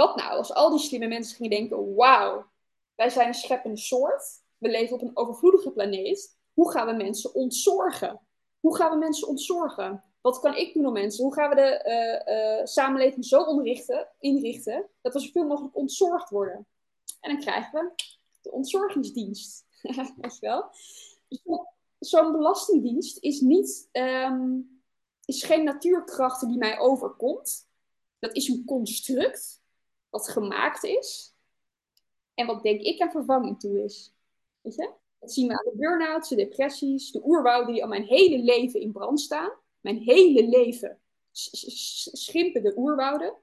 Wat 0.00 0.16
nou 0.16 0.36
als 0.36 0.52
al 0.52 0.70
die 0.70 0.78
slimme 0.78 1.06
mensen 1.06 1.36
gingen 1.36 1.50
denken: 1.50 1.94
wauw, 1.94 2.50
wij 2.94 3.10
zijn 3.10 3.28
een 3.28 3.34
scheppende 3.34 3.76
soort. 3.76 4.42
We 4.58 4.68
leven 4.68 4.94
op 4.94 5.02
een 5.02 5.16
overvloedige 5.16 5.70
planeet. 5.70 6.38
Hoe 6.52 6.70
gaan 6.70 6.86
we 6.86 6.92
mensen 6.92 7.34
ontzorgen? 7.34 8.20
Hoe 8.60 8.76
gaan 8.76 8.90
we 8.90 8.96
mensen 8.96 9.28
ontzorgen? 9.28 10.04
Wat 10.20 10.40
kan 10.40 10.56
ik 10.56 10.74
doen 10.74 10.86
om 10.86 10.92
mensen? 10.92 11.24
Hoe 11.24 11.34
gaan 11.34 11.48
we 11.48 11.54
de 11.54 11.84
uh, 11.86 12.58
uh, 12.58 12.66
samenleving 12.66 13.24
zo 13.24 13.44
inrichten, 13.44 14.08
inrichten 14.18 14.88
dat 15.00 15.12
we 15.12 15.20
zoveel 15.20 15.46
mogelijk 15.46 15.76
ontzorgd 15.76 16.30
worden? 16.30 16.66
En 17.20 17.32
dan 17.32 17.40
krijgen 17.40 17.80
we 17.80 17.92
de 18.40 18.50
ontzorgingsdienst. 18.50 19.66
Weet 20.20 20.38
wel? 20.38 20.70
Dus 21.28 21.40
zo'n 21.98 22.32
belastingdienst 22.32 23.18
is, 23.18 23.40
niet, 23.40 23.88
um, 23.92 24.82
is 25.24 25.42
geen 25.42 25.64
natuurkracht 25.64 26.48
die 26.48 26.58
mij 26.58 26.78
overkomt. 26.78 27.68
Dat 28.18 28.36
is 28.36 28.48
een 28.48 28.64
construct 28.66 29.59
wat 30.10 30.28
gemaakt 30.28 30.84
is 30.84 31.34
en 32.34 32.46
wat 32.46 32.62
denk 32.62 32.80
ik 32.80 33.00
aan 33.00 33.10
vervanging 33.10 33.60
toe 33.60 33.84
is. 33.84 34.14
Weet 34.60 34.74
je? 34.74 34.92
Dat 35.18 35.32
zien 35.32 35.48
we 35.48 35.52
aan 35.52 35.72
de 35.72 35.78
burn-outs, 35.78 36.28
de 36.28 36.34
depressies, 36.34 37.10
de 37.10 37.24
oerwouden 37.24 37.72
die 37.72 37.82
al 37.82 37.88
mijn 37.88 38.04
hele 38.04 38.38
leven 38.38 38.80
in 38.80 38.92
brand 38.92 39.20
staan. 39.20 39.50
Mijn 39.80 39.98
hele 39.98 40.48
leven 40.48 41.00
schimpen 42.12 42.62
de 42.62 42.72
oerwouden. 42.76 43.34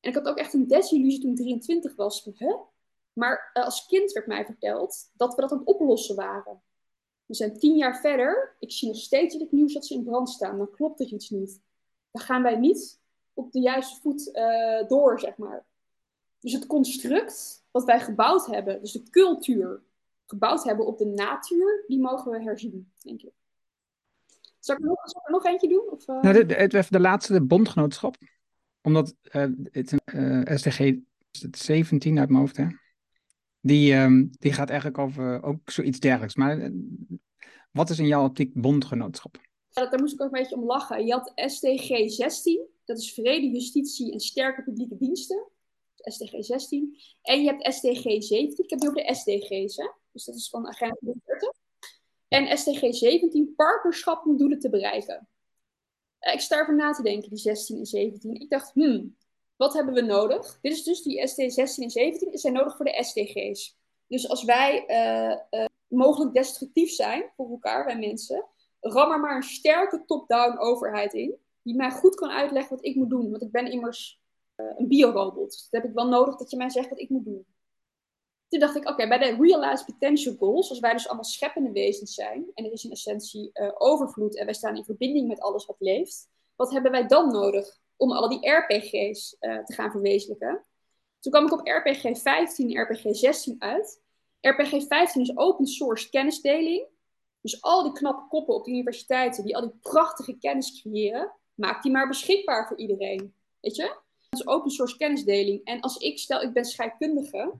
En 0.00 0.10
ik 0.10 0.14
had 0.14 0.28
ook 0.28 0.38
echt 0.38 0.52
een 0.52 0.66
desillusie 0.66 1.20
toen 1.20 1.30
ik 1.30 1.36
23 1.36 1.96
was. 1.96 2.30
Maar 3.12 3.50
uh, 3.54 3.64
als 3.64 3.86
kind 3.86 4.12
werd 4.12 4.26
mij 4.26 4.44
verteld 4.44 5.10
dat 5.16 5.34
we 5.34 5.40
dat 5.40 5.52
aan 5.52 5.58
het 5.58 5.66
oplossen 5.66 6.16
waren. 6.16 6.62
We 7.26 7.34
zijn 7.34 7.58
tien 7.58 7.76
jaar 7.76 8.00
verder. 8.00 8.56
Ik 8.58 8.72
zie 8.72 8.88
nog 8.88 8.96
steeds 8.96 9.34
in 9.34 9.40
het 9.40 9.52
nieuws 9.52 9.72
dat 9.72 9.86
ze 9.86 9.94
in 9.94 10.04
brand 10.04 10.30
staan. 10.30 10.58
Dan 10.58 10.70
klopt 10.70 11.00
er 11.00 11.06
iets 11.06 11.30
niet. 11.30 11.60
Dan 12.10 12.22
gaan 12.22 12.42
wij 12.42 12.56
niet 12.56 13.00
op 13.34 13.52
de 13.52 13.60
juiste 13.60 14.00
voet 14.00 14.28
uh, 14.32 14.88
door, 14.88 15.20
zeg 15.20 15.36
maar. 15.36 15.66
Dus 16.48 16.56
het 16.56 16.66
construct 16.66 17.64
wat 17.70 17.84
wij 17.84 18.00
gebouwd 18.00 18.46
hebben, 18.46 18.80
dus 18.80 18.92
de 18.92 19.02
cultuur 19.10 19.82
gebouwd 20.26 20.64
hebben 20.64 20.86
op 20.86 20.98
de 20.98 21.06
natuur, 21.06 21.84
die 21.86 22.00
mogen 22.00 22.30
we 22.30 22.42
herzien, 22.42 22.92
denk 23.02 23.22
ik. 23.22 23.32
Zal 24.58 24.76
ik 24.76 24.82
er 24.82 24.88
nog, 24.88 24.98
zal 25.02 25.20
ik 25.20 25.26
er 25.26 25.32
nog 25.32 25.44
eentje 25.44 25.68
doen? 25.68 25.90
Of, 25.90 26.08
uh... 26.08 26.20
nou, 26.20 26.46
de, 26.46 26.66
de, 26.66 26.86
de, 26.90 27.00
laatste, 27.00 27.32
de 27.32 27.42
bondgenootschap. 27.42 28.16
Omdat 28.82 29.14
uh, 29.22 29.46
het 29.62 29.94
uh, 30.14 30.56
SDG 30.56 30.94
17 31.50 32.18
uit 32.18 32.28
mijn 32.28 32.40
hoofd, 32.40 32.56
hè? 32.56 32.66
Die, 33.60 33.94
um, 33.94 34.30
die 34.38 34.52
gaat 34.52 34.68
eigenlijk 34.68 34.98
over 34.98 35.42
ook 35.42 35.70
zoiets 35.70 36.00
dergelijks. 36.00 36.34
Maar 36.34 36.70
wat 37.72 37.90
is 37.90 37.98
in 37.98 38.06
jouw 38.06 38.24
optiek 38.24 38.54
bondgenootschap? 38.54 39.40
Ja, 39.68 39.86
daar 39.86 40.00
moest 40.00 40.14
ik 40.14 40.20
ook 40.20 40.32
een 40.32 40.40
beetje 40.40 40.56
om 40.56 40.64
lachen. 40.64 41.06
Je 41.06 41.12
had 41.12 41.32
SDG 41.34 42.10
16, 42.10 42.66
dat 42.84 42.98
is 42.98 43.12
vrede, 43.12 43.50
justitie 43.50 44.12
en 44.12 44.20
sterke 44.20 44.62
publieke 44.62 44.96
diensten. 44.96 45.46
SDG 46.00 46.44
16. 46.44 46.98
En 47.22 47.42
je 47.42 47.48
hebt 47.48 47.74
SDG 47.74 48.02
17. 48.02 48.64
Ik 48.64 48.70
heb 48.70 48.80
nu 48.80 48.88
over 48.88 49.04
de 49.04 49.14
SDG's, 49.14 49.76
hè? 49.76 49.90
dus 50.12 50.24
dat 50.24 50.34
is 50.34 50.48
van 50.48 50.66
Agenda 50.66 51.12
40. 51.24 51.50
En 52.28 52.58
SDG 52.58 52.94
17, 52.94 53.54
partnerschap 53.56 54.26
om 54.26 54.36
doelen 54.36 54.58
te 54.58 54.70
bereiken. 54.70 55.28
Uh, 56.20 56.32
ik 56.32 56.40
sta 56.40 56.58
ervan 56.58 56.76
na 56.76 56.92
te 56.92 57.02
denken, 57.02 57.28
die 57.28 57.38
16 57.38 57.78
en 57.78 57.86
17. 57.86 58.34
Ik 58.34 58.50
dacht, 58.50 58.72
hmm, 58.72 59.16
wat 59.56 59.74
hebben 59.74 59.94
we 59.94 60.00
nodig? 60.00 60.58
Dit 60.60 60.72
is 60.72 60.82
dus 60.82 61.02
die 61.02 61.26
SD 61.26 61.40
16 61.46 61.84
en 61.84 61.90
17, 61.90 62.30
die 62.30 62.38
zijn 62.38 62.52
nodig 62.52 62.76
voor 62.76 62.84
de 62.84 63.04
SDG's. 63.04 63.76
Dus 64.06 64.28
als 64.28 64.44
wij 64.44 64.84
uh, 64.88 65.60
uh, 65.60 65.66
mogelijk 65.86 66.34
destructief 66.34 66.90
zijn 66.90 67.32
voor 67.36 67.50
elkaar, 67.50 67.84
wij 67.84 67.98
mensen, 67.98 68.46
ram 68.80 69.12
er 69.12 69.20
maar 69.20 69.36
een 69.36 69.42
sterke 69.42 70.04
top-down 70.04 70.58
overheid 70.58 71.14
in, 71.14 71.36
die 71.62 71.76
mij 71.76 71.90
goed 71.90 72.14
kan 72.14 72.30
uitleggen 72.30 72.76
wat 72.76 72.84
ik 72.84 72.94
moet 72.94 73.10
doen. 73.10 73.30
Want 73.30 73.42
ik 73.42 73.50
ben 73.50 73.70
immers 73.70 74.20
een 74.76 74.88
biorobot. 74.88 75.50
Dus 75.50 75.68
dat 75.70 75.82
heb 75.82 75.90
ik 75.90 75.96
wel 75.96 76.08
nodig 76.08 76.36
dat 76.36 76.50
je 76.50 76.56
mij 76.56 76.70
zegt 76.70 76.88
wat 76.88 77.00
ik 77.00 77.08
moet 77.08 77.24
doen. 77.24 77.46
Toen 78.48 78.60
dacht 78.60 78.76
ik, 78.76 78.88
oké, 78.88 79.08
bij 79.08 79.18
de 79.18 79.36
Realized 79.40 79.86
Potential 79.86 80.34
Goals, 80.38 80.70
als 80.70 80.80
wij 80.80 80.92
dus 80.92 81.06
allemaal 81.06 81.24
scheppende 81.24 81.72
wezens 81.72 82.14
zijn, 82.14 82.50
en 82.54 82.64
er 82.64 82.72
is 82.72 82.84
in 82.84 82.90
essentie 82.90 83.50
uh, 83.52 83.70
overvloed 83.74 84.36
en 84.36 84.44
wij 84.44 84.54
staan 84.54 84.76
in 84.76 84.84
verbinding 84.84 85.28
met 85.28 85.40
alles 85.40 85.66
wat 85.66 85.76
leeft, 85.78 86.28
wat 86.56 86.70
hebben 86.70 86.90
wij 86.90 87.06
dan 87.06 87.32
nodig 87.32 87.78
om 87.96 88.12
al 88.12 88.28
die 88.28 88.50
RPG's 88.50 89.36
eh, 89.38 89.64
te 89.64 89.72
gaan 89.72 89.90
verwezenlijken? 89.90 90.64
Toen 91.20 91.32
kwam 91.32 91.46
ik 91.46 91.52
op 91.52 91.66
RPG 91.66 92.18
15 92.18 92.70
en 92.70 92.82
RPG 92.82 93.16
16 93.16 93.56
uit. 93.58 94.02
RPG 94.40 94.86
15 94.86 95.22
is 95.22 95.36
open 95.36 95.66
source 95.66 96.08
kennisdeling. 96.10 96.86
Dus 97.40 97.62
al 97.62 97.82
die 97.82 97.92
knappe 97.92 98.28
koppen 98.28 98.54
op 98.54 98.64
de 98.64 98.70
universiteiten 98.70 99.44
die 99.44 99.56
al 99.56 99.62
die 99.62 99.78
prachtige 99.80 100.38
kennis 100.38 100.80
creëren, 100.80 101.32
maak 101.54 101.82
die 101.82 101.92
maar 101.92 102.08
beschikbaar 102.08 102.68
voor 102.68 102.78
iedereen. 102.78 103.34
Weet 103.60 103.76
je? 103.76 103.96
Is 104.38 104.46
open 104.46 104.70
source 104.70 104.96
kennisdeling. 104.96 105.64
En 105.64 105.80
als 105.80 105.96
ik 105.96 106.18
stel, 106.18 106.42
ik 106.42 106.52
ben 106.52 106.64
scheikundige 106.64 107.52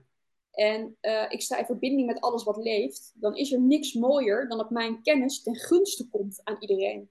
en 0.51 0.97
uh, 1.01 1.25
ik 1.29 1.41
sta 1.41 1.57
in 1.57 1.65
verbinding 1.65 2.07
met 2.07 2.21
alles 2.21 2.43
wat 2.43 2.57
leeft, 2.57 3.11
dan 3.15 3.35
is 3.35 3.51
er 3.51 3.61
niks 3.61 3.93
mooier 3.93 4.47
dan 4.47 4.57
dat 4.57 4.69
mijn 4.69 5.01
kennis 5.01 5.41
ten 5.41 5.55
gunste 5.55 6.09
komt 6.09 6.41
aan 6.43 6.57
iedereen. 6.59 7.09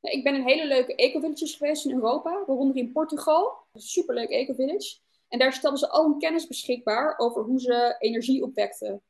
Ik 0.00 0.24
ben 0.24 0.34
in 0.34 0.46
hele 0.46 0.66
leuke 0.66 0.94
ecovillages 0.94 1.54
geweest 1.54 1.84
in 1.84 1.94
Europa, 1.94 2.44
waaronder 2.46 2.76
in 2.76 2.92
Portugal. 2.92 3.56
Superleuk 3.74 4.28
ecovillage. 4.28 4.98
En 5.28 5.38
daar 5.38 5.52
stelden 5.52 5.78
ze 5.78 5.88
al 5.88 6.04
hun 6.04 6.18
kennis 6.18 6.46
beschikbaar 6.46 7.18
over 7.18 7.42
hoe 7.42 7.60
ze 7.60 7.96
energie 7.98 8.42
opwekten. 8.42 9.02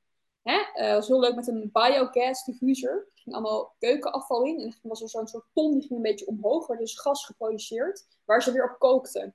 Hè? 0.42 0.58
Was 0.94 1.08
heel 1.08 1.20
leuk 1.20 1.34
met 1.34 1.48
een 1.48 1.70
biogas 1.72 2.44
diffuser. 2.44 3.08
Ging 3.26 3.38
allemaal 3.38 3.74
keukenafval 3.78 4.44
in. 4.44 4.60
En 4.60 4.66
er 4.66 4.88
was 4.88 5.02
er 5.02 5.08
zo'n 5.08 5.26
soort 5.26 5.44
ton 5.52 5.72
die 5.72 5.80
ging 5.80 5.94
een 5.94 6.02
beetje 6.02 6.26
omhoog. 6.26 6.66
Waar 6.66 6.78
dus 6.78 6.98
gas 7.00 7.24
geproduceerd, 7.24 8.06
waar 8.24 8.42
ze 8.42 8.52
weer 8.52 8.70
op 8.70 8.78
kookten. 8.78 9.34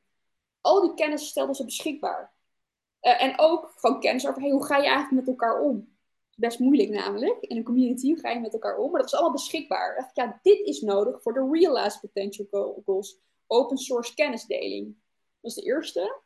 Al 0.61 0.81
die 0.81 0.93
kennis 0.93 1.27
stelden 1.27 1.55
ze 1.55 1.65
beschikbaar. 1.65 2.33
Uh, 3.01 3.23
en 3.23 3.39
ook 3.39 3.73
gewoon 3.75 3.99
kennis 3.99 4.27
over 4.27 4.41
hoe 4.41 4.65
ga 4.65 4.77
je 4.77 4.87
eigenlijk 4.87 5.11
met 5.11 5.27
elkaar 5.27 5.61
om. 5.61 5.95
Best 6.35 6.59
moeilijk 6.59 6.89
namelijk. 6.89 7.41
In 7.41 7.57
een 7.57 7.63
community 7.63 8.07
hoe 8.07 8.19
ga 8.19 8.29
je 8.29 8.39
met 8.39 8.53
elkaar 8.53 8.77
om. 8.77 8.91
Maar 8.91 8.99
dat 8.99 9.09
is 9.09 9.13
allemaal 9.13 9.31
beschikbaar. 9.31 9.95
dacht 9.95 10.09
ik, 10.09 10.15
ja, 10.15 10.39
dit 10.41 10.59
is 10.59 10.81
nodig 10.81 11.21
voor 11.21 11.33
de 11.33 11.49
Realize 11.51 11.99
Potential 11.99 12.81
Goals. 12.85 13.19
Open 13.47 13.77
source 13.77 14.13
kennisdeling. 14.13 14.95
Dat 15.41 15.51
is 15.51 15.57
de 15.57 15.61
eerste. 15.61 16.21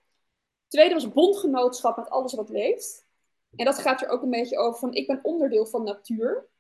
Tweede 0.67 0.93
was 0.93 1.11
bondgenootschap 1.11 1.97
met 1.97 2.09
alles 2.09 2.33
wat 2.33 2.49
leeft. 2.49 3.07
En 3.55 3.65
dat 3.65 3.77
gaat 3.77 4.01
er 4.01 4.09
ook 4.09 4.21
een 4.21 4.29
beetje 4.29 4.57
over 4.57 4.79
van 4.79 4.93
ik 4.93 5.07
ben 5.07 5.19
onderdeel 5.23 5.65
van 5.65 5.83
natuur. 5.83 6.53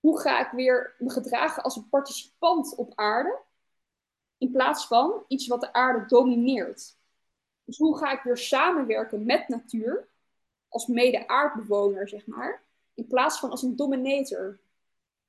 Hoe 0.00 0.20
ga 0.20 0.46
ik 0.46 0.50
weer 0.50 0.94
me 0.98 1.10
gedragen 1.10 1.62
als 1.62 1.76
een 1.76 1.88
participant 1.88 2.74
op 2.74 2.92
aarde? 2.94 3.38
In 4.38 4.50
plaats 4.50 4.86
van 4.86 5.24
iets 5.28 5.46
wat 5.46 5.60
de 5.60 5.72
aarde 5.72 6.06
domineert. 6.06 6.98
Dus 7.64 7.78
hoe 7.78 7.98
ga 7.98 8.12
ik 8.12 8.22
weer 8.22 8.36
samenwerken 8.36 9.24
met 9.24 9.48
natuur? 9.48 10.08
Als 10.68 10.86
mede-aardbewoner, 10.86 12.08
zeg 12.08 12.26
maar. 12.26 12.62
In 12.94 13.06
plaats 13.06 13.38
van 13.38 13.50
als 13.50 13.62
een 13.62 13.76
dominator. 13.76 14.60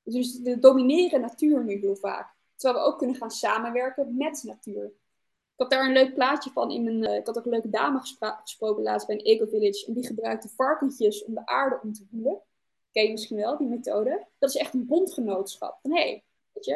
Dus 0.02 0.40
we 0.40 0.58
domineren 0.58 1.20
natuur 1.20 1.64
nu 1.64 1.76
heel 1.76 1.96
vaak. 1.96 2.34
Terwijl 2.56 2.84
we 2.84 2.90
ook 2.90 2.98
kunnen 2.98 3.16
gaan 3.16 3.30
samenwerken 3.30 4.16
met 4.16 4.42
natuur. 4.42 4.84
Ik 4.84 5.58
had 5.58 5.70
daar 5.70 5.86
een 5.86 5.92
leuk 5.92 6.14
plaatje 6.14 6.50
van 6.50 6.70
in 6.70 6.84
mijn. 6.84 7.02
Uh, 7.02 7.16
ik 7.16 7.26
had 7.26 7.38
ook 7.38 7.44
een 7.44 7.50
leuke 7.50 7.70
dame 7.70 8.00
gesproken 8.42 8.82
laatst 8.82 9.06
bij 9.06 9.16
een 9.16 9.24
eco-village. 9.24 9.86
En 9.86 9.92
die 9.92 10.06
gebruikte 10.06 10.48
varkentjes 10.48 11.24
om 11.24 11.34
de 11.34 11.46
aarde 11.46 11.80
om 11.82 11.92
te 11.92 12.06
voelen. 12.10 12.40
Ken 12.92 13.04
je 13.04 13.10
misschien 13.10 13.36
wel, 13.36 13.56
die 13.56 13.68
methode? 13.68 14.26
Dat 14.38 14.50
is 14.50 14.56
echt 14.56 14.74
een 14.74 14.86
bondgenootschap. 14.86 15.78
Van 15.82 15.92
hé, 15.92 16.02
hey, 16.02 16.24
weet 16.52 16.64
je. 16.64 16.74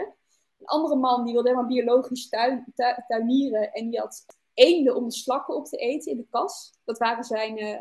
Een 0.59 0.67
andere 0.67 0.97
man 0.97 1.25
die 1.25 1.33
wilde 1.33 1.49
helemaal 1.49 1.71
biologisch 1.71 2.29
tuin, 2.29 2.73
tuinieren. 3.07 3.73
En 3.73 3.91
die 3.91 4.01
had 4.01 4.25
eenden 4.55 4.97
om 4.97 5.05
de 5.05 5.15
slakken 5.15 5.55
op 5.55 5.67
te 5.67 5.77
eten 5.77 6.13
in 6.13 6.17
de 6.17 6.27
kas. 6.31 6.79
Dat 6.85 6.99
waren 6.99 7.25
zijn 7.25 7.59
uh, 7.59 7.81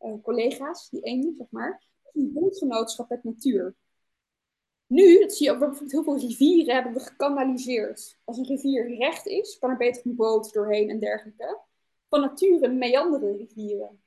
uh, 0.00 0.22
collega's, 0.22 0.90
die 0.90 1.00
eenden, 1.00 1.34
zeg 1.34 1.46
maar. 1.50 1.82
Een 2.12 2.32
bondgenootschap 2.32 3.08
met 3.08 3.24
natuur. 3.24 3.76
Nu, 4.86 5.18
dat 5.20 5.32
zie 5.32 5.46
je 5.46 5.52
ook 5.52 5.58
bijvoorbeeld 5.58 5.92
heel 5.92 6.02
veel 6.02 6.18
rivieren 6.18 6.74
hebben 6.74 6.92
we 6.92 7.00
gekanaliseerd. 7.00 8.18
Als 8.24 8.38
een 8.38 8.46
rivier 8.46 8.96
recht 8.96 9.26
is, 9.26 9.58
kan 9.58 9.70
er 9.70 9.76
beter 9.76 10.06
een 10.06 10.16
boot 10.16 10.52
doorheen 10.52 10.90
en 10.90 10.98
dergelijke. 10.98 11.60
Van 12.08 12.20
nature 12.20 12.68
meanderen 12.68 13.36
rivieren. 13.36 14.02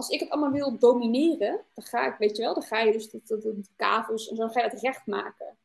Als 0.00 0.08
ik 0.08 0.20
het 0.20 0.30
allemaal 0.30 0.50
wil 0.50 0.78
domineren, 0.78 1.64
dan 1.74 1.84
ga 1.84 2.12
ik, 2.12 2.18
weet 2.18 2.36
je 2.36 2.42
wel, 2.42 2.54
dan 2.54 2.62
ga 2.62 2.80
je 2.80 2.92
dus 2.92 3.10
de, 3.10 3.60
kavels 3.76 4.28
en 4.28 4.36
zo 4.36 4.48
ga 4.48 4.60
je 4.60 4.68
het 4.68 4.80
recht 4.80 5.06
maken. 5.06 5.56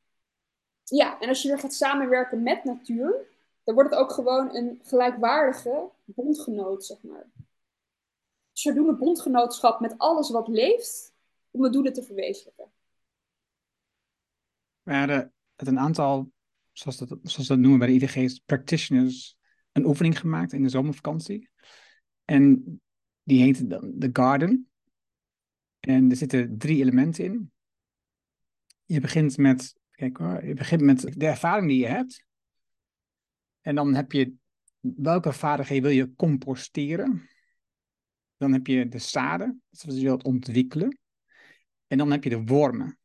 Ja, 0.84 1.20
en 1.20 1.30
als 1.30 1.41
je 1.41 1.48
weer 1.48 1.60
gaat 1.60 1.74
samenwerken 1.74 2.44
met 2.44 2.64
natuur, 2.64 3.28
dan 3.64 3.76
wordt 3.76 3.90
het 3.90 3.99
ook 3.99 4.12
gewoon 4.12 4.56
een 4.56 4.80
gelijkwaardige 4.84 5.90
bondgenoot, 6.06 6.86
zeg 6.86 7.03
maar. 7.03 7.28
Dus 8.52 8.64
we 8.64 8.74
doen 8.74 8.88
een 8.88 8.98
bondgenootschap 8.98 9.80
met 9.80 9.98
alles 9.98 10.30
wat 10.30 10.48
leeft, 10.48 11.14
om 11.52 11.62
de 11.62 11.70
doelen 11.70 11.94
te 11.94 12.03
verwezenlijken. 12.03 12.72
We 14.82 14.94
hadden 14.94 15.34
het 15.56 15.68
een 15.68 15.80
aantal, 15.80 16.32
zoals, 16.72 16.98
dat, 16.98 17.18
zoals 17.24 17.48
dat 17.48 17.57
noemen 17.57 17.80
bij 17.80 17.88
de 17.88 17.94
IDG's, 17.94 18.40
practitioners, 18.40 19.38
een 19.72 19.86
oefening 19.86 20.20
gemaakt 20.20 20.53
in 20.53 20.64
de 20.64 20.70
zomervakantie. 20.70 21.49
En 22.26 22.80
die 23.26 23.41
heet 23.41 23.69
The 23.99 24.10
Garden. 24.14 24.69
En 25.80 26.10
er 26.10 26.15
zitten 26.15 26.57
drie 26.57 26.80
elementen 26.81 27.23
in. 27.23 27.52
Je 28.85 28.99
begint 28.99 29.38
met, 29.38 29.76
kijk 29.91 30.18
hoor, 30.18 30.45
je 30.45 30.53
begint 30.53 30.81
met 30.81 31.02
de 31.02 31.26
ervaring 31.26 31.68
die 31.68 31.80
je 31.80 31.88
hebt. 31.88 32.26
En 33.61 33.76
dan 33.76 33.93
heb 33.93 34.11
je, 34.11 34.34
welke 34.80 35.34
vaardigheden 35.34 35.84
wil 35.84 35.91
je 35.91 36.15
composteren? 36.15 37.30
Dan 38.38 38.53
heb 38.53 38.68
je 38.68 38.88
de 38.88 38.99
zaden, 38.99 39.61
is 39.72 39.84
wat 39.84 39.95
je 39.95 40.02
wilt 40.02 40.23
ontwikkelen. 40.23 40.97
En 41.88 41.97
dan 41.97 42.11
heb 42.11 42.23
je 42.23 42.30
de 42.30 42.43
wormen. 42.43 42.99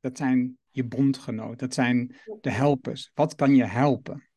Dat 0.00 0.16
zijn 0.16 0.58
je 0.70 0.84
bondgenoot. 0.84 1.58
Dat 1.58 1.74
zijn 1.74 2.16
de 2.40 2.50
helpers. 2.50 3.10
Wat 3.14 3.34
kan 3.34 3.54
je 3.54 3.64
helpen? 3.64 4.28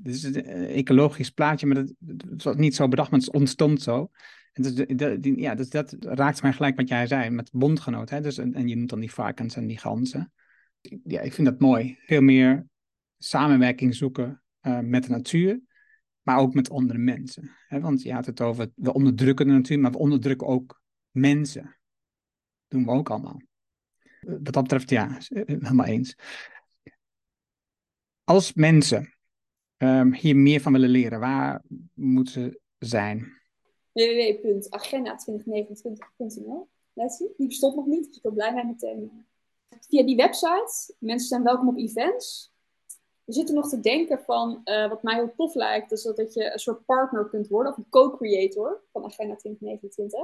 Dit 0.00 0.14
is 0.14 0.22
een 0.22 0.44
eh, 0.44 0.76
ecologisch 0.76 1.30
plaatje, 1.30 1.66
maar 1.66 1.76
dat, 1.76 1.94
dat 1.98 2.42
was 2.42 2.56
niet 2.56 2.74
zo 2.74 2.88
bedacht, 2.88 3.10
maar 3.10 3.20
het 3.20 3.32
ontstond 3.32 3.82
zo. 3.82 4.10
En 4.52 4.62
dus, 4.62 4.74
die, 5.20 5.40
ja, 5.40 5.54
dus 5.54 5.70
dat 5.70 5.96
raakt 5.98 6.42
mij 6.42 6.52
gelijk 6.52 6.76
wat 6.76 6.88
jij 6.88 7.06
zei, 7.06 7.30
met 7.30 7.50
bondgenoot. 7.52 8.10
Hè? 8.10 8.20
Dus, 8.20 8.38
en, 8.38 8.68
je 8.68 8.76
noemt 8.76 8.90
dan 8.90 9.00
die 9.00 9.12
varkens 9.12 9.56
en 9.56 9.66
die 9.66 9.78
ganzen. 9.78 10.32
Ja, 11.04 11.20
ik 11.20 11.32
vind 11.32 11.46
dat 11.46 11.60
mooi. 11.60 11.98
Veel 12.06 12.20
meer 12.20 12.66
samenwerking 13.18 13.94
zoeken 13.94 14.42
uh, 14.62 14.78
met 14.78 15.04
de 15.04 15.10
natuur, 15.10 15.60
maar 16.22 16.38
ook 16.38 16.54
met 16.54 16.70
andere 16.70 16.98
mensen. 16.98 17.50
Hè? 17.66 17.80
Want 17.80 18.02
je 18.02 18.12
had 18.12 18.26
het 18.26 18.40
over, 18.40 18.70
we 18.74 18.92
onderdrukken 18.92 19.46
de 19.46 19.52
natuur, 19.52 19.78
maar 19.78 19.90
we 19.90 19.98
onderdrukken 19.98 20.46
ook 20.46 20.82
mensen. 21.10 21.62
Dat 21.62 21.72
doen 22.68 22.84
we 22.84 22.90
ook 22.90 23.10
allemaal 23.10 23.40
wat 24.22 24.52
dat 24.52 24.62
betreft, 24.62 24.90
ja, 24.90 25.18
eh, 25.28 25.42
helemaal 25.46 25.86
eens. 25.86 26.16
Als 28.24 28.52
mensen 28.52 29.14
um, 29.76 30.14
hier 30.14 30.36
meer 30.36 30.60
van 30.60 30.72
willen 30.72 30.88
leren, 30.88 31.20
waar 31.20 31.62
moeten 31.94 32.32
ze 32.32 32.60
zijn? 32.78 33.41
www.agenda2029.nl 33.92 36.68
Die 37.36 37.46
bestond 37.46 37.76
nog 37.76 37.86
niet, 37.86 38.06
dus 38.06 38.16
ik 38.16 38.22
ben 38.22 38.32
blij 38.32 38.54
met 38.54 38.64
meteen. 38.64 39.26
Via 39.80 40.02
die 40.02 40.16
website, 40.16 40.94
mensen 40.98 41.28
zijn 41.28 41.42
welkom 41.42 41.68
op 41.68 41.76
events. 41.76 42.52
We 43.24 43.32
zitten 43.32 43.54
nog 43.54 43.68
te 43.68 43.80
denken 43.80 44.18
van, 44.18 44.60
uh, 44.64 44.88
wat 44.88 45.02
mij 45.02 45.14
heel 45.14 45.32
tof 45.36 45.54
lijkt, 45.54 45.92
is 45.92 46.02
dat 46.02 46.34
je 46.34 46.52
een 46.52 46.58
soort 46.58 46.84
partner 46.84 47.28
kunt 47.28 47.48
worden, 47.48 47.72
of 47.72 47.78
een 47.78 47.88
co-creator 47.88 48.82
van 48.92 49.04
Agenda 49.04 49.36
2029. 49.36 50.20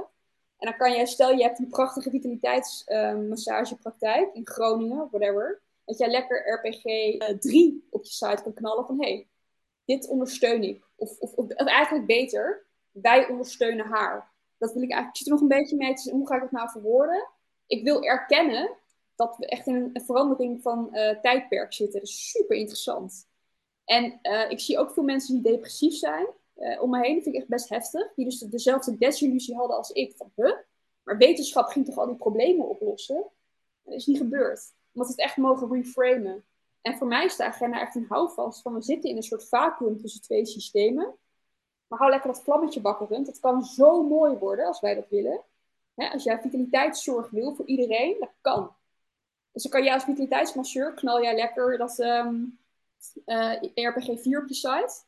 En 0.57 0.67
dan 0.67 0.77
kan 0.77 0.91
je, 0.91 1.05
stel 1.05 1.31
je 1.31 1.43
hebt 1.43 1.59
een 1.59 1.67
prachtige 1.67 2.09
vitaliteitsmassagepraktijk 2.09 4.29
uh, 4.29 4.35
in 4.35 4.47
Groningen, 4.47 5.07
whatever. 5.11 5.61
Dat 5.85 5.97
jij 5.97 6.09
lekker 6.09 6.53
RPG 6.53 6.85
uh, 6.85 7.27
3 7.37 7.87
op 7.89 8.03
je 8.03 8.11
site 8.11 8.43
kan 8.43 8.53
knallen 8.53 8.85
van 8.85 9.01
hé, 9.01 9.13
hey, 9.13 9.27
dit 9.85 10.07
ondersteun 10.07 10.63
ik. 10.63 10.87
Of, 10.95 11.19
of, 11.19 11.33
of, 11.33 11.49
eigenlijk 11.49 12.05
beter, 12.05 12.67
wij 13.01 13.29
ondersteunen 13.29 13.85
haar. 13.85 14.31
Dat 14.57 14.73
wil 14.73 14.81
ik 14.81 14.91
eigenlijk, 14.91 15.09
ik 15.09 15.17
zit 15.17 15.27
er 15.27 15.33
nog 15.33 15.41
een 15.41 15.57
beetje 15.57 15.75
mee 15.75 16.11
hoe 16.11 16.27
ga 16.27 16.35
ik 16.35 16.41
het 16.41 16.51
nou 16.51 16.69
verwoorden? 16.69 17.27
Ik 17.67 17.83
wil 17.83 18.03
erkennen 18.03 18.77
dat 19.15 19.37
we 19.37 19.45
echt 19.45 19.67
in 19.67 19.75
een, 19.75 20.01
verandering 20.05 20.61
van 20.61 20.89
uh, 20.91 21.19
tijdperk 21.19 21.73
zitten. 21.73 21.99
Dat 21.99 22.09
is 22.09 22.29
super 22.29 22.55
interessant. 22.55 23.27
En 23.85 24.19
uh, 24.23 24.49
ik 24.51 24.59
zie 24.59 24.77
ook 24.77 24.91
veel 24.91 25.03
mensen 25.03 25.33
die 25.33 25.51
depressief 25.51 25.93
zijn 25.93 26.27
uh, 26.57 26.81
om 26.81 26.89
me 26.89 26.99
heen. 26.99 27.13
Dat 27.13 27.23
vind 27.23 27.35
ik 27.35 27.41
echt 27.41 27.49
best 27.49 27.69
heftig. 27.69 28.13
Die 28.15 28.25
dus 28.25 28.39
dezelfde 28.39 28.97
desillusie 28.97 29.55
hadden 29.55 29.77
als 29.77 29.91
ik. 29.91 30.15
Van, 30.15 30.31
huh? 30.35 30.55
Maar 31.03 31.17
wetenschap 31.17 31.69
ging 31.69 31.85
toch 31.85 31.97
al 31.97 32.05
die 32.05 32.15
problemen 32.15 32.69
oplossen? 32.69 33.29
Dat 33.83 33.93
is 33.93 34.05
niet 34.05 34.17
gebeurd. 34.17 34.73
Omdat 34.93 35.15
we 35.15 35.21
het 35.21 35.29
echt 35.29 35.37
mogen 35.37 35.71
reframen. 35.71 36.45
En 36.81 36.97
voor 36.97 37.07
mij 37.07 37.25
is 37.25 37.35
de 37.35 37.45
agenda 37.45 37.79
echt 37.79 37.95
een 37.95 38.05
houvast 38.09 38.61
van 38.61 38.73
we 38.73 38.81
zitten 38.81 39.09
in 39.09 39.15
een 39.15 39.23
soort 39.23 39.47
vacuüm 39.47 39.97
tussen 39.97 40.21
twee 40.21 40.45
systemen. 40.45 41.15
Maar 41.89 41.99
hou 41.99 42.11
lekker 42.11 42.31
dat 42.31 42.43
vlammetje 42.43 42.81
bakkerend. 42.81 43.27
Het 43.27 43.39
kan 43.39 43.63
zo 43.63 44.03
mooi 44.03 44.37
worden 44.37 44.65
als 44.65 44.79
wij 44.79 44.95
dat 44.95 45.09
willen. 45.09 45.41
als 45.95 46.23
jij 46.23 46.39
vitaliteitszorg 46.41 47.29
wil 47.29 47.55
voor 47.55 47.65
iedereen, 47.65 48.15
dat 48.19 48.33
kan. 48.41 48.75
Dus 49.51 49.63
dan 49.63 49.71
kan 49.71 49.83
jij 49.83 49.93
als 49.93 50.03
vitaliteitsmasseur, 50.03 50.93
knal 50.93 51.21
jij 51.23 51.35
lekker 51.35 51.77
dat 51.77 51.99
um, 51.99 52.59
uh, 53.25 53.53
RPG 53.73 54.21
4 54.21 54.41
op 54.41 54.47
je 54.47 54.53
site. 54.53 55.07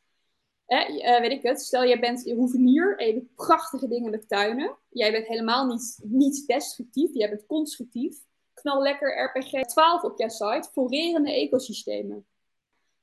Eh, 0.66 1.20
weet 1.20 1.32
ik 1.32 1.41
het, 1.41 1.62
stel 1.62 1.86
jij 1.86 1.99
bent 1.99 2.32
hoevenier 2.32 2.98
en 2.98 3.08
je 3.08 3.14
doet 3.14 3.36
prachtige 3.36 3.88
dingen 3.88 4.12
met 4.12 4.28
tuinen. 4.28 4.76
Jij 4.90 5.12
bent 5.12 5.28
helemaal 5.28 5.66
niet, 5.66 5.99
niet 6.03 6.48
destructief, 6.48 7.14
jij 7.14 7.30
bent 7.30 7.45
constructief. 7.45 8.18
Knal 8.53 8.82
lekker 8.82 9.24
RPG 9.24 9.66
12 9.66 10.03
op 10.03 10.20
jouw 10.20 10.30
site, 10.30 10.70
florerende 10.72 11.34
ecosystemen. 11.34 12.26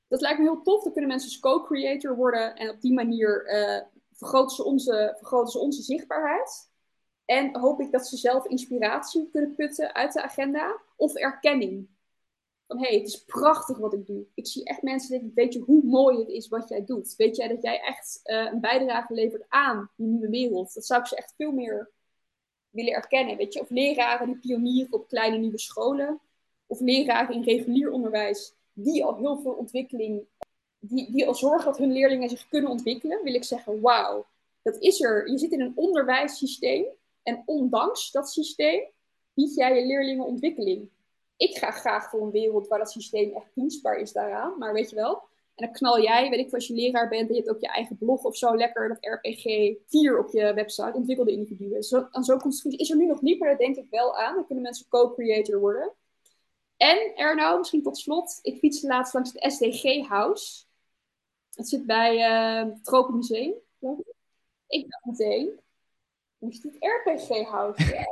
Dat 0.09 0.20
lijkt 0.20 0.39
me 0.39 0.44
heel 0.44 0.62
tof, 0.62 0.82
dan 0.82 0.93
kunnen 0.93 1.10
mensen 1.10 1.28
als 1.28 1.40
co-creator 1.40 2.16
worden 2.16 2.56
en 2.56 2.70
op 2.70 2.80
die 2.80 2.93
manier 2.93 3.47
uh, 3.47 3.80
vergroten, 4.12 4.56
ze 4.56 4.64
onze, 4.64 5.14
vergroten 5.16 5.52
ze 5.52 5.59
onze 5.59 5.82
zichtbaarheid. 5.82 6.70
En 7.24 7.59
hoop 7.59 7.80
ik 7.80 7.93
dat 7.93 8.06
ze 8.06 8.16
zelf 8.16 8.47
inspiratie 8.47 9.28
kunnen 9.32 9.55
putten 9.55 9.94
uit 9.94 10.12
de 10.12 10.22
agenda 10.22 10.80
of 10.97 11.14
erkenning. 11.14 11.89
Van 12.66 12.78
hé, 12.78 12.89
hey, 12.89 12.98
het 12.98 13.06
is 13.06 13.24
prachtig 13.24 13.78
wat 13.78 13.93
ik 13.93 14.06
doe. 14.06 14.26
Ik 14.35 14.47
zie 14.47 14.64
echt 14.64 14.82
mensen 14.82 15.10
denken, 15.10 15.32
weet 15.35 15.52
je 15.52 15.60
hoe 15.60 15.82
mooi 15.85 16.18
het 16.18 16.28
is 16.28 16.48
wat 16.48 16.68
jij 16.68 16.85
doet? 16.85 17.14
Weet 17.16 17.36
jij 17.36 17.48
dat 17.48 17.62
jij 17.62 17.80
echt 17.80 18.20
uh, 18.24 18.52
een 18.52 18.60
bijdrage 18.60 19.14
levert 19.14 19.44
aan 19.48 19.90
die 19.97 20.06
nieuwe 20.06 20.28
wereld? 20.28 20.74
Dat 20.74 20.86
zou 20.86 21.01
ik 21.01 21.06
ze 21.06 21.16
echt 21.16 21.35
veel 21.36 21.52
meer 21.52 21.90
willen 22.70 22.93
erkennen. 22.93 23.36
Weet 23.36 23.52
je? 23.55 23.60
Of 23.60 23.70
leraren 23.70 24.26
die 24.26 24.39
pionieren 24.39 24.93
op 24.93 25.09
kleine 25.09 25.36
nieuwe 25.36 25.59
scholen. 25.59 26.20
Of 26.66 26.80
leraren 26.80 27.35
in 27.35 27.43
regulier 27.43 27.90
onderwijs 27.90 28.56
die 28.82 29.05
al 29.05 29.16
heel 29.16 29.38
veel 29.38 29.52
ontwikkeling, 29.52 30.26
die, 30.78 31.12
die 31.12 31.26
al 31.26 31.34
zorgen 31.34 31.64
dat 31.64 31.78
hun 31.78 31.92
leerlingen 31.92 32.28
zich 32.28 32.48
kunnen 32.48 32.70
ontwikkelen. 32.70 33.22
Wil 33.22 33.34
ik 33.34 33.44
zeggen, 33.44 33.80
wauw, 33.80 34.26
dat 34.62 34.76
is 34.78 35.00
er. 35.00 35.30
Je 35.30 35.38
zit 35.38 35.52
in 35.52 35.60
een 35.60 35.72
onderwijssysteem 35.74 36.84
en 37.22 37.42
ondanks 37.46 38.10
dat 38.10 38.30
systeem 38.30 38.90
bied 39.34 39.55
jij 39.55 39.80
je 39.80 39.86
leerlingen 39.86 40.24
ontwikkeling. 40.24 40.88
Ik 41.36 41.56
ga 41.56 41.70
graag 41.70 42.10
voor 42.10 42.22
een 42.22 42.30
wereld 42.30 42.68
waar 42.68 42.78
dat 42.78 42.90
systeem 42.90 43.34
echt 43.34 43.50
dienstbaar 43.55 43.96
is 43.96 44.12
daaraan, 44.12 44.59
maar 44.59 44.72
weet 44.72 44.90
je 44.90 44.96
wel. 44.96 45.22
En 45.55 45.66
dan 45.66 45.72
knal 45.72 46.02
jij, 46.02 46.30
weet 46.30 46.46
ik 46.46 46.55
als 46.55 46.66
je 46.66 46.74
leraar 46.74 47.09
bent 47.09 47.28
en 47.28 47.34
je 47.34 47.40
hebt 47.40 47.55
ook 47.55 47.60
je 47.60 47.68
eigen 47.68 47.96
blog 47.96 48.24
of 48.24 48.36
zo, 48.36 48.56
lekker 48.56 48.88
dat 48.88 49.20
RPG 49.20 49.44
4 49.86 50.18
op 50.18 50.30
je 50.30 50.55
website, 50.55 50.92
ontwikkelde 50.94 51.32
individuen. 51.32 51.82
Zo, 51.82 52.06
aan 52.10 52.24
zo'n 52.24 52.40
constructie 52.40 52.80
is 52.80 52.90
er 52.90 52.96
nu 52.96 53.06
nog 53.06 53.20
niet, 53.20 53.38
maar 53.38 53.48
daar 53.48 53.59
denk 53.59 53.76
ik 53.76 53.86
wel 53.90 54.16
aan. 54.16 54.34
Dan 54.34 54.46
kunnen 54.46 54.64
mensen 54.64 54.88
co-creator 54.88 55.60
worden. 55.60 55.92
En 56.78 57.12
Erno, 57.16 57.59
misschien 57.59 57.82
tot 57.82 57.98
slot, 57.98 58.38
ik 58.42 58.59
fietste 58.59 58.86
laatst 58.86 59.14
langs 59.14 59.32
het 59.32 59.52
SDG 59.52 60.09
House. 60.09 60.64
Het 61.55 61.68
zit 61.68 61.86
bij 61.86 62.16
uh, 62.16 62.72
het 62.72 62.84
Tropenmuseum, 62.84 63.55
ik. 64.66 64.90
Dacht 64.90 65.05
meteen, 65.05 65.60
hoe 66.38 66.52
ziet 66.52 66.62
het 66.62 66.76
RPG 66.78 67.48
House 67.48 68.06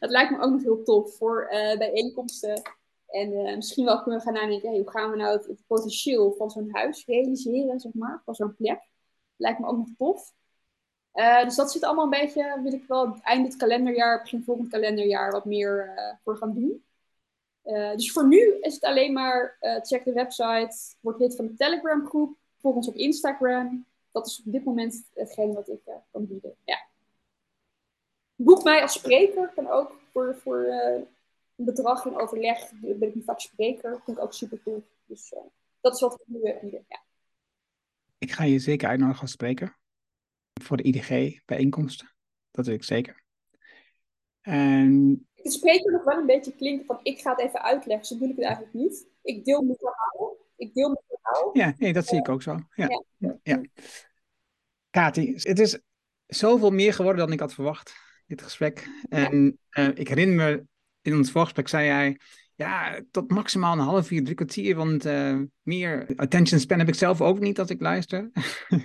dat 0.00 0.10
lijkt 0.10 0.30
me 0.30 0.40
ook 0.40 0.50
nog 0.50 0.62
heel 0.62 0.82
tof 0.82 1.16
voor 1.16 1.48
uh, 1.52 1.78
bijeenkomsten. 1.78 2.62
En 3.06 3.32
uh, 3.32 3.54
misschien 3.54 3.84
wel 3.84 4.02
kunnen 4.02 4.20
we 4.20 4.24
gaan 4.24 4.34
nadenken, 4.34 4.68
hey, 4.68 4.78
hoe 4.78 4.90
gaan 4.90 5.10
we 5.10 5.16
nou 5.16 5.32
het, 5.36 5.66
potentieel 5.66 6.32
van 6.32 6.50
zo'n 6.50 6.68
huis 6.72 7.06
realiseren, 7.06 7.80
zeg 7.80 7.92
maar, 7.92 8.22
van 8.24 8.34
zo'n 8.34 8.56
plek. 8.56 8.80
Lijkt 9.36 9.58
me 9.58 9.66
ook 9.66 9.76
nog 9.76 9.88
tof. 9.96 10.32
Uh, 11.14 11.44
dus 11.44 11.54
dat 11.56 11.72
zit 11.72 11.84
allemaal 11.84 12.04
een 12.04 12.10
beetje, 12.10 12.60
wil 12.62 12.72
ik 12.72 12.84
wel 12.86 13.16
eind 13.22 13.44
dit 13.44 13.56
kalenderjaar, 13.56 14.22
begin 14.22 14.42
volgend 14.42 14.68
kalenderjaar, 14.68 15.30
wat 15.30 15.44
meer 15.44 15.94
voor 16.22 16.36
gaan 16.36 16.54
doen. 16.54 16.84
Dus 17.96 18.12
voor 18.12 18.28
nu 18.28 18.56
is 18.60 18.74
het 18.74 18.84
alleen 18.84 19.12
maar 19.12 19.56
check 19.82 20.04
de 20.04 20.12
website, 20.12 20.76
word 21.00 21.18
lid 21.18 21.36
van 21.36 21.46
de 21.46 21.54
Telegram 21.54 22.06
groep, 22.06 22.36
volg 22.60 22.74
ons 22.74 22.88
op 22.88 22.94
Instagram. 22.94 23.86
Dat 24.10 24.26
is 24.26 24.42
op 24.46 24.52
dit 24.52 24.64
moment 24.64 25.02
hetgeen 25.14 25.52
wat 25.52 25.68
ik 25.68 25.80
kan 26.10 26.26
bieden. 26.26 26.54
Ja 26.64 26.90
boek 28.44 28.62
mij 28.62 28.82
als 28.82 28.92
spreker. 28.92 29.52
Kan 29.54 29.68
ook 29.68 30.00
voor, 30.12 30.36
voor 30.36 30.64
een 30.66 31.06
bedrag 31.56 32.04
in 32.04 32.16
overleg. 32.16 32.70
Ben 32.80 33.08
ik 33.08 33.14
nu 33.14 33.22
vaak 33.22 33.40
spreker. 33.40 34.00
Vind 34.04 34.16
ik 34.16 34.22
ook 34.22 34.32
super 34.32 34.60
cool. 34.62 34.84
Dus 35.06 35.34
dat 35.80 35.94
is 35.94 36.00
wat 36.00 36.14
ik 36.14 36.26
nu 36.26 36.40
bieden. 36.60 36.84
Ja. 36.88 37.02
Ik 38.18 38.32
ga 38.32 38.44
je 38.44 38.58
zeker 38.58 38.88
uitnodigen 38.88 39.20
als 39.20 39.30
spreker. 39.30 39.78
Voor 40.62 40.76
de 40.76 40.82
IDG-bijeenkomsten. 40.82 42.12
Dat 42.50 42.66
weet 42.66 42.76
ik 42.76 42.84
zeker. 42.84 43.22
En... 44.40 45.26
De 45.42 45.50
spreker 45.50 45.92
nog 45.92 46.04
wel 46.04 46.18
een 46.18 46.26
beetje 46.26 46.54
klinken 46.54 46.86
van 46.86 47.00
ik 47.02 47.20
ga 47.20 47.30
het 47.30 47.40
even 47.40 47.62
uitleggen. 47.62 48.06
Zo 48.06 48.14
bedoel 48.14 48.30
ik 48.30 48.36
het 48.36 48.44
eigenlijk 48.44 48.74
niet. 48.74 49.06
Ik 49.22 49.44
deel 49.44 49.62
mijn 49.62 49.78
verhaal. 49.78 50.36
Ik 50.56 50.74
deel 50.74 50.88
mijn 50.88 51.04
verhaal. 51.08 51.50
Ja, 51.52 51.74
nee, 51.78 51.92
dat 51.92 52.06
zie 52.06 52.18
ik 52.18 52.28
ook 52.28 52.42
zo. 52.42 52.58
Ja. 52.74 52.88
ja. 53.18 53.38
ja. 53.42 53.60
Kati, 54.90 55.32
het 55.36 55.58
is 55.58 55.80
zoveel 56.26 56.70
meer 56.70 56.94
geworden 56.94 57.24
dan 57.24 57.32
ik 57.32 57.40
had 57.40 57.54
verwacht 57.54 57.94
dit 58.26 58.42
gesprek. 58.42 58.88
En 59.08 59.58
uh, 59.70 59.88
ik 59.94 60.08
herinner 60.08 60.36
me, 60.36 60.64
in 61.02 61.16
ons 61.16 61.30
voorgesprek 61.30 61.68
zei 61.68 61.86
jij, 61.86 62.18
ja, 62.54 63.00
tot 63.10 63.30
maximaal 63.30 63.72
een 63.72 63.78
half 63.78 64.10
uur, 64.10 64.22
drie 64.22 64.34
kwartier, 64.34 64.76
want 64.76 65.06
uh, 65.06 65.40
meer 65.62 66.06
attention 66.16 66.60
span 66.60 66.78
heb 66.78 66.88
ik 66.88 66.94
zelf 66.94 67.20
ook 67.20 67.38
niet 67.38 67.58
als 67.58 67.70
ik 67.70 67.80
luister. 67.80 68.30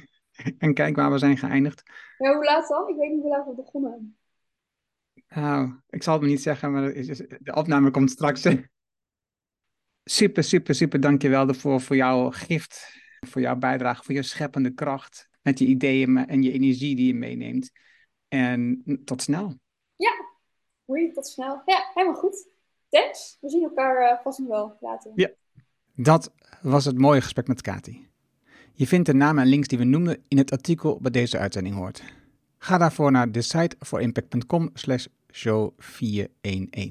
en 0.58 0.74
kijk 0.74 0.96
waar 0.96 1.12
we 1.12 1.18
zijn 1.18 1.38
geëindigd. 1.38 1.84
Ja, 2.18 2.36
hoe 2.36 2.44
laat 2.44 2.68
dan? 2.68 2.88
Ik 2.88 2.96
weet 2.96 3.12
niet 3.12 3.22
hoe 3.22 3.30
laat 3.30 3.46
we 3.46 3.56
begonnen. 3.56 4.16
Nou, 5.30 5.74
ik 5.90 6.04
zal 6.04 6.14
het 6.14 6.22
me 6.22 6.28
niet 6.28 6.41
zeggen, 6.41 6.72
maar 6.72 6.94
de 7.40 7.54
opname 7.56 7.91
komt 7.91 8.12
straks. 8.12 8.41
super, 10.04 10.44
super, 10.44 10.76
super 10.76 10.99
dankjewel 10.99 11.48
ervoor 11.48 11.82
voor 11.82 11.95
jouw 11.95 12.30
gift, 12.32 12.95
voor 13.20 13.41
jouw 13.41 13.56
bijdrage, 13.56 14.04
voor 14.04 14.14
je 14.14 14.24
scheppende 14.24 14.74
kracht 14.74 15.30
met 15.41 15.60
je 15.60 15.66
ideeën 15.66 16.28
en 16.28 16.41
je 16.41 16.52
energie 16.52 16.95
die 16.95 17.08
je 17.08 17.14
meeneemt. 17.14 17.72
En 18.28 18.84
tot 19.06 19.22
snel. 19.22 19.60
Ja, 19.95 20.12
hoi, 20.86 21.12
tot 21.12 21.28
snel. 21.28 21.62
Ja, 21.66 21.91
helemaal 21.94 22.20
goed. 22.20 22.48
Thanks. 22.90 23.38
We 23.41 23.49
zien 23.49 23.64
elkaar 23.64 24.12
uh, 24.12 24.24
vast 24.24 24.40
nog 24.40 24.48
wel 24.48 24.78
later. 24.80 25.12
Ja, 25.16 25.30
dat 25.95 26.34
was 26.62 26.86
het 26.86 26.98
mooie 26.98 27.22
gesprek 27.22 27.48
met 27.48 27.62
Kati. 27.62 28.08
Je 28.74 28.88
vindt 28.88 29.06
de 29.06 29.14
namen 29.14 29.44
en 29.44 29.49
links 29.49 29.68
die 29.68 29.78
we 29.78 29.84
noemden 29.84 30.24
in 30.28 30.38
het 30.38 30.52
artikel 30.52 30.99
bij 31.02 31.12
deze 31.12 31.38
uitzending 31.38 31.76
hoort. 31.76 32.04
Ga 32.58 32.78
daarvoor 32.78 33.12
naar 33.12 33.32
de 33.32 33.41
site 33.41 33.76
slash 34.74 35.06
show 35.38 35.74
411. 35.78 36.90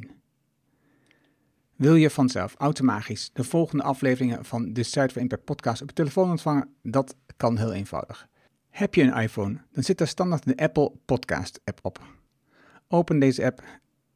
Wil 1.77 1.95
je 1.95 2.11
vanzelf 2.11 2.55
automatisch 2.59 3.31
de 3.33 3.45
volgende 3.45 3.85
afleveringen 3.85 4.45
van 4.45 4.73
de 4.73 4.83
Site 4.83 5.09
for 5.09 5.23
Impact 5.23 5.45
podcast 5.45 5.83
op 5.83 5.89
je 5.89 5.95
telefoon 5.95 6.31
ontvangen? 6.31 6.69
Dat 6.83 7.17
kan 7.37 7.57
heel 7.57 7.73
eenvoudig. 7.73 8.29
Heb 8.71 8.95
je 8.95 9.03
een 9.03 9.23
iPhone, 9.23 9.61
dan 9.73 9.83
zit 9.83 10.01
er 10.01 10.09
standaard 10.09 10.45
de 10.45 10.57
Apple 10.57 10.93
Podcast 11.05 11.61
app 11.65 11.79
op. 11.83 12.01
Open 12.89 13.19
deze 13.19 13.45
app 13.45 13.63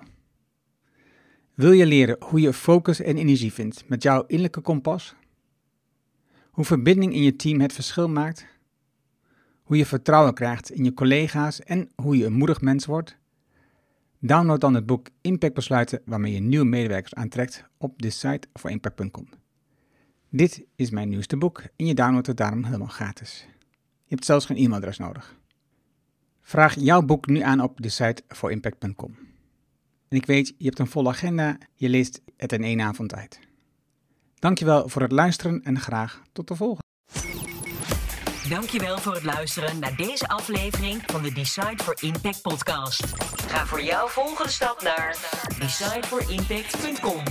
Wil 1.55 1.73
je 1.73 1.86
leren 1.86 2.16
hoe 2.20 2.40
je 2.40 2.52
focus 2.52 3.01
en 3.01 3.16
energie 3.16 3.52
vindt 3.52 3.89
met 3.89 4.02
jouw 4.02 4.24
innerlijke 4.27 4.60
kompas? 4.60 5.15
Hoe 6.51 6.65
verbinding 6.65 7.15
in 7.15 7.23
je 7.23 7.36
team 7.36 7.60
het 7.60 7.73
verschil 7.73 8.09
maakt? 8.09 8.47
Hoe 9.62 9.77
je 9.77 9.86
vertrouwen 9.86 10.35
krijgt 10.35 10.70
in 10.70 10.85
je 10.85 10.94
collega's 10.94 11.60
en 11.60 11.90
hoe 11.94 12.16
je 12.16 12.24
een 12.24 12.32
moedig 12.32 12.60
mens 12.60 12.86
wordt? 12.86 13.18
Download 14.20 14.61
dan 14.61 14.74
het 14.74 14.86
boek 14.86 15.09
Impact 15.20 15.55
Besluiten 15.55 16.03
waarmee 16.05 16.32
je 16.32 16.40
nieuwe 16.40 16.65
medewerkers 16.65 17.15
aantrekt 17.15 17.65
op 17.77 18.03
de 18.03 18.11
site 18.11 18.49
voor 18.53 18.70
impact.com. 18.70 19.28
Dit 20.28 20.65
is 20.77 20.90
mijn 20.90 21.09
nieuwste 21.09 21.36
boek 21.36 21.62
en 21.77 21.86
je 21.86 21.95
downloadt 21.95 22.27
het 22.27 22.36
daarom 22.36 22.65
helemaal 22.65 22.86
gratis. 22.86 23.47
Je 24.05 24.15
hebt 24.15 24.24
zelfs 24.24 24.47
geen 24.47 24.57
e-mailadres 24.57 24.99
nodig. 24.99 25.36
Vraag 26.40 26.74
jouw 26.74 27.03
boek 27.03 27.27
nu 27.27 27.40
aan 27.40 27.61
op 27.61 27.81
de 27.82 27.89
site 27.89 28.23
voor 28.28 28.51
impact.com. 28.51 29.19
En 30.09 30.16
ik 30.16 30.27
weet, 30.27 30.55
je 30.59 30.65
hebt 30.65 30.78
een 30.78 30.86
volle 30.86 31.09
agenda, 31.09 31.59
je 31.74 31.89
leest 31.89 32.20
het 32.36 32.53
in 32.53 32.65
één 32.65 32.81
avond 32.81 33.15
uit. 33.15 33.40
Dankjewel 34.35 34.89
voor 34.89 35.03
het 35.03 35.12
luisteren 35.12 35.62
en 35.62 35.81
graag 35.81 36.23
tot 36.32 36.49
de 36.49 36.55
volgende. 36.55 36.86
Dankjewel 38.49 38.99
voor 38.99 39.15
het 39.15 39.25
luisteren 39.25 39.79
naar 39.79 39.97
deze 39.97 40.29
aflevering 40.29 41.03
van 41.07 41.23
de 41.23 41.33
Decide 41.33 41.83
for 41.85 41.97
Impact 42.01 42.43
podcast. 42.43 43.05
Ga 43.49 43.66
voor 43.66 43.83
jouw 43.83 44.07
volgende 44.07 44.51
stap 44.51 44.83
naar 44.83 45.16
decideforimpact.com. 45.59 47.23